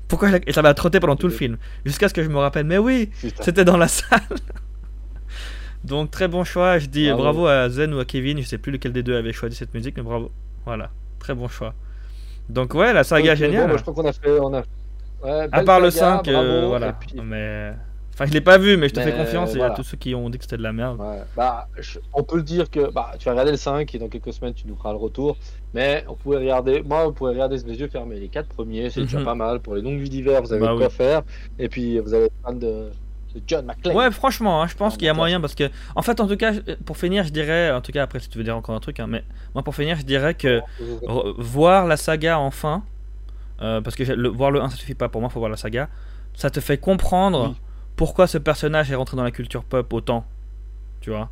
Pourquoi 0.09 0.29
je 0.29 0.35
la... 0.35 0.41
Et 0.47 0.53
ça 0.53 0.62
m'a 0.62 0.72
trotté 0.74 0.99
pendant 1.01 1.16
tout 1.16 1.27
le 1.27 1.33
film. 1.33 1.59
Jusqu'à 1.85 2.09
ce 2.09 2.14
que 2.14 2.22
je 2.22 2.29
me 2.29 2.39
rappelle, 2.39 2.64
mais 2.66 2.79
oui, 2.79 3.11
c'était 3.41 3.64
dans 3.64 3.77
la 3.77 3.89
salle. 3.89 4.20
Donc 5.87 6.11
très 6.11 6.28
bon 6.28 6.45
choix. 6.45 6.78
Je 6.78 6.87
dis 6.87 7.07
Bravo. 7.09 7.22
bravo 7.22 7.47
à 7.47 7.68
Zen 7.68 7.95
ou 7.95 7.99
à 8.01 8.05
Kevin. 8.05 8.39
Je 8.41 8.47
sais 8.47 8.59
plus 8.59 8.72
lequel 8.72 8.93
des 8.93 9.03
deux 9.03 9.16
avait 9.16 9.32
choisi 9.32 9.57
cette 9.57 9.72
musique, 9.74 9.97
mais 9.97 10.03
bravo. 10.03 10.30
Voilà, 10.64 10.91
très 11.18 11.34
bon 11.34 11.49
choix. 11.49 11.74
Donc 12.49 12.74
ouais, 12.74 12.93
la 12.93 13.05
saga 13.05 13.32
Ok, 13.32 13.39
géniale. 13.39 13.66
bon, 13.66 13.72
bah, 13.72 13.76
je 13.78 13.82
crois 13.82 13.95
qu'on 13.95 14.09
a 14.09 14.12
fait. 14.12 14.41
On 14.41 14.55
a... 14.55 14.62
Ouais, 15.22 15.49
À 15.51 15.62
part 15.62 15.80
le 15.80 15.91
saga, 15.91 16.22
5, 16.24 16.28
euh, 16.28 16.66
voilà. 16.68 16.89
et 16.89 16.93
puis- 17.01 17.20
Mais. 17.22 17.72
Enfin, 18.14 18.24
je 18.24 18.32
l'ai 18.32 18.41
pas 18.41 18.57
vu, 18.57 18.78
mais 18.78 18.89
je 18.89 18.95
te 18.95 19.01
fais 19.01 19.12
confiance. 19.12 19.55
Et 19.57 19.61
à 19.61 19.70
tous 19.70 19.82
ceux 19.82 19.97
qui 19.99 20.14
ont 20.14 20.30
dit 20.30 20.39
que 20.39 20.45
c'était 20.45 20.57
de 20.57 20.62
la 20.62 20.72
merde. 20.72 20.99
Ouais, 20.99 21.18
bah, 21.37 21.68
je- 21.78 21.99
on 22.14 22.22
peut 22.22 22.37
le 22.37 22.43
dire 22.43 22.70
que 22.70 22.91
bah, 22.91 23.12
tu 23.18 23.26
vas 23.26 23.32
regarder 23.32 23.51
le 23.51 23.57
5 23.59 23.95
et 23.95 23.99
dans 23.99 24.09
quelques 24.09 24.32
semaines 24.32 24.55
tu 24.55 24.66
nous 24.66 24.74
feras 24.76 24.93
le 24.93 24.97
retour. 24.99 25.37
Mais 25.74 26.03
on 26.09 26.14
pourrait 26.14 26.39
regarder, 26.39 26.82
moi, 26.82 27.05
vous 27.05 27.12
pouvez 27.12 27.32
regarder 27.32 27.59
les 27.59 27.78
yeux 27.78 27.89
fermés. 27.89 28.18
Les 28.18 28.28
quatre 28.28 28.49
premiers, 28.49 28.89
c'est 28.89 29.03
déjà 29.03 29.18
Mhm. 29.18 29.24
pas 29.24 29.34
mal. 29.34 29.61
Pour 29.61 29.74
les 29.74 29.82
longues 29.82 29.99
vies 29.99 30.09
d'hiver, 30.09 30.41
vous 30.41 30.51
avez 30.53 30.62
Bah 30.62 30.74
quoi 30.76 30.87
oui. 30.87 30.93
faire. 30.93 31.22
Et 31.59 31.68
puis 31.68 31.99
vous 31.99 32.14
avez 32.14 32.30
fan 32.43 32.59
de, 32.59 32.89
de 33.37 33.43
John 33.47 33.64
McClane. 33.66 33.95
Ouais, 33.97 34.11
franchement, 34.11 34.62
hein, 34.62 34.66
je 34.66 34.74
pense 34.74 34.97
qu'il 34.97 35.07
y 35.07 35.09
a 35.09 35.14
moyen 35.14 35.41
parce 35.41 35.55
que, 35.55 35.70
en 35.95 36.03
fait, 36.03 36.20
en 36.20 36.26
tout 36.26 36.37
cas, 36.37 36.53
pour 36.84 36.97
finir, 36.97 37.24
je 37.24 37.30
dirais, 37.30 37.70
en 37.70 37.80
tout 37.80 37.93
cas, 37.93 38.03
après, 38.03 38.18
si 38.20 38.28
tu 38.28 38.39
veux 38.39 38.45
dire 38.45 38.57
encore 38.57 38.74
un 38.74 38.80
truc, 38.80 38.99
hein, 39.01 39.07
mais 39.09 39.22
moi, 39.55 39.62
pour 39.62 39.74
finir, 39.74 39.97
je 39.99 40.03
dirais 40.05 40.34
que 40.34 40.61
voir 41.39 41.87
la 41.87 41.97
saga 41.97 42.39
enfin, 42.39 42.82
euh, 43.62 43.80
parce 43.80 43.97
que 43.97 44.03
le- 44.05 44.28
voir 44.28 44.51
le 44.51 44.61
1 44.61 44.68
ça 44.70 44.76
suffit 44.76 44.95
pas 44.95 45.09
pour 45.09 45.20
moi, 45.20 45.30
faut 45.30 45.39
voir 45.39 45.51
la 45.51 45.57
saga, 45.57 45.89
ça 46.34 46.51
te 46.51 46.61
fait 46.61 46.78
comprendre 46.78 47.49
Oui. 47.51 47.57
pourquoi 47.97 48.26
ce 48.26 48.39
personnage 48.39 48.91
est 48.91 48.95
rentré 48.95 49.16
dans 49.16 49.24
la 49.24 49.30
culture 49.30 49.64
pop 49.64 49.91
autant. 49.93 50.26
Tu 51.01 51.11
vois 51.11 51.30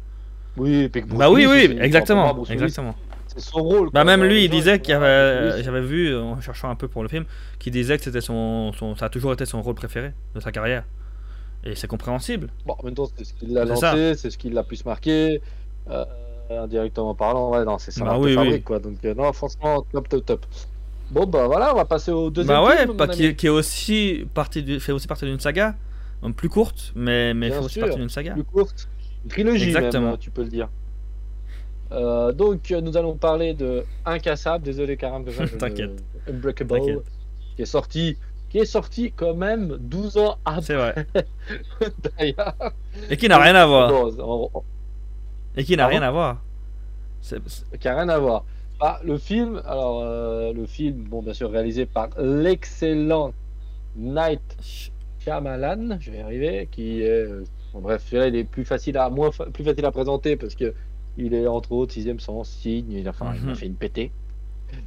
Oui, 0.57 0.91
Bah 1.09 1.31
oui, 1.31 1.47
oui, 1.47 1.77
exactement, 1.81 2.45
exactement. 2.49 2.95
C'est 3.27 3.41
son 3.41 3.63
rôle. 3.63 3.91
Bah 3.93 4.05
même 4.05 4.23
lui, 4.23 4.45
il 4.45 4.49
disait 4.51 4.79
qu'il 4.79 4.95
avait, 4.95 5.63
j'avais 5.63 5.81
vu 5.81 6.17
en 6.17 6.41
cherchant 6.41 6.71
un 6.71 6.77
peu 6.77 6.87
pour 6.89 7.03
le 7.03 7.09
film, 7.09 7.25
qu'il 7.59 7.73
disait 7.73 7.99
que 7.99 8.05
c'était 8.05 8.21
son, 8.21 8.73
son, 8.75 8.95
ça 8.95 9.07
a 9.07 9.09
toujours 9.09 9.33
été 9.33 9.45
son 9.45 9.61
rôle 9.61 9.75
préféré 9.75 10.13
de 10.35 10.41
sa 10.41 10.53
carrière. 10.53 10.85
Et 11.65 11.75
c'est 11.75 11.87
compréhensible. 11.87 12.51
Bon, 12.67 12.75
en 12.79 12.85
même 12.85 12.95
temps, 12.95 13.09
c'est 13.17 13.25
ce 13.25 13.33
qui 13.35 13.47
l'a 13.47 13.67
C'est 13.67 13.77
ça. 13.77 13.93
lancé, 13.97 14.15
c'est 14.21 14.31
ce 14.31 14.37
qui 14.39 14.51
l'a 14.51 14.63
plus 14.65 14.85
marqué. 14.85 15.41
Euh, 15.91 16.05
indirectement 16.51 17.15
parlant, 17.15 17.51
ouais, 17.53 17.65
non, 17.65 17.79
c'est 17.79 17.91
ça. 17.91 18.05
Bah 18.05 18.19
de 18.19 18.23
oui, 18.23 18.37
oui. 18.37 18.61
quoi. 18.63 18.79
Donc, 18.79 18.97
euh, 19.05 19.15
non, 19.15 19.33
franchement, 19.33 19.85
top, 19.93 20.09
top, 20.09 20.27
top. 20.27 20.47
Bon, 21.11 21.27
bah 21.27 21.47
voilà, 21.47 21.73
on 21.73 21.77
va 21.77 21.85
passer 21.87 22.11
au 22.13 22.29
deuxième 22.31 22.57
Bah 22.57 22.67
ouais, 22.67 22.79
film, 22.85 22.97
pas, 22.97 23.09
qui, 23.09 23.35
qui 23.35 23.47
est 23.47 23.51
aussi 23.51 24.27
partie 24.35 24.63
du- 24.63 24.81
fait 24.81 24.93
aussi 24.93 25.07
partie 25.07 25.25
d'une 25.27 25.41
saga, 25.41 25.75
donc 26.23 26.35
plus 26.37 26.49
courte, 26.49 26.93
mais, 26.95 27.33
mais 27.35 27.49
Bien 27.49 27.59
fait 27.61 27.65
aussi 27.65 27.75
sûr. 27.75 27.83
partie 27.83 27.99
d'une 28.01 28.09
saga. 28.11 28.33
plus 28.35 28.45
courte. 28.45 28.89
Une 29.25 29.31
trilogie, 29.31 29.67
Exactement. 29.67 30.11
même, 30.11 30.19
tu 30.19 30.31
peux 30.31 30.43
le 30.43 30.49
dire. 30.49 30.69
Euh, 31.93 32.33
donc, 32.33 32.71
euh, 32.73 32.81
nous 32.81 32.97
allons 32.97 33.15
parler 33.17 33.55
de 33.55 33.85
Incassable. 34.05 34.65
Désolé, 34.65 34.97
Karam, 34.97 35.25
je 35.29 35.45
T'inquiète. 35.57 36.03
Unbreakable, 36.29 36.71
T'inquiète. 36.79 37.05
qui 37.57 37.63
est 37.63 37.67
sorti, 37.67 38.17
qui 38.55 38.61
est 38.61 38.67
sorti 38.67 39.11
quand 39.11 39.35
même 39.35 39.79
12 39.81 40.17
ans 40.17 40.37
après 40.45 40.63
C'est 40.63 40.75
vrai. 40.77 40.95
d'ailleurs. 42.17 42.55
Et 43.11 43.17
qui 43.17 43.27
n'a 43.29 43.39
rien 43.39 43.57
à 43.57 43.67
voir. 43.67 43.91
On- 44.21 44.63
Et 45.57 45.65
qui 45.65 45.77
n'a 45.77 45.89
rien 45.89 46.03
à 46.03 46.13
voir. 46.13 46.41
C'est- 47.21 47.41
c'est- 47.49 47.77
qui 47.79 47.89
a 47.89 47.97
rien 47.97 48.09
à 48.09 48.19
voir. 48.21 48.45
Le 49.03 49.19
film, 49.19 49.61
alors 49.67 50.03
euh, 50.05 50.53
le 50.53 50.67
film, 50.67 51.03
bon, 51.03 51.21
bien 51.21 51.35
sûr, 51.35 51.51
réalisé 51.51 51.85
par 51.85 52.11
l'excellent 52.17 53.33
Night 53.97 54.41
Shyamalan, 55.19 55.97
je 55.99 56.13
vais 56.13 56.19
y 56.19 56.21
arriver, 56.21 56.69
qui 56.71 57.03
est, 57.03 57.09
euh, 57.27 57.43
bon, 57.73 57.81
bref, 57.81 58.05
celui-là, 58.07 58.29
il 58.29 58.37
est 58.37 58.45
plus 58.45 58.65
facile 58.65 58.97
à, 58.99 59.11
moins 59.11 59.33
fa- 59.33 59.47
plus 59.47 59.65
facile 59.65 59.85
à 59.85 59.91
présenter 59.91 60.37
parce 60.37 60.55
que 60.55 60.75
il 61.17 61.35
est 61.35 61.49
entre 61.49 61.73
autres 61.73 61.93
sixième 61.95 62.21
sens, 62.21 62.49
signe, 62.51 62.93
il 62.93 63.09
a, 63.09 63.11
enfin, 63.11 63.33
il 63.35 63.43
Mhm. 63.43 63.49
a 63.49 63.55
fait 63.57 63.67
une 63.67 63.75
pétée, 63.75 64.13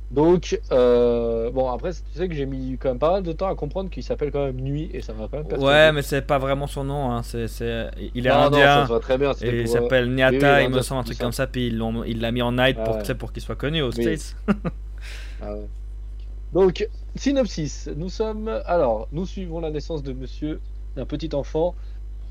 Donc, 0.10 0.60
euh, 0.72 1.52
bon, 1.52 1.70
après, 1.70 1.92
tu 1.92 2.00
sais 2.18 2.28
que 2.30 2.34
j'ai 2.34 2.46
mis 2.46 2.78
quand 2.80 2.90
même 2.90 3.00
pas 3.00 3.12
mal 3.12 3.24
de 3.24 3.32
temps 3.34 3.48
à 3.50 3.56
comprendre 3.56 3.90
qu'il 3.90 4.04
s'appelle 4.04 4.32
quand 4.32 4.46
même 4.46 4.56
Nuit 4.62 4.90
et 4.94 5.02
ça 5.02 5.14
m'a 5.14 5.28
quand 5.28 5.38
même 5.38 5.48
perturbé. 5.48 5.66
Ouais, 5.66 5.92
mais 5.92 6.02
c'est 6.02 6.22
pas 6.22 6.38
vraiment 6.38 6.66
son 6.68 6.86
nom. 6.86 7.12
Hein. 7.12 7.24
C'est- 7.24 7.46
Il 8.16 8.26
est 8.26 8.30
Non, 8.30 8.36
non, 8.36 8.46
indien. 8.48 8.88
ça 8.88 9.00
très 9.00 9.18
bien. 9.18 9.32
et 9.42 9.48
il 9.50 9.54
euh, 9.64 9.66
s'appelle 9.66 10.10
Nyata, 10.14 10.64
il 10.64 10.70
me 10.70 10.82
semble, 10.82 11.02
un 11.02 11.04
truc 11.04 11.18
comme 11.18 11.32
ça. 11.34 11.46
Puis 11.48 11.68
il 11.68 12.22
l'a 12.22 12.32
mis 12.32 12.42
en 12.42 12.54
night 12.54 12.78
pour, 12.84 12.96
Ouais. 12.96 13.04
sais, 13.06 13.16
pour 13.16 13.34
qu'il 13.34 13.42
soit 13.42 13.56
connu 13.56 13.82
aux 13.82 13.92
Oui. 13.92 14.18
States. 14.18 14.36
Ah 15.42 15.54
ouais. 15.54 15.68
Donc, 16.54 16.88
synopsis. 17.16 17.90
Nous 17.96 18.10
sommes. 18.10 18.50
Alors, 18.66 19.08
nous 19.12 19.26
suivons 19.26 19.60
la 19.60 19.70
naissance 19.70 20.02
de 20.02 20.14
monsieur, 20.14 20.60
d'un 20.96 21.06
petit 21.06 21.30
enfant, 21.36 21.76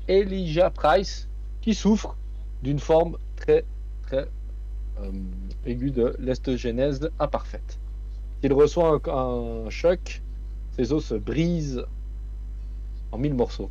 Elijah 0.09 0.69
Price, 0.71 1.27
qui 1.61 1.73
souffre 1.73 2.15
d'une 2.63 2.79
forme 2.79 3.17
très, 3.35 3.63
très 4.07 4.27
aiguë 5.65 5.91
de 5.91 6.15
l'estogénèse 6.19 7.09
imparfaite. 7.19 7.79
Il 8.43 8.53
reçoit 8.53 9.01
un, 9.07 9.69
choc, 9.69 10.21
ses 10.71 10.93
os 10.93 11.03
se 11.05 11.15
brisent 11.15 11.85
en 13.11 13.17
mille 13.17 13.33
morceaux. 13.33 13.69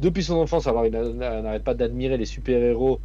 Depuis 0.00 0.24
son 0.24 0.36
enfance, 0.36 0.66
alors 0.66 0.86
il 0.86 0.92
n'a- 0.92 1.42
n'arrête 1.42 1.64
pas 1.64 1.74
d'admirer 1.74 2.16
les 2.16 2.24
super-héros 2.26 3.00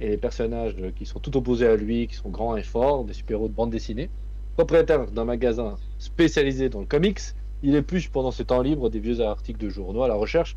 et 0.00 0.08
les 0.08 0.16
personnages 0.16 0.76
qui 0.96 1.06
sont 1.06 1.20
tout 1.20 1.36
opposés 1.36 1.68
à 1.68 1.76
lui, 1.76 2.08
qui 2.08 2.16
sont 2.16 2.30
grands 2.30 2.56
et 2.56 2.62
forts, 2.64 3.04
des 3.04 3.12
super-héros 3.12 3.48
de 3.48 3.54
bande 3.54 3.70
dessinée. 3.70 4.10
Propriétaire 4.56 5.10
d'un 5.10 5.24
magasin 5.24 5.76
spécialisé 5.98 6.68
dans 6.68 6.80
le 6.80 6.86
comics, 6.86 7.20
il 7.62 7.76
épluche 7.76 8.10
pendant 8.10 8.32
ses 8.32 8.44
temps 8.44 8.60
libres 8.60 8.90
des 8.90 8.98
vieux 8.98 9.20
articles 9.20 9.60
de 9.60 9.68
journaux 9.68 10.02
à 10.02 10.08
la 10.08 10.14
recherche 10.14 10.56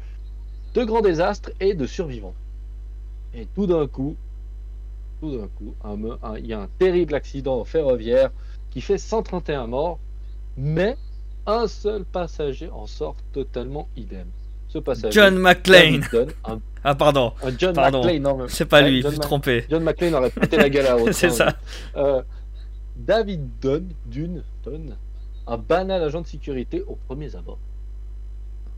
de 0.73 0.83
grands 0.83 1.01
désastres 1.01 1.51
et 1.59 1.75
de 1.75 1.85
survivants. 1.85 2.33
Et 3.33 3.45
tout 3.53 3.67
d'un 3.67 3.87
coup, 3.87 4.15
tout 5.19 5.37
d'un 5.37 5.47
coup, 5.47 5.73
il 6.37 6.45
y 6.45 6.53
a 6.53 6.59
un 6.61 6.67
terrible 6.79 7.15
accident 7.15 7.63
ferroviaire 7.63 8.31
qui 8.69 8.81
fait 8.81 8.97
131 8.97 9.67
morts, 9.67 9.99
mais 10.57 10.97
un 11.45 11.67
seul 11.67 12.05
passager 12.05 12.69
en 12.69 12.85
sort 12.87 13.15
totalement 13.33 13.87
idem. 13.95 14.27
Ce 14.67 14.79
passager, 14.79 15.13
John 15.13 15.37
McClane. 15.37 16.05
Dunn, 16.11 16.29
un, 16.43 16.59
Ah, 16.83 16.95
pardon. 16.95 17.33
un 17.41 17.57
John 17.57 17.73
Pardon. 17.73 17.99
McClane, 18.03 18.21
non, 18.21 18.37
mais- 18.37 18.47
C'est 18.49 18.65
pas 18.65 18.81
Ouais, 18.81 18.89
lui, 18.91 19.01
je 19.01 19.07
suis 19.09 19.19
trompé. 19.19 19.65
John 19.69 19.83
McClane 19.83 20.13
aurait 20.15 20.29
pété 20.31 20.57
la 20.57 20.69
gueule 20.69 20.85
à 20.87 20.91
l'autre. 20.97 21.11
C'est 21.13 21.29
ça. 21.29 21.55
Euh, 21.95 22.21
David 22.97 23.49
Dunn, 23.61 23.89
d'une 24.05 24.43
tonne, 24.63 24.95
un 25.47 25.57
banal 25.57 26.03
agent 26.03 26.21
de 26.21 26.27
sécurité 26.27 26.83
au 26.87 26.95
premier 27.07 27.33
abord. 27.35 27.57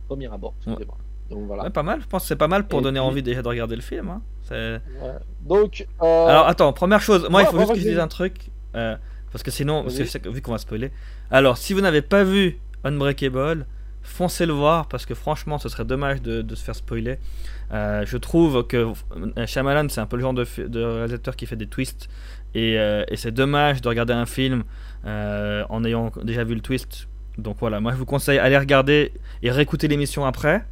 Premier 0.07 0.31
abord, 0.31 0.53
excusez-moi. 0.57 0.97
Donc 1.29 1.45
voilà. 1.47 1.63
Ouais, 1.63 1.69
pas 1.69 1.83
mal, 1.83 2.01
je 2.01 2.07
pense 2.07 2.23
que 2.23 2.27
c'est 2.29 2.35
pas 2.35 2.47
mal 2.47 2.67
pour 2.67 2.79
Et 2.79 2.83
donner 2.83 2.99
puis- 2.99 3.07
envie 3.07 3.23
déjà 3.23 3.41
de 3.41 3.47
regarder 3.47 3.75
le 3.75 3.81
film. 3.81 4.09
hein. 4.09 4.21
Ouais. 4.49 4.79
Donc, 5.41 5.85
euh, 6.01 6.25
Alors 6.27 6.47
attends, 6.47 6.71
première 6.73 7.01
chose, 7.01 7.27
moi 7.29 7.41
il 7.41 7.47
faut 7.47 7.59
juste 7.59 7.73
que 7.73 7.79
je 7.79 7.83
dise 7.89 7.99
un 7.99 8.07
truc, 8.07 8.49
euh, 8.75 8.95
parce 9.31 9.43
que 9.43 9.51
sinon, 9.51 9.83
parce 9.83 9.97
que 9.97 10.29
vu 10.29 10.41
qu'on 10.41 10.53
va 10.53 10.57
spoiler. 10.57 10.91
Alors, 11.31 11.57
si 11.57 11.73
vous 11.73 11.81
n'avez 11.81 12.01
pas 12.01 12.23
vu 12.23 12.57
Unbreakable, 12.85 13.65
foncez 14.03 14.45
le 14.45 14.53
voir, 14.53 14.87
parce 14.87 15.05
que 15.05 15.13
franchement, 15.13 15.57
ce 15.57 15.67
serait 15.67 15.83
dommage 15.83 16.21
de, 16.21 16.41
de 16.41 16.55
se 16.55 16.63
faire 16.63 16.75
spoiler. 16.75 17.17
Euh, 17.73 18.03
je 18.05 18.15
trouve 18.15 18.65
que 18.65 18.87
Shyamalan, 19.45 19.89
c'est 19.89 19.99
un 19.99 20.05
peu 20.05 20.15
le 20.15 20.21
genre 20.21 20.33
de, 20.33 20.45
réalisateur 20.81 21.35
qui 21.35 21.45
fait 21.45 21.57
des 21.57 21.67
twists, 21.67 22.07
et, 22.55 22.75
et 22.75 23.17
c'est 23.17 23.31
dommage 23.33 23.81
de 23.81 23.89
regarder 23.89 24.13
un 24.13 24.25
film 24.25 24.63
en 25.05 25.83
ayant 25.83 26.09
déjà 26.23 26.45
vu 26.45 26.55
le 26.55 26.61
twist. 26.61 27.09
Donc 27.37 27.57
voilà, 27.59 27.79
moi 27.81 27.91
je 27.91 27.97
vous 27.97 28.05
conseille, 28.05 28.39
allez 28.39 28.57
regarder 28.57 29.11
et 29.43 29.51
réécouter 29.51 29.87
l'émission 29.87 30.25
après. 30.25 30.63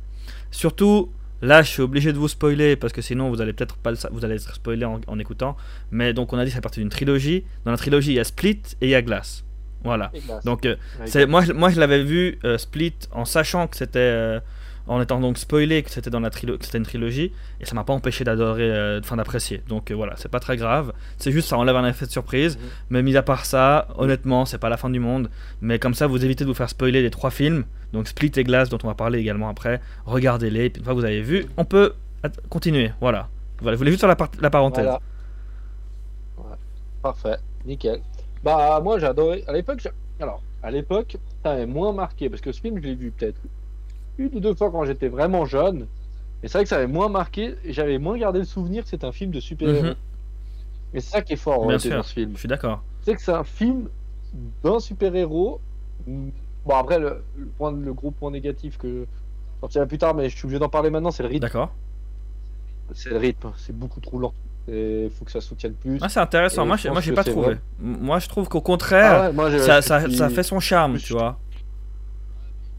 Surtout, 0.52 1.12
là 1.42 1.62
je 1.62 1.70
suis 1.70 1.82
obligé 1.82 2.14
de 2.14 2.18
vous 2.18 2.28
spoiler 2.28 2.76
parce 2.76 2.94
que 2.94 3.02
sinon 3.02 3.30
vous 3.30 3.42
allez 3.42 3.54
peut-être 3.54 3.76
pas 3.78 3.92
le 3.92 3.98
vous 4.12 4.24
allez 4.26 4.36
être 4.36 4.56
spoilé 4.56 4.86
en, 4.86 5.02
en 5.08 5.20
écoutant. 5.20 5.58
Mais 5.92 6.14
donc 6.14 6.32
on 6.34 6.38
a 6.38 6.44
dit 6.46 6.50
que 6.52 6.56
c'est 6.56 6.62
partie 6.62 6.80
d'une 6.80 6.90
trilogie. 6.90 7.44
Dans 7.66 7.72
la 7.72 7.78
trilogie 7.78 8.12
il 8.12 8.16
y 8.16 8.20
a 8.20 8.24
Split 8.24 8.62
et 8.82 8.88
il 8.88 8.90
y 8.90 8.96
a 8.96 9.02
Glass. 9.02 9.44
Voilà. 9.84 10.12
Donc 10.46 10.66
euh, 10.66 10.76
c'est 11.06 11.26
moi 11.28 11.42
je- 11.44 11.52
moi 11.54 11.70
je 11.70 11.80
l'avais 11.80 12.04
vu 12.04 12.40
euh, 12.44 12.58
Split 12.58 12.94
en 13.12 13.26
sachant 13.26 13.68
que 13.68 13.78
c'était 13.78 14.00
euh, 14.00 14.40
en 14.88 15.02
étant 15.02 15.20
donc 15.20 15.38
spoilé 15.38 15.82
que 15.84 15.90
c'était 15.90 16.10
dans 16.10 16.20
la 16.20 16.30
trilo- 16.30 16.58
que 16.58 16.66
c'était 16.66 16.78
une 16.78 16.86
trilogie 16.86 17.32
et 17.60 17.66
ça 17.66 17.74
m'a 17.76 17.84
pas 17.84 17.94
empêché 17.94 18.24
d'adorer 18.24 18.70
euh, 18.72 19.00
enfin 19.00 19.16
d'apprécier. 19.16 19.62
Donc 19.68 19.90
euh, 19.92 19.96
voilà, 19.96 20.14
c'est 20.18 20.30
pas 20.30 20.40
très 20.40 20.58
grave. 20.58 20.94
C'est 21.18 21.32
juste 21.32 21.48
ça 21.50 21.58
enlève 21.58 21.76
un 21.76 21.88
effet 21.88 22.06
de 22.06 22.12
surprise. 22.12 22.58
Mhm. 22.58 22.64
Mais 22.92 23.04
mis 23.04 23.18
à 23.18 23.24
part 23.24 23.46
ça, 23.46 23.88
honnêtement, 23.98 24.46
c'est 24.46 24.58
pas 24.60 24.70
la 24.70 24.78
fin 24.78 24.90
du 24.90 25.00
monde. 25.00 25.30
Mais 25.62 25.80
comme 25.80 25.94
ça, 25.94 26.08
vous 26.08 26.24
évitez 26.24 26.44
de 26.44 26.50
vous 26.50 26.56
faire 26.56 26.70
spoiler 26.70 27.02
les 27.02 27.10
trois 27.10 27.32
films. 27.32 27.66
Donc 27.94 28.08
Split 28.08 28.32
et 28.36 28.44
Glass, 28.44 28.70
dont 28.70 28.78
on 28.84 28.88
va 28.88 28.94
parler 28.96 29.20
également 29.20 29.50
après. 29.50 29.82
Regardez-les. 30.06 30.74
Une 30.78 30.84
fois 30.84 30.94
que 30.94 31.00
vous 31.00 31.06
avez 31.06 31.22
vu, 31.22 31.46
on 31.58 31.66
peut 31.66 31.94
continuer. 32.50 32.92
Voilà. 33.00 33.30
Voilà. 33.62 33.76
Je 33.76 33.78
voulais 33.80 33.92
juste 33.92 34.02
faire 34.02 34.10
la, 34.10 34.16
par- 34.16 34.32
la 34.42 34.50
parenthèse. 34.50 34.84
Voilà. 34.86 35.00
Ouais. 36.38 36.56
Parfait, 37.02 37.38
nickel. 37.66 38.02
Bah 38.44 38.80
moi 38.84 39.00
j'ai 39.00 39.08
adoré. 39.08 39.44
À 39.48 39.54
l'époque, 39.54 39.88
alors 40.20 40.42
à 40.62 40.72
l'époque, 40.72 41.18
ça 41.44 41.52
m'avait 41.52 41.66
moins 41.66 41.94
marqué 41.94 42.30
parce 42.30 42.42
que 42.42 42.52
ce 42.52 42.60
film 42.62 42.78
je 42.82 42.84
l'ai 42.88 42.96
vu 42.96 43.12
peut-être 43.12 43.40
une 44.18 44.30
ou 44.36 44.40
deux 44.40 44.54
fois 44.56 44.72
quand 44.72 44.86
j'étais 44.86 45.08
vraiment 45.08 45.46
jeune. 45.46 45.88
Et 46.44 46.48
c'est 46.48 46.58
vrai 46.58 46.64
que 46.64 46.70
ça 46.70 46.78
avait 46.78 46.88
moins 46.88 47.10
marqué. 47.10 47.56
J'avais 47.66 47.98
moins 47.98 48.18
gardé 48.18 48.40
le 48.40 48.46
souvenir 48.46 48.84
que 48.84 48.90
c'est 48.90 49.04
un 49.04 49.12
film 49.12 49.32
de 49.32 49.40
super-héros. 49.40 49.84
Mhm. 49.84 49.96
Et 50.94 51.00
c'est 51.02 51.12
ça 51.12 51.22
qui 51.22 51.34
est 51.34 51.38
fort 51.38 51.64
en 51.64 51.80
sûr. 51.80 51.96
dans 51.98 52.04
ce 52.04 52.14
film. 52.14 52.32
Je 52.34 52.40
suis 52.40 52.48
d'accord. 52.48 52.82
C'est 53.02 53.16
que 53.16 53.22
c'est 53.22 53.34
un 53.34 53.44
film 53.44 53.90
d'un 54.64 54.80
super-héros. 54.80 55.60
Bon 56.08 56.76
après 56.76 57.00
le, 57.00 57.24
le 57.38 57.46
point, 57.58 57.72
le 57.72 57.94
gros 57.94 58.12
point 58.12 58.32
négatif 58.32 58.78
que 58.78 58.88
je 58.88 59.06
sortirai 59.62 59.88
plus 59.88 59.98
tard, 59.98 60.14
mais 60.16 60.30
je 60.30 60.36
suis 60.36 60.46
obligé 60.46 60.60
d'en 60.60 60.70
parler 60.70 60.90
maintenant, 60.90 61.12
c'est 61.12 61.24
le 61.24 61.30
rythme. 61.30 61.42
D'accord. 61.42 61.74
C'est 62.94 63.10
le 63.10 63.18
rythme, 63.18 63.52
c'est 63.58 63.76
beaucoup 63.76 64.00
trop 64.00 64.20
lent. 64.20 64.34
Il 64.68 65.10
faut 65.16 65.26
que 65.26 65.32
ça 65.32 65.42
soutienne 65.42 65.74
plus. 65.74 66.00
Ah, 66.02 66.10
c'est 66.10 66.20
intéressant. 66.20 66.64
Et 66.64 66.68
Moi, 66.68 66.78
je 66.78 66.84
j'ai- 66.84 66.90
moi, 66.90 67.02
j'ai 67.02 67.12
pas 67.14 67.24
trouvé. 67.24 67.46
vrai. 67.48 67.60
Moi, 67.80 68.18
je 68.20 68.28
trouve 68.28 68.48
qu'au 68.48 68.62
contraire, 68.62 69.14
Ah 69.16 69.28
ouais, 69.28 69.34
moi, 69.34 69.52
je- 69.52 69.60
ça, 69.60 69.82
ça, 69.82 70.00
fait 70.30 70.44
son 70.44 70.60
charme, 70.60 70.94
plus- 70.94 71.04
tu 71.04 71.14
vois. 71.14 71.40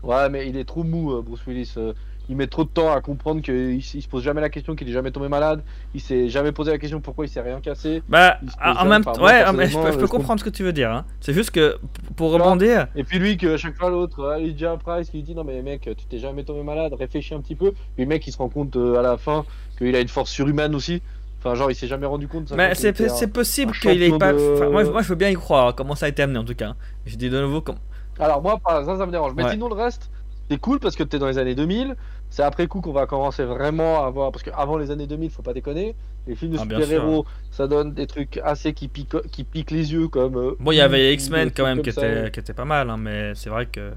Ouais, 0.07 0.29
mais 0.31 0.49
il 0.49 0.57
est 0.57 0.65
trop 0.65 0.85
mou, 0.85 1.13
euh, 1.13 1.23
Bruce 1.23 1.45
Willis. 1.47 1.75
euh, 1.77 1.93
Il 2.29 2.35
met 2.37 2.49
trop 2.49 2.65
de 2.65 2.69
temps 2.69 2.93
à 2.93 3.01
comprendre 3.01 3.41
qu'il 3.41 3.75
il 3.77 3.83
se 3.83 4.09
pose 4.09 4.25
jamais 4.25 4.41
la 4.41 4.49
question 4.49 4.75
qu'il 4.75 4.89
est 4.89 4.93
jamais 4.93 5.13
tombé 5.13 5.29
malade. 5.29 5.63
Il 5.95 6.01
s'est 6.01 6.29
jamais 6.29 6.51
posé 6.51 6.73
la 6.73 6.79
question 6.79 7.01
pourquoi 7.01 7.25
il 7.25 7.29
s'est 7.29 7.41
rien 7.41 7.61
cassé. 7.61 8.03
Bah, 8.09 8.39
Il 8.43 8.49
en 8.79 8.85
même 8.87 9.05
temps, 9.05 9.13
ouais, 9.23 9.45
mais 9.53 9.69
je 9.69 9.77
peux, 9.77 9.83
personnellement, 9.83 9.93
je 9.93 9.99
peux 9.99 10.07
je 10.07 10.11
comprendre 10.11 10.41
ce 10.41 10.45
que 10.45 10.51
tu 10.51 10.65
veux 10.65 10.73
dire. 10.73 10.91
hein. 10.91 11.05
C'est 11.21 11.33
juste 11.33 11.53
que 11.53 11.79
pour 12.17 12.33
rebondir, 12.33 12.89
Et 12.97 13.05
puis 13.05 13.21
lui, 13.21 13.37
que 13.37 13.55
à 13.55 13.57
chaque 13.57 13.77
fois 13.77 13.91
l'autre, 13.91 14.19
euh, 14.25 14.39
Elijah 14.39 14.77
Price, 14.77 15.09
qui 15.09 15.19
lui 15.19 15.23
dit 15.23 15.37
non 15.37 15.45
mais 15.45 15.63
mec, 15.63 15.83
tu 15.83 16.07
t'es 16.07 16.19
jamais 16.19 16.43
tombé 16.43 16.65
malade, 16.65 16.95
réfléchis 16.99 17.33
un 17.35 17.41
petit 17.41 17.55
peu. 17.55 17.71
Puis 17.95 18.03
le 18.05 18.07
mec, 18.07 18.27
il 18.27 18.33
se 18.33 18.39
rend 18.39 18.49
compte 18.49 18.75
euh, 18.75 18.99
à 18.99 19.03
la 19.03 19.17
fin 19.19 19.45
qu'il 19.79 19.95
a 19.95 20.01
une 20.01 20.09
force 20.09 20.31
surhumaine 20.31 20.75
aussi. 20.75 21.03
Enfin, 21.39 21.55
genre, 21.55 21.71
il 21.71 21.77
s'est 21.77 21.87
jamais 21.87 22.07
rendu 22.07 22.27
compte. 22.27 22.49
ça, 22.49 22.57
Mais 22.57 22.71
il 22.73 22.77
c'est 22.77 23.33
possible 23.33 23.71
qu'il 23.73 24.03
ait 24.03 24.11
pas. 24.19 24.33
de- 24.33 24.55
enfin, 24.55 24.69
moi, 24.71 24.83
moi, 24.83 25.03
je 25.03 25.09
veux 25.09 25.15
bien 25.15 25.29
y 25.29 25.35
croire. 25.35 25.77
Comment 25.77 25.95
ça 25.95 26.07
a 26.07 26.09
été 26.09 26.23
amené 26.23 26.41
en 26.41 26.45
tout 26.45 26.57
cas. 26.57 26.75
Je 27.05 27.15
dis 27.15 27.31
de 27.31 27.41
nouveau 27.41 27.61
comme. 27.61 27.77
Alors 28.19 28.43
moi, 28.43 28.59
pas 28.59 28.85
ça, 28.85 28.97
ça 28.97 29.07
me 29.07 29.11
dérange. 29.13 29.33
Mais 29.37 29.45
Ouais. 29.45 29.51
sinon, 29.53 29.69
le 29.69 29.75
reste, 29.75 30.11
c'est 30.51 30.59
cool 30.59 30.79
parce 30.81 30.97
que 30.97 31.03
t'es 31.03 31.19
dans 31.19 31.27
les 31.29 31.39
années 31.39 31.55
2000. 31.55 31.97
C'est 32.29 32.43
après 32.43 32.67
coup 32.67 32.81
qu'on 32.81 32.93
va 32.93 33.07
commencer 33.07 33.45
vraiment 33.45 34.05
à 34.05 34.11
voir. 34.11 34.33
Parce 34.33 34.43
qu'avant 34.43 34.79
les 34.79 34.91
années 34.91 35.07
2000, 35.07 35.31
faut 35.31 35.43
pas 35.43 35.53
déconner. 35.53 35.95
Les 36.27 36.35
films 36.35 36.53
de 36.53 36.59
Ah, 36.59 36.63
super-héros, 36.63 37.25
ça 37.53 37.69
donne 37.69 37.93
des 37.93 38.07
trucs 38.09 38.39
assez 38.43 38.73
qui 38.73 38.89
piquent, 38.89 39.21
qui 39.31 39.45
piquent 39.45 39.71
les 39.71 39.93
yeux 39.93 40.09
comme. 40.09 40.37
euh, 40.37 40.57
Bon, 40.59 40.73
il 40.73 40.77
y 40.77 40.81
avait 40.81 41.15
X-Men 41.15 41.51
quand 41.53 41.65
même 41.65 41.83
qui 41.83 41.91
était, 41.91 42.31
qui 42.33 42.41
était 42.41 42.53
pas 42.53 42.65
mal, 42.65 42.91
hein, 42.91 42.97
mais 42.97 43.35
c'est 43.35 43.51
vrai 43.51 43.67
que. 43.67 43.91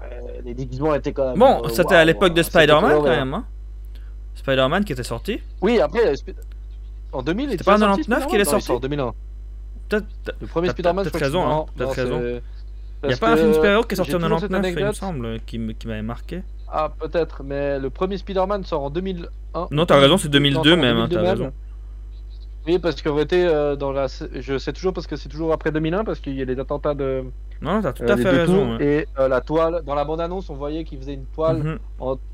Ouais, 0.00 0.40
les 0.44 0.54
déguisements 0.54 0.94
étaient 0.94 1.12
quand 1.12 1.28
même. 1.30 1.38
Bon, 1.38 1.64
euh, 1.64 1.68
c'était 1.70 1.94
à 1.94 2.04
l'époque 2.04 2.34
de 2.34 2.42
c'était 2.42 2.58
Spider-Man 2.58 2.98
quand 3.00 3.06
hein. 3.06 3.16
même. 3.16 3.34
Hein. 3.34 3.44
Spider-Man 4.34 4.84
qui 4.84 4.92
était 4.92 5.02
sorti. 5.02 5.40
Oui, 5.62 5.80
après, 5.80 6.12
Sp- 6.12 6.34
en 7.12 7.22
2000, 7.22 7.44
il 7.44 7.50
C'était 7.52 7.54
était 7.62 7.64
pas 7.64 7.74
en 7.76 7.78
sorti, 7.78 8.02
99 8.02 8.26
qu'il 8.28 8.40
est 8.40 8.44
sorti 8.44 8.66
sort 8.66 8.76
en 8.76 8.80
2001. 8.80 9.14
Peut-être. 9.88 10.06
Le 10.40 10.46
premier 10.46 10.68
Spider-Man, 10.68 11.08
je 11.12 11.18
raison, 11.18 11.42
hein, 11.46 11.64
raison. 11.78 12.40
Il 13.02 13.08
n'y 13.08 13.14
a 13.14 13.16
pas 13.16 13.32
un 13.32 13.36
film 13.36 13.48
que 13.48 13.54
super-héros 13.54 13.82
qui 13.84 13.94
est 13.94 13.96
sorti 13.96 14.14
en 14.14 14.18
toujours 14.18 14.40
cette 14.40 14.50
99, 14.50 14.80
il 14.80 14.86
me 14.86 14.92
semble, 14.92 15.40
qui, 15.46 15.58
m'avait 15.58 16.02
marqué. 16.02 16.42
Ah, 16.68 16.92
peut-être, 16.98 17.42
mais 17.44 17.78
le 17.78 17.90
premier 17.90 18.18
Spider-Man 18.18 18.64
sort 18.64 18.82
en 18.82 18.90
2001. 18.90 19.68
Non, 19.70 19.86
t'as 19.86 19.98
raison, 19.98 20.18
c'est 20.18 20.28
2002 20.28 20.70
Non, 20.70 20.82
même, 20.82 20.96
hein, 20.96 21.08
2002 21.08 21.14
t'as 21.14 21.30
raison. 21.30 21.52
Oui, 22.66 22.78
parce 22.78 23.00
qu'en 23.00 23.14
réalité, 23.14 23.46
euh, 23.46 23.76
dans 23.76 23.92
la... 23.92 24.08
je 24.08 24.58
sais 24.58 24.72
toujours 24.74 24.92
parce 24.92 25.06
que 25.06 25.16
c'est 25.16 25.30
toujours 25.30 25.52
après 25.52 25.72
2001, 25.72 26.04
parce 26.04 26.20
qu'il 26.20 26.34
y 26.34 26.42
a 26.42 26.44
les 26.44 26.58
attentats 26.58 26.92
de. 26.92 27.24
Non, 27.62 27.80
t'as 27.80 27.92
tout 27.94 28.02
euh, 28.02 28.12
à 28.12 28.16
fait 28.16 28.28
raison. 28.28 28.76
ouais. 28.76 28.84
Et 28.84 29.06
euh, 29.18 29.28
la 29.28 29.40
toile, 29.40 29.82
dans 29.86 29.94
la 29.94 30.04
bande-annonce, 30.04 30.50
on 30.50 30.54
voyait 30.54 30.84
qu'il 30.84 30.98
faisait 30.98 31.14
une 31.14 31.24
toile 31.26 31.78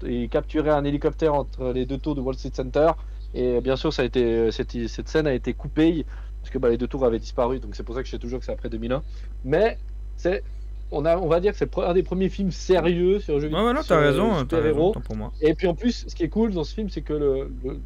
et 0.05 0.23
il 0.23 0.29
capturait 0.29 0.71
un 0.71 0.85
hélicoptère 0.85 1.35
entre 1.35 1.73
les 1.73 1.87
deux 1.87 1.99
tours 1.99 2.17
de 2.17 2.21
Wall 2.21 2.35
Street 2.35 2.51
Center. 2.53 2.91
Et 3.33 3.61
bien 3.61 3.77
sûr, 3.77 3.93
ça 3.93 4.03
a 4.03 4.05
été, 4.05 4.51
cette, 4.51 4.73
cette 4.89 5.09
scène 5.09 5.27
a 5.27 5.35
été 5.35 5.55
coupée 5.55 6.05
parce 6.41 6.51
que 6.53 6.59
bah, 6.59 6.69
les 6.69 6.77
deux 6.79 6.89
tours 6.89 7.05
avaient 7.05 7.21
disparu. 7.21 7.61
Donc 7.61 7.77
c'est 7.77 7.85
pour 7.85 7.95
ça 7.95 8.01
que 8.01 8.07
je 8.07 8.11
sais 8.11 8.19
toujours 8.19 8.41
que 8.41 8.45
c'est 8.45 8.53
après 8.53 8.69
2001. 8.69 9.03
Mais 9.45 9.79
c'est, 10.17 10.43
on, 10.91 11.05
a, 11.05 11.17
on 11.19 11.29
va 11.29 11.41
dire 11.41 11.53
que 11.53 11.59
c'est 11.59 11.79
un 11.79 11.93
des 11.95 12.03
premiers 12.03 12.29
films 12.29 12.51
sérieux 12.53 13.19
sur 13.21 13.35
le 13.35 13.41
jeu 13.41 13.49
Ouais, 13.49 13.65
ouais, 13.65 13.73
non, 13.73 13.81
t'as 13.87 13.99
raison, 13.99 14.29
t'as 14.29 14.35
raison, 14.35 14.41
super-héros. 14.41 14.93
tant 14.93 15.01
pour 15.01 15.17
moi. 15.17 15.33
Et 15.41 15.55
puis 15.55 15.67
en 15.67 15.75
plus, 15.75 16.05
ce 16.09 16.15
qui 16.15 16.23
est 16.25 16.29
cool 16.29 16.53
dans 16.53 16.65
ce 16.65 16.75
film, 16.75 16.89
c'est 16.91 17.03
que 17.03 17.13
le, 17.15 17.51
le- 17.65 17.79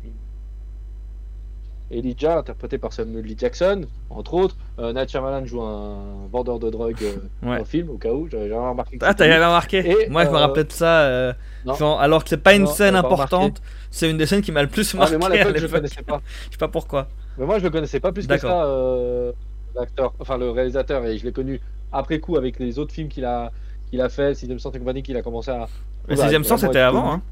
Elijah, 1.91 2.37
interprété 2.39 2.77
par 2.77 2.93
Samuel 2.93 3.25
Lee 3.25 3.35
Jackson, 3.39 3.87
entre 4.11 4.35
autres, 4.35 4.57
euh, 4.79 4.93
Night 4.93 5.09
Shyamalan 5.11 5.47
joue 5.47 5.63
un 5.63 6.27
vendeur 6.31 6.59
de 6.59 6.69
drogue 6.69 6.97
euh, 7.03 7.17
Ouais. 7.43 7.55
dans 7.55 7.59
le 7.61 7.65
film, 7.65 7.89
au 7.89 7.97
cas 7.97 8.13
où, 8.13 8.29
j'avais 8.29 8.51
jamais 8.51 8.69
remarqué. 8.69 8.99
Ah, 9.01 9.15
t'avais 9.15 9.31
lui. 9.39 9.45
remarqué 9.45 9.79
Et, 10.05 10.09
Moi, 10.11 10.27
je 10.27 10.31
me 10.31 10.35
euh, 10.35 10.39
rappelle 10.39 10.67
de 10.67 10.73
ça. 10.73 11.05
euh, 11.05 11.33
genre, 11.79 11.99
alors 11.99 12.25
que 12.25 12.29
c'est 12.29 12.37
pas 12.37 12.55
une 12.55 12.65
Non, 12.65 12.71
scène 12.71 12.95
importante, 12.95 13.63
c'est 13.91 14.11
une 14.11 14.19
des 14.19 14.27
scènes 14.27 14.43
qui 14.43 14.53
m'a 14.53 14.61
le 14.63 14.69
plus 14.69 14.95
Ah, 14.95 14.99
marqué. 14.99 15.13
mais 15.13 15.19
moi 15.19 15.29
à 15.31 15.55
je 15.57 15.63
le 15.63 15.69
connaissais 15.69 16.03
pas. 16.03 16.21
Je 16.49 16.51
sais 16.53 16.59
pas 16.59 16.69
pourquoi. 16.69 17.09
Mais 17.39 17.47
moi, 17.47 17.59
je 17.59 17.65
le 17.65 17.71
connaissais 17.71 18.01
pas 18.01 18.13
plus 18.13 18.27
que 18.27 18.37
ça, 18.37 18.65
euh, 18.67 19.33
l'acteur, 19.75 20.13
enfin 20.19 20.37
le 20.37 20.51
réalisateur, 20.51 21.07
et 21.07 21.17
je 21.17 21.25
l'ai 21.25 21.33
connu 21.33 21.59
après 21.93 22.21
coup 22.21 22.37
avec 22.37 22.59
les 22.59 22.79
autres 22.79 22.93
films 22.93 23.09
qu'il 23.09 23.25
a, 23.25 23.53
qu'il 23.91 24.01
a 24.01 24.09
fait, 24.09 24.35
Sixième 24.35 24.59
Sens 24.59 24.75
et 24.75 24.79
compagnie, 24.79 25.03
qu'il 25.03 25.17
a 25.17 25.23
commencé 25.23 25.51
à. 25.51 25.67
Le 26.09 26.17
sixième 26.17 26.45
sens, 26.45 26.61
c'était 26.61 26.79
avant. 26.79 27.13
Hein. 27.13 27.23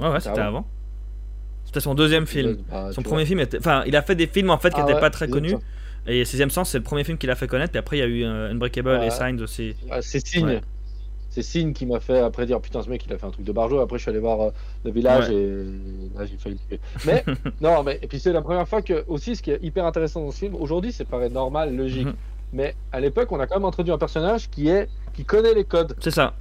Ouais, 0.00 0.08
ouais, 0.08 0.20
c'était 0.20 0.38
avant. 0.40 0.58
avant. 0.58 0.66
C'était 1.64 1.80
son 1.80 1.94
deuxième 1.94 2.26
film. 2.26 2.58
Bah, 2.70 2.90
Son 2.92 3.02
premier 3.02 3.26
film 3.26 3.40
était. 3.40 3.58
Enfin, 3.58 3.82
il 3.86 3.96
a 3.96 4.02
fait 4.02 4.14
des 4.14 4.26
films 4.26 4.50
en 4.50 4.58
fait 4.58 4.70
qui 4.70 4.76
Ah 4.80 4.82
n'étaient 4.82 4.94
ouais, 4.94 5.00
pas 5.00 5.10
très 5.10 5.28
connus. 5.28 5.50
Sens. 5.50 5.62
Et 6.06 6.24
Sixième 6.24 6.50
Sens, 6.50 6.70
c'est 6.70 6.78
le 6.78 6.84
premier 6.84 7.04
film 7.04 7.18
qu'il 7.18 7.30
a 7.30 7.34
fait 7.34 7.48
connaître. 7.48 7.72
Puis 7.72 7.78
après, 7.78 7.96
il 7.96 8.00
y 8.00 8.02
a 8.02 8.06
eu 8.06 8.24
euh, 8.24 8.52
Unbreakable 8.52 8.88
Ouais. 8.90 9.08
et 9.08 9.10
Signs 9.10 9.40
aussi. 9.42 9.74
Ah, 9.90 10.00
c'est 10.00 10.24
Signe. 10.24 10.46
Ouais. 10.46 10.60
C'est 11.28 11.42
Signe 11.42 11.72
qui 11.74 11.84
m'a 11.84 12.00
fait 12.00 12.20
après 12.20 12.46
dire 12.46 12.62
putain 12.62 12.80
ce 12.82 12.88
mec 12.88 13.04
il 13.04 13.12
a 13.12 13.18
fait 13.18 13.26
un 13.26 13.30
truc 13.30 13.44
de 13.44 13.52
barjo. 13.52 13.78
Après 13.80 13.98
je 13.98 14.02
suis 14.02 14.10
allé 14.10 14.20
voir 14.20 14.40
euh, 14.40 14.50
le 14.86 14.90
village 14.90 15.28
et 15.28 15.64
là 16.16 16.24
j'ai 16.24 16.38
failli 16.38 16.58
le 16.70 16.76
tuer. 16.78 16.80
Mais 17.04 17.24
non 17.60 17.82
mais 17.82 17.98
et 18.00 18.06
puis 18.06 18.18
c'est 18.18 18.32
la 18.32 18.40
première 18.40 18.66
fois 18.66 18.80
que 18.80 19.04
aussi 19.06 19.36
ce 19.36 19.42
qui 19.42 19.50
est 19.50 19.62
hyper 19.62 19.84
intéressant 19.84 20.22
dans 20.22 20.30
ce 20.30 20.38
film 20.38 20.54
aujourd'hui 20.54 20.92
c'est 20.92 21.04
paraît 21.04 21.28
normal 21.28 21.76
logique. 21.76 22.06
Mhm. 22.06 22.14
Mais 22.52 22.74
à 22.92 23.00
l'époque 23.00 23.30
on 23.32 23.40
a 23.40 23.46
quand 23.46 23.56
même 23.56 23.64
introduit 23.64 23.92
un 23.92 23.98
personnage 23.98 24.48
qui 24.50 24.68
est 24.68 24.88
qui 25.14 25.24
connaît 25.24 25.54
les 25.54 25.64
codes. 25.64 25.96
C'est 26.00 26.10
ça. 26.10 26.34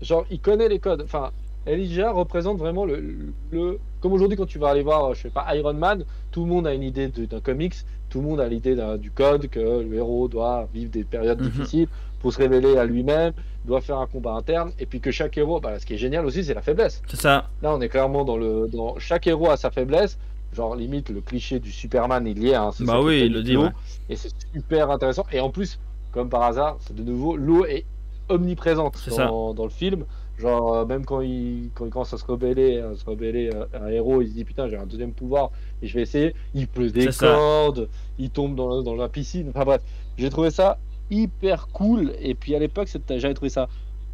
Genre 0.00 0.24
il 0.30 0.40
connaît 0.40 0.68
les 0.68 0.78
codes. 0.78 1.02
Enfin 1.02 1.30
Elijah 1.66 2.10
représente 2.10 2.58
vraiment 2.58 2.84
le, 2.84 3.32
le 3.52 3.78
comme 4.00 4.12
aujourd'hui 4.12 4.36
quand 4.36 4.46
tu 4.46 4.58
vas 4.58 4.70
aller 4.70 4.82
voir 4.82 5.14
je 5.14 5.22
sais 5.22 5.30
pas 5.30 5.46
Iron 5.54 5.74
Man 5.74 6.04
tout 6.32 6.44
le 6.44 6.50
monde 6.50 6.66
a 6.66 6.74
une 6.74 6.82
idée 6.82 7.08
d'un 7.08 7.40
comics. 7.40 7.74
Tout 8.10 8.20
le 8.20 8.26
monde 8.26 8.40
a 8.40 8.48
l'idée 8.48 8.76
du 8.98 9.10
code 9.10 9.48
que 9.48 9.60
le 9.60 9.94
héros 9.94 10.28
doit 10.28 10.68
vivre 10.74 10.90
des 10.90 11.04
périodes 11.04 11.40
Mhm. 11.40 11.48
difficiles 11.48 11.88
pour 12.20 12.32
se 12.32 12.38
révéler 12.38 12.76
à 12.76 12.84
lui-même, 12.84 13.32
doit 13.64 13.80
faire 13.80 13.98
un 13.98 14.06
combat 14.06 14.32
interne, 14.34 14.70
et 14.78 14.86
puis 14.86 15.00
que 15.00 15.10
chaque 15.10 15.36
héros, 15.38 15.58
bah, 15.60 15.78
ce 15.80 15.86
qui 15.86 15.94
est 15.94 15.98
génial 15.98 16.24
aussi, 16.24 16.44
c'est 16.44 16.54
la 16.54 16.62
faiblesse. 16.62 17.02
C'est 17.08 17.16
ça. 17.16 17.48
Là, 17.62 17.74
on 17.74 17.80
est 17.80 17.88
clairement 17.88 18.24
dans 18.24 18.36
le, 18.36 18.68
dans 18.72 18.96
chaque 19.00 19.26
héros 19.26 19.50
a 19.50 19.56
sa 19.56 19.70
faiblesse. 19.72 20.18
Genre 20.52 20.76
limite 20.76 21.08
le 21.08 21.20
cliché 21.20 21.60
du 21.60 21.72
Superman 21.72 22.26
il 22.26 22.42
y 22.42 22.50
est. 22.50 22.54
Hein, 22.54 22.70
Bah 22.80 22.86
ça 22.86 22.98
qui 22.98 23.04
oui, 23.04 23.22
il 23.26 23.32
le 23.32 23.42
dit, 23.42 23.56
ouais. 23.56 23.70
Et 24.08 24.16
c'est 24.16 24.32
super 24.52 24.90
intéressant. 24.90 25.24
Et 25.32 25.40
en 25.40 25.50
plus, 25.50 25.78
comme 26.12 26.28
par 26.28 26.42
hasard, 26.42 26.76
c'est 26.80 26.94
de 26.94 27.02
nouveau 27.02 27.36
l'eau 27.36 27.64
est 27.64 27.84
omniprésente 28.28 29.08
dans, 29.08 29.54
dans 29.54 29.64
le 29.64 29.70
film. 29.70 30.04
Genre 30.38 30.74
euh, 30.74 30.84
même 30.86 31.04
quand 31.04 31.20
il 31.20 31.70
quand 31.74 31.86
il 31.86 31.90
commence 31.90 32.12
à 32.12 32.18
se 32.18 32.24
rebeller, 32.24 32.80
à 32.80 32.94
se 32.96 33.04
rebeller 33.04 33.50
euh, 33.54 33.66
un 33.80 33.88
héros, 33.88 34.22
il 34.22 34.28
se 34.28 34.32
dit 34.34 34.44
putain 34.44 34.68
j'ai 34.68 34.76
un 34.76 34.86
deuxième 34.86 35.12
pouvoir 35.12 35.50
et 35.82 35.86
je 35.86 35.94
vais 35.94 36.02
essayer. 36.02 36.34
Il 36.54 36.68
pleut 36.68 36.90
des 36.90 37.12
ça. 37.12 37.26
cordes, 37.26 37.88
il 38.18 38.30
tombe 38.30 38.54
dans, 38.54 38.82
dans 38.82 38.94
la 38.94 39.08
piscine. 39.08 39.50
Enfin 39.54 39.64
bref, 39.64 39.82
j'ai 40.18 40.30
trouvé 40.30 40.50
ça 40.50 40.78
hyper 41.10 41.68
cool. 41.68 42.12
Et 42.20 42.34
puis 42.34 42.54
à 42.54 42.58
l'époque, 42.58 42.88
j'avais 43.08 43.34
trouvé 43.34 43.50
ça 43.50 43.68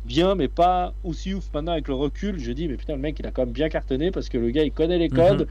bien, 0.05 0.35
mais 0.35 0.49
pas 0.49 0.93
aussi 1.05 1.35
ouf. 1.35 1.45
Maintenant, 1.55 1.73
avec 1.73 1.89
le 1.89 1.95
recul, 1.95 2.39
je 2.39 2.53
dis, 2.53 2.69
mais 2.69 2.77
putain, 2.77 2.95
le 2.95 3.01
mec, 3.01 3.19
il 3.19 3.27
a 3.27 3.31
quand 3.31 3.43
même 3.43 3.53
bien 3.53 3.69
cartonné 3.69 4.11
parce 4.11 4.29
que 4.29 4.39
le 4.39 4.51
gars, 4.51 4.65
il 4.65 4.73
connaît 4.73 4.99
les 4.99 5.09
codes. 5.09 5.49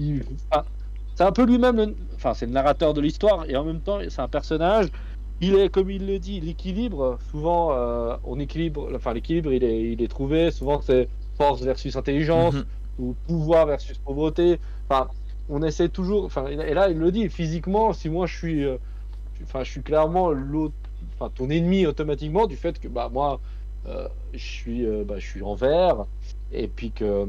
Il- 0.00 0.24
c'est 1.14 1.24
un 1.24 1.32
peu 1.32 1.44
lui-même, 1.44 1.76
le... 1.76 1.96
enfin, 2.14 2.34
c'est 2.34 2.46
le 2.46 2.52
narrateur 2.52 2.94
de 2.94 3.00
l'histoire 3.00 3.48
et 3.48 3.56
en 3.56 3.64
même 3.64 3.80
temps, 3.82 3.98
c'est 4.08 4.20
un 4.22 4.28
personnage. 4.28 4.88
Il 5.42 5.54
est, 5.54 5.68
comme 5.70 5.90
il 5.90 6.06
le 6.06 6.18
dit, 6.18 6.40
l'équilibre. 6.40 7.18
Souvent, 7.30 7.72
euh, 7.72 8.16
on 8.24 8.38
équilibre, 8.40 8.90
enfin, 8.94 9.12
l'équilibre, 9.14 9.52
il 9.52 9.64
est, 9.64 9.92
il 9.92 10.02
est 10.02 10.08
trouvé. 10.08 10.50
Souvent, 10.50 10.80
c'est 10.82 11.08
force 11.36 11.62
versus 11.62 11.96
intelligence 11.96 12.54
Mhm. 12.54 12.64
ou 12.98 13.14
pouvoir 13.26 13.66
versus 13.66 13.98
pauvreté. 13.98 14.58
Enfin, 14.88 15.08
on 15.48 15.62
essaie 15.62 15.88
toujours. 15.88 16.24
Enfin, 16.24 16.46
et 16.48 16.74
là, 16.74 16.90
il 16.90 16.98
le 16.98 17.12
dit 17.12 17.28
physiquement. 17.28 17.92
Si 17.92 18.08
moi, 18.10 18.26
je 18.26 18.36
suis, 18.36 18.64
euh, 18.64 18.76
enfin, 19.44 19.64
je 19.64 19.70
suis 19.70 19.82
clairement 19.82 20.30
l'autre, 20.30 20.74
enfin, 21.14 21.30
ton 21.34 21.50
ennemi 21.50 21.86
automatiquement 21.86 22.46
du 22.46 22.56
fait 22.56 22.78
que, 22.78 22.88
bah, 22.88 23.10
moi, 23.12 23.40
euh, 23.86 24.08
je 24.32 24.38
suis, 24.38 24.86
bah, 25.04 25.18
je 25.18 25.26
suis 25.26 25.42
en 25.42 25.54
vert, 25.54 26.06
et 26.52 26.68
puis 26.68 26.92
que. 26.92 27.26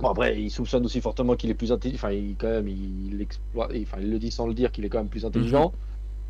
Bon, 0.00 0.08
après, 0.08 0.40
il 0.40 0.50
soupçonne 0.50 0.84
aussi 0.84 1.00
fortement 1.00 1.34
qu'il 1.34 1.50
est 1.50 1.54
plus 1.54 1.72
intelligent. 1.72 1.98
Enfin, 1.98 2.12
il, 2.12 2.36
quand 2.36 2.48
même, 2.48 2.68
il, 2.68 3.20
exploite. 3.20 3.70
Enfin, 3.82 3.98
il 4.00 4.10
le 4.10 4.18
dit 4.18 4.30
sans 4.30 4.46
le 4.46 4.54
dire 4.54 4.70
qu'il 4.70 4.84
est 4.84 4.88
quand 4.88 4.98
même 4.98 5.08
plus 5.08 5.24
intelligent. 5.24 5.72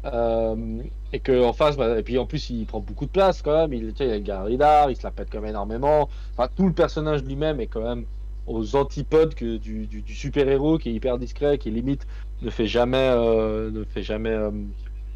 Euh, 0.05 0.83
et 1.12 1.19
que 1.19 1.45
en 1.45 1.53
face, 1.53 1.77
bah, 1.77 1.99
et 1.99 2.03
puis 2.03 2.19
en 2.19 2.27
plus, 2.27 2.51
il 2.51 2.66
prend 2.66 2.81
beaucoup 2.81 3.05
de 3.07 3.11
place 3.11 3.43
quand 3.43 3.55
même. 3.55 3.73
Il, 3.73 3.93
tu 3.93 3.99
sais, 3.99 4.07
il 4.07 4.11
y 4.11 4.14
a 4.14 4.21
Garidar, 4.21 4.91
il 4.91 4.97
se 4.97 5.03
la 5.03 5.11
pète 5.11 5.29
quand 5.31 5.41
même 5.41 5.51
énormément. 5.51 6.09
Enfin, 6.33 6.49
tout 6.55 6.66
le 6.66 6.73
personnage 6.73 7.23
lui-même 7.25 7.61
est 7.61 7.66
quand 7.66 7.83
même 7.83 8.05
aux 8.47 8.77
antipodes 8.77 9.35
que 9.35 9.59
du, 9.59 9.87
du, 9.87 10.01
du 10.01 10.14
super-héros 10.14 10.79
qui 10.79 10.89
est 10.89 10.95
hyper 10.95 11.19
discret, 11.19 11.59
qui 11.59 11.71
limite 11.71 12.07
ne 12.41 12.49
fait 12.49 12.66
jamais, 12.66 12.97
euh, 12.97 13.71
ne 13.71 13.85
fait 13.85 14.03
jamais, 14.03 14.31
euh, 14.31 14.51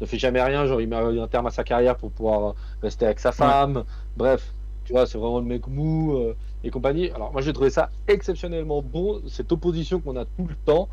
ne 0.01 0.05
fait 0.05 0.19
jamais 0.19 0.43
rien. 0.43 0.67
Genre, 0.67 0.81
il 0.81 0.87
met 0.87 0.95
un 0.95 1.27
terme 1.27 1.47
à 1.47 1.51
sa 1.51 1.63
carrière 1.63 1.95
pour 1.95 2.11
pouvoir 2.11 2.53
rester 2.83 3.05
avec 3.05 3.19
sa 3.19 3.31
femme. 3.31 3.85
Bref, 4.17 4.53
tu 4.85 4.93
vois, 4.93 5.05
c'est 5.05 5.17
vraiment 5.17 5.39
le 5.39 5.45
mec 5.45 5.67
mou 5.67 6.17
euh, 6.17 6.35
et 6.63 6.69
compagnie. 6.69 7.09
Alors, 7.11 7.31
moi, 7.31 7.41
j'ai 7.41 7.53
trouvé 7.53 7.69
ça 7.69 7.89
exceptionnellement 8.07 8.81
bon, 8.81 9.21
cette 9.27 9.51
opposition 9.51 9.99
qu'on 9.99 10.15
a 10.15 10.25
tout 10.25 10.47
le 10.47 10.55
temps. 10.65 10.89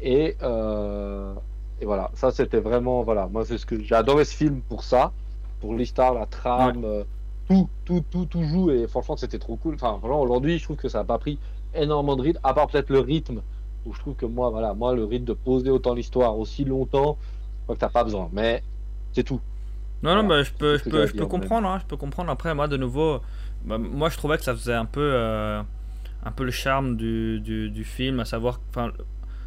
Et, 0.00 0.36
euh, 0.42 1.32
et 1.80 1.86
voilà, 1.86 2.10
ça 2.14 2.30
c'était 2.30 2.60
vraiment, 2.60 3.02
voilà, 3.02 3.28
moi 3.28 3.44
c'est 3.44 3.58
ce 3.58 3.66
que 3.66 3.82
j'ai 3.82 3.94
adoré 3.94 4.24
ce 4.24 4.34
film 4.34 4.60
pour 4.68 4.82
ça, 4.84 5.12
pour 5.60 5.74
l'histoire, 5.74 6.14
la 6.14 6.26
trame, 6.26 6.84
euh, 6.84 7.04
tout, 7.48 7.68
tout, 7.84 8.04
tout, 8.10 8.26
tout 8.26 8.42
joue 8.44 8.70
et 8.70 8.86
franchement 8.88 9.16
c'était 9.16 9.38
trop 9.38 9.56
cool. 9.56 9.74
Enfin, 9.74 9.98
vraiment 9.98 10.20
aujourd'hui, 10.20 10.58
je 10.58 10.64
trouve 10.64 10.76
que 10.76 10.88
ça 10.88 10.98
n'a 10.98 11.04
pas 11.04 11.18
pris 11.18 11.38
énormément 11.74 12.16
de 12.16 12.22
rythme, 12.22 12.40
à 12.42 12.54
part 12.54 12.66
peut-être 12.68 12.90
le 12.90 13.00
rythme, 13.00 13.42
où 13.84 13.94
je 13.94 14.00
trouve 14.00 14.14
que 14.14 14.26
moi, 14.26 14.50
voilà, 14.50 14.74
moi 14.74 14.94
le 14.94 15.04
rythme 15.04 15.24
de 15.24 15.32
poser 15.32 15.70
autant 15.70 15.94
l'histoire 15.94 16.38
aussi 16.38 16.64
longtemps, 16.64 17.18
je 17.60 17.62
crois 17.64 17.74
que 17.76 17.80
t'as 17.80 17.88
pas 17.88 18.04
besoin, 18.04 18.28
mais 18.32 18.62
c'est 19.12 19.24
tout. 19.24 19.40
Non, 20.02 20.14
non, 20.14 20.24
bah, 20.24 20.42
je 20.42 20.52
peux, 20.52 20.78
je 20.78 20.84
peux, 20.84 21.06
je 21.06 21.14
peux 21.14 21.26
comprendre, 21.26 21.68
hein, 21.68 21.78
je 21.80 21.86
peux 21.86 21.96
comprendre. 21.96 22.30
Après, 22.30 22.54
moi, 22.54 22.68
de 22.68 22.76
nouveau, 22.76 23.20
bah, 23.64 23.78
moi, 23.78 24.08
je 24.08 24.16
trouvais 24.16 24.36
que 24.38 24.44
ça 24.44 24.54
faisait 24.54 24.74
un 24.74 24.84
peu, 24.84 25.00
euh, 25.02 25.62
un 26.24 26.30
peu 26.32 26.44
le 26.44 26.50
charme 26.50 26.96
du, 26.96 27.40
du, 27.40 27.70
du 27.70 27.84
film, 27.84 28.20
à 28.20 28.24
savoir, 28.24 28.60
enfin, 28.70 28.92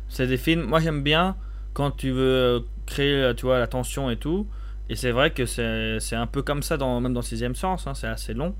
c'est 0.07 0.27
des 0.27 0.37
films. 0.37 0.63
Moi, 0.63 0.79
j'aime 0.79 1.03
bien 1.03 1.35
quand 1.73 1.91
tu 1.91 2.11
veux 2.11 2.65
créer, 2.85 3.33
tu 3.35 3.45
vois, 3.45 3.59
la 3.59 3.67
tension 3.67 4.09
et 4.09 4.17
tout. 4.17 4.47
Et 4.89 4.95
c'est 4.95 5.11
vrai 5.11 5.31
que 5.31 5.45
c'est 5.45 6.15
un 6.15 6.27
peu 6.27 6.41
comme 6.41 6.63
ça, 6.63 6.77
dans, 6.77 6.99
même 6.99 7.13
dans 7.13 7.21
Sixième 7.21 7.55
Sens. 7.55 7.85
hein, 7.87 7.93
c'est 7.93 8.07
assez 8.07 8.33
long, 8.33 8.55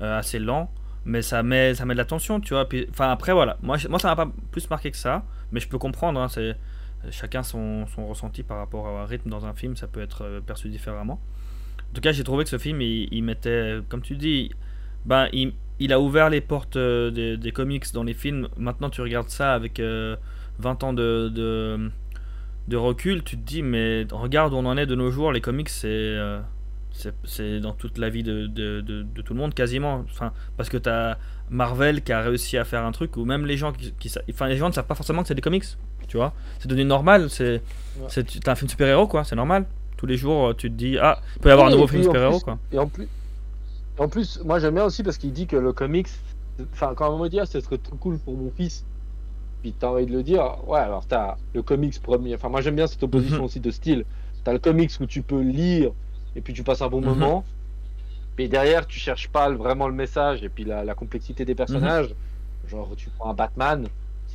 euh, 0.00 0.18
assez 0.18 0.38
lent, 0.38 0.70
mais 1.04 1.22
ça 1.22 1.42
met, 1.42 1.74
ça 1.74 1.84
met 1.84 1.94
de 1.94 1.98
la 1.98 2.04
tension, 2.04 2.40
tu 2.40 2.54
vois. 2.54 2.68
Puis, 2.68 2.86
enfin, 2.90 3.10
après, 3.10 3.32
voilà. 3.32 3.56
Moi, 3.62 3.76
moi 3.88 3.98
ça 3.98 4.08
m'a 4.08 4.16
pas 4.16 4.30
plus 4.52 4.70
marqué 4.70 4.90
que 4.92 4.96
ça, 4.96 5.24
mais 5.50 5.58
je 5.60 5.68
peux 5.68 5.78
comprendre. 5.78 6.20
hein, 6.20 6.28
c'est 6.28 6.56
chacun 7.10 7.42
son, 7.42 7.84
ressenti 7.96 8.42
par 8.42 8.58
rapport 8.58 8.86
à 8.86 9.02
un 9.02 9.06
rythme 9.06 9.30
dans 9.30 9.46
un 9.46 9.54
film, 9.54 9.76
ça 9.76 9.86
peut 9.86 10.00
être 10.00 10.22
euh, 10.22 10.40
perçu 10.40 10.68
différemment. 10.68 11.20
En 11.92 11.94
tout 11.94 12.00
cas, 12.00 12.12
j'ai 12.12 12.24
trouvé 12.24 12.44
que 12.44 12.50
ce 12.50 12.58
film, 12.58 12.80
il, 12.80 13.22
mettait, 13.22 13.80
comme 13.90 14.00
tu 14.00 14.16
dis, 14.16 14.50
ben, 15.04 15.28
il, 15.32 15.92
a 15.92 16.00
ouvert 16.00 16.30
les 16.30 16.40
portes 16.40 16.76
euh, 16.76 17.10
des, 17.36 17.52
comics 17.52 17.92
dans 17.92 18.02
les 18.02 18.14
films. 18.14 18.48
Maintenant, 18.56 18.88
tu 18.88 19.02
regardes 19.02 19.28
ça 19.28 19.52
avec 19.52 19.78
euh, 19.78 20.16
20 20.58 20.84
ans 20.84 20.92
de, 20.94 21.90
recul, 22.72 23.22
tu 23.24 23.36
te 23.36 23.42
dis, 23.42 23.62
mais 23.62 24.06
regarde 24.10 24.54
où 24.54 24.56
on 24.56 24.64
en 24.64 24.78
est 24.78 24.86
de 24.86 24.94
nos 24.94 25.10
jours. 25.10 25.32
Les 25.32 25.42
comics, 25.42 25.68
c'est 25.68 25.88
euh, 25.88 26.40
dans 27.60 27.72
toute 27.72 27.98
la 27.98 28.08
vie 28.08 28.22
de, 28.22 28.46
tout 29.22 29.34
le 29.34 29.40
monde, 29.40 29.52
quasiment. 29.52 30.04
Enfin, 30.10 30.32
parce 30.56 30.70
que 30.70 30.78
tu 30.78 30.88
as 30.88 31.18
Marvel 31.50 32.02
qui 32.02 32.12
a 32.12 32.22
réussi 32.22 32.56
à 32.56 32.64
faire 32.64 32.86
un 32.86 32.92
truc 32.92 33.18
où 33.18 33.26
même 33.26 33.44
les 33.44 33.58
gens 33.58 33.72
qui, 33.72 34.10
enfin, 34.30 34.48
les 34.48 34.56
gens 34.56 34.68
ne 34.68 34.72
savent 34.72 34.86
pas 34.86 34.94
forcément 34.94 35.20
que 35.22 35.28
c'est 35.28 35.34
des 35.34 35.42
comics. 35.42 35.64
Tu 36.12 36.18
vois, 36.18 36.34
c'est 36.58 36.68
devenu 36.68 36.84
normal. 36.84 37.30
C'est 37.30 37.62
c'est 38.08 38.46
un 38.46 38.54
film 38.54 38.68
super-héros, 38.68 39.06
quoi. 39.06 39.24
C'est 39.24 39.34
normal. 39.34 39.64
Tous 39.96 40.04
les 40.04 40.18
jours, 40.18 40.48
euh, 40.48 40.52
tu 40.54 40.68
te 40.70 40.74
dis, 40.74 40.98
ah, 40.98 41.18
il 41.36 41.40
peut 41.40 41.48
y 41.48 41.52
avoir 41.52 41.68
Oui, 41.68 41.72
un 41.72 41.76
nouveau 41.76 41.86
film 41.86 42.02
super-héros, 42.02 42.40
quoi. 42.40 42.58
Et 42.70 42.78
en 42.78 42.86
plus, 42.86 43.08
en 43.96 44.08
plus 44.08 44.38
moi 44.44 44.58
j'aime 44.58 44.74
bien 44.74 44.84
aussi 44.84 45.02
parce 45.02 45.16
qu'il 45.16 45.32
dit 45.32 45.46
que 45.46 45.56
le 45.56 45.72
comics, 45.72 46.08
enfin 46.74 46.92
quand 46.94 47.10
on 47.14 47.18
me 47.18 47.28
dit 47.28 47.40
ah, 47.40 47.46
ce 47.46 47.60
serait 47.60 47.78
trop 47.78 47.96
cool 47.96 48.18
pour 48.18 48.36
mon 48.36 48.50
fils, 48.50 48.84
puis 49.62 49.72
t'as 49.72 49.86
envie 49.88 50.04
de 50.04 50.12
le 50.12 50.22
dire, 50.22 50.44
ouais 50.68 50.80
alors 50.80 51.06
t'as 51.06 51.36
le 51.54 51.62
comics 51.62 51.98
premier, 52.02 52.34
enfin 52.34 52.50
moi 52.50 52.60
j'aime 52.60 52.76
bien 52.76 52.86
cette 52.86 53.02
opposition 53.02 53.38
Mhm. 53.38 53.44
aussi 53.44 53.60
de 53.60 53.70
style, 53.70 54.04
t'as 54.44 54.52
le 54.52 54.58
comics 54.58 54.92
où 55.00 55.06
tu 55.06 55.22
peux 55.22 55.40
lire 55.40 55.92
et 56.36 56.42
puis 56.42 56.52
tu 56.52 56.62
passes 56.62 56.82
un 56.82 56.88
bon 56.88 57.00
Mhm. 57.00 57.06
moment, 57.08 57.44
et 58.36 58.48
derrière 58.48 58.86
tu 58.86 58.98
cherches 58.98 59.28
pas 59.28 59.50
vraiment 59.50 59.88
le 59.88 59.94
message 59.94 60.42
et 60.42 60.50
puis 60.50 60.64
la, 60.64 60.84
la 60.84 60.94
complexité 60.94 61.46
des 61.46 61.54
personnages, 61.54 62.08
Mhm. 62.08 62.68
genre 62.70 62.90
tu 62.96 63.08
prends 63.18 63.30
un 63.30 63.34
Batman, 63.34 63.88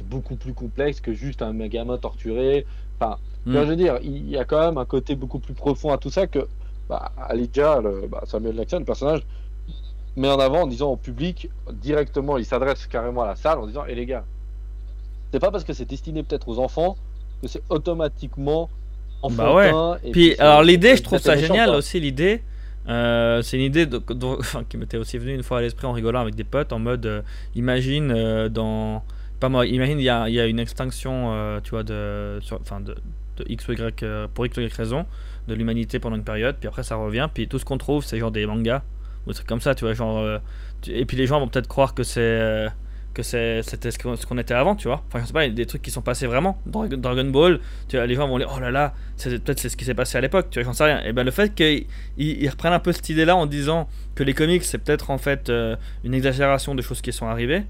beaucoup 0.04 0.36
plus 0.36 0.54
complexe 0.54 1.00
que 1.02 1.14
juste 1.14 1.42
un 1.42 1.54
gamin 1.68 1.98
torturé, 1.98 2.66
enfin 3.00 3.18
tu 3.46 3.52
vois, 3.52 3.62
Mm. 3.62 3.66
je 3.66 3.70
veux 3.70 3.76
dire, 3.78 4.00
il 4.04 4.30
y 4.30 4.38
a 4.38 4.44
quand 4.46 4.60
même 4.60 4.78
un 4.78 4.86
côté 4.86 5.16
beaucoup 5.16 5.40
plus 5.40 5.54
profond 5.54 5.92
à 5.94 5.98
tout 5.98 6.10
ça 6.10 6.28
que 6.28 6.48
bah, 6.90 7.12
le, 7.34 8.08
bah, 8.08 8.22
Samuel 8.26 8.56
Jackson, 8.58 8.80
le 8.80 8.86
personnage, 8.86 9.22
met 10.18 10.30
en 10.30 10.40
avant 10.40 10.64
en 10.64 10.68
disant 10.68 10.92
au 10.92 10.98
public 10.98 11.50
directement, 11.72 12.38
il 12.38 12.46
s'adresse 12.46 12.88
carrément 12.88 13.22
à 13.24 13.28
la 13.28 13.36
salle 13.36 13.60
en 13.60 13.68
disant 13.68 13.84
Eh 13.88 13.96
les 13.96 14.06
gars, 14.06 14.26
c'est 15.32 15.40
pas 15.40 15.52
parce 15.52 15.64
que 15.64 15.74
c'est 15.74 15.86
destiné 15.86 16.24
peut-être 16.24 16.48
aux 16.48 16.60
enfants 16.60 16.98
que 17.42 17.48
c'est 17.48 17.62
automatiquement 17.70 18.70
Bah 19.32 19.54
ouais. 19.54 19.70
enfantin. 19.70 20.00
et 20.04 20.12
Puis, 20.12 20.36
alors 20.40 20.64
l'idée, 20.64 20.96
je 20.96 21.04
trouve 21.04 21.20
ça 21.20 21.38
génial 21.38 21.70
quoi. 21.70 21.78
aussi, 21.78 22.00
l'idée. 22.00 22.42
euh, 22.90 23.42
c'est 23.42 23.58
une 23.58 23.64
idée 23.64 23.86
de- 23.86 23.98
qui 24.70 24.78
m'était 24.78 24.98
aussi 24.98 25.18
venue 25.18 25.34
une 25.36 25.44
fois 25.44 25.60
à 25.60 25.62
l'esprit 25.62 25.86
en 25.88 25.92
rigolant 25.94 26.22
avec 26.22 26.36
des 26.36 26.44
potes, 26.46 26.72
en 26.74 26.80
mode, 26.80 27.06
euh, 27.06 27.22
imagine 27.56 28.12
euh, 28.12 28.50
dans... 28.50 29.04
Pas 29.40 29.50
moi, 29.50 29.66
imagine 29.66 30.00
il 30.00 30.04
y 30.04 30.10
a, 30.10 30.30
y 30.30 30.40
a 30.40 30.46
une 30.48 30.60
extinction, 30.60 31.34
euh, 31.34 31.60
tu 31.62 31.72
vois, 31.72 31.84
de, 31.84 32.40
sur- 32.42 32.60
de, 32.60 32.96
X 33.48 33.68
Y, 33.68 34.04
euh, 34.04 34.28
pour 34.34 34.46
X 34.46 34.58
ou 34.58 34.62
Y 34.62 34.74
raison, 34.74 35.06
de 35.48 35.54
l'humanité 35.54 36.00
pendant 36.00 36.16
une 36.16 36.24
période, 36.24 36.56
puis 36.60 36.68
après 36.68 36.84
ça 36.84 36.96
revient, 36.96 37.30
puis 37.32 37.48
tout 37.48 37.60
ce 37.60 37.66
qu'on 37.66 37.78
trouve, 37.78 38.04
c'est 38.04 38.18
genre 38.18 38.32
des 38.32 38.46
mangas, 38.48 38.82
ou 39.26 39.30
des 39.30 39.36
trucs 39.36 39.48
comme 39.48 39.62
ça, 39.62 39.76
tu 39.76 39.86
vois, 39.86 39.94
genre... 39.94 40.18
euh, 40.18 40.40
et 40.88 41.06
puis 41.06 41.18
les 41.18 41.28
gens 41.28 41.40
vont 41.40 41.48
peut-être 41.48 41.68
croire 41.68 41.94
que 41.94 42.02
c'est... 42.04 42.68
que 43.14 43.22
c'était 43.22 43.92
ce 43.92 44.26
qu'on 44.26 44.38
était 44.38 44.54
avant, 44.54 44.76
tu 44.76 44.88
vois. 44.88 45.04
Enfin, 45.08 45.22
je 45.22 45.28
sais 45.28 45.34
pas, 45.34 45.48
des 45.50 45.66
trucs 45.66 45.82
qui 45.82 45.92
sont 45.92 46.02
passés 46.04 46.28
vraiment. 46.28 46.60
Dans 46.66 46.88
Dragon 46.88 47.26
Ball, 47.26 47.60
tu 47.88 47.98
vois, 47.98 48.06
les 48.06 48.16
gens 48.16 48.28
vont 48.28 48.38
dire, 48.38 48.52
oh 48.56 48.60
là 48.60 48.72
là, 48.72 48.94
peut-être 49.24 49.60
c'est 49.60 49.70
ce 49.70 49.78
qui 49.78 49.86
s'est 49.86 49.96
passé 49.96 50.18
à 50.18 50.22
l'époque, 50.22 50.48
tu 50.52 50.60
vois, 50.60 50.66
j'en 50.66 50.74
sais 50.74 50.84
rien. 50.86 51.04
Et 51.04 51.14
ben 51.14 51.24
le 51.24 51.32
fait 51.32 51.54
qu'ils 51.54 52.50
reprennent 52.50 52.74
un 52.74 52.80
peu 52.80 52.92
cette 52.92 53.10
idée-là 53.10 53.36
en 53.36 53.46
disant 53.46 53.88
que 54.16 54.24
les 54.24 54.34
comics, 54.34 54.64
c'est 54.64 54.78
peut-être 54.80 55.10
en 55.12 55.18
fait 55.18 55.52
une 56.04 56.14
exagération 56.14 56.76
de 56.76 56.82
choses 56.82 57.02
qui 57.02 57.12
sont 57.12 57.28
arrivées, 57.28 57.64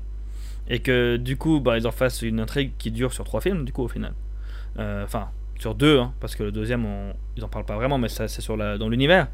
et 0.69 0.79
que 0.79 1.17
du 1.17 1.37
coup, 1.37 1.59
bah, 1.59 1.77
ils 1.77 1.87
en 1.87 1.91
fassent 1.91 2.21
une 2.21 2.39
intrigue 2.39 2.71
qui 2.77 2.91
dure 2.91 3.13
sur 3.13 3.23
trois 3.23 3.41
films, 3.41 3.65
du 3.65 3.71
coup, 3.71 3.83
au 3.83 3.87
final. 3.87 4.13
Euh, 4.79 5.03
enfin, 5.03 5.29
sur 5.59 5.75
deux, 5.75 5.99
hein, 5.99 6.13
parce 6.19 6.35
que 6.35 6.43
le 6.43 6.51
deuxième, 6.51 6.85
on, 6.85 7.13
ils 7.35 7.43
en 7.43 7.47
parlent 7.47 7.65
pas 7.65 7.75
vraiment, 7.75 7.97
mais 7.97 8.09
c'est 8.09 8.27
sur 8.27 8.57
la, 8.57 8.77
dans 8.77 8.89
l'univers. 8.89 9.27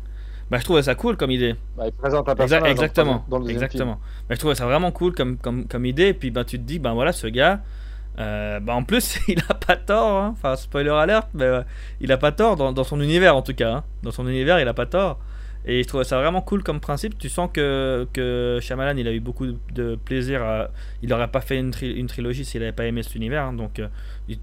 Bah, 0.51 0.59
je 0.59 0.63
trouvais 0.63 0.83
ça 0.83 0.95
cool 0.95 1.17
comme 1.17 1.31
idée. 1.31 1.55
Bah, 1.77 1.85
il 1.87 1.93
présente 1.93 2.27
un 2.29 2.35
personnage 2.35 2.69
exactement. 2.69 3.25
Dans 3.29 3.39
le 3.39 3.49
exactement. 3.49 3.99
Bah, 4.29 4.35
je 4.35 4.39
trouvais 4.39 4.55
ça 4.55 4.65
vraiment 4.65 4.91
cool 4.91 5.13
comme, 5.13 5.37
comme, 5.37 5.67
comme 5.67 5.85
idée. 5.85 6.09
Et 6.09 6.13
puis 6.13 6.31
bah, 6.31 6.43
tu 6.43 6.57
te 6.57 6.63
dis, 6.63 6.79
ben 6.79 6.93
voilà, 6.93 7.11
ce 7.11 7.27
gars, 7.27 7.61
euh, 8.19 8.59
bah, 8.59 8.75
en 8.75 8.83
plus, 8.83 9.19
il 9.27 9.39
a 9.49 9.53
pas 9.53 9.75
tort. 9.75 10.17
Hein. 10.17 10.35
Enfin, 10.37 10.55
spoiler 10.55 10.89
alert, 10.89 11.29
mais 11.33 11.45
euh, 11.45 11.63
il 12.01 12.11
a 12.11 12.17
pas 12.17 12.31
tort 12.31 12.55
dans, 12.55 12.71
dans, 12.71 12.83
son 12.83 13.01
univers 13.01 13.35
en 13.35 13.41
tout 13.41 13.53
cas. 13.55 13.71
Hein. 13.71 13.83
Dans 14.03 14.11
son 14.11 14.27
univers, 14.27 14.59
il 14.59 14.67
a 14.67 14.73
pas 14.73 14.85
tort. 14.85 15.19
Et 15.65 15.81
je 15.81 15.87
trouvais 15.87 16.03
ça 16.03 16.17
vraiment 16.17 16.41
cool 16.41 16.61
comme 16.61 16.79
principe. 16.81 17.17
Tu 17.17 17.29
sens 17.29 17.49
que, 17.53 18.05
que 18.11 18.59
Shyamalan, 18.61 18.97
il 18.97 19.07
a 19.07 19.13
eu 19.13 19.21
beaucoup 19.21 19.47
de 19.73 19.95
plaisir. 19.95 20.43
À... 20.43 20.69
Il 21.01 21.09
n'aurait 21.09 21.29
pas 21.29 21.39
fait 21.39 21.57
une, 21.57 21.71
une 21.81 22.07
trilogie 22.07 22.43
s'il 22.43 22.59
n'avait 22.59 22.73
pas 22.73 22.85
aimé 22.85 23.01
cet 23.01 23.15
univers. 23.15 23.43
Hein. 23.45 23.53
donc, 23.53 23.79
euh, 23.79 23.87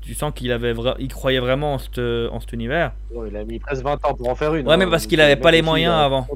tu 0.01 0.15
sens 0.15 0.33
qu'il 0.35 0.51
avait 0.51 0.75
il 0.99 1.09
croyait 1.09 1.41
vraiment 1.41 1.75
en, 1.75 1.79
cet, 1.79 1.99
en 1.99 2.41
cet 2.41 2.53
univers. 2.55 2.93
il 3.29 3.37
a 3.37 3.45
mis 3.45 3.59
presque 3.59 3.83
20 3.83 4.05
ans 4.07 4.15
pour 4.15 4.29
en 4.29 4.35
faire 4.35 4.55
une. 4.55 4.67
Ouais, 4.67 4.77
mais 4.79 4.87
hein. 4.87 4.91
parce 4.91 5.07
qu'il 5.07 5.19
n'avait 5.19 5.37
pas 5.37 5.51
les 5.51 5.63
moyens 5.63 5.93
avant. 5.93 6.27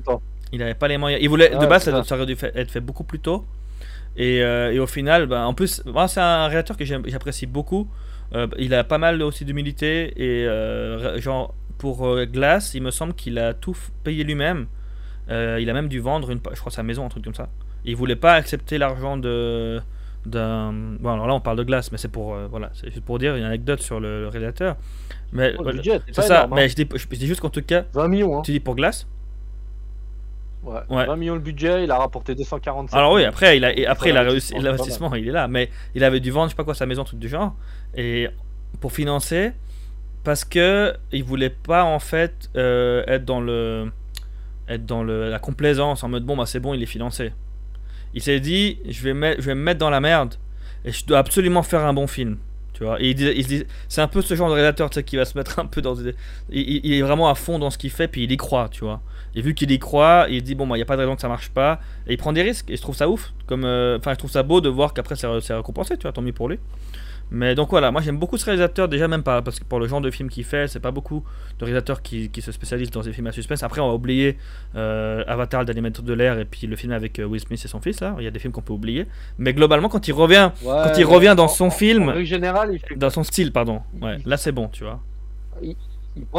Il 0.53 0.59
n'avait 0.59 0.74
pas 0.74 0.89
les 0.89 0.99
moyens. 0.99 1.22
Il 1.22 1.28
voulait, 1.28 1.49
de 1.49 1.66
base, 1.66 1.85
ça, 1.85 2.16
aurait 2.16 2.26
dû 2.26 2.37
être 2.55 2.70
fait 2.70 2.80
beaucoup 2.80 3.05
plus 3.05 3.20
tôt. 3.20 3.45
Et, 4.16 4.43
euh, 4.43 4.72
et 4.72 4.78
au 4.78 4.87
final, 4.87 5.26
bah, 5.26 5.47
en 5.47 5.55
plus, 5.55 5.82
c'est 6.09 6.20
un 6.20 6.47
réalisateur 6.47 6.76
que 6.76 6.85
j'apprécie 6.85 7.47
beaucoup. 7.47 7.89
Euh, 8.35 8.47
il 8.59 8.74
a 8.74 8.85
pas 8.85 8.99
mal 8.99 9.22
aussi 9.22 9.45
d'humilité 9.45 10.12
et 10.16 10.47
genre 11.20 11.55
pour 11.78 12.06
euh, 12.06 12.24
Glass, 12.26 12.74
il 12.74 12.82
me 12.82 12.90
semble 12.90 13.14
qu'il 13.14 13.38
a 13.38 13.54
tout 13.54 13.76
payé 14.02 14.24
lui-même. 14.24 14.66
Euh, 15.30 15.58
il 15.60 15.68
a 15.70 15.72
même 15.72 15.88
dû 15.88 16.00
vendre, 16.00 16.30
une, 16.30 16.40
je 16.52 16.60
crois, 16.60 16.72
sa 16.72 16.82
maison, 16.82 17.04
un 17.06 17.08
truc 17.08 17.24
comme 17.24 17.34
ça. 17.34 17.48
il 17.84 17.96
voulait 17.96 18.16
pas 18.16 18.34
accepter 18.34 18.78
l'argent 18.78 19.16
de 19.16 19.80
d'un. 20.26 20.72
Bon, 21.00 21.12
alors 21.12 21.26
là, 21.26 21.34
on 21.34 21.40
parle 21.40 21.58
de 21.58 21.64
Glass, 21.64 21.92
mais 21.92 21.98
c'est 21.98 22.08
pour 22.08 22.34
euh, 22.34 22.46
voilà, 22.50 22.70
c'est 22.74 22.90
juste 22.90 23.04
pour 23.04 23.18
dire 23.18 23.36
une 23.36 23.44
anecdote 23.44 23.80
sur 23.80 24.00
le, 24.00 24.28
réalisateur. 24.28 24.76
Mais 25.32 25.54
oh, 25.58 25.64
c'est 26.12 26.22
ça. 26.22 26.48
mais 26.50 26.64
hein. 26.64 26.68
je 26.68 26.74
dis, 26.74 26.88
je, 26.94 27.06
dis, 27.06 27.26
juste 27.26 27.40
qu'en 27.40 27.50
tout 27.50 27.62
cas, 27.62 27.84
20 27.92 28.08
millions. 28.08 28.38
Hein. 28.38 28.42
Tu 28.44 28.52
dis 28.52 28.60
pour 28.60 28.74
Glass? 28.74 29.06
Ouais, 30.62 30.80
20 30.88 31.16
millions 31.16 31.34
le 31.34 31.40
budget, 31.40 31.84
il 31.84 31.90
a 31.90 31.98
rapporté 31.98 32.34
247. 32.34 32.96
Alors 32.96 33.12
oui, 33.12 33.24
après 33.24 33.58
il 33.58 33.64
a, 33.66 33.72
après 33.90 34.10
il 34.10 34.16
a 34.16 34.22
réussi 34.22 34.54
l'investissement, 34.58 35.14
il 35.14 35.28
est 35.28 35.32
là, 35.32 35.46
mais 35.46 35.68
il 35.94 36.02
avait 36.02 36.20
dû 36.20 36.30
vendre 36.30 36.46
je 36.46 36.50
sais 36.50 36.56
pas 36.56 36.64
quoi 36.64 36.74
sa 36.74 36.86
maison 36.86 37.04
truc 37.04 37.18
du 37.18 37.28
genre 37.28 37.54
et 37.94 38.28
pour 38.80 38.90
financer 38.90 39.52
parce 40.24 40.44
que 40.44 40.94
il 41.12 41.22
voulait 41.22 41.50
pas 41.50 41.84
en 41.84 41.98
fait 41.98 42.50
euh, 42.56 43.04
être 43.06 43.24
dans 43.24 43.40
le 43.40 43.92
être 44.68 44.86
dans 44.86 45.04
le, 45.04 45.28
la 45.28 45.38
complaisance 45.38 46.02
en 46.02 46.08
mode 46.08 46.24
bon 46.24 46.36
bah 46.36 46.46
c'est 46.46 46.60
bon 46.60 46.74
il 46.74 46.82
est 46.82 46.86
financé. 46.86 47.32
Il 48.14 48.22
s'est 48.22 48.40
dit 48.40 48.78
je 48.88 49.02
vais, 49.02 49.14
mettre, 49.14 49.42
je 49.42 49.46
vais 49.46 49.54
me 49.54 49.62
mettre 49.62 49.78
dans 49.78 49.90
la 49.90 50.00
merde 50.00 50.34
et 50.84 50.92
je 50.92 51.04
dois 51.06 51.18
absolument 51.18 51.62
faire 51.62 51.84
un 51.84 51.92
bon 51.92 52.06
film. 52.06 52.38
Tu 52.74 52.82
vois, 52.82 53.00
et 53.00 53.10
il, 53.10 53.14
dit, 53.14 53.64
c'est 53.88 54.00
un 54.00 54.08
peu 54.08 54.20
ce 54.20 54.34
genre 54.34 54.48
de 54.48 54.54
réalisateur 54.54 54.90
qui 54.90 55.16
va 55.16 55.24
se 55.24 55.38
mettre 55.38 55.58
un 55.60 55.66
peu 55.66 55.80
dans. 55.80 55.94
Il, 56.50 56.84
il, 56.84 56.92
est 56.92 57.02
vraiment 57.02 57.30
à 57.30 57.36
fond 57.36 57.60
dans 57.60 57.70
ce 57.70 57.78
qu'il 57.78 57.90
fait, 57.90 58.08
puis 58.08 58.24
il 58.24 58.32
y 58.32 58.36
croit, 58.36 58.68
tu 58.68 58.80
vois. 58.80 59.00
Et 59.36 59.42
vu 59.42 59.54
qu'il 59.54 59.70
y 59.70 59.78
croit, 59.78 60.26
il 60.28 60.42
dit 60.42 60.56
bon, 60.56 60.66
bah, 60.66 60.74
il 60.74 60.80
n'y 60.80 60.82
a 60.82 60.86
pas 60.86 60.96
de 60.96 61.02
raison 61.02 61.14
que 61.14 61.20
ça 61.20 61.28
marche 61.28 61.50
pas, 61.50 61.80
et 62.08 62.14
il 62.14 62.16
prend 62.16 62.32
des 62.32 62.42
risques, 62.42 62.68
et 62.70 62.76
je 62.76 62.82
trouve 62.82 62.96
ça 62.96 63.08
ouf. 63.08 63.32
Comme, 63.46 63.64
euh, 63.64 63.98
enfin, 63.98 64.12
je 64.12 64.18
trouve 64.18 64.30
ça 64.30 64.42
beau 64.42 64.60
de 64.60 64.68
voir 64.68 64.92
qu'après 64.92 65.14
c'est 65.14 65.54
récompensé, 65.54 65.96
tu 65.96 66.02
vois, 66.02 66.12
tant 66.12 66.22
mieux 66.22 66.32
pour 66.32 66.48
lui. 66.48 66.58
Mais 67.30 67.54
donc 67.54 67.70
voilà, 67.70 67.90
moi 67.90 68.00
j'aime 68.00 68.18
beaucoup 68.18 68.36
ce 68.36 68.44
réalisateur, 68.44 68.88
déjà 68.88 69.08
même 69.08 69.22
pas 69.22 69.42
parce 69.42 69.58
que 69.58 69.64
pour 69.64 69.80
le 69.80 69.88
genre 69.88 70.00
de 70.00 70.10
film 70.10 70.28
qu'il 70.28 70.44
fait, 70.44 70.68
c'est 70.68 70.80
pas 70.80 70.90
beaucoup 70.90 71.24
de 71.58 71.64
réalisateurs 71.64 72.02
qui, 72.02 72.30
qui, 72.30 72.42
se 72.42 72.52
spécialisent 72.52 72.90
dans 72.90 73.00
des 73.00 73.12
films 73.12 73.26
à 73.26 73.32
suspense. 73.32 73.62
Après, 73.62 73.80
on 73.80 73.88
va 73.88 73.94
oublier 73.94 74.38
euh, 74.76 75.24
Avatar, 75.26 75.64
d'animateur 75.64 76.04
de 76.04 76.12
l'air, 76.12 76.38
et 76.38 76.44
puis 76.44 76.66
le 76.66 76.76
film 76.76 76.92
avec 76.92 77.18
euh, 77.18 77.24
Will 77.24 77.40
Smith 77.40 77.60
et 77.64 77.68
son 77.68 77.80
fils, 77.80 78.00
là. 78.00 78.14
Il 78.18 78.24
y 78.24 78.26
a 78.26 78.30
des 78.30 78.38
films 78.38 78.52
qu'on 78.52 78.62
peut 78.62 78.72
oublier. 78.72 79.06
Mais 79.38 79.52
globalement, 79.52 79.88
quand 79.88 80.06
il 80.06 80.12
revient, 80.12 80.50
quand 80.62 80.92
il 80.96 81.04
revient 81.04 81.34
dans 81.36 81.48
son 81.48 81.70
film. 81.70 82.10
En 82.10 82.24
général, 82.24 82.78
Dans 82.96 83.10
son 83.10 83.24
style, 83.24 83.52
pardon. 83.52 83.80
Ouais, 84.00 84.18
là 84.26 84.36
c'est 84.36 84.52
bon, 84.52 84.68
tu 84.68 84.84
vois. 84.84 85.00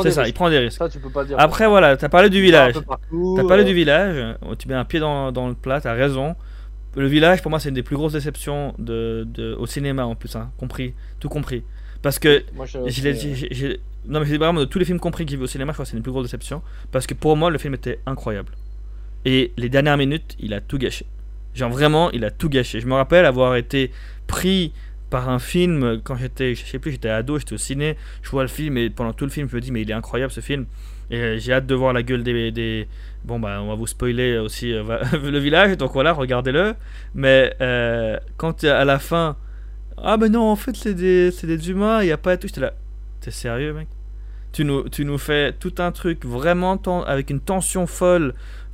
C'est 0.01 0.11
ça, 0.11 0.27
il 0.27 0.33
prend 0.33 0.49
des 0.49 0.59
risques. 0.59 0.77
Ça, 0.77 0.87
tu 0.87 0.99
peux 0.99 1.09
pas 1.09 1.25
dire 1.25 1.35
Après, 1.39 1.67
voilà, 1.67 1.97
t'as 1.97 2.09
parlé 2.09 2.29
du 2.29 2.41
village. 2.41 2.75
T'as 3.35 3.47
parlé 3.47 3.63
du 3.63 3.73
village, 3.73 4.37
tu 4.57 4.67
mets 4.67 4.75
un 4.75 4.85
pied 4.85 4.99
dans, 4.99 5.31
dans 5.31 5.47
le 5.47 5.55
plat, 5.55 5.81
t'as 5.81 5.93
raison. 5.93 6.35
Le 6.95 7.07
village, 7.07 7.41
pour 7.41 7.49
moi, 7.49 7.59
c'est 7.59 7.69
une 7.69 7.75
des 7.75 7.83
plus 7.83 7.95
grosses 7.95 8.13
déceptions 8.13 8.73
de, 8.79 9.27
de, 9.27 9.53
au 9.55 9.65
cinéma 9.65 10.05
en 10.05 10.15
plus, 10.15 10.35
hein, 10.35 10.51
compris, 10.57 10.93
tout 11.19 11.29
compris. 11.29 11.63
Parce 12.01 12.19
que, 12.19 12.43
moi, 12.53 12.65
je, 12.65 12.77
non 14.07 14.19
mais 14.19 14.25
c'est 14.27 14.37
vraiment 14.37 14.59
de 14.59 14.65
tous 14.65 14.79
les 14.79 14.85
films 14.85 14.99
compris 14.99 15.25
qu'il 15.25 15.37
vu 15.37 15.43
au 15.43 15.47
cinéma, 15.47 15.71
je 15.71 15.75
crois 15.75 15.85
que 15.85 15.91
c'est 15.91 15.97
une 15.97 16.03
plus 16.03 16.11
grosses 16.11 16.25
déceptions. 16.25 16.61
Parce 16.91 17.07
que 17.07 17.13
pour 17.13 17.35
moi, 17.35 17.49
le 17.49 17.57
film 17.57 17.73
était 17.73 17.99
incroyable. 18.05 18.53
Et 19.25 19.51
les 19.57 19.69
dernières 19.69 19.97
minutes, 19.97 20.35
il 20.39 20.53
a 20.53 20.61
tout 20.61 20.77
gâché. 20.77 21.05
Genre 21.53 21.71
vraiment, 21.71 22.11
il 22.11 22.23
a 22.23 22.31
tout 22.31 22.49
gâché. 22.49 22.79
Je 22.79 22.87
me 22.87 22.93
rappelle 22.93 23.25
avoir 23.25 23.55
été 23.55 23.91
pris 24.27 24.73
par 25.09 25.29
un 25.29 25.39
film 25.39 26.01
quand 26.03 26.15
j'étais, 26.15 26.55
je 26.55 26.65
sais 26.65 26.79
plus, 26.79 26.91
j'étais 26.91 27.09
ado, 27.09 27.39
j'étais 27.39 27.53
au 27.53 27.57
ciné, 27.57 27.95
je 28.21 28.29
vois 28.29 28.43
le 28.43 28.49
film 28.49 28.77
et 28.77 28.89
pendant 28.89 29.13
tout 29.13 29.25
le 29.25 29.31
film, 29.31 29.47
je 29.49 29.55
me 29.55 29.61
dis 29.61 29.71
mais 29.71 29.81
il 29.81 29.89
est 29.89 29.93
incroyable 29.93 30.31
ce 30.31 30.41
film. 30.41 30.65
Et 31.11 31.17
euh, 31.17 31.37
j'ai 31.37 31.53
hâte 31.53 31.65
de 31.65 31.75
voir 31.75 31.93
la 31.93 32.03
gueule 32.03 32.23
des, 32.23 32.51
des, 32.51 32.87
Bon, 33.23 33.39
bah, 33.39 33.59
on 33.61 33.67
va 33.67 33.75
vous 33.75 33.87
spoiler 33.87 34.37
aussi 34.37 34.73
euh, 34.73 34.83
le 35.13 35.39
village, 35.39 35.77
donc 35.77 35.93
voilà, 35.93 36.13
regardez-le. 36.13 36.75
Mais 37.13 37.55
euh, 37.61 38.17
quand 38.37 38.63
à 38.63 38.85
la 38.85 38.99
fin, 38.99 39.35
ah, 39.97 40.17
ben 40.17 40.31
non, 40.31 40.43
en 40.43 40.55
fait, 40.55 40.75
c'est 40.75 40.93
des, 40.93 41.31
des 41.31 41.69
humains, 41.69 42.01
il 42.01 42.05
n'y 42.05 42.11
a 42.11 42.17
pas 42.17 42.37
tout. 42.37 42.47
J'étais 42.47 42.61
là, 42.61 42.73
t'es 43.21 43.31
sérieux, 43.31 43.73
mec? 43.73 43.87
Tu 44.51 44.63
nous, 44.63 44.87
tu 44.87 45.03
nous 45.03 45.17
fais 45.17 45.53
tout 45.53 45.73
un 45.79 45.91
truc 45.91 46.23
vraiment 46.25 46.79
avec 47.05 47.29
une 47.29 47.41
tension 47.41 47.87
folle. 47.87 48.33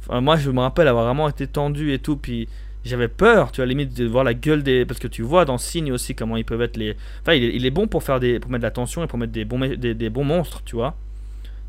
Moi, 0.09 0.35
je 0.35 0.51
me 0.51 0.59
rappelle 0.59 0.87
avoir 0.87 1.05
vraiment 1.05 1.29
été 1.29 1.47
tendu 1.47 1.93
et 1.93 1.99
tout, 1.99 2.17
puis 2.17 2.47
j'avais 2.83 3.07
peur, 3.07 3.51
tu 3.51 3.61
vois, 3.61 3.65
limite 3.65 3.93
de 3.95 4.05
voir 4.05 4.23
la 4.23 4.33
gueule 4.33 4.63
des. 4.63 4.85
Parce 4.85 4.99
que 4.99 5.07
tu 5.07 5.21
vois 5.21 5.45
dans 5.45 5.57
Signe 5.57 5.91
aussi 5.91 6.13
comment 6.15 6.37
ils 6.37 6.45
peuvent 6.45 6.61
être 6.61 6.77
les. 6.77 6.95
Enfin, 7.21 7.33
il 7.33 7.65
est, 7.65 7.71
bon 7.71 7.87
pour, 7.87 8.03
faire 8.03 8.19
des, 8.19 8.39
pour 8.39 8.51
mettre 8.51 8.61
de 8.61 8.67
la 8.67 8.71
tension 8.71 9.03
et 9.03 9.07
pour 9.07 9.17
mettre 9.17 9.31
des 9.31 9.45
bons, 9.45 9.59
des, 9.59 9.93
des 9.93 10.09
bons 10.09 10.23
monstres, 10.23 10.61
tu 10.65 10.75
vois. 10.75 10.95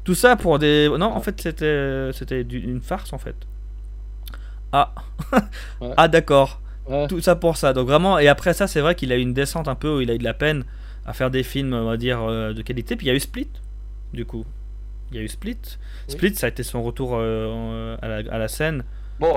Tout 0.05 0.15
ça 0.15 0.37
pour 0.37 0.59
des. 0.59 0.89
Non, 0.89 1.07
en 1.07 1.21
fait, 1.21 1.41
c'était 1.41 2.11
c'était 2.13 2.43
une 2.43 2.81
farce 2.81 3.13
en 3.13 3.19
fait. 3.19 3.37
Ah, 4.73 4.95
ah 5.97 6.09
d'accord. 6.09 6.61
Tout 7.09 7.21
ça 7.21 7.37
pour 7.37 7.57
ça. 7.57 7.73
Donc 7.73 7.87
vraiment, 7.87 8.19
et 8.19 8.29
après 8.29 8.55
ça, 8.55 8.67
c'est 8.67 8.81
vrai 8.81 8.95
qu'il 8.95 9.13
a 9.13 9.17
eu 9.17 9.21
une 9.21 9.35
descente 9.35 9.69
un 9.69 9.75
peu 9.75 9.97
où 9.97 10.01
il 10.01 10.11
a 10.11 10.15
eu 10.15 10.19
de 10.19 10.25
la 10.25 10.35
peine 10.35 10.65
à 11.07 11.13
faire 11.13 11.31
des 11.31 11.43
films, 11.43 11.73
on 11.75 11.85
va 11.85 11.97
dire, 11.97 12.21
euh, 12.23 12.53
de 12.53 12.63
qualité. 12.63 12.97
Puis 12.97 13.07
il 13.07 13.09
y 13.09 13.13
a 13.13 13.15
eu 13.15 13.21
Split, 13.21 13.49
du 14.13 14.25
coup. 14.25 14.45
Il 15.11 15.17
y 15.17 15.21
a 15.21 15.23
eu 15.23 15.29
Split. 15.29 15.59
Split, 16.09 16.35
ça 16.35 16.47
a 16.47 16.49
été 16.49 16.63
son 16.63 16.83
retour 16.83 17.13
euh, 17.15 17.97
à, 18.03 18.09
la, 18.09 18.17
à, 18.17 18.39
la, 18.39 18.49
scène. 18.49 18.83
Bon, 19.21 19.33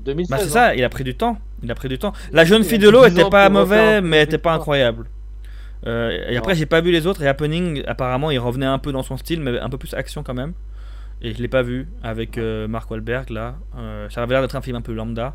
2016. 0.00 0.30
Bah 0.30 0.38
c'est 0.40 0.48
ça, 0.48 0.68
hein. 0.68 0.72
il 0.76 0.82
a 0.82 0.88
pris 0.88 1.04
du 1.04 1.14
temps. 1.14 1.38
Il 1.62 1.70
a 1.70 1.74
pris 1.74 1.88
du 1.88 1.98
temps. 1.98 2.12
La 2.32 2.44
jeune 2.44 2.64
fille 2.64 2.78
de 2.78 2.88
l'eau 2.88 3.04
était 3.04 3.28
pas 3.28 3.48
mauvais, 3.48 4.00
mais 4.00 4.22
était 4.22 4.38
pas 4.38 4.54
incroyable. 4.54 5.06
Euh, 5.86 6.28
et 6.28 6.36
après, 6.36 6.54
j'ai 6.54 6.66
pas 6.66 6.80
vu 6.80 6.90
les 6.90 7.06
autres. 7.06 7.22
Et 7.22 7.28
Happening, 7.28 7.82
apparemment, 7.86 8.30
il 8.30 8.38
revenait 8.38 8.66
un 8.66 8.78
peu 8.78 8.92
dans 8.92 9.02
son 9.02 9.16
style, 9.16 9.40
mais 9.40 9.58
un 9.58 9.68
peu 9.68 9.78
plus 9.78 9.94
action 9.94 10.22
quand 10.22 10.34
même. 10.34 10.52
Et 11.20 11.34
je 11.34 11.42
l'ai 11.42 11.48
pas 11.48 11.62
vu 11.62 11.88
avec 12.02 12.38
euh, 12.38 12.68
Mark 12.68 12.90
Wahlberg 12.90 13.30
là. 13.30 13.56
Euh, 13.76 14.08
ça 14.08 14.22
avait 14.22 14.34
l'air 14.34 14.42
d'être 14.42 14.56
un 14.56 14.60
film 14.60 14.76
un 14.76 14.82
peu 14.82 14.92
lambda. 14.92 15.34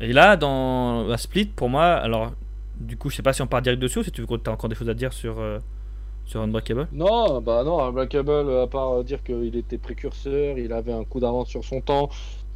Et 0.00 0.12
là, 0.12 0.36
dans 0.36 1.04
la 1.06 1.16
Split, 1.18 1.46
pour 1.46 1.68
moi, 1.68 1.84
alors 1.84 2.32
du 2.76 2.96
coup, 2.96 3.10
je 3.10 3.16
sais 3.16 3.22
pas 3.22 3.32
si 3.32 3.42
on 3.42 3.46
part 3.46 3.60
direct 3.60 3.82
dessus 3.82 3.98
ou 3.98 4.02
si 4.02 4.12
tu 4.12 4.22
as 4.22 4.50
encore 4.50 4.70
des 4.70 4.76
choses 4.76 4.88
à 4.88 4.94
dire 4.94 5.12
sur, 5.12 5.36
sur 6.24 6.40
Unbreakable? 6.40 6.88
Non, 6.92 7.42
bah 7.42 7.64
non, 7.64 7.82
Unbreakable, 7.82 8.58
à 8.62 8.66
part 8.66 9.04
dire 9.04 9.22
qu'il 9.22 9.54
était 9.56 9.76
précurseur, 9.76 10.56
il 10.56 10.72
avait 10.72 10.92
un 10.92 11.04
coup 11.04 11.20
d'avance 11.20 11.48
sur 11.48 11.62
son 11.62 11.82
temps, 11.82 12.08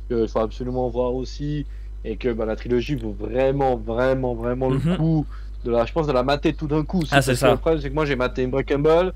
qu'il 0.09 0.27
faut 0.27 0.39
absolument 0.39 0.89
voir 0.89 1.15
aussi, 1.15 1.67
et 2.05 2.17
que 2.17 2.33
bah, 2.33 2.47
la 2.47 2.57
trilogie 2.57 2.95
vaut 2.95 3.13
vraiment, 3.19 3.77
vraiment, 3.77 4.35
vraiment 4.35 4.71
le 4.71 4.79
mhm. 4.79 4.97
coup 4.97 5.27
de 5.65 5.71
la, 5.71 5.87
je 5.87 5.93
pense 5.93 6.07
de 6.07 6.13
la 6.13 6.23
mater 6.23 6.53
tout 6.53 6.67
d'un 6.67 6.85
coup. 6.85 7.03
Ah, 7.11 7.23
c'est 7.23 7.35
ça. 7.35 7.51
Le 7.51 7.57
problème, 7.57 7.81
c'est 7.81 7.91
que 7.91 7.95
moi 7.95 8.05
j'ai 8.05 8.17
maté 8.17 8.45
Unbreakable. 8.45 9.13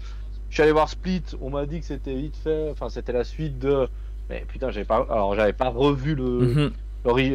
Je 0.48 0.54
suis 0.54 0.62
allé 0.62 0.72
voir 0.72 0.88
Split, 0.88 1.22
on 1.42 1.50
m'a 1.50 1.66
dit 1.66 1.80
que 1.80 1.86
c'était 1.86 2.14
vite 2.14 2.36
fait, 2.42 2.68
enfin 2.70 2.88
c'était 2.88 3.12
la 3.12 3.24
suite 3.24 3.58
de. 3.58 3.86
Mais 4.30 4.44
putain, 4.48 4.70
j'avais 4.70 4.84
pas, 4.86 5.06
alors 5.10 5.34
j'avais 5.34 5.52
pas 5.52 5.68
revu 5.68 6.14
le, 6.14 6.24
mm 6.24 6.70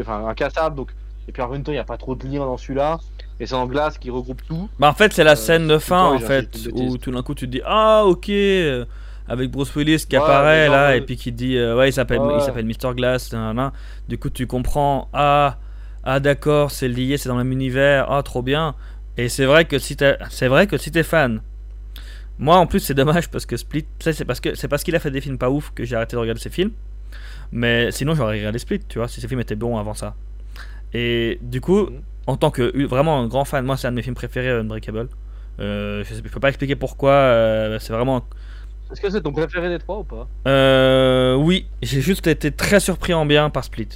enfin 0.01 0.27
un 0.27 0.33
cassable, 0.33 0.75
donc. 0.75 0.91
Et 1.27 1.31
puis 1.31 1.41
en 1.41 1.47
même 1.47 1.63
temps, 1.63 1.71
il 1.71 1.75
n'y 1.75 1.79
a 1.79 1.85
pas 1.85 1.97
trop 1.97 2.15
de 2.15 2.27
liens 2.27 2.45
dans 2.45 2.57
celui-là. 2.57 2.99
Et 3.39 3.45
c'est 3.45 3.55
en 3.55 3.65
glace 3.65 3.97
qui 3.97 4.09
regroupe 4.09 4.41
tout. 4.45 4.69
Bah 4.77 4.89
en 4.89 4.93
fait, 4.93 5.13
c'est 5.13 5.23
la 5.23 5.31
euh, 5.31 5.35
scène 5.35 5.67
de 5.67 5.77
fin 5.77 6.03
en 6.03 6.19
fait, 6.19 6.67
où 6.73 6.97
tout 6.97 7.11
d'un 7.11 7.23
coup 7.23 7.33
tu 7.33 7.45
te 7.45 7.51
dis 7.51 7.61
ah 7.65 8.03
ok, 8.05 8.29
euh, 8.29 8.85
avec 9.27 9.49
Bruce 9.49 9.73
Willis 9.75 10.05
qui 10.07 10.15
apparaît 10.15 10.67
là 10.67 10.95
et 10.95 11.01
puis 11.01 11.15
qui 11.15 11.31
dit 11.31 11.57
euh, 11.57 11.77
ouais 11.77 11.89
il 11.89 11.93
s'appelle 11.93 12.21
il 12.35 12.41
s'appelle 12.41 12.65
Mr 12.65 12.93
Glass, 12.93 13.33
du 14.07 14.17
coup 14.17 14.29
tu 14.29 14.47
comprends 14.47 15.07
ah 15.13 15.57
ah 16.03 16.19
d'accord 16.19 16.71
c'est 16.71 16.89
lié, 16.89 17.17
c'est 17.17 17.29
dans 17.29 17.37
le 17.37 17.43
même 17.43 17.53
univers, 17.53 18.11
ah 18.11 18.21
trop 18.21 18.41
bien. 18.41 18.75
Et 19.17 19.29
c'est 19.29 19.45
vrai 19.45 19.65
que 19.65 19.77
si 19.79 19.95
c'est 20.29 20.47
vrai 20.47 20.67
que 20.67 20.77
si 20.77 20.91
t'es 20.91 21.03
fan, 21.03 21.41
moi 22.39 22.57
en 22.57 22.65
plus 22.67 22.79
c'est 22.79 22.93
dommage 22.95 23.29
parce 23.29 23.45
que 23.45 23.57
Split, 23.57 23.85
c'est 23.99 24.25
parce 24.25 24.39
que 24.39 24.55
c'est 24.55 24.67
parce 24.67 24.83
qu'il 24.83 24.95
a 24.95 24.99
fait 24.99 25.11
des 25.11 25.21
films 25.21 25.37
pas 25.37 25.49
ouf 25.49 25.71
que 25.75 25.85
j'ai 25.85 25.95
arrêté 25.95 26.15
de 26.15 26.21
regarder 26.21 26.41
ses 26.41 26.49
films. 26.49 26.71
Mais 27.51 27.91
sinon 27.91 28.15
j'aurais 28.15 28.37
regardé 28.39 28.59
Split, 28.59 28.81
tu 28.89 28.99
vois, 28.99 29.07
si 29.07 29.21
ses 29.21 29.27
films 29.27 29.41
étaient 29.41 29.55
bons 29.55 29.77
avant 29.77 29.93
ça. 29.93 30.15
Et 30.93 31.39
du 31.41 31.61
coup, 31.61 31.87
Mhm. 31.87 32.01
en 32.27 32.37
tant 32.37 32.51
que 32.51 32.85
vraiment 32.87 33.19
un 33.19 33.27
grand 33.27 33.45
fan, 33.45 33.65
moi 33.65 33.77
c'est 33.77 33.87
un 33.87 33.91
de 33.91 33.97
mes 33.97 34.03
films 34.03 34.15
préférés, 34.15 34.51
Unbreakable. 34.51 35.09
Euh, 35.59 36.03
je, 36.03 36.13
sais- 36.13 36.21
je 36.25 36.29
peux 36.29 36.39
pas 36.39 36.49
expliquer 36.49 36.75
pourquoi, 36.75 37.11
euh, 37.13 37.79
c'est 37.79 37.93
vraiment. 37.93 38.25
Est-ce 38.91 39.01
que 39.01 39.09
c'est 39.09 39.21
ton 39.21 39.33
préféré 39.33 39.69
des 39.69 39.79
trois 39.79 39.99
ou 39.99 40.03
pas? 40.03 40.27
Euh, 40.47 41.35
oui, 41.35 41.67
j'ai 41.81 42.01
juste 42.01 42.27
été 42.27 42.51
très 42.51 42.79
surpris 42.79 43.13
en 43.13 43.25
bien 43.25 43.49
par 43.49 43.63
Split. 43.63 43.89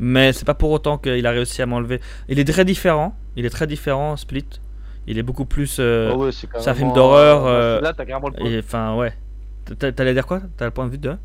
Mais 0.00 0.32
c'est 0.32 0.44
pas 0.44 0.54
pour 0.54 0.70
autant 0.70 0.96
qu'il 0.98 1.26
a 1.26 1.30
réussi 1.30 1.60
à 1.62 1.66
m'enlever. 1.66 2.00
Il 2.28 2.38
est 2.38 2.44
très 2.44 2.64
différent, 2.64 3.14
il 3.36 3.44
est 3.46 3.50
très 3.50 3.66
différent, 3.66 4.16
Split. 4.16 4.44
Il 5.06 5.18
est 5.18 5.22
beaucoup 5.22 5.44
plus. 5.46 5.78
euh, 5.80 6.14
ouais, 6.14 6.30
c'est 6.32 6.68
un 6.68 6.74
film 6.74 6.92
d'horreur, 6.92 7.40
dans 7.42 7.46
euh, 7.48 7.74
celui-là, 7.76 7.92
t'as 7.96 8.04
carrément 8.04 8.28
le 8.28 8.34
point. 8.34 8.46
et 8.50 8.58
Enfin, 8.58 8.94
ouais. 8.96 9.12
T'a- 9.78 9.90
T'allais 9.92 10.14
dire 10.14 10.26
quoi? 10.26 10.40
T'as 10.56 10.66
le 10.66 10.70
point 10.70 10.86
de 10.86 10.90
vue 10.90 10.98
de 10.98 11.16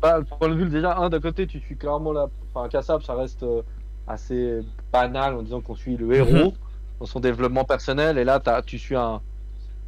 Bah, 0.00 0.18
le 0.18 0.24
point 0.24 0.48
de 0.48 0.54
vue, 0.54 0.68
déjà, 0.68 0.96
un, 0.98 1.08
d'un 1.08 1.20
côté, 1.20 1.46
tu 1.46 1.60
suis 1.60 1.76
clairement 1.76 2.12
la. 2.12 2.28
Enfin, 2.54 2.68
Kassab, 2.68 3.02
ça 3.02 3.14
reste 3.14 3.42
euh, 3.44 3.62
assez 4.06 4.60
banal 4.92 5.34
en 5.34 5.42
disant 5.42 5.60
qu'on 5.60 5.76
suit 5.76 5.96
le 5.96 6.12
héros 6.14 6.30
Mhm. 6.46 6.52
dans 7.00 7.06
son 7.06 7.20
développement 7.20 7.64
personnel. 7.64 8.18
Et 8.18 8.24
là, 8.24 8.40
t'as- 8.40 8.62
tu 8.62 8.78
suis 8.78 8.96
un 8.96 9.20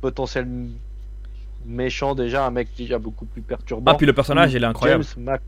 potentiel 0.01 0.47
méchant, 1.67 2.15
déjà, 2.15 2.47
un 2.47 2.51
mec 2.51 2.69
déjà 2.77 2.99
beaucoup 2.99 3.25
plus 3.27 3.43
perturbant. 3.43 3.91
Ah, 3.93 3.95
puis 3.97 4.07
le 4.07 4.13
personnage, 4.13 4.53
il 4.55 4.63
est 4.63 4.67
incroyable. 4.67 5.03
James 5.05 5.25
Mac. 5.25 5.43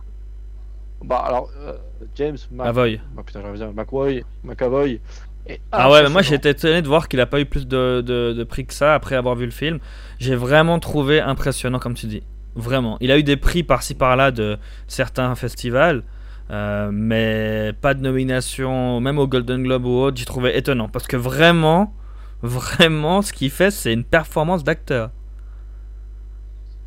Bah, 1.05 1.19
alors, 1.27 1.51
euh, 1.61 1.77
James 2.17 2.39
Mac. 2.51 2.69
Avoy. 2.69 3.01
Ah, 3.17 3.23
putain, 3.23 3.41
McAvoy. 3.75 4.25
McAvoy. 4.45 5.01
Et 5.49 5.61
Ah 5.71 5.91
ouais, 5.91 6.03
mais 6.03 6.09
moi 6.09 6.23
été 6.23 6.49
étonné 6.49 6.83
de 6.83 6.89
voir 6.89 7.09
qu'il 7.09 7.21
a 7.21 7.27
pas 7.27 7.41
eu 7.41 7.47
plus 7.47 7.69
de, 7.69 8.03
de, 8.05 8.33
de 8.33 8.45
prix 8.45 8.67
que 8.67 8.75
ça 8.75 8.95
après 8.95 9.15
avoir 9.15 9.37
vu 9.37 9.45
le 9.45 9.53
film. 9.53 9.79
J'ai 10.19 10.35
vraiment 10.35 10.81
trouvé 10.81 11.21
impressionnant, 11.21 11.79
comme 11.79 11.95
tu 11.95 12.07
dis. 12.07 12.23
Vraiment. 12.57 12.97
Il 13.01 13.11
a 13.13 13.19
eu 13.19 13.23
des 13.23 13.37
prix 13.37 13.63
par-ci 13.63 13.95
par-là 13.95 14.31
de 14.31 14.59
certains 14.89 15.35
festivals, 15.35 16.03
euh, 16.51 16.91
mais 16.93 17.73
pas 17.81 17.95
de 17.95 18.01
nomination, 18.01 18.99
même 19.01 19.19
au 19.19 19.29
Golden 19.29 19.63
Globe 19.63 19.85
ou 19.85 19.99
autre. 20.01 20.17
J'ai 20.17 20.25
trouvé 20.25 20.57
étonnant 20.57 20.89
parce 20.89 21.07
que 21.07 21.17
vraiment, 21.17 21.95
vraiment, 22.43 23.23
ce 23.23 23.33
qu'il 23.33 23.51
fait, 23.51 23.71
c'est 23.71 23.93
une 23.93 24.05
performance 24.05 24.65
d'acteur. 24.65 25.11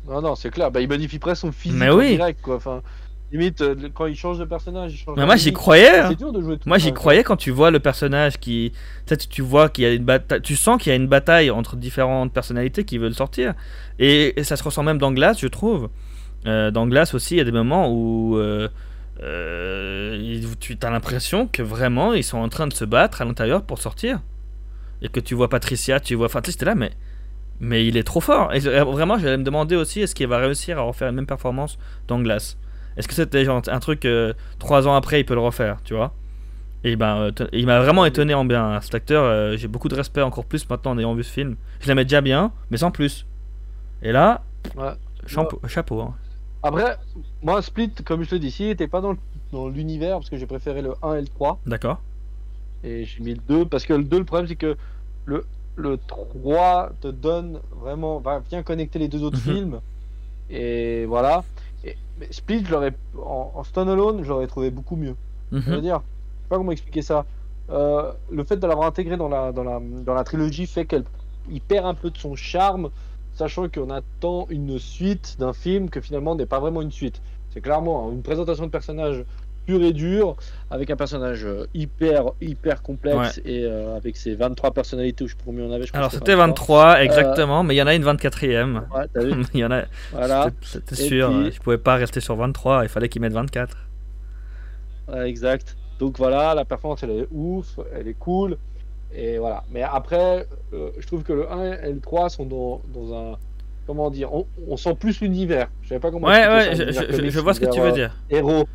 Non, 0.06 0.20
non, 0.20 0.34
c'est 0.34 0.50
clair. 0.50 0.70
Bah, 0.70 0.80
il 0.80 0.88
modifie 0.88 1.18
presque 1.18 1.42
son 1.42 1.52
physique 1.52 1.78
Mais 1.78 1.90
oui. 1.90 2.16
direct, 2.16 2.40
quoi. 2.42 2.56
Enfin, 2.56 2.82
limite, 3.32 3.60
euh, 3.60 3.74
quand 3.94 4.06
il 4.06 4.16
change 4.16 4.38
de 4.38 4.44
personnage, 4.44 4.92
il 4.92 4.98
change 4.98 5.16
Mais 5.16 5.26
moi 5.26 5.36
j'y 5.36 5.52
croyais. 5.52 5.98
hein. 6.00 6.06
C'est 6.10 6.16
dur 6.18 6.32
de 6.32 6.40
jouer 6.40 6.56
tout 6.58 6.68
Moi 6.68 6.78
j'y 6.78 6.92
croyais 6.92 7.22
quand 7.22 7.36
tu 7.36 7.50
vois 7.50 7.70
le 7.70 7.78
personnage 7.80 8.38
qui. 8.38 8.72
Tu 8.72 8.78
sais, 9.06 9.16
tu- 9.16 9.28
tu 9.28 9.42
vois 9.42 9.68
qu'il 9.68 9.84
y 9.84 9.86
a 9.86 9.92
une 9.92 10.04
bataille. 10.04 10.42
Tu 10.42 10.56
sens 10.56 10.82
qu'il 10.82 10.90
y 10.90 10.92
a 10.92 10.96
une 10.96 11.06
bataille 11.08 11.50
entre 11.50 11.76
différentes 11.76 12.32
personnalités 12.32 12.84
qui 12.84 12.98
veulent 12.98 13.14
sortir. 13.14 13.54
Et, 13.98 14.38
et 14.38 14.44
ça 14.44 14.56
se 14.56 14.62
ressent 14.64 14.82
même 14.82 14.98
dans 14.98 15.12
Glace, 15.12 15.40
je 15.40 15.46
trouve. 15.48 15.90
Euh, 16.46 16.70
dans 16.70 16.86
Glace 16.86 17.14
aussi, 17.14 17.34
il 17.34 17.38
y 17.38 17.40
a 17.40 17.44
des 17.44 17.52
moments 17.52 17.90
où. 17.92 18.36
euh, 18.38 18.68
euh, 19.22 20.40
tu 20.60 20.76
as 20.82 20.90
l'impression 20.90 21.46
que 21.46 21.62
vraiment 21.62 22.14
ils 22.14 22.24
sont 22.24 22.38
en 22.38 22.48
train 22.48 22.66
de 22.66 22.72
se 22.72 22.84
battre 22.84 23.22
à 23.22 23.24
l'intérieur 23.24 23.62
pour 23.62 23.78
sortir. 23.78 24.20
Et 25.02 25.08
que 25.08 25.20
tu 25.20 25.34
vois 25.34 25.48
Patricia, 25.48 26.00
tu 26.00 26.14
vois. 26.14 26.26
Enfin, 26.26 26.40
tu 26.42 26.52
là, 26.64 26.74
mais. 26.74 26.90
Mais 27.62 27.86
il 27.86 27.96
est 27.98 28.04
trop 28.04 28.20
fort. 28.20 28.52
Et 28.54 28.60
je- 28.60 28.70
vraiment, 28.70 29.18
j'allais 29.18 29.36
me 29.36 29.44
demander 29.44 29.76
aussi 29.76 30.00
est-ce 30.00 30.14
qu'il 30.14 30.26
va 30.26 30.38
réussir 30.38 30.78
à 30.78 30.82
refaire 30.82 31.08
la 31.08 31.12
même 31.12 31.26
performance 31.26 31.78
dans 32.08 32.18
Glace 32.20 32.56
Est-ce 32.96 33.08
que 33.08 33.14
c'était 33.14 33.44
genre 33.44 33.62
un 33.66 33.78
truc. 33.80 34.04
euh, 34.04 34.32
trois 34.58 34.86
ans 34.88 34.94
après, 34.94 35.20
il 35.20 35.24
peut 35.24 35.34
le 35.34 35.40
refaire, 35.40 35.78
tu 35.84 35.94
vois? 35.94 36.12
Et 36.82 36.96
ben, 36.96 37.30
euh, 37.40 37.46
il 37.52 37.66
m'a 37.66 37.80
vraiment 37.80 38.04
étonné 38.06 38.32
en 38.34 38.44
bien. 38.44 38.64
hein. 38.76 38.80
Cet 38.80 38.94
acteur, 38.94 39.24
euh, 39.24 39.56
j'ai 39.56 39.68
beaucoup 39.68 39.88
de 39.88 39.94
respect 39.94 40.22
encore 40.22 40.44
plus 40.46 40.68
maintenant 40.68 40.92
en 40.92 40.98
ayant 40.98 41.14
vu 41.14 41.22
ce 41.22 41.30
film. 41.32 41.56
Je 41.80 41.88
l'aimais 41.88 42.04
déjà 42.04 42.20
bien, 42.22 42.52
mais 42.70 42.78
sans 42.78 42.90
plus. 42.90 43.26
Et 44.02 44.12
là, 44.12 44.42
Ouais. 44.76 44.92
chapeau. 45.66 46.00
hein. 46.00 46.14
Après, 46.62 46.96
moi, 47.42 47.60
Split, 47.62 47.90
comme 48.04 48.22
je 48.22 48.30
te 48.30 48.34
dis, 48.34 48.50
s'il 48.50 48.66
n'était 48.68 48.88
pas 48.88 49.00
dans, 49.00 49.12
le- 49.12 49.18
dans 49.52 49.68
l'univers, 49.68 50.16
parce 50.18 50.30
que 50.30 50.36
j'ai 50.36 50.46
préféré 50.46 50.82
le 50.82 50.94
1 51.02 51.14
et 51.16 51.20
le 51.22 51.26
3, 51.28 51.58
D'accord. 51.66 52.00
et 52.84 53.04
j'ai 53.04 53.22
mis 53.22 53.34
le 53.34 53.40
2, 53.48 53.64
parce 53.66 53.84
que 53.84 53.92
le 53.94 54.04
2, 54.04 54.18
le 54.18 54.24
problème, 54.24 54.46
c'est 54.48 54.56
que 54.56 54.76
le, 55.26 55.44
le 55.76 55.98
3 56.06 56.92
te 57.00 57.08
donne 57.08 57.60
vraiment, 57.80 58.18
va 58.20 58.40
bien 58.40 58.62
connecter 58.62 58.98
les 58.98 59.08
deux 59.08 59.22
autres 59.22 59.38
Mhm. 59.38 59.42
films, 59.54 59.80
et 60.50 61.04
voilà. 61.06 61.44
Et, 61.84 61.96
mais 62.18 62.28
Split, 62.30 62.64
je 62.64 62.72
l'aurais, 62.72 62.92
en, 63.18 63.52
en 63.54 63.64
standalone, 63.64 64.22
je 64.22 64.28
l'aurais 64.28 64.46
trouvé 64.46 64.70
beaucoup 64.70 64.96
mieux. 64.96 65.16
Je 65.52 65.58
veux 65.58 65.76
Mhm. 65.76 65.80
dire, 65.82 65.96
je 65.96 66.44
sais 66.44 66.48
pas 66.48 66.56
comment 66.56 66.72
expliquer 66.72 67.02
ça. 67.02 67.26
Euh, 67.70 68.12
le 68.30 68.44
fait 68.44 68.56
de 68.56 68.66
l'avoir 68.66 68.86
intégré 68.88 69.16
dans 69.16 69.28
la, 69.28 69.52
dans, 69.52 69.64
la, 69.64 69.80
dans 69.80 70.14
la 70.14 70.24
trilogie 70.24 70.66
fait 70.66 70.84
qu'elle 70.86 71.04
il 71.48 71.60
perd 71.60 71.86
un 71.86 71.94
peu 71.94 72.10
de 72.10 72.18
son 72.18 72.34
charme, 72.36 72.90
sachant 73.32 73.68
qu'on 73.68 73.90
attend 73.90 74.46
une 74.50 74.78
suite 74.78 75.36
d'un 75.38 75.52
film 75.52 75.88
que 75.88 76.00
finalement 76.00 76.34
n'est 76.34 76.46
pas 76.46 76.60
vraiment 76.60 76.82
une 76.82 76.92
suite. 76.92 77.22
C'est 77.50 77.60
clairement 77.60 78.12
une 78.12 78.22
présentation 78.22 78.66
de 78.66 78.70
personnage 78.70 79.24
pur 79.66 79.82
et 79.82 79.92
dur, 79.92 80.36
avec 80.70 80.90
un 80.90 80.96
personnage 80.96 81.44
euh, 81.44 81.66
hyper, 81.74 82.24
hyper 82.40 82.82
complexe 82.82 83.40
et 83.44 83.64
euh, 83.64 83.96
avec 83.96 84.16
ses 84.16 84.34
23 84.34 84.72
personnalités, 84.72 85.24
ou 85.24 85.28
je 85.28 85.36
pas 85.36 85.42
combien 85.44 85.64
on 85.64 85.72
avait. 85.72 85.86
Je 85.86 85.92
Alors 85.94 86.10
c'était 86.10 86.34
23, 86.34 87.02
exactement, 87.02 87.62
mais 87.62 87.74
il 87.74 87.78
y 87.78 87.82
en 87.82 87.86
a 87.86 87.94
une 87.94 88.04
24ème. 88.04 88.82
Ouais, 88.94 89.06
t'as 89.12 89.22
vu 89.22 89.32
il 89.54 89.60
y 89.60 89.64
en 89.64 89.70
a. 89.70 89.82
Voilà, 90.12 90.48
C'était 90.62 90.94
sûr, 90.94 91.28
puis- 91.28 91.46
euh, 91.46 91.50
je 91.52 91.60
pouvais 91.60 91.78
pas 91.78 91.94
rester 91.96 92.20
sur 92.20 92.36
23, 92.36 92.82
il 92.84 92.88
fallait 92.88 93.08
qu'ils 93.08 93.22
mettent 93.22 93.32
24. 93.32 93.76
Ouais, 95.08 95.28
exact. 95.28 95.76
Donc 95.98 96.16
voilà, 96.18 96.54
la 96.54 96.64
performance 96.64 97.02
elle 97.02 97.10
est 97.10 97.28
ouf, 97.30 97.78
elle 97.94 98.08
est 98.08 98.14
cool. 98.18 98.56
Et 99.12 99.38
voilà. 99.38 99.64
Mais 99.70 99.82
après, 99.82 100.46
euh, 100.72 100.90
je 100.98 101.06
trouve 101.06 101.22
que 101.24 101.32
le 101.32 101.50
1 101.50 101.82
et 101.82 101.92
le 101.92 102.00
3 102.00 102.28
sont 102.30 102.46
dans, 102.46 102.80
dans 102.94 103.14
un. 103.14 103.36
Comment 103.86 104.08
dire 104.08 104.32
on, 104.32 104.46
on 104.68 104.76
sent 104.76 104.94
plus 104.94 105.20
l'univers. 105.20 105.68
Je 105.82 105.88
savais 105.88 106.00
pas 106.00 106.10
comment. 106.12 106.28
Ouais, 106.28 106.46
ouais, 106.46 106.76
je, 106.76 107.40
vois 107.40 107.54
ce 107.54 107.60
que 107.60 107.66
tu 107.66 107.80
veux 107.80 107.90
dire. 107.92 108.14
euh, 108.32 108.36
Héros. 108.36 108.68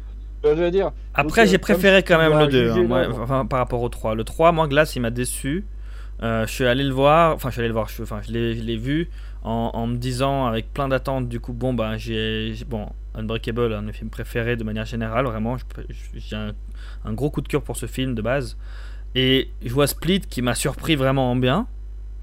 Je 0.45 0.61
veux 0.61 0.71
dire. 0.71 0.91
Après, 1.13 1.41
euh, 1.41 1.45
j'ai 1.45 1.57
préféré 1.57 2.03
quand 2.03 2.17
même 2.17 2.37
le 2.37 2.47
2, 2.47 2.67
juger 2.67 2.79
hein, 2.81 2.87
moi, 2.87 3.01
l'œuvre. 3.03 3.21
enfin, 3.21 3.45
par 3.45 3.59
rapport 3.59 3.81
au 3.81 3.89
3. 3.89 4.15
Le 4.15 4.23
3, 4.23 4.51
moi, 4.51 4.67
Glace, 4.67 4.95
il 4.95 5.01
m'a 5.01 5.09
déçu. 5.09 5.65
Euh, 6.23 6.45
je 6.45 6.51
suis 6.51 6.65
allé 6.65 6.83
le 6.83 6.93
voir, 6.93 7.33
enfin, 7.35 7.49
je 7.49 7.53
suis 7.53 7.59
allé 7.61 7.67
le 7.67 7.73
voir, 7.73 7.89
je, 7.89 8.01
enfin, 8.01 8.21
je 8.25 8.31
l'ai 8.31 8.77
vu 8.77 9.09
en, 9.43 9.71
en 9.73 9.87
me 9.87 9.97
disant, 9.97 10.45
avec 10.45 10.71
plein 10.73 10.87
d'attentes, 10.87 11.27
du 11.27 11.39
coup, 11.39 11.53
bon, 11.53 11.73
bah, 11.73 11.97
j'ai. 11.97 12.53
Bon, 12.67 12.87
Unbreakable, 13.15 13.73
un 13.73 13.81
de 13.81 13.87
mes 13.87 13.93
films 13.93 14.09
préférés 14.09 14.55
de 14.55 14.63
manière 14.63 14.85
générale, 14.85 15.25
vraiment. 15.25 15.57
J'ai 16.15 16.35
un, 16.35 16.53
un 17.03 17.13
gros 17.13 17.29
coup 17.29 17.41
de 17.41 17.47
cœur 17.47 17.61
pour 17.61 17.77
ce 17.77 17.85
film 17.85 18.13
de 18.15 18.21
base. 18.21 18.57
Et 19.15 19.49
je 19.63 19.71
vois 19.71 19.87
Split 19.87 20.21
qui 20.21 20.41
m'a 20.41 20.55
surpris 20.55 20.95
vraiment 20.95 21.31
en 21.31 21.35
bien. 21.35 21.67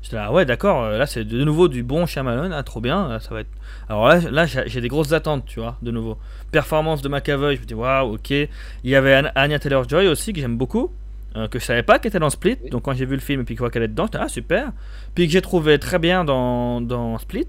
J'étais 0.03 0.17
là, 0.17 0.27
ah 0.29 0.33
ouais, 0.33 0.45
d'accord, 0.45 0.83
euh, 0.83 0.99
là 0.99 1.07
c'est 1.07 1.25
de 1.25 1.45
nouveau 1.45 1.69
du 1.69 1.83
bon 1.85 2.07
Shyamalan, 2.07 2.51
ah, 2.53 2.63
trop 2.65 2.81
bien, 2.81 3.11
euh, 3.13 3.19
ça 3.21 3.33
va 3.33 3.41
être. 3.41 3.51
Alors 3.89 4.09
là, 4.09 4.19
là 4.31 4.47
j'ai 4.47 4.81
des 4.81 4.89
grosses 4.89 5.13
attentes, 5.13 5.45
tu 5.47 5.61
vois, 5.61 5.77
de 5.81 5.91
nouveau. 5.93 6.19
Performance 6.51 7.03
de 7.03 7.09
McAvoy, 7.09 7.55
je 7.57 7.61
me 7.61 7.67
dis, 7.67 7.75
waouh, 7.75 8.15
ok. 8.15 8.31
Il 8.31 8.49
y 8.85 8.97
avait 8.97 9.17
An- 9.17 9.31
Anya 9.37 9.59
Taylor 9.61 9.89
Joy 9.89 10.09
aussi, 10.09 10.33
que 10.33 10.41
j'aime 10.41 10.57
beaucoup, 10.59 10.91
euh, 11.37 11.47
que 11.47 11.59
je 11.61 11.65
savais 11.65 11.85
pas 11.85 11.99
qu'elle 12.01 12.11
était 12.11 12.19
dans 12.19 12.31
Split, 12.31 12.59
Oui. 12.65 12.71
donc 12.71 12.83
quand 12.83 12.95
j'ai 12.95 13.07
vu 13.07 13.15
le 13.15 13.21
film 13.21 13.43
et 13.43 13.45
puis 13.45 13.55
que 13.55 13.59
je 13.59 13.63
vois 13.63 13.71
qu'elle 13.71 13.85
est 13.85 13.89
dedans, 13.89 14.07
j'étais, 14.07 14.19
ah 14.21 14.29
super. 14.29 14.73
Puis 15.15 15.27
que 15.27 15.33
j'ai 15.33 15.41
trouvé 15.43 15.79
très 15.79 16.01
bien 16.01 16.25
dans, 16.25 16.81
dans 16.81 17.17
Split. 17.19 17.47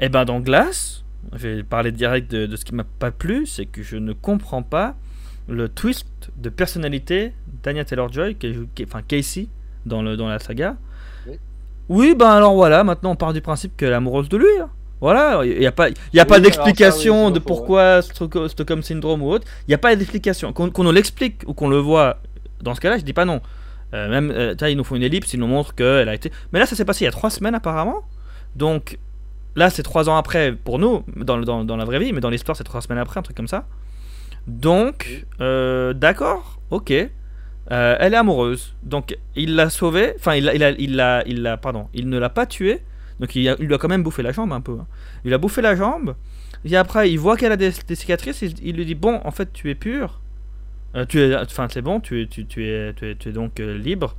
Et 0.00 0.08
ben 0.08 0.24
dans 0.24 0.40
Glass, 0.40 1.04
je 1.34 1.48
vais 1.48 1.62
parler 1.62 1.92
direct 1.92 2.30
de, 2.30 2.46
de 2.46 2.56
ce 2.56 2.64
qui 2.64 2.74
m'a 2.74 2.84
pas 2.98 3.10
plu, 3.10 3.44
c'est 3.44 3.66
que 3.66 3.82
je 3.82 3.96
ne 3.96 4.14
comprends 4.14 4.62
pas 4.62 4.96
le 5.48 5.68
twist 5.68 6.06
de 6.38 6.48
personnalité 6.48 7.34
d'Anya 7.62 7.84
Taylor 7.84 8.10
Joy, 8.10 8.36
qui 8.36 8.54
qui 8.74 8.84
enfin 8.84 9.02
Casey, 9.06 9.48
dans, 9.84 10.00
le, 10.02 10.16
dans 10.16 10.28
la 10.28 10.38
saga. 10.38 10.76
Oui. 11.88 12.14
Ben 12.16 12.30
alors 12.30 12.54
voilà, 12.54 12.84
maintenant 12.84 13.12
on 13.12 13.16
part 13.16 13.32
du 13.32 13.40
principe 13.40 13.76
qu'elle 13.76 13.92
est 13.92 13.94
amoureuse 13.96 14.28
de 14.28 14.36
lui. 14.36 14.46
hein. 14.60 14.68
Voilà, 15.00 15.42
il 15.44 15.58
n'y 15.60 15.66
a 15.66 15.70
pas, 15.70 15.90
il 15.90 15.94
y 16.12 16.18
a 16.18 16.24
Oui, 16.24 16.28
pas 16.28 16.40
d'explication 16.40 17.26
oui, 17.26 17.32
de 17.32 17.38
pourquoi 17.38 18.02
Stock- 18.02 18.48
Stockholm 18.48 18.82
Syndrome 18.82 19.22
ou 19.22 19.30
autre. 19.30 19.46
Il 19.66 19.70
n'y 19.70 19.74
a 19.74 19.78
pas 19.78 19.94
d'explication. 19.94 20.52
Qu'on 20.52 20.70
qu'on 20.70 20.82
nous 20.82 20.90
l'explique 20.92 21.42
ou 21.46 21.54
qu'on 21.54 21.68
le 21.68 21.78
voit, 21.78 22.18
dans 22.62 22.74
ce 22.74 22.80
cas-là, 22.80 22.98
je 22.98 23.04
dis 23.04 23.12
pas 23.12 23.24
non. 23.24 23.40
Euh, 23.94 24.08
même, 24.10 24.30
euh, 24.34 24.54
ils 24.68 24.76
nous 24.76 24.82
font 24.84 24.96
une 24.96 25.04
ellipse, 25.04 25.32
ils 25.34 25.40
nous 25.40 25.46
montrent 25.46 25.74
qu'elle 25.74 26.08
a 26.08 26.14
été. 26.14 26.32
Mais 26.52 26.58
là, 26.58 26.66
ça 26.66 26.74
s'est 26.74 26.84
passé 26.84 27.04
il 27.04 27.06
y 27.06 27.08
a 27.08 27.12
trois 27.12 27.30
semaines 27.30 27.54
apparemment. 27.54 28.02
Donc 28.56 28.98
là, 29.54 29.70
c'est 29.70 29.84
trois 29.84 30.08
ans 30.10 30.16
après 30.16 30.52
pour 30.52 30.80
nous, 30.80 31.04
dans, 31.16 31.38
dans, 31.38 31.64
dans 31.64 31.76
la 31.76 31.84
vraie 31.84 32.00
vie, 32.00 32.12
mais 32.12 32.20
dans 32.20 32.28
l'histoire, 32.30 32.56
c'est 32.56 32.64
trois 32.64 32.80
semaines 32.80 32.98
après, 32.98 33.20
un 33.20 33.22
truc 33.22 33.36
comme 33.36 33.48
ça. 33.48 33.66
Donc, 34.48 35.26
euh, 35.40 35.92
d'accord, 35.92 36.58
ok. 36.70 36.92
Euh, 37.70 37.96
elle 38.00 38.14
est 38.14 38.16
amoureuse. 38.16 38.74
Donc, 38.82 39.16
il 39.36 39.54
l'a 39.54 39.70
sauvée. 39.70 40.14
Enfin, 40.16 40.34
il 40.36 40.50
il, 40.54 40.76
il, 40.78 40.96
l'a- 40.96 41.22
il 41.26 41.58
pardon, 41.60 41.88
il 41.94 42.08
ne 42.08 42.18
l'a 42.18 42.30
pas 42.30 42.46
tuée. 42.46 42.82
Donc, 43.20 43.34
il, 43.36 43.54
lui 43.58 43.74
a 43.74 43.78
quand 43.78 43.88
même 43.88 44.02
bouffé 44.02 44.22
la 44.22 44.32
jambe 44.32 44.52
un 44.52 44.60
peu. 44.60 44.72
hein. 44.80 44.86
Il 45.24 45.34
a 45.34 45.38
bouffé 45.38 45.60
la 45.60 45.74
jambe. 45.76 46.14
Et 46.64 46.76
après, 46.76 47.10
il 47.10 47.18
voit 47.18 47.36
qu'elle 47.36 47.52
a 47.52 47.56
des, 47.56 47.70
cicatrices. 47.72 48.42
Il, 48.42 48.76
lui 48.76 48.86
dit 48.86 48.94
Bon, 48.94 49.20
en 49.24 49.30
fait, 49.30 49.52
tu 49.52 49.70
es 49.70 49.74
pur. 49.74 50.20
Euh, 50.96 51.04
tu 51.06 51.20
es, 51.20 51.36
enfin, 51.36 51.66
c'est 51.70 51.82
bon. 51.82 52.00
Tu, 52.00 52.22
es- 52.22 52.26
tu, 52.26 52.42
es, 52.66 52.94
tu 52.94 53.28
es, 53.28 53.32
donc 53.32 53.60
euh, 53.60 53.76
libre. 53.76 54.16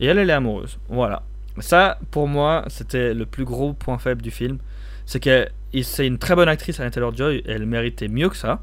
Et 0.00 0.06
elle, 0.06 0.18
elle 0.18 0.30
est 0.30 0.34
amoureuse. 0.34 0.78
Voilà. 0.88 1.22
Ça, 1.58 1.98
pour 2.10 2.28
moi, 2.28 2.64
c'était 2.68 3.14
le 3.14 3.26
plus 3.26 3.44
gros 3.44 3.72
point 3.74 3.98
faible 3.98 4.22
du 4.22 4.30
film. 4.30 4.58
C'est 5.04 5.20
que 5.20 5.48
c'est 5.82 6.06
une 6.06 6.18
très 6.18 6.34
bonne 6.34 6.48
actrice, 6.48 6.78
Anna 6.80 6.90
Taylor-Joy. 6.90 7.42
Elle 7.46 7.66
méritait 7.66 8.08
mieux 8.08 8.28
que 8.28 8.36
ça. 8.36 8.62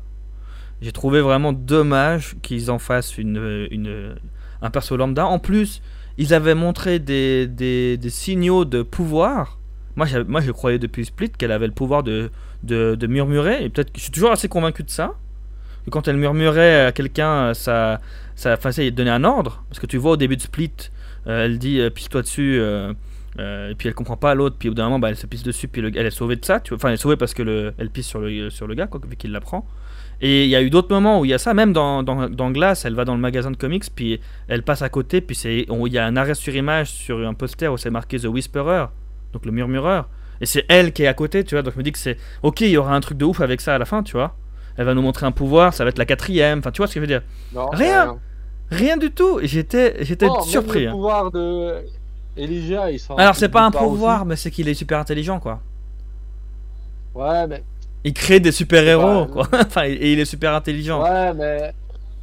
J'ai 0.82 0.92
trouvé 0.92 1.22
vraiment 1.22 1.54
dommage 1.54 2.36
qu'ils 2.42 2.72
en 2.72 2.80
fassent 2.80 3.18
une, 3.18 4.16
un 4.62 4.70
perso 4.70 4.96
lambda. 4.96 5.26
En 5.26 5.40
plus, 5.40 5.82
ils 6.18 6.34
avaient 6.34 6.56
montré 6.56 7.00
des, 7.00 7.48
des, 7.48 7.98
signaux 8.10 8.66
de 8.66 8.82
pouvoir. 8.82 9.58
Moi, 9.96 10.08
moi, 10.28 10.42
je 10.42 10.52
croyais 10.52 10.80
depuis 10.80 11.06
Split 11.06 11.32
qu'elle 11.32 11.52
avait 11.52 11.68
le 11.68 11.74
pouvoir 11.74 12.04
de, 12.04 12.30
de, 12.64 13.08
murmurer. 13.08 13.64
Et 13.64 13.70
peut-être 13.70 13.92
je 13.96 14.02
suis 14.02 14.12
toujours 14.12 14.32
assez 14.32 14.48
convaincu 14.48 14.84
de 14.84 14.90
ça. 14.90 15.16
quand 15.92 16.08
elle 16.08 16.18
murmurait 16.18 16.86
à 16.86 16.92
quelqu'un, 16.92 17.54
ça, 17.54 18.00
ça, 18.36 18.58
il 18.78 18.94
donnait 18.94 19.10
un 19.10 19.24
ordre. 19.24 19.64
Parce 19.70 19.80
que 19.80 19.86
tu 19.86 19.98
vois 19.98 20.12
au 20.12 20.18
début 20.18 20.38
de 20.38 20.42
Split, 20.42 20.72
euh, 21.28 21.46
elle 21.46 21.60
dit 21.60 21.80
euh, 21.80 21.90
pisse-toi 21.90 22.22
dessus. 22.22 22.58
euh, 22.60 22.94
et 23.38 23.76
puis 23.76 23.88
elle 23.88 23.94
comprend 23.94 24.18
pas 24.18 24.34
l'autre, 24.36 24.56
puis 24.58 24.70
au 24.70 24.72
bout 24.72 24.76
d'un 24.76 24.86
moment 24.86 25.00
bah, 25.00 25.10
elle 25.10 25.16
se 25.16 25.28
pisse 25.28 25.44
dessus, 25.44 25.68
puis 25.68 25.82
le- 25.82 25.92
elle 25.96 26.06
est 26.06 26.12
sauvée 26.12 26.36
de 26.36 26.44
ça, 26.44 26.62
enfin 26.74 26.90
elle 26.90 26.96
est 26.96 26.98
sauvée 26.98 27.16
parce 27.16 27.34
que 27.34 27.44
le, 27.44 27.74
elle 27.78 27.90
pisse 27.90 28.08
sur 28.08 28.20
le, 28.20 28.50
sur 28.50 28.68
le 28.68 28.74
gars, 28.74 28.88
quoi, 28.88 29.00
vu 29.08 29.16
qu'il 29.16 29.32
la 29.32 29.40
prend. 29.40 29.66
Et 30.22 30.44
il 30.44 30.50
y 30.50 30.56
a 30.56 30.62
eu 30.62 30.70
d'autres 30.70 30.94
moments 30.94 31.20
où 31.20 31.26
il 31.26 31.32
y 31.32 31.34
a 31.34 31.38
ça, 31.38 31.54
même 31.54 31.72
dans, 31.72 32.04
dans, 32.04 32.30
dans 32.30 32.52
Glass, 32.52 32.84
elle 32.86 32.94
va 32.96 33.06
dans 33.06 33.16
le 33.16 33.22
magasin 33.22 33.52
de 33.52 33.56
comics, 33.58 33.86
puis 33.96 34.20
elle 34.50 34.64
passe 34.64 34.82
à 34.82 34.90
côté, 34.90 35.22
puis 35.22 35.38
il 35.46 35.94
y 35.94 35.98
a 35.98 36.06
un 36.06 36.18
arrêt 36.18 36.36
sur 36.36 36.54
image 36.56 36.90
sur 36.90 37.26
un 37.26 37.34
poster 37.34 37.72
où 37.72 37.78
c'est 37.78 37.90
marqué 37.90 38.20
The 38.20 38.26
Whisperer, 38.26 38.88
donc 39.32 39.46
le 39.46 39.52
murmureur, 39.54 40.10
et 40.42 40.46
c'est 40.46 40.66
elle 40.68 40.92
qui 40.92 41.04
est 41.04 41.08
à 41.08 41.14
côté, 41.14 41.44
tu 41.46 41.56
vois, 41.56 41.62
donc 41.62 41.74
je 41.74 41.78
me 41.78 41.84
dis 41.84 41.92
que 41.94 42.00
c'est, 42.00 42.18
ok, 42.44 42.62
il 42.62 42.70
y 42.72 42.78
aura 42.78 42.94
un 42.96 43.00
truc 43.00 43.18
de 43.18 43.26
ouf 43.26 43.40
avec 43.40 43.62
ça 43.62 43.76
à 43.76 43.78
la 43.78 43.86
fin, 43.86 44.04
tu 44.04 44.14
vois. 44.14 44.36
Elle 44.78 44.86
va 44.86 44.94
nous 44.94 45.02
montrer 45.02 45.26
un 45.26 45.32
pouvoir, 45.32 45.74
ça 45.74 45.84
va 45.84 45.90
être 45.90 45.98
la 45.98 46.06
quatrième, 46.06 46.60
enfin 46.60 46.72
tu 46.72 46.78
vois 46.78 46.88
ce 46.88 46.94
que 46.94 47.00
je 47.00 47.02
veux 47.02 47.08
dire. 47.08 47.22
Non, 47.54 47.70
Rien. 47.70 48.18
Rien 48.72 48.98
du 48.98 49.12
tout, 49.12 49.40
j'étais, 49.42 50.04
j'étais 50.06 50.28
Oh, 50.30 50.42
surpris. 50.44 50.84
Le 50.84 50.90
hein. 50.90 50.92
pouvoir 50.92 51.32
de 51.32 51.76
Elijah, 52.38 52.92
il 52.92 53.00
Alors 53.18 53.36
c'est 53.36 53.50
pas 53.50 53.64
un 53.64 53.72
pouvoir, 53.72 54.20
aussi. 54.22 54.28
mais 54.28 54.36
c'est 54.36 54.52
qu'il 54.52 54.68
est 54.70 54.74
super 54.76 55.00
intelligent, 55.00 55.40
quoi. 55.40 55.60
Ouais, 57.16 57.48
mais 57.48 57.64
Il 58.04 58.14
crée 58.14 58.40
des 58.40 58.52
super-héros, 58.52 59.22
Ouais. 59.24 59.28
quoi. 59.32 59.48
enfin, 59.54 59.84
et 59.86 60.14
il 60.14 60.20
est 60.20 60.26
super 60.26 60.54
intelligent. 60.54 61.04
Ouais, 61.04 61.10
ouais, 61.10 61.34
mais 61.34 61.74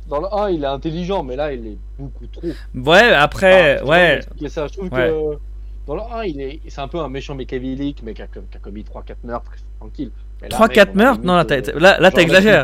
dans 0.09 0.21
le 0.21 0.27
1, 0.33 0.51
il 0.51 0.63
est 0.63 0.67
intelligent, 0.67 1.23
mais 1.23 1.37
là, 1.37 1.53
il 1.53 1.67
est 1.67 1.77
beaucoup 1.99 2.27
trop. 2.27 2.93
après, 2.93 3.79
Ah, 3.81 3.85
ouais. 3.85 4.21
ça. 4.49 4.67
Je 4.69 4.73
trouve 4.73 4.91
Ouais. 4.93 5.09
que 5.11 5.39
dans 5.87 5.95
le 5.97 6.03
1, 6.03 6.25
il 6.25 6.41
est, 6.41 6.61
c'est 6.69 6.81
un 6.81 6.89
peu 6.89 6.99
un 6.99 7.09
méchant 7.09 7.35
mécavélique, 7.35 8.01
mais 8.05 8.15
qui 8.15 8.23
a, 8.23 8.27
qui 8.27 8.39
a 8.39 8.59
commis 8.61 8.85
3-4 8.85 9.17
meurtres, 9.25 9.51
tranquille. 9.79 10.11
Mais 10.43 10.49
là, 10.49 10.57
3-4 10.57 10.69
mec, 10.69 10.97
on 10.97 10.99
a 11.01 11.03
meurtres? 11.05 11.21
Non, 11.25 11.35
là, 11.35 11.45
t'as- 11.45 11.57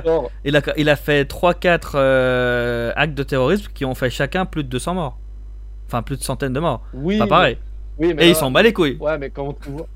Luthor. 0.03 0.31
Il 0.45 0.57
a, 0.57 0.61
il 0.77 0.89
a 0.89 0.97
fait 0.97 1.25
3-4 1.29 1.93
euh, 1.95 2.93
actes 2.97 3.15
de 3.15 3.23
terrorisme 3.23 3.71
qui 3.75 3.85
ont 3.85 3.95
fait 3.95 4.11
chacun 4.11 4.45
plus 4.47 4.63
de 4.65 4.69
200 4.69 4.95
morts. 4.95 5.19
Enfin, 5.87 6.03
plus 6.03 6.17
de 6.17 6.23
centaines 6.23 6.53
de 6.53 6.61
morts. 6.61 6.83
Oui, 6.95 7.19
Pas 7.19 7.27
pareil. 7.27 7.59
Oui, 7.99 8.09
mais 8.15 8.23
Et 8.23 8.27
là- 8.27 8.31
ils 8.33 8.35
s'en 8.37 8.51
bat 8.51 8.63
les 8.63 8.73
couilles. 8.73 8.97
Ouais, 8.99 9.19
mais 9.19 9.29
comme 9.31 9.53
tu 9.63 9.71
vois. 9.71 9.87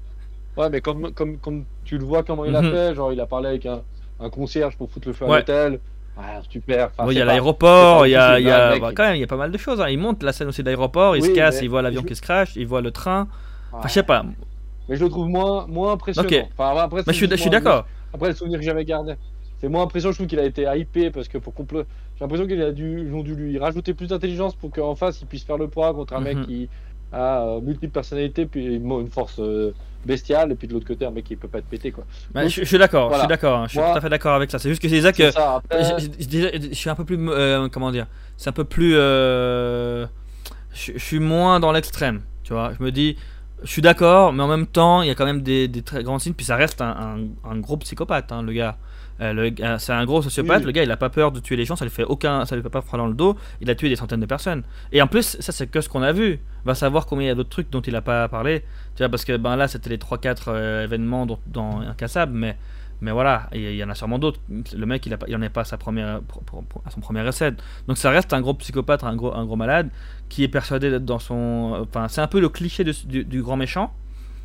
Ouais, 0.57 0.71
mais 0.71 0.81
comme, 0.81 1.13
comme, 1.13 1.39
comme 1.39 1.65
tu 1.85 1.99
le 1.99 2.05
vois, 2.05 2.23
comment 2.23 2.45
il 2.45 2.55
a 2.57 2.63
Mhm. 2.63 2.71
fait, 2.73 2.95
genre 2.95 3.13
il 3.13 3.21
a 3.21 3.27
parlé 3.27 3.49
avec 3.49 3.67
un, 3.67 3.83
un 4.21 4.31
concierge 4.31 4.77
pour 4.77 4.91
foutre 4.91 5.09
le 5.09 5.15
feu 5.15 5.25
à 5.27 5.29
Ouais. 5.29 5.37
l'hôtel. 5.39 5.81
Ah, 6.19 6.41
super. 6.49 6.87
Enfin, 6.93 7.05
Bon, 7.05 7.11
il 7.11 7.15
y 7.15 7.17
c'est 7.17 7.23
a 7.23 7.27
pas- 7.27 7.33
l'aéroport, 7.33 8.01
c'est 8.03 8.09
il 8.09 8.13
y 8.13 8.15
pas 8.15 8.27
a, 8.29 8.41
il 8.41 8.47
y 8.47 8.51
a 8.51 8.71
mec, 8.71 8.81
bah, 8.81 8.91
quand 8.97 9.03
même, 9.05 9.17
il 9.17 9.21
y 9.21 9.25
a 9.25 9.27
pas 9.27 9.37
mal 9.37 9.51
de 9.53 9.59
choses. 9.59 9.81
hein. 9.83 9.89
Il 9.91 9.99
monte 9.99 10.23
la 10.23 10.33
scène 10.33 10.49
aussi 10.49 10.63
de 10.63 10.67
l'aéroport, 10.67 11.15
il 11.15 11.23
se 11.23 11.29
Oui, 11.29 11.35
casse, 11.35 11.57
mais- 11.57 11.65
il 11.67 11.69
voit 11.69 11.83
l'avion 11.83 12.03
qui 12.03 12.17
se 12.17 12.23
crache, 12.23 12.57
il 12.57 12.67
voit 12.67 12.81
le 12.81 12.91
train. 12.91 13.29
Enfin, 13.73 13.87
je 13.89 13.93
sais 13.93 14.03
pas. 14.03 14.25
Mais 14.89 14.97
je 14.97 15.05
le 15.05 15.11
trouve 15.11 15.29
moins, 15.29 15.67
moins 15.67 15.93
impressionnant. 15.93 16.27
Ok. 16.29 16.47
Enfin, 16.57 16.81
après, 16.81 17.01
c'est 17.03 17.11
je 17.11 17.17
suis, 17.17 17.27
juste 17.27 17.33
je 17.37 17.41
suis 17.43 17.51
moi, 17.51 17.61
d'accord. 17.61 17.87
Après, 18.15 18.29
le 18.29 18.35
souvenir 18.35 18.59
que 18.59 18.65
j'avais 18.65 18.85
gardé. 18.87 19.15
C'est 19.61 19.69
moins 19.69 19.83
impressionnant, 19.83 20.13
je 20.13 20.19
trouve 20.19 20.27
qu'il 20.29 20.39
a 20.39 20.45
été 20.45 20.63
hypé 20.75 21.11
parce 21.11 21.29
que 21.29 21.37
pour 21.39 21.53
compl- 21.53 21.85
J'ai 22.15 22.25
l'impression 22.25 22.47
qu'ils 22.47 22.63
a 22.63 22.73
dû... 22.73 23.05
ils 23.07 23.15
ont 23.15 23.23
dû 23.23 23.35
lui 23.35 23.59
rajouter 23.59 23.93
plus 23.93 24.07
d'intelligence 24.07 24.55
pour 24.55 24.71
qu'en 24.71 24.95
face 24.95 25.21
il 25.21 25.27
puisse 25.27 25.45
faire 25.45 25.59
le 25.59 25.69
poids 25.69 25.93
contre 25.93 26.15
un 26.15 26.21
mec 26.21 26.37
Mhm. 26.39 26.47
qui 26.47 26.69
a 27.13 27.43
euh, 27.43 27.61
multiples 27.61 27.93
personnalités, 27.93 28.47
puis 28.47 28.67
une 28.67 29.09
force 29.09 29.37
euh, 29.39 29.73
bestiale, 30.05 30.53
et 30.53 30.55
puis 30.55 30.69
de 30.69 30.73
l'autre 30.75 30.87
côté 30.87 31.05
un 31.07 31.11
mec 31.11 31.25
qui 31.25 31.37
peut 31.37 31.49
pas 31.49 31.59
être 31.59 31.67
pété 31.67 31.91
quoi. 31.91 32.05
Donc, 32.35 32.45
je, 32.49 32.61
je 32.61 32.65
suis 32.65 32.79
d'accord, 32.79 33.13
je 33.13 33.19
suis 33.21 33.29
d'accord. 33.29 33.59
hein. 33.59 33.65
Je 33.67 33.71
suis 33.71 33.79
Moi- 33.79 33.93
tout 33.93 33.99
à 33.99 34.01
fait 34.01 34.09
d'accord 34.09 34.35
avec 34.35 34.51
ça. 34.51 34.59
C'est 34.59 34.69
juste 34.69 34.81
que 34.83 34.89
c'est 34.89 35.01
ça 35.03 35.13
que. 35.13 35.25
C'est 35.25 35.31
ça, 35.33 35.57
après, 35.57 35.83
Je, 36.19 36.69
suis 36.75 36.91
un 36.91 36.95
peu 36.95 37.05
plus. 37.05 37.19
euh, 37.31 37.69
comment 37.69 37.91
dire 37.91 38.07
C'est 38.37 38.49
un 38.51 38.53
peu 38.53 38.65
plus. 38.65 38.95
euh, 38.97 40.07
je, 40.75 40.93
je 40.95 40.99
suis 40.99 41.19
moins 41.21 41.61
dans 41.61 41.73
l'extrême. 41.73 42.23
Tu 42.45 42.53
vois 42.53 42.73
Je 42.79 42.83
me 42.85 42.91
dis. 42.93 43.17
Je 43.63 43.71
suis 43.71 43.81
d'accord, 43.83 44.35
mais 44.35 44.43
en 44.43 44.49
même 44.49 44.67
temps, 44.67 45.01
il 45.01 45.09
y 45.09 45.11
a 45.11 45.15
quand 45.15 45.25
même 45.25 45.41
des, 45.41 45.67
des 45.67 45.81
très 45.83 46.03
grands 46.03 46.19
signes. 46.19 46.35
Puis 46.35 46.45
ça 46.45 46.57
reste 46.57 46.83
un, 46.83 47.27
un- 47.45 47.51
un 47.51 47.57
gros 47.59 47.79
psychopathe, 47.79 48.31
hein, 48.31 48.43
le 48.43 48.53
gars. 48.53 48.77
Euh, 49.21 49.51
gars- 49.51 49.79
c'est 49.79 49.93
un 49.93 50.05
gros 50.05 50.21
sociopathe. 50.23 50.61
Oui. 50.61 50.67
Le 50.67 50.73
gars, 50.73 50.83
il 50.83 50.91
a 50.91 50.97
pas 50.97 51.09
peur 51.11 51.33
de 51.33 51.41
tuer 51.41 51.57
les 51.57 51.65
gens. 51.65 51.77
Ça 51.77 51.85
lui 51.85 51.91
fait 51.91 52.05
aucun. 52.05 52.45
Ça 52.45 52.55
lui 52.57 52.63
fait 52.63 52.69
pas 52.71 52.83
froid 52.83 52.99
dans 52.99 53.07
le 53.07 53.15
dos. 53.15 53.37
Il 53.61 53.71
a 53.71 53.75
tué 53.75 53.89
des 53.89 53.97
centaines 53.97 54.21
de 54.21 54.27
personnes. 54.27 54.63
Et 54.93 55.01
en 55.01 55.07
plus, 55.07 55.37
ça, 55.41 55.53
c'est 55.53 55.67
que 55.69 55.81
ce 55.81 55.89
qu'on 55.89 56.03
a 56.03 56.13
vu. 56.13 56.39
Va 56.65 56.75
savoir 56.75 57.07
combien 57.07 57.27
il 57.27 57.29
y 57.29 57.33
a 57.33 57.35
d'autres 57.35 57.49
trucs 57.51 57.71
dont 57.71 57.81
il 57.81 57.95
a 57.97 58.03
pas 58.03 58.29
parlé. 58.29 58.61
Tu 58.95 59.03
vois, 59.03 59.09
parce 59.09 59.25
que 59.25 59.37
ben 59.37 59.57
là, 59.57 59.69
c'était 59.69 59.89
les 59.91 59.99
3-4 59.99 60.45
euh, 60.49 60.85
événements 60.85 61.25
dont, 61.27 61.39
dans 61.47 61.81
Incassable, 61.81 62.33
mais. 62.35 62.57
Mais 63.03 63.11
voilà, 63.13 63.51
il 63.53 63.75
y- 63.75 63.85
en 63.85 63.91
a 63.91 63.95
sûrement 63.95 64.19
d'autres. 64.19 64.41
Le 64.75 64.87
mec, 64.87 65.05
il, 65.05 65.13
a 65.13 65.19
pas- 65.19 65.27
il 65.29 65.37
en 65.37 65.43
est 65.43 65.51
pas 65.51 65.61
à, 65.61 65.65
sa 65.65 65.77
première, 65.77 66.21
à 66.87 66.91
son 66.91 67.01
premier 67.01 67.29
essai. 67.29 67.53
Donc 67.89 67.99
ça 67.99 68.09
reste 68.09 68.33
un 68.33 68.41
gros 68.41 68.55
psychopathe, 68.55 69.05
un 69.05 69.15
gros, 69.15 69.35
un 69.35 69.45
gros 69.45 69.57
malade, 69.57 69.91
qui 70.31 70.45
est 70.45 70.49
persuadé 70.49 70.89
d'être 70.91 71.05
dans 71.05 71.19
son... 71.19 71.77
Enfin, 71.87 72.09
c'est 72.09 72.23
un 72.23 72.27
peu 72.27 72.41
le 72.41 72.49
cliché 72.49 72.85
de- 72.85 72.95
du, 73.05 73.23
du 73.25 73.43
grand 73.43 73.57
méchant, 73.59 73.93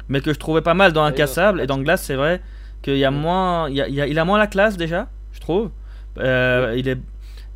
mais 0.10 0.20
que 0.20 0.34
je 0.34 0.38
trouvais 0.38 0.60
pas 0.62 0.74
mal 0.74 0.92
dans 0.92 1.04
Incassable. 1.06 1.62
Et 1.62 1.66
dans 1.66 1.78
Glace, 1.78 2.04
c'est 2.04 2.16
vrai 2.16 2.42
qu'il 2.82 2.98
y 2.98 3.06
a 3.06 3.12
Mm. 3.12 3.16
moins... 3.16 3.70
Il, 3.70 3.76
y 3.76 3.82
a, 3.82 3.88
il, 3.88 3.94
y 3.96 4.02
a- 4.02 4.08
il 4.08 4.18
a 4.20 4.26
moins 4.26 4.38
la 4.38 4.48
classe 4.48 4.78
déjà, 4.78 5.08
je 5.34 5.40
trouve. 5.40 5.70
Euh, 6.20 6.74
il 6.78 6.88
est... 6.88 6.98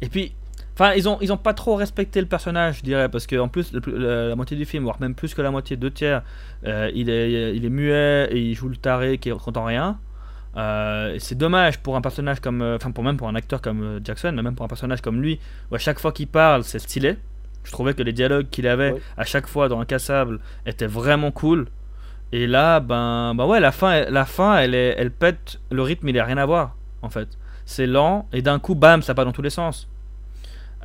Et 0.02 0.10
puis... 0.10 0.34
Enfin, 0.78 0.92
ils 0.94 1.08
ont, 1.08 1.18
ils 1.22 1.32
ont 1.32 1.38
pas 1.38 1.54
trop 1.54 1.76
respecté 1.76 2.20
le 2.20 2.28
personnage, 2.28 2.80
je 2.80 2.84
dirais, 2.84 3.08
parce 3.08 3.28
que 3.28 3.38
en 3.38 3.48
plus, 3.48 3.72
le 3.72 4.28
la, 4.30 4.36
moitié 4.36 4.58
du 4.58 4.66
film, 4.66 4.84
voire 4.84 5.00
même 5.00 5.16
plus 5.16 5.34
que 5.34 5.42
la 5.42 5.50
moitié, 5.50 5.78
deux 5.78 5.90
tiers, 5.90 6.22
euh, 6.68 6.92
il, 6.94 7.10
est, 7.10 7.56
il 7.56 7.64
est 7.64 7.70
muet 7.70 8.28
et 8.30 8.40
il 8.42 8.56
joue 8.56 8.68
le 8.68 8.76
taré 8.76 9.18
qui 9.18 9.32
entend 9.32 9.64
rien. 9.64 9.98
Euh, 10.58 11.16
c'est 11.20 11.38
dommage 11.38 11.80
pour 11.80 11.96
un 11.96 12.02
personnage 12.02 12.42
comme, 12.42 12.62
enfin 12.62 12.92
pour 12.92 13.06
même 13.06 13.16
pour 13.16 13.30
un 13.30 13.36
acteur 13.36 13.62
comme 13.62 14.02
Jackson, 14.04 14.34
mais 14.36 14.42
même 14.42 14.56
pour 14.56 14.66
un 14.66 14.70
personnage 14.70 15.00
comme 15.02 15.22
lui, 15.22 15.40
où 15.72 15.76
à 15.76 15.80
chaque 15.80 16.00
fois 16.00 16.12
qu'il 16.12 16.28
parle, 16.28 16.66
c'est 16.66 16.80
stylé. 16.80 17.16
Je 17.64 17.72
trouvais 17.72 17.94
que 17.94 18.04
les 18.04 18.12
dialogues 18.14 18.48
qu'il 18.50 18.68
avait 18.68 18.92
Ouais. 18.92 19.02
à 19.18 19.24
chaque 19.24 19.48
fois 19.48 19.70
dans 19.70 19.80
Incassable 19.80 20.40
étaient 20.66 20.88
vraiment 20.88 21.32
cool. 21.32 21.68
Et 22.36 22.48
là, 22.48 22.80
ben, 22.82 23.34
bah 23.36 23.46
ouais, 23.48 23.60
la 23.60 23.72
fin, 23.72 24.06
la 24.10 24.26
fin, 24.26 24.58
elle 24.58 24.76
est, 24.76 24.96
elle 24.98 25.12
pète 25.12 25.60
le 25.72 25.82
rythme, 25.84 26.10
il 26.10 26.20
a 26.20 26.26
rien 26.26 26.38
à 26.38 26.46
voir 26.46 26.76
en 27.02 27.10
fait. 27.10 27.30
C'est 27.66 27.88
lent 27.88 28.28
et 28.34 28.42
d'un 28.42 28.60
coup, 28.60 28.76
bam, 28.76 29.02
ça 29.02 29.14
part 29.16 29.26
dans 29.26 29.32
tous 29.32 29.42
les 29.42 29.50
sens. 29.50 29.88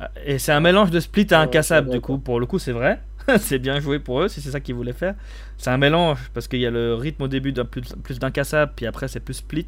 Euh, 0.01 0.05
Et 0.25 0.39
c'est 0.39 0.51
un 0.51 0.59
mélange 0.61 0.91
de 0.91 0.99
split 0.99 1.27
à 1.31 1.41
Ouais, 1.41 1.45
incassable 1.45 1.89
suis 1.89 1.91
du 1.91 2.01
coup. 2.01 2.19
Pour 2.19 2.39
le 2.39 2.45
coup, 2.45 2.59
c'est 2.59 2.71
vrai. 2.71 3.01
c'est 3.39 3.59
bien 3.59 3.79
joué 3.79 3.99
pour 3.99 4.21
eux 4.21 4.27
si 4.29 4.41
c'est 4.41 4.51
ça 4.51 4.59
qu'ils 4.59 4.75
voulaient 4.75 4.93
faire. 4.93 5.15
C'est 5.57 5.69
un 5.71 5.77
mélange 5.77 6.31
parce 6.33 6.47
qu'il 6.47 6.59
y 6.59 6.65
a 6.65 6.71
le 6.71 6.95
rythme 6.95 7.23
au 7.23 7.27
début 7.27 7.51
d'un 7.53 7.65
plus, 7.65 7.83
plus 8.03 8.19
d'incassable, 8.19 8.73
puis 8.75 8.85
après 8.87 9.07
c'est 9.07 9.19
plus 9.19 9.35
split. 9.35 9.67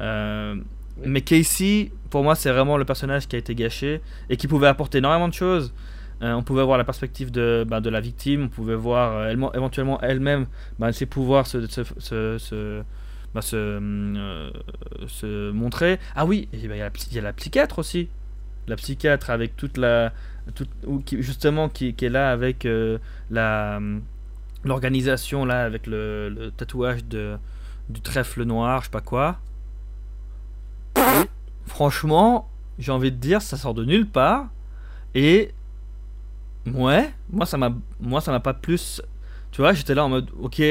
Euh, 0.00 0.56
Oui. 0.96 1.08
Mais 1.08 1.20
Casey, 1.22 1.92
pour 2.10 2.22
moi, 2.22 2.34
c'est 2.36 2.50
vraiment 2.52 2.76
le 2.76 2.84
personnage 2.84 3.26
qui 3.28 3.36
a 3.36 3.38
été 3.40 3.54
gâché 3.54 4.00
et 4.30 4.36
qui 4.36 4.46
pouvait 4.48 4.68
apporter 4.68 4.98
énormément 4.98 5.28
de 5.28 5.34
choses. 5.34 5.72
Euh, 6.22 6.32
on 6.34 6.42
pouvait 6.42 6.62
voir 6.62 6.78
la 6.78 6.84
perspective 6.84 7.30
de, 7.30 7.64
bah, 7.68 7.80
de 7.80 7.90
la 7.90 8.00
victime, 8.00 8.44
on 8.44 8.48
pouvait 8.48 8.76
voir 8.76 9.12
euh, 9.16 9.28
elle- 9.30 9.44
éventuellement 9.54 10.00
elle-même 10.00 10.46
bah, 10.78 10.92
ses 10.92 11.06
pouvoirs 11.06 11.46
se, 11.46 11.66
se, 11.66 11.82
se, 11.98 12.38
se- 12.38 12.82
bah, 13.34 13.42
se, 13.42 13.56
euh, 13.56 15.52
montrer. 15.52 15.98
Ah 16.14 16.24
oui, 16.24 16.48
il 16.52 16.64
y, 16.64 16.80
a 16.80 17.22
la 17.22 17.32
psychiatre 17.32 17.78
aussi. 17.78 18.08
La 18.68 18.76
psychiatre 18.76 19.30
avec 19.30 19.56
toute 19.56 19.76
la. 19.76 20.12
toute- 20.54 20.70
ou 20.86 21.00
qui, 21.00 21.20
justement, 21.22 21.68
qui, 21.68 21.94
qui 21.94 22.04
est 22.06 22.10
là 22.10 22.30
avec 22.30 22.66
la 23.30 23.80
l'organisation, 24.64 25.44
là, 25.44 25.64
avec 25.64 25.86
le, 25.86 26.30
le 26.30 26.50
tatouage 26.50 27.04
de, 27.04 27.36
du 27.90 28.00
trèfle 28.00 28.44
noir, 28.44 28.80
je 28.80 28.84
sais 28.86 28.90
pas 28.90 29.02
quoi. 29.02 29.38
Franchement, 31.66 32.48
j'ai 32.78 32.92
envie 32.92 33.10
de 33.12 33.16
dire, 33.16 33.42
ça 33.42 33.56
sort 33.56 33.74
de 33.74 33.84
nulle 33.84 34.06
part. 34.06 34.46
Et 35.14 35.52
ouais, 36.72 37.12
moi 37.30 37.46
ça 37.46 37.56
m'a, 37.58 37.70
moi 38.00 38.20
ça 38.20 38.32
m'a 38.32 38.40
pas 38.40 38.54
plus. 38.54 39.02
Tu 39.50 39.60
vois, 39.60 39.72
j'étais 39.72 39.94
là 39.94 40.04
en 40.04 40.08
mode, 40.08 40.30
ok, 40.40 40.62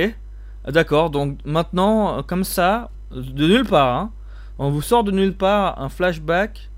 d'accord. 0.68 1.10
Donc 1.10 1.40
maintenant, 1.46 2.22
comme 2.24 2.44
ça, 2.44 2.90
de 3.12 3.48
nulle 3.48 3.66
part, 3.66 3.96
hein, 3.96 4.12
on 4.60 4.70
vous 4.70 4.82
sort 4.82 5.04
de 5.04 5.12
nulle 5.12 5.36
part 5.36 5.80
un 5.82 5.90
flashback 5.90 6.70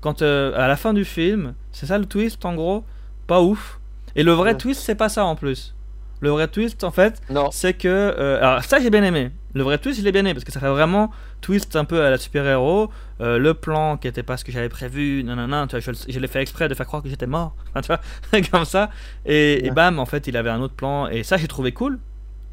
quand 0.00 0.22
euh, 0.22 0.52
à 0.56 0.68
la 0.68 0.76
fin 0.76 0.92
du 0.92 1.04
film, 1.04 1.54
c'est 1.72 1.86
ça 1.86 1.98
le 1.98 2.06
twist 2.06 2.44
en 2.44 2.54
gros, 2.54 2.84
pas 3.26 3.42
ouf. 3.42 3.80
Et 4.14 4.22
le 4.22 4.32
vrai 4.32 4.50
Ouais. 4.50 4.56
twist, 4.56 4.82
c'est 4.82 4.94
pas 4.94 5.08
ça 5.08 5.24
en 5.24 5.34
plus. 5.36 5.74
Le 6.20 6.30
vrai 6.30 6.48
twist, 6.48 6.82
en 6.84 6.90
fait, 6.90 7.20
Non, 7.30 7.50
c'est 7.52 7.74
que. 7.74 7.88
euh, 7.88 8.38
alors, 8.42 8.64
ça, 8.64 8.80
j'ai 8.80 8.90
bien 8.90 9.02
aimé. 9.04 9.30
Le 9.54 9.62
vrai 9.62 9.78
twist, 9.78 10.00
je 10.00 10.04
l'ai 10.04 10.12
bien 10.12 10.22
aimé 10.22 10.34
parce 10.34 10.44
que 10.44 10.52
ça 10.52 10.60
fait 10.60 10.68
vraiment 10.68 11.10
twist 11.40 11.76
un 11.76 11.84
peu 11.84 12.02
à 12.04 12.10
la 12.10 12.18
super-héros. 12.18 12.90
Euh, 13.20 13.38
le 13.38 13.54
plan 13.54 13.96
qui 13.96 14.08
était 14.08 14.22
pas 14.22 14.36
ce 14.36 14.44
que 14.44 14.52
j'avais 14.52 14.68
prévu, 14.68 15.22
nanana, 15.24 15.66
tu 15.68 15.78
vois, 15.78 15.94
je, 16.08 16.18
l'ai 16.18 16.28
fait 16.28 16.42
exprès 16.42 16.68
de 16.68 16.74
faire 16.74 16.86
croire 16.86 17.02
que 17.02 17.08
j'étais 17.08 17.26
mort. 17.26 17.54
Enfin, 17.74 17.80
tu 18.32 18.40
vois, 18.40 18.48
comme 18.50 18.64
ça. 18.64 18.90
Et, 19.26 19.70
bam, 19.70 19.98
en 19.98 20.06
fait, 20.06 20.26
il 20.26 20.36
avait 20.36 20.50
un 20.50 20.60
autre 20.60 20.74
plan. 20.74 21.08
Et 21.08 21.22
ça, 21.22 21.36
j'ai 21.36 21.48
trouvé 21.48 21.72
cool. 21.72 21.98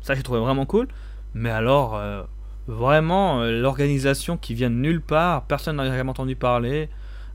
Ça, 0.02 0.14
j'ai 0.14 0.24
trouvé 0.24 0.40
vraiment 0.40 0.66
cool. 0.66 0.88
Mais 1.34 1.50
alors, 1.50 1.96
euh, 1.96 2.22
vraiment, 2.68 3.44
l'organisation 3.44 4.38
qui 4.38 4.54
vient 4.54 4.70
de 4.70 4.76
nulle 4.76 5.02
part, 5.02 5.44
personne 5.44 5.78
n'a 5.78 5.86
jamais 5.86 6.10
entendu 6.10 6.36
parler. 6.36 6.90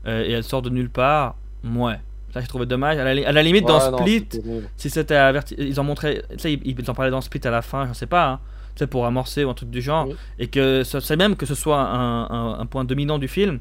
et 0.05 0.31
elle 0.31 0.43
sort 0.43 0.61
de 0.61 0.69
nulle 0.69 0.89
part. 0.89 1.35
Ouais. 1.63 1.99
Ça, 2.33 2.39
j'ai 2.41 2.47
trouvé 2.47 2.65
dommage. 2.65 2.97
À 2.97 3.03
la, 3.03 3.13
li- 3.13 3.25
à 3.25 3.31
la 3.31 3.43
limite, 3.43 3.65
dans 3.67 3.79
Ouais, 3.91 3.97
Split, 3.99 4.27
si 4.77 4.89
c'était 4.89 5.15
averti, 5.15 5.55
ils 5.57 5.79
ont 5.81 5.83
montré, 5.83 6.23
tu 6.31 6.39
sais, 6.39 6.53
ils, 6.53 6.79
ils 6.79 6.89
en 6.89 6.93
parlaient 6.93 7.11
dans 7.11 7.21
Split 7.21 7.41
à 7.45 7.51
la 7.51 7.61
fin, 7.61 7.87
je 7.87 7.93
sais 7.93 8.05
pas, 8.07 8.27
hein, 8.29 8.39
tu 8.75 8.79
sais, 8.79 8.87
pour 8.87 9.05
amorcer 9.05 9.43
ou 9.43 9.49
un 9.49 9.53
truc 9.53 9.69
du 9.69 9.81
genre, 9.81 10.07
Oui. 10.07 10.15
et 10.39 10.47
que 10.47 10.83
ce- 10.83 10.99
c'est 11.01 11.17
même 11.17 11.35
que 11.35 11.45
ce 11.45 11.55
soit 11.55 11.79
un, 11.81 12.23
un- 12.29 12.59
un 12.59 12.65
point 12.65 12.85
dominant 12.85 13.17
du 13.19 13.27
film, 13.27 13.59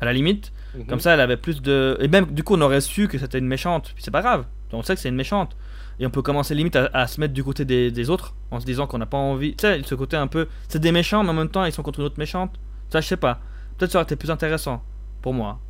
à 0.00 0.04
la 0.06 0.12
limite, 0.12 0.52
Mhm. 0.74 0.86
comme 0.86 0.98
ça 1.00 1.14
elle 1.14 1.20
avait 1.20 1.36
plus 1.36 1.62
de. 1.62 1.96
Et 2.00 2.08
même 2.08 2.26
du 2.26 2.42
coup 2.42 2.56
on 2.56 2.60
aurait 2.62 2.80
su 2.80 3.06
que 3.06 3.16
c'était 3.16 3.38
une 3.38 3.46
méchante, 3.46 3.92
puis 3.94 4.02
c'est 4.02 4.10
pas 4.10 4.22
grave, 4.22 4.44
on 4.72 4.82
sait 4.82 4.96
que 4.96 5.00
c'est 5.00 5.08
une 5.08 5.14
méchante, 5.14 5.56
et 6.00 6.06
on 6.06 6.10
peut 6.10 6.20
commencer 6.22 6.52
limite 6.56 6.74
à, 6.74 6.90
à 6.92 7.06
se 7.06 7.20
mettre 7.20 7.32
du 7.32 7.44
côté 7.44 7.64
des, 7.64 7.92
des 7.92 8.10
autres, 8.10 8.34
en 8.50 8.58
se 8.58 8.66
disant 8.66 8.88
qu'on 8.88 8.98
n'a 8.98 9.06
pas 9.06 9.16
envie, 9.18 9.54
tu 9.54 9.62
sais, 9.62 9.80
ce 9.84 9.94
côté 9.94 10.16
un 10.16 10.26
peu, 10.26 10.48
c'est 10.68 10.80
des 10.80 10.90
méchants, 10.90 11.22
mais 11.22 11.30
en 11.30 11.34
même 11.34 11.48
temps 11.48 11.64
ils 11.64 11.70
sont 11.72 11.84
contre 11.84 12.00
une 12.00 12.06
autre 12.06 12.18
méchante, 12.18 12.50
ça 12.90 13.00
je 13.00 13.06
sais 13.06 13.16
pas, 13.16 13.38
peut-être 13.78 13.92
ça 13.92 13.98
aurait 13.98 14.04
été 14.04 14.16
plus 14.16 14.32
intéressant. 14.32 14.82
pour 15.22 15.32
moi. 15.32 15.60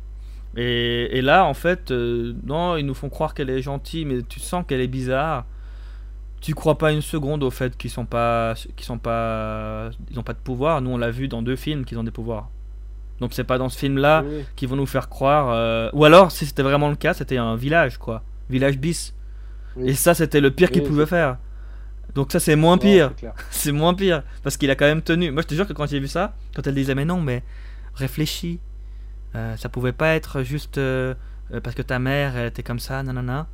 Et, 0.57 1.17
et 1.17 1.21
là, 1.21 1.45
en 1.45 1.53
fait, 1.53 1.91
euh, 1.91 2.33
non, 2.45 2.77
ils 2.77 2.85
nous 2.85 2.93
font 2.93 3.09
croire 3.09 3.33
qu'elle 3.33 3.49
est 3.49 3.61
gentille, 3.61 4.05
mais 4.05 4.21
tu 4.23 4.39
sens 4.39 4.63
qu'elle 4.67 4.81
est 4.81 4.87
bizarre. 4.87 5.45
Tu 6.41 6.53
crois 6.53 6.77
pas 6.77 6.91
une 6.91 7.01
seconde 7.01 7.43
au 7.43 7.49
fait 7.51 7.75
qu'ils 7.75 7.89
sont 7.89 8.05
pas, 8.05 8.53
qu'ils 8.75 8.85
sont 8.85 8.97
pas, 8.99 9.89
ils 10.11 10.19
ont 10.19 10.23
pas 10.23 10.33
de 10.33 10.37
pouvoir. 10.39 10.81
Nous, 10.81 10.91
on 10.91 10.97
l'a 10.97 11.11
vu 11.11 11.27
dans 11.27 11.41
deux 11.41 11.55
films 11.55 11.85
qu'ils 11.85 11.97
ont 11.97 12.03
des 12.03 12.11
pouvoirs. 12.11 12.49
Donc 13.19 13.33
c'est 13.33 13.43
pas 13.45 13.57
dans 13.57 13.69
ce 13.69 13.77
film-là 13.79 14.23
Oui, 14.27 14.43
qu'ils 14.55 14.67
vont 14.69 14.75
nous 14.75 14.85
faire 14.85 15.09
croire. 15.09 15.47
euh, 15.51 15.89
Ou 15.93 16.03
alors, 16.05 16.31
si 16.31 16.45
c'était 16.45 16.63
vraiment 16.63 16.89
le 16.89 16.95
cas, 16.95 17.13
c'était 17.13 17.37
un 17.37 17.55
village, 17.55 17.97
quoi, 17.97 18.21
village 18.49 18.77
bis. 18.77 19.13
Oui. 19.77 19.89
Et 19.89 19.93
ça, 19.93 20.13
c'était 20.13 20.39
le 20.41 20.51
pire 20.51 20.69
qu'il 20.69 20.81
Oui, 20.83 20.87
pouvait 20.89 21.03
c'est- 21.05 21.09
faire. 21.11 21.37
Donc 22.13 22.31
ça, 22.31 22.39
c'est 22.39 22.55
moins 22.55 22.77
pire. 22.77 23.11
C'est 23.49 23.71
moins 23.73 23.93
pire. 23.93 24.23
Parce 24.43 24.55
qu'il 24.55 24.69
a 24.71 24.75
quand 24.75 24.85
même 24.85 25.01
tenu. 25.01 25.31
Moi, 25.31 25.41
je 25.41 25.47
te 25.47 25.53
jure 25.55 25.67
que 25.67 25.73
quand 25.73 25.85
j'ai 25.87 25.99
vu 25.99 26.07
ça, 26.07 26.33
quand 26.55 26.65
elle 26.65 26.75
disait, 26.75 26.95
mais 26.95 27.03
non, 27.03 27.19
mais 27.19 27.43
réfléchis. 27.95 28.59
Euh, 29.35 29.55
ça 29.57 29.69
pouvait 29.69 29.91
pas 29.91 30.15
être 30.15 30.43
juste 30.43 30.77
euh, 30.77 31.13
euh, 31.53 31.59
parce 31.61 31.75
que 31.75 31.81
ta 31.81 31.99
mère, 31.99 32.35
elle 32.37 32.47
était 32.47 32.63
comme 32.63 32.79
ça, 32.79 33.03
nanana. 33.03 33.47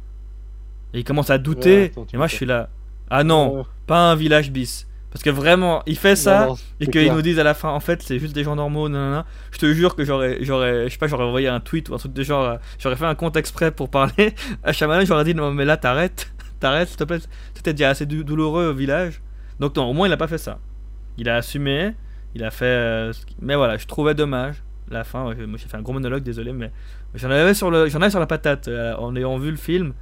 Et 0.94 1.00
il 1.00 1.04
commence 1.04 1.30
à 1.30 1.38
douter. 1.38 1.76
Ouais, 1.78 1.86
attends, 1.92 2.06
tu 2.06 2.16
et 2.16 2.18
moi, 2.18 2.28
je 2.28 2.36
suis 2.36 2.46
là. 2.46 2.70
Ah 3.10 3.24
non, 3.24 3.58
Ouais. 3.58 3.64
pas 3.88 4.12
un 4.12 4.16
village 4.16 4.52
bis. 4.52 4.88
Parce 5.12 5.24
que 5.24 5.30
vraiment, 5.30 5.84
il 5.86 5.98
fait 5.98 6.16
ça. 6.16 6.42
Non, 6.46 6.48
non, 6.54 6.58
Et 6.80 6.88
qu'ils 6.88 7.12
nous 7.12 7.22
disent 7.22 7.40
à 7.40 7.44
la 7.44 7.54
fin, 7.54 7.70
en 7.70 7.80
fait, 7.82 8.02
c'est 8.02 8.18
juste 8.20 8.34
des 8.34 8.44
gens 8.46 8.56
normaux, 8.56 8.88
nanana. 8.88 9.26
Je 9.52 9.58
te 9.58 9.74
jure 9.74 9.96
que 9.96 10.06
j'aurais, 10.06 10.38
j'aurais, 10.42 10.86
je 10.88 10.90
sais 10.94 10.98
pas, 10.98 11.08
j'aurais 11.08 11.26
envoyé 11.26 11.48
un 11.50 11.60
tweet 11.60 11.90
ou 11.90 11.96
un 11.96 11.98
truc 11.98 12.14
de 12.14 12.24
genre, 12.24 12.58
j'aurais 12.80 12.96
fait 12.96 13.06
un 13.06 13.16
compte 13.16 13.36
exprès 13.36 13.72
pour 13.72 13.90
parler 13.90 14.34
à 14.64 14.72
Shyamalan, 14.72 15.04
j'aurais 15.06 15.26
dit 15.26 15.36
non, 15.36 15.52
mais 15.52 15.66
là, 15.66 15.76
t'arrêtes, 15.76 16.32
t'arrêtes, 16.62 16.88
s'il 16.90 16.98
te 16.98 17.04
plaît. 17.04 17.20
C'était 17.54 17.74
déjà 17.74 17.90
assez 17.90 18.06
dou- 18.06 18.24
douloureux 18.24 18.68
au 18.68 18.74
village. 18.74 19.22
Donc 19.60 19.76
non, 19.76 19.84
au 19.90 19.94
moins 19.94 20.08
il 20.08 20.14
a 20.14 20.18
pas 20.18 20.28
fait 20.28 20.38
ça. 20.38 20.60
Il 21.18 21.28
a 21.28 21.36
assumé, 21.36 21.92
il 22.36 22.44
a 22.46 22.52
fait, 22.52 22.66
euh, 22.66 23.14
mais 23.42 23.56
voilà, 23.56 23.78
je 23.78 23.86
trouvais 23.88 24.16
dommage 24.16 24.64
la 24.94 25.04
fin. 25.04 25.24
Moi, 25.24 25.36
j'ai 25.58 25.68
fait 25.68 25.78
un 25.78 25.82
gros 25.82 25.94
monologue, 25.94 26.24
désolé, 26.24 26.54
mais 26.54 26.72
j'en 27.16 27.30
avais 27.30 27.54
sur 27.54 27.72
le, 27.72 27.88
j'en 27.90 28.02
avais 28.02 28.10
sur 28.12 28.20
la 28.20 28.28
patate 28.28 28.68
euh, 28.68 28.96
en 28.96 29.16
ayant 29.16 29.38
vu 29.38 29.52
le 29.52 29.58
film. 29.58 29.94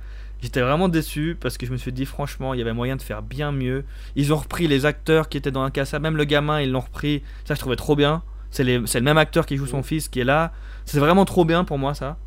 J'étais 0.41 0.61
vraiment 0.61 0.87
déçu 0.87 1.35
parce 1.39 1.57
que 1.57 1.65
je 1.65 1.71
me 1.71 1.77
suis 1.77 1.91
dit 1.91 2.05
franchement, 2.05 2.53
il 2.53 2.59
y 2.59 2.61
avait 2.61 2.73
moyen 2.73 2.95
de 2.95 3.01
faire 3.01 3.21
bien 3.21 3.51
mieux. 3.51 3.83
Ils 4.15 4.31
ont 4.33 4.37
repris 4.37 4.67
les 4.67 4.85
acteurs 4.85 5.27
qui 5.27 5.37
étaient 5.37 5.51
dans 5.51 5.63
un 5.63 5.69
casa, 5.71 5.99
même 5.99 6.15
le 6.15 6.23
gamin, 6.23 6.61
ils 6.61 6.71
l'ont 6.71 6.79
repris. 6.79 7.23
Ça, 7.43 7.55
je 7.55 7.59
trouvais 7.59 7.75
trop 7.75 7.95
bien. 7.95 8.23
C'est 8.51 8.63
les- 8.63 8.81
c'est 8.87 8.99
le 8.99 9.05
même 9.05 9.17
acteur 9.17 9.45
qui 9.45 9.57
joue 9.57 9.67
son 9.67 9.83
fils 9.83 10.07
qui 10.07 10.21
est 10.21 10.23
là. 10.23 10.53
C'est 10.85 10.99
vraiment 10.99 11.25
trop 11.25 11.43
bien 11.45 11.65
pour 11.65 11.77
moi, 11.77 11.93
ça. 11.93 12.17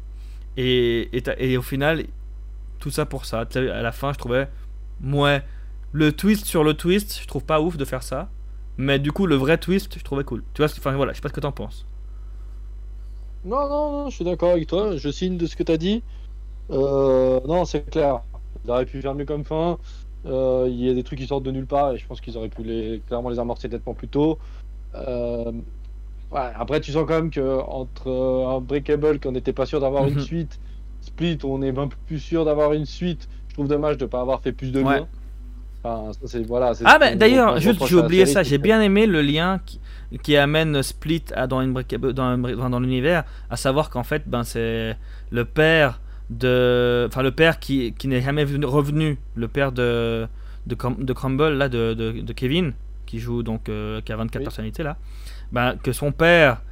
Et, 0.56 1.08
et, 1.38 1.56
au 1.56 1.62
final, 1.62 2.04
tout 2.78 2.90
ça 2.90 3.06
pour 3.06 3.24
ça. 3.24 3.44
À 3.54 3.82
la 3.82 3.92
fin, 3.92 4.12
je 4.12 4.18
trouvais, 4.18 4.46
ouais, 5.02 5.42
le 5.92 6.12
twist 6.12 6.44
sur 6.46 6.64
le 6.64 6.74
twist, 6.74 7.18
je 7.22 7.26
trouve 7.26 7.44
pas 7.44 7.60
ouf 7.60 7.76
de 7.78 7.84
faire 7.86 8.02
ça. 8.02 8.28
Mais 8.76 8.98
du 8.98 9.10
coup, 9.12 9.26
le 9.26 9.36
vrai 9.36 9.56
twist, 9.58 9.98
je 9.98 10.04
trouvais 10.04 10.24
cool. 10.24 10.42
Tu 10.54 10.62
vois, 10.62 10.70
enfin 10.70 10.92
voilà, 10.92 11.12
je 11.12 11.16
sais 11.16 11.22
pas 11.22 11.28
ce 11.28 11.34
que 11.34 11.40
t'en 11.40 11.52
penses. 11.52 11.86
Non, 13.44 13.68
non, 13.68 13.92
non, 14.04 14.10
je 14.10 14.14
suis 14.16 14.24
d'accord 14.24 14.50
avec 14.52 14.68
toi. 14.68 14.96
Je 14.96 15.10
signe 15.10 15.36
de 15.36 15.46
ce 15.46 15.56
que 15.56 15.62
tu 15.62 15.72
as 15.72 15.76
dit. 15.76 16.04
Euh, 16.70 17.40
non, 17.46 17.64
c'est 17.64 17.90
clair. 17.90 18.24
Ils 18.64 18.70
auraient 18.70 18.86
pu 18.86 19.02
faire 19.02 19.14
mieux 19.14 19.26
comme 19.26 19.44
fin. 19.44 19.78
Euh, 20.26 20.66
Il 20.70 20.80
y 20.80 20.90
a 20.90 20.94
des 20.94 21.04
trucs 21.04 21.18
qui 21.20 21.26
sortent 21.28 21.44
de 21.44 21.50
nulle 21.52 21.66
part 21.66 21.92
et 21.92 21.98
je 21.98 22.06
pense 22.06 22.20
qu'ils 22.20 22.38
auraient 22.38 22.50
pu 22.50 22.64
les, 22.64 23.02
clairement 23.02 23.30
les 23.30 23.38
amorcer 23.40 23.68
nettement 23.68 23.94
plus 23.94 24.08
tôt. 24.08 24.40
Euh, 24.94 25.52
ouais, 26.30 26.40
après, 26.54 26.80
tu 26.80 26.92
sens 26.92 27.06
quand 27.06 27.14
même 27.16 27.30
que 27.30 27.60
entre 27.62 28.08
euh, 28.08 28.46
Unbreakable, 28.58 29.20
qu'on 29.20 29.32
n'était 29.32 29.52
pas 29.54 29.66
sûr 29.66 29.80
d'avoir 29.80 30.08
une 30.08 30.16
Mhm. 30.16 30.20
suite, 30.20 30.60
Split, 31.00 31.38
on 31.44 31.62
est 31.62 31.76
un 31.78 31.88
peu 31.88 31.96
plus 32.06 32.20
sûr 32.20 32.44
d'avoir 32.44 32.72
une 32.74 32.86
suite, 32.86 33.28
je 33.48 33.54
trouve 33.54 33.68
dommage 33.68 33.98
de 33.98 34.04
ne 34.04 34.10
pas 34.10 34.20
avoir 34.22 34.42
fait 34.42 34.52
plus 34.52 34.72
de 34.72 34.80
Ouais. 34.80 35.00
liens. 35.00 35.10
Enfin, 35.84 36.12
ça, 36.12 36.20
c'est, 36.26 36.46
voilà, 36.46 36.72
Ah 36.84 36.98
bah 36.98 37.10
qu'on- 37.12 37.16
d'ailleurs, 37.18 37.58
juste 37.58 37.84
j'ai 37.86 37.96
oublié 37.96 38.24
série, 38.26 38.34
ça, 38.34 38.42
j'ai 38.44 38.58
bien 38.58 38.80
aimé 38.80 39.06
le 39.06 39.20
lien 39.20 39.60
qui, 39.66 39.80
qui 40.22 40.36
amène 40.36 40.80
Split 40.82 41.24
à, 41.34 41.46
dans, 41.46 41.60
Unbreakable- 41.60 42.12
dans, 42.12 42.36
dans 42.70 42.80
l'univers, 42.80 43.24
à 43.50 43.56
savoir 43.56 43.90
qu'en 43.90 44.04
fait 44.04 44.22
ben, 44.26 44.44
c'est 44.44 44.96
le 45.30 45.44
père 45.44 46.00
de... 46.30 47.06
Enfin 47.08 47.22
le 47.22 47.32
père 47.32 47.58
qui, 47.58 47.94
qui 47.94 48.06
n'est 48.08 48.20
jamais 48.20 48.44
venu- 48.44 48.64
revenu, 48.64 49.18
le 49.34 49.48
père 49.48 49.72
de, 49.72 50.28
de, 50.66 50.74
Crum- 50.76 51.02
de 51.04 51.12
Crumble, 51.12 51.54
là, 51.54 51.68
de, 51.68 51.94
de, 51.94 52.12
de 52.20 52.32
Kevin, 52.32 52.74
qui 53.06 53.18
joue 53.18 53.42
donc, 53.42 53.68
euh, 53.68 54.00
qui 54.02 54.12
a 54.12 54.16
24 54.16 54.40
Oui. 54.40 54.44
personnalités 54.44 54.82
là, 54.84 54.96
ben, 55.50 55.76
que 55.82 55.92
son 55.92 56.12
père, 56.12 56.62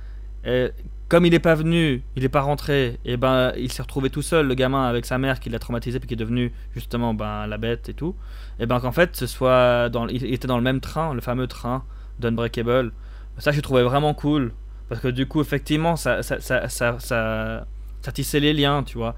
comme 1.11 1.27
il 1.27 1.31
n'est 1.33 1.39
pas 1.41 1.55
venu, 1.57 2.03
il 2.17 2.23
n'est 2.23 2.29
pas 2.31 2.41
rentré, 2.41 2.99
et 3.05 3.17
ben 3.19 3.53
il 3.59 3.71
s'est 3.71 3.83
retrouvé 3.83 4.09
tout 4.11 4.23
seul, 4.23 4.47
le 4.47 4.55
gamin 4.55 4.85
avec 4.89 5.05
sa 5.05 5.19
mère 5.19 5.41
qui 5.41 5.51
l'a 5.51 5.59
traumatisé 5.59 5.99
puis 5.99 6.07
qui 6.09 6.15
est 6.15 6.17
devenu 6.17 6.53
justement 6.75 7.13
ben, 7.15 7.47
la 7.47 7.59
bête 7.59 7.89
et 7.91 7.95
tout. 7.95 8.15
Et 8.61 8.67
ben 8.67 8.81
qu'en 8.81 8.93
fait 8.93 9.15
ce 9.17 9.27
soit 9.27 9.91
dans 9.91 10.07
il 10.09 10.33
était 10.33 10.49
dans 10.49 10.57
le 10.57 10.63
même 10.63 10.81
train 10.81 11.13
le 11.13 11.21
fameux 11.21 11.47
train 11.49 11.85
d'Unbreakable. 12.21 12.93
Ça 13.39 13.51
j'ai 13.53 13.61
trouvé 13.63 13.83
vraiment 13.83 14.15
cool 14.15 14.53
parce 14.89 15.01
que 15.01 15.09
du 15.09 15.27
coup 15.27 15.41
effectivement 15.41 15.97
ça 15.97 16.23
ça, 16.23 16.41
ça, 16.41 16.69
ça, 16.69 16.97
ça- 16.99 17.67
ça 18.03 18.13
tissait 18.13 18.41
les 18.41 18.53
liens 18.55 18.83
tu 18.85 18.97
vois. 18.97 19.15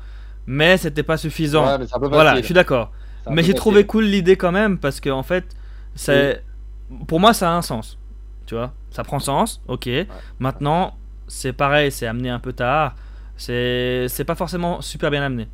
Mais 0.46 0.76
c'était 0.78 1.02
pas 1.04 1.16
suffisant. 1.18 1.66
Ouais, 1.66 1.78
mais 1.78 1.86
voilà 2.08 2.36
je 2.40 2.42
suis 2.46 2.54
d'accord. 2.54 2.90
Mais 3.30 3.42
j'ai 3.42 3.54
trouvé 3.54 3.86
cool 3.86 4.04
l'idée 4.04 4.36
quand 4.36 4.52
même 4.52 4.78
parce 4.78 4.98
que 5.00 5.10
en 5.10 5.22
fait 5.22 5.44
c'est 5.94 6.42
pour 7.06 7.20
moi 7.20 7.34
ça 7.34 7.52
a 7.52 7.54
un 7.54 7.62
sens 7.62 7.98
tu 8.46 8.54
vois. 8.54 8.72
Ça 8.90 9.04
prend 9.04 9.18
sens 9.20 9.60
ok. 9.68 9.88
Maintenant 10.40 10.96
c'est 11.38 11.52
pareil 11.52 11.90
c'est 11.96 12.06
amené 12.06 12.30
un 12.30 12.38
peu 12.46 12.52
tard 12.52 12.94
c'est 13.36 14.06
c'est 14.08 14.24
pas 14.24 14.34
forcément 14.34 14.80
super 14.82 15.10
bien 15.10 15.22
amené. 15.22 15.48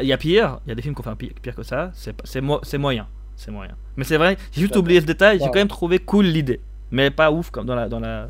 Il 0.00 0.06
y 0.06 0.12
a 0.12 0.18
pire 0.18 0.60
il 0.66 0.68
y 0.70 0.72
a 0.72 0.74
des 0.76 0.82
films 0.82 0.94
qui 0.94 1.00
ont 1.00 1.04
fait 1.04 1.16
pire, 1.16 1.32
pire 1.42 1.54
que 1.56 1.62
ça 1.62 1.90
c'est 1.94 2.14
c'est 2.24 2.40
mo- 2.40 2.60
c'est 2.62 2.78
moyen 2.78 3.06
c'est 3.36 3.50
moyen. 3.50 3.76
Mais 3.96 4.04
c'est 4.04 4.16
vrai 4.16 4.36
j'ai 4.52 4.60
juste 4.62 4.76
oublié 4.76 5.00
ce 5.00 5.06
détail 5.06 5.38
j'ai 5.40 5.50
quand 5.50 5.58
même 5.60 5.68
trouvé 5.68 5.98
cool 5.98 6.26
l'idée 6.26 6.60
mais 6.90 7.10
pas 7.10 7.30
ouf 7.32 7.50
comme 7.50 7.66
dans 7.66 7.74
la 7.74 7.88
dans 7.88 8.00
la 8.00 8.28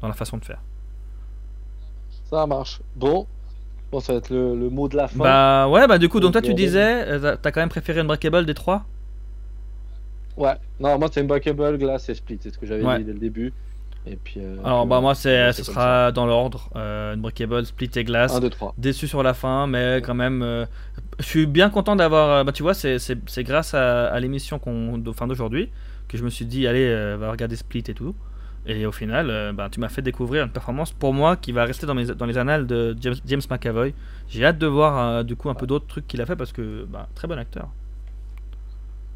dans 0.00 0.08
la 0.08 0.14
façon 0.14 0.38
de 0.38 0.44
faire. 0.44 0.60
Ça 2.30 2.46
marche. 2.46 2.82
Bon, 2.94 3.26
bon 3.92 4.00
ça 4.00 4.12
va 4.14 4.18
être 4.18 4.30
le, 4.30 4.56
le 4.56 4.70
mot 4.70 4.88
de 4.88 4.96
la 4.96 5.08
fin. 5.08 5.34
bah 5.34 5.68
ouais 5.68 5.86
bah 5.86 5.98
du 5.98 6.08
coup 6.08 6.20
donc 6.20 6.32
toi 6.32 6.42
tu 6.42 6.54
disais 6.54 7.04
euh, 7.08 7.18
t'as- 7.20 7.36
t'as 7.38 7.50
quand 7.52 7.60
même 7.60 7.68
préféré 7.68 8.00
Unbreakable 8.00 8.46
des 8.46 8.54
trois? 8.54 8.86
Ouais, 10.36 10.54
non, 10.78 10.98
moi 10.98 11.08
c'est 11.12 11.20
Unbreakable, 11.20 11.78
Glass 11.78 12.08
et 12.08 12.14
Split, 12.14 12.38
c'est 12.40 12.50
ce 12.50 12.58
que 12.58 12.66
j'avais 12.66 12.84
Ouais. 12.84 12.98
dit 12.98 13.04
dès 13.04 13.12
le 13.12 13.18
début. 13.18 13.52
Et 14.06 14.16
puis. 14.16 14.40
euh, 14.40 14.56
alors 14.64 14.86
bah 14.86 15.00
moi 15.00 15.14
c'est 15.14 15.52
ce 15.52 15.62
sera 15.64 16.12
dans 16.12 16.26
l'ordre 16.26 16.70
euh, 16.76 17.14
Unbreakable 17.14 17.66
Split 17.66 17.90
et 17.96 18.04
Glass 18.04 18.32
1, 18.32 18.40
2, 18.40 18.50
3. 18.50 18.74
déçu 18.78 19.06
sur 19.06 19.22
la 19.22 19.34
fin, 19.34 19.66
mais 19.66 20.00
quand 20.04 20.14
même, 20.14 20.42
euh, 20.42 20.64
je 21.18 21.24
suis 21.24 21.46
bien 21.46 21.68
content 21.70 21.96
d'avoir. 21.96 22.30
euh, 22.30 22.44
Bah, 22.44 22.52
tu 22.52 22.62
vois, 22.62 22.74
c'est- 22.74 22.98
grâce 23.44 23.74
à, 23.74 24.06
à 24.08 24.20
l'émission 24.20 24.58
qu'on, 24.58 24.98
de 24.98 25.12
fin 25.12 25.26
d'aujourd'hui 25.26 25.70
que 26.08 26.16
je 26.16 26.24
me 26.24 26.30
suis 26.30 26.46
dit, 26.46 26.66
allez, 26.66 27.16
va 27.16 27.30
regarder 27.30 27.54
Split 27.56 27.84
et 27.88 27.94
tout. 27.94 28.14
Et 28.66 28.86
au 28.86 28.92
final, 28.92 29.52
bah, 29.54 29.68
tu 29.70 29.78
m'as 29.80 29.88
fait 29.90 30.00
découvrir 30.02 30.44
une 30.44 30.50
performance 30.50 30.92
pour 30.92 31.12
moi 31.12 31.36
qui 31.36 31.52
va 31.52 31.64
rester 31.64 31.86
dans, 31.86 31.94
mes, 31.94 32.06
dans 32.06 32.24
les 32.26 32.38
annales 32.38 32.66
de 32.66 32.96
James, 33.00 33.14
James 33.26 33.42
McAvoy. 33.50 33.94
J'ai 34.28 34.44
hâte 34.44 34.58
de 34.58 34.66
voir 34.66 35.22
du 35.24 35.36
coup 35.36 35.50
un 35.50 35.54
peu 35.54 35.66
d'autres 35.66 35.86
trucs 35.86 36.06
qu'il 36.06 36.20
a 36.22 36.26
fait 36.26 36.36
parce 36.36 36.52
que 36.52 36.84
bah, 36.86 37.08
très 37.14 37.28
bon 37.28 37.38
acteur. 37.38 37.68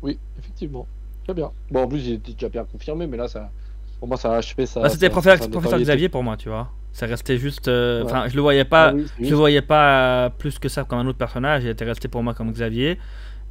Oui, 0.03 0.19
effectivement. 0.39 0.87
Très 1.25 1.35
bien. 1.35 1.53
Bon, 1.71 1.83
en 1.85 1.89
plus, 1.89 2.07
il 2.07 2.15
était 2.15 2.33
déjà 2.33 2.49
bien 2.49 2.65
confirmé, 2.65 3.07
mais 3.07 3.17
là, 3.17 3.29
ça, 3.29 3.53
pour 4.03 4.09
moi, 4.09 4.16
ça 4.16 4.33
a 4.35 4.39
achevé 4.39 4.66
ça. 4.66 4.81
Bah, 4.81 4.89
C'était 4.89 5.11
professeur, 5.11 5.49
professeur 5.49 5.79
Xavier 5.79 6.09
pour 6.09 6.24
moi, 6.24 6.37
tu 6.37 6.49
vois. 6.49 6.73
Ça 6.91 7.07
restait 7.07 7.39
juste. 7.39 7.69
euh, 7.69 8.03
Ouais. 8.03 8.29
Je 8.29 8.35
le 8.35 8.43
voyais 8.43 8.65
pas. 8.65 8.89
Ah 8.89 8.93
oui, 8.97 9.07
Je 9.20 9.31
le 9.31 9.37
voyais 9.37 9.62
pas 9.62 10.31
plus 10.39 10.59
que 10.59 10.69
ça 10.69 10.83
comme 10.83 10.99
un 10.99 11.07
autre 11.07 11.19
personnage, 11.19 11.62
il 11.62 11.69
était 11.70 11.85
resté 11.85 12.09
pour 12.09 12.20
moi 12.24 12.35
comme 12.35 12.51
Xavier. 12.51 12.99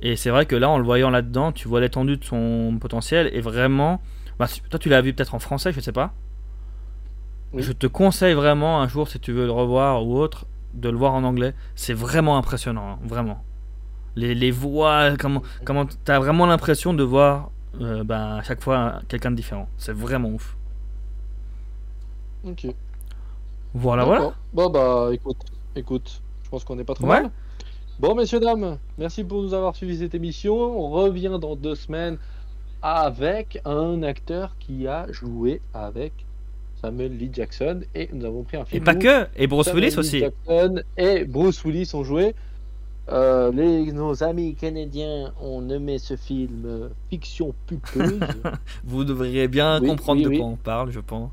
Et 0.01 0.17
c'est 0.17 0.29
vrai 0.29 0.45
que 0.45 0.57
là, 0.57 0.69
en 0.69 0.77
le 0.77 0.83
voyant 0.83 1.09
là-dedans, 1.09 1.53
tu 1.53 1.69
vois 1.69 1.79
l'étendue 1.79 2.17
de 2.17 2.25
son 2.25 2.77
potentiel. 2.81 3.29
Et 3.31 3.39
vraiment, 3.39 4.01
bah, 4.39 4.47
toi 4.69 4.77
tu 4.77 4.89
l'as 4.89 4.99
vu 4.99 5.13
peut-être 5.13 5.35
en 5.35 5.39
français, 5.39 5.71
je 5.71 5.79
sais 5.79 5.93
pas. 5.93 6.11
Oui. 7.53 7.63
Je 7.63 7.71
te 7.71 7.87
conseille 7.87 8.33
vraiment 8.33 8.81
un 8.81 8.89
jour, 8.89 9.07
si 9.07 9.21
tu 9.21 9.31
veux 9.31 9.45
le 9.45 9.51
revoir 9.53 10.05
ou 10.05 10.17
autre, 10.17 10.47
de 10.73 10.89
le 10.89 10.97
voir 10.97 11.13
en 11.13 11.23
anglais. 11.23 11.53
C'est 11.75 11.93
vraiment 11.93 12.37
impressionnant, 12.37 12.89
hein, 12.91 12.99
vraiment. 13.05 13.41
Les, 14.17 14.35
les 14.35 14.51
voix, 14.51 15.11
comment, 15.17 15.43
comment 15.63 15.85
t'as 16.03 16.19
vraiment 16.19 16.45
l'impression 16.45 16.93
de 16.93 17.03
voir 17.03 17.51
euh, 17.79 18.03
bah, 18.03 18.35
à 18.37 18.43
chaque 18.43 18.61
fois 18.61 19.01
quelqu'un 19.07 19.31
de 19.31 19.35
différent. 19.37 19.67
C'est 19.77 19.93
vraiment 19.93 20.29
ouf. 20.29 20.55
Ok. 22.45 22.67
Voilà, 23.73 24.03
voilà. 24.03 24.33
Bon, 24.53 24.69
bah, 24.69 25.09
écoute, 25.13 25.37
écoute, 25.75 26.21
je 26.43 26.49
pense 26.49 26.63
qu'on 26.63 26.75
n'est 26.75 26.83
pas 26.83 26.95
trop 26.95 27.05
Ouais. 27.05 27.21
mal. 27.21 27.31
Bon, 27.99 28.15
messieurs, 28.15 28.39
dames, 28.39 28.77
merci 28.97 29.23
pour 29.23 29.43
nous 29.43 29.53
avoir 29.53 29.75
suivi 29.75 29.97
cette 29.97 30.15
émission. 30.15 30.55
On 30.55 30.89
revient 30.89 31.37
dans 31.39 31.55
deux 31.55 31.75
semaines 31.75 32.17
avec 32.81 33.61
un 33.63 34.01
acteur 34.03 34.55
qui 34.59 34.87
a 34.87 35.05
joué 35.11 35.61
avec 35.73 36.11
Samuel 36.81 37.15
Lee 37.15 37.29
Jackson 37.31 37.81
et 37.93 38.09
nous 38.11 38.25
avons 38.25 38.41
pris 38.43 38.57
un 38.57 38.63
Et 38.63 38.65
film. 38.65 38.83
pas 38.83 38.95
où 38.95 38.99
que, 38.99 39.27
et 39.35 39.45
Bruce 39.45 39.67
Samuel 39.67 39.83
Willis 39.85 39.99
aussi. 39.99 40.19
Jackson 40.19 40.81
et 40.97 41.25
Bruce 41.25 41.63
Willis 41.63 41.91
ont 41.93 42.03
joué. 42.03 42.33
Euh, 43.09 43.51
les, 43.51 43.91
nos 43.91 44.23
amis 44.23 44.55
canadiens 44.55 45.33
ont 45.41 45.61
nommé 45.61 45.97
ce 45.97 46.15
film 46.15 46.63
euh, 46.65 46.89
fiction 47.09 47.53
pulpeuse. 47.67 48.19
Vous 48.85 49.03
devriez 49.03 49.47
bien 49.47 49.81
Oui, 49.81 49.89
comprendre 49.89 50.19
oui, 50.19 50.23
de 50.25 50.29
oui. 50.29 50.37
quoi 50.37 50.47
on 50.47 50.55
parle, 50.55 50.91
je 50.91 50.99
pense. 50.99 51.31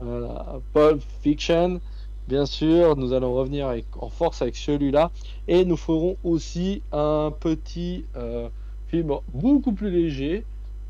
Voilà, 0.00 0.58
Pulp 0.72 1.00
Fiction. 1.22 1.80
Bien 2.26 2.46
sûr, 2.46 2.96
nous 2.96 3.12
allons 3.12 3.34
revenir 3.34 3.68
avec- 3.68 3.86
en 4.00 4.08
force 4.08 4.42
avec 4.42 4.56
celui-là. 4.56 5.10
Et 5.46 5.64
nous 5.64 5.76
ferons 5.76 6.16
aussi 6.24 6.82
un 6.92 7.32
petit 7.38 8.04
euh, 8.16 8.48
film 8.88 9.12
beaucoup 9.32 9.72
plus 9.72 9.90
léger 9.90 10.44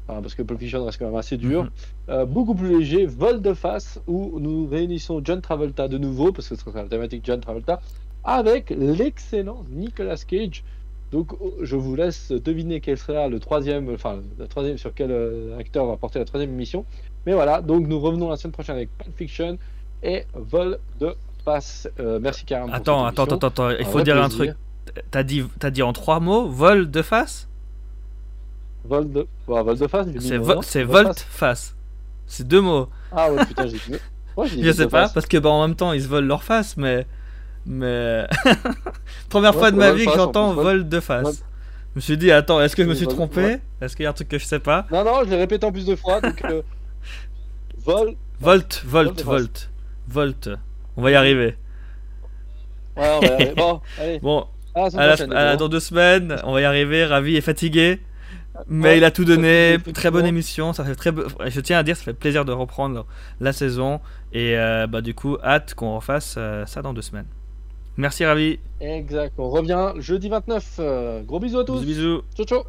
Enfin, 0.06 0.20
parce 0.20 0.35
que 0.35 0.43
Pulp 0.43 0.61
Fiction 0.61 0.85
reste 0.85 0.98
quand 0.98 1.06
même 1.06 1.16
assez 1.16 1.39
dur. 1.39 1.62
Mhm. 1.65 1.70
Euh, 2.11 2.27
beaucoup 2.27 2.55
plus 2.55 2.78
léger, 2.78 3.06
Vol 3.06 3.40
de 3.40 3.55
face, 3.55 3.98
où 4.06 4.39
nous 4.39 4.69
réunissons 4.69 5.23
John 5.24 5.40
Travolta 5.40 5.89
de 5.89 5.97
nouveau, 5.97 6.31
parce 6.31 6.47
que 6.48 6.56
ce 6.56 6.62
sera 6.62 6.82
la 6.82 6.89
thématique 6.90 7.23
John 7.24 7.40
Travolta, 7.40 7.81
avec 8.24 8.70
l'excellent 8.70 9.64
Nicolas 9.70 10.16
Cage. 10.16 10.64
Donc 11.12 11.32
je 11.62 11.76
vous 11.76 11.94
laisse 11.94 12.32
deviner 12.32 12.80
quel 12.80 12.98
sera 12.98 13.28
le 13.28 13.38
troisième, 13.38 13.92
enfin 13.92 14.18
la 14.38 14.46
troisième 14.48 14.78
sur 14.78 14.92
quel 14.94 15.10
euh, 15.12 15.56
acteur 15.59 15.86
va 15.86 15.96
porter 15.96 16.18
la 16.18 16.24
troisième 16.24 16.51
émission. 16.51 16.84
Mais 17.26 17.34
voilà, 17.34 17.62
donc 17.62 17.86
nous 17.86 18.01
revenons 18.01 18.28
la 18.30 18.36
semaine 18.36 18.52
prochaine 18.52 18.76
avec 18.76 18.90
Pulp 18.98 19.16
Fiction 19.16 19.59
et 20.02 20.24
Vol 20.34 20.78
de 21.01 21.14
face. 21.44 21.88
Euh, 22.01 22.18
merci 22.20 22.44
Karim. 22.44 22.70
Attends, 22.72 23.05
attends, 23.05 23.24
attends, 23.24 23.46
attends, 23.46 23.70
il 23.70 23.84
faut 23.86 24.01
dire 24.02 24.20
un 24.22 24.28
truc. 24.28 24.52
T'as 25.10 25.22
dit, 25.22 25.44
t'as 25.59 25.70
dit 25.70 25.82
en 25.82 25.92
trois 25.92 26.20
mots, 26.20 26.48
vol 26.48 26.90
de 26.90 27.02
face? 27.02 27.48
Vol 28.84 29.10
de, 29.12 29.26
ouais, 29.48 29.62
vol 29.62 29.78
de 29.78 29.86
face. 29.86 30.06
C'est 30.20 30.36
vo- 30.36 30.55
non, 30.56 30.62
c'est 30.62 30.82
vol 30.84 31.02
de 31.02 31.09
volte 31.09 31.20
face. 31.20 31.74
C'est 32.26 32.46
deux 32.46 32.60
mots. 32.60 32.88
Ah 33.12 33.32
ouais, 33.32 33.44
putain, 33.46 33.66
j'ai 33.66 33.78
dit. 33.78 33.98
Ouais, 34.36 34.46
j'ai 34.48 34.56
dit 34.56 34.62
Je 34.64 34.72
sais 34.72 34.88
pas, 34.88 35.02
face. 35.05 35.12
parce 35.12 35.26
que 35.26 35.38
bah, 35.38 35.51
en 35.51 35.66
même 35.66 35.76
temps 35.76 35.92
ils 35.92 36.02
se 36.02 36.09
volent 36.09 36.26
leur 36.26 36.42
face, 36.42 36.76
mais. 36.76 37.06
Mais. 37.66 38.27
Première 39.28 39.53
Ouais, 39.55 39.59
fois 39.59 39.70
de 39.70 39.77
ma 39.77 39.93
vie 39.93 40.05
que 40.07 40.12
j'entends 40.12 40.53
vol- 40.55 40.89
de 40.89 41.01
face. 41.01 41.43
Je 41.95 41.97
me 41.97 42.01
suis 42.01 42.16
dit, 42.19 42.31
attends, 42.32 42.61
est-ce 42.61 42.74
que 42.77 42.82
je 42.85 42.89
me 42.89 42.95
suis 42.95 43.07
trompé. 43.07 43.59
Est-ce 43.81 43.95
qu'il 43.97 44.03
y 44.05 44.07
a 44.07 44.11
un 44.11 44.15
truc 44.15 44.28
que 44.28 44.39
je 44.39 44.45
sais 44.45 44.59
pas 44.59 44.86
Non, 44.91 45.05
non, 45.05 45.20
je 45.24 45.31
l'ai 45.31 45.36
répété 45.36 45.65
en 45.66 45.73
plus 45.73 45.86
de 45.86 45.95
fois. 45.97 46.20
Donc, 46.20 46.45
euh, 46.45 46.62
vol. 47.85 48.15
Volt, 48.41 48.82
Vol 48.85 49.07
volt, 49.07 49.23
volt. 49.23 49.70
Volt. 50.09 50.49
On 50.97 51.03
va 51.03 51.11
y 51.11 51.15
arriver. 51.15 51.57
Ouais, 52.97 53.11
on 53.16 53.20
va 53.20 53.27
y 53.27 53.32
arriver. 53.32 53.55
Bon, 53.57 53.81
allez. 53.99 54.20
À 54.97 55.07
la- 55.07 55.12
à 55.15 55.45
la- 55.45 55.57
dans 55.57 55.69
deux 55.69 55.81
semaines, 55.81 56.36
on 56.45 56.53
va 56.53 56.61
y 56.61 56.65
arriver. 56.65 57.05
Ravi 57.07 57.36
et 57.36 57.41
fatigué. 57.41 58.01
Mais 58.69 58.89
Ouais, 58.91 58.99
il 58.99 59.05
a 59.05 59.11
tout 59.11 59.24
donné. 59.24 59.78
Très 59.95 60.11
bonne 60.11 60.27
émission. 60.27 60.73
Ça 60.73 60.85
fait 60.85 60.95
très. 60.97 61.11
Je 61.47 61.61
tiens 61.61 61.78
à 61.78 61.82
dire, 61.85 61.97
ça 61.97 62.03
fait 62.05 62.12
plaisir 62.12 62.45
de 62.45 62.53
reprendre 62.53 63.07
la 63.41 63.53
saison. 63.53 64.01
Et 64.32 64.57
euh, 64.59 64.86
bah, 64.89 65.01
du 65.01 65.15
coup, 65.15 65.39
hâte 65.45 65.74
qu'on 65.74 65.95
refasse 65.97 66.35
euh, 66.39 66.66
ça 66.66 66.82
dans 66.82 66.93
deux 66.93 67.03
semaines. 67.03 67.27
Merci, 67.97 68.25
Ravi. 68.25 68.59
Exact. 68.81 69.35
On 69.39 69.49
revient 69.49 69.93
jeudi 69.99 70.29
29. 70.29 70.77
Euh, 70.79 71.23
gros 71.23 71.39
bisous 71.39 71.61
à 71.61 71.65
tous. 71.65 71.81
Bisous, 71.81 71.87
bisous. 71.87 72.23
Ciao, 72.35 72.47
ciao. 72.47 72.65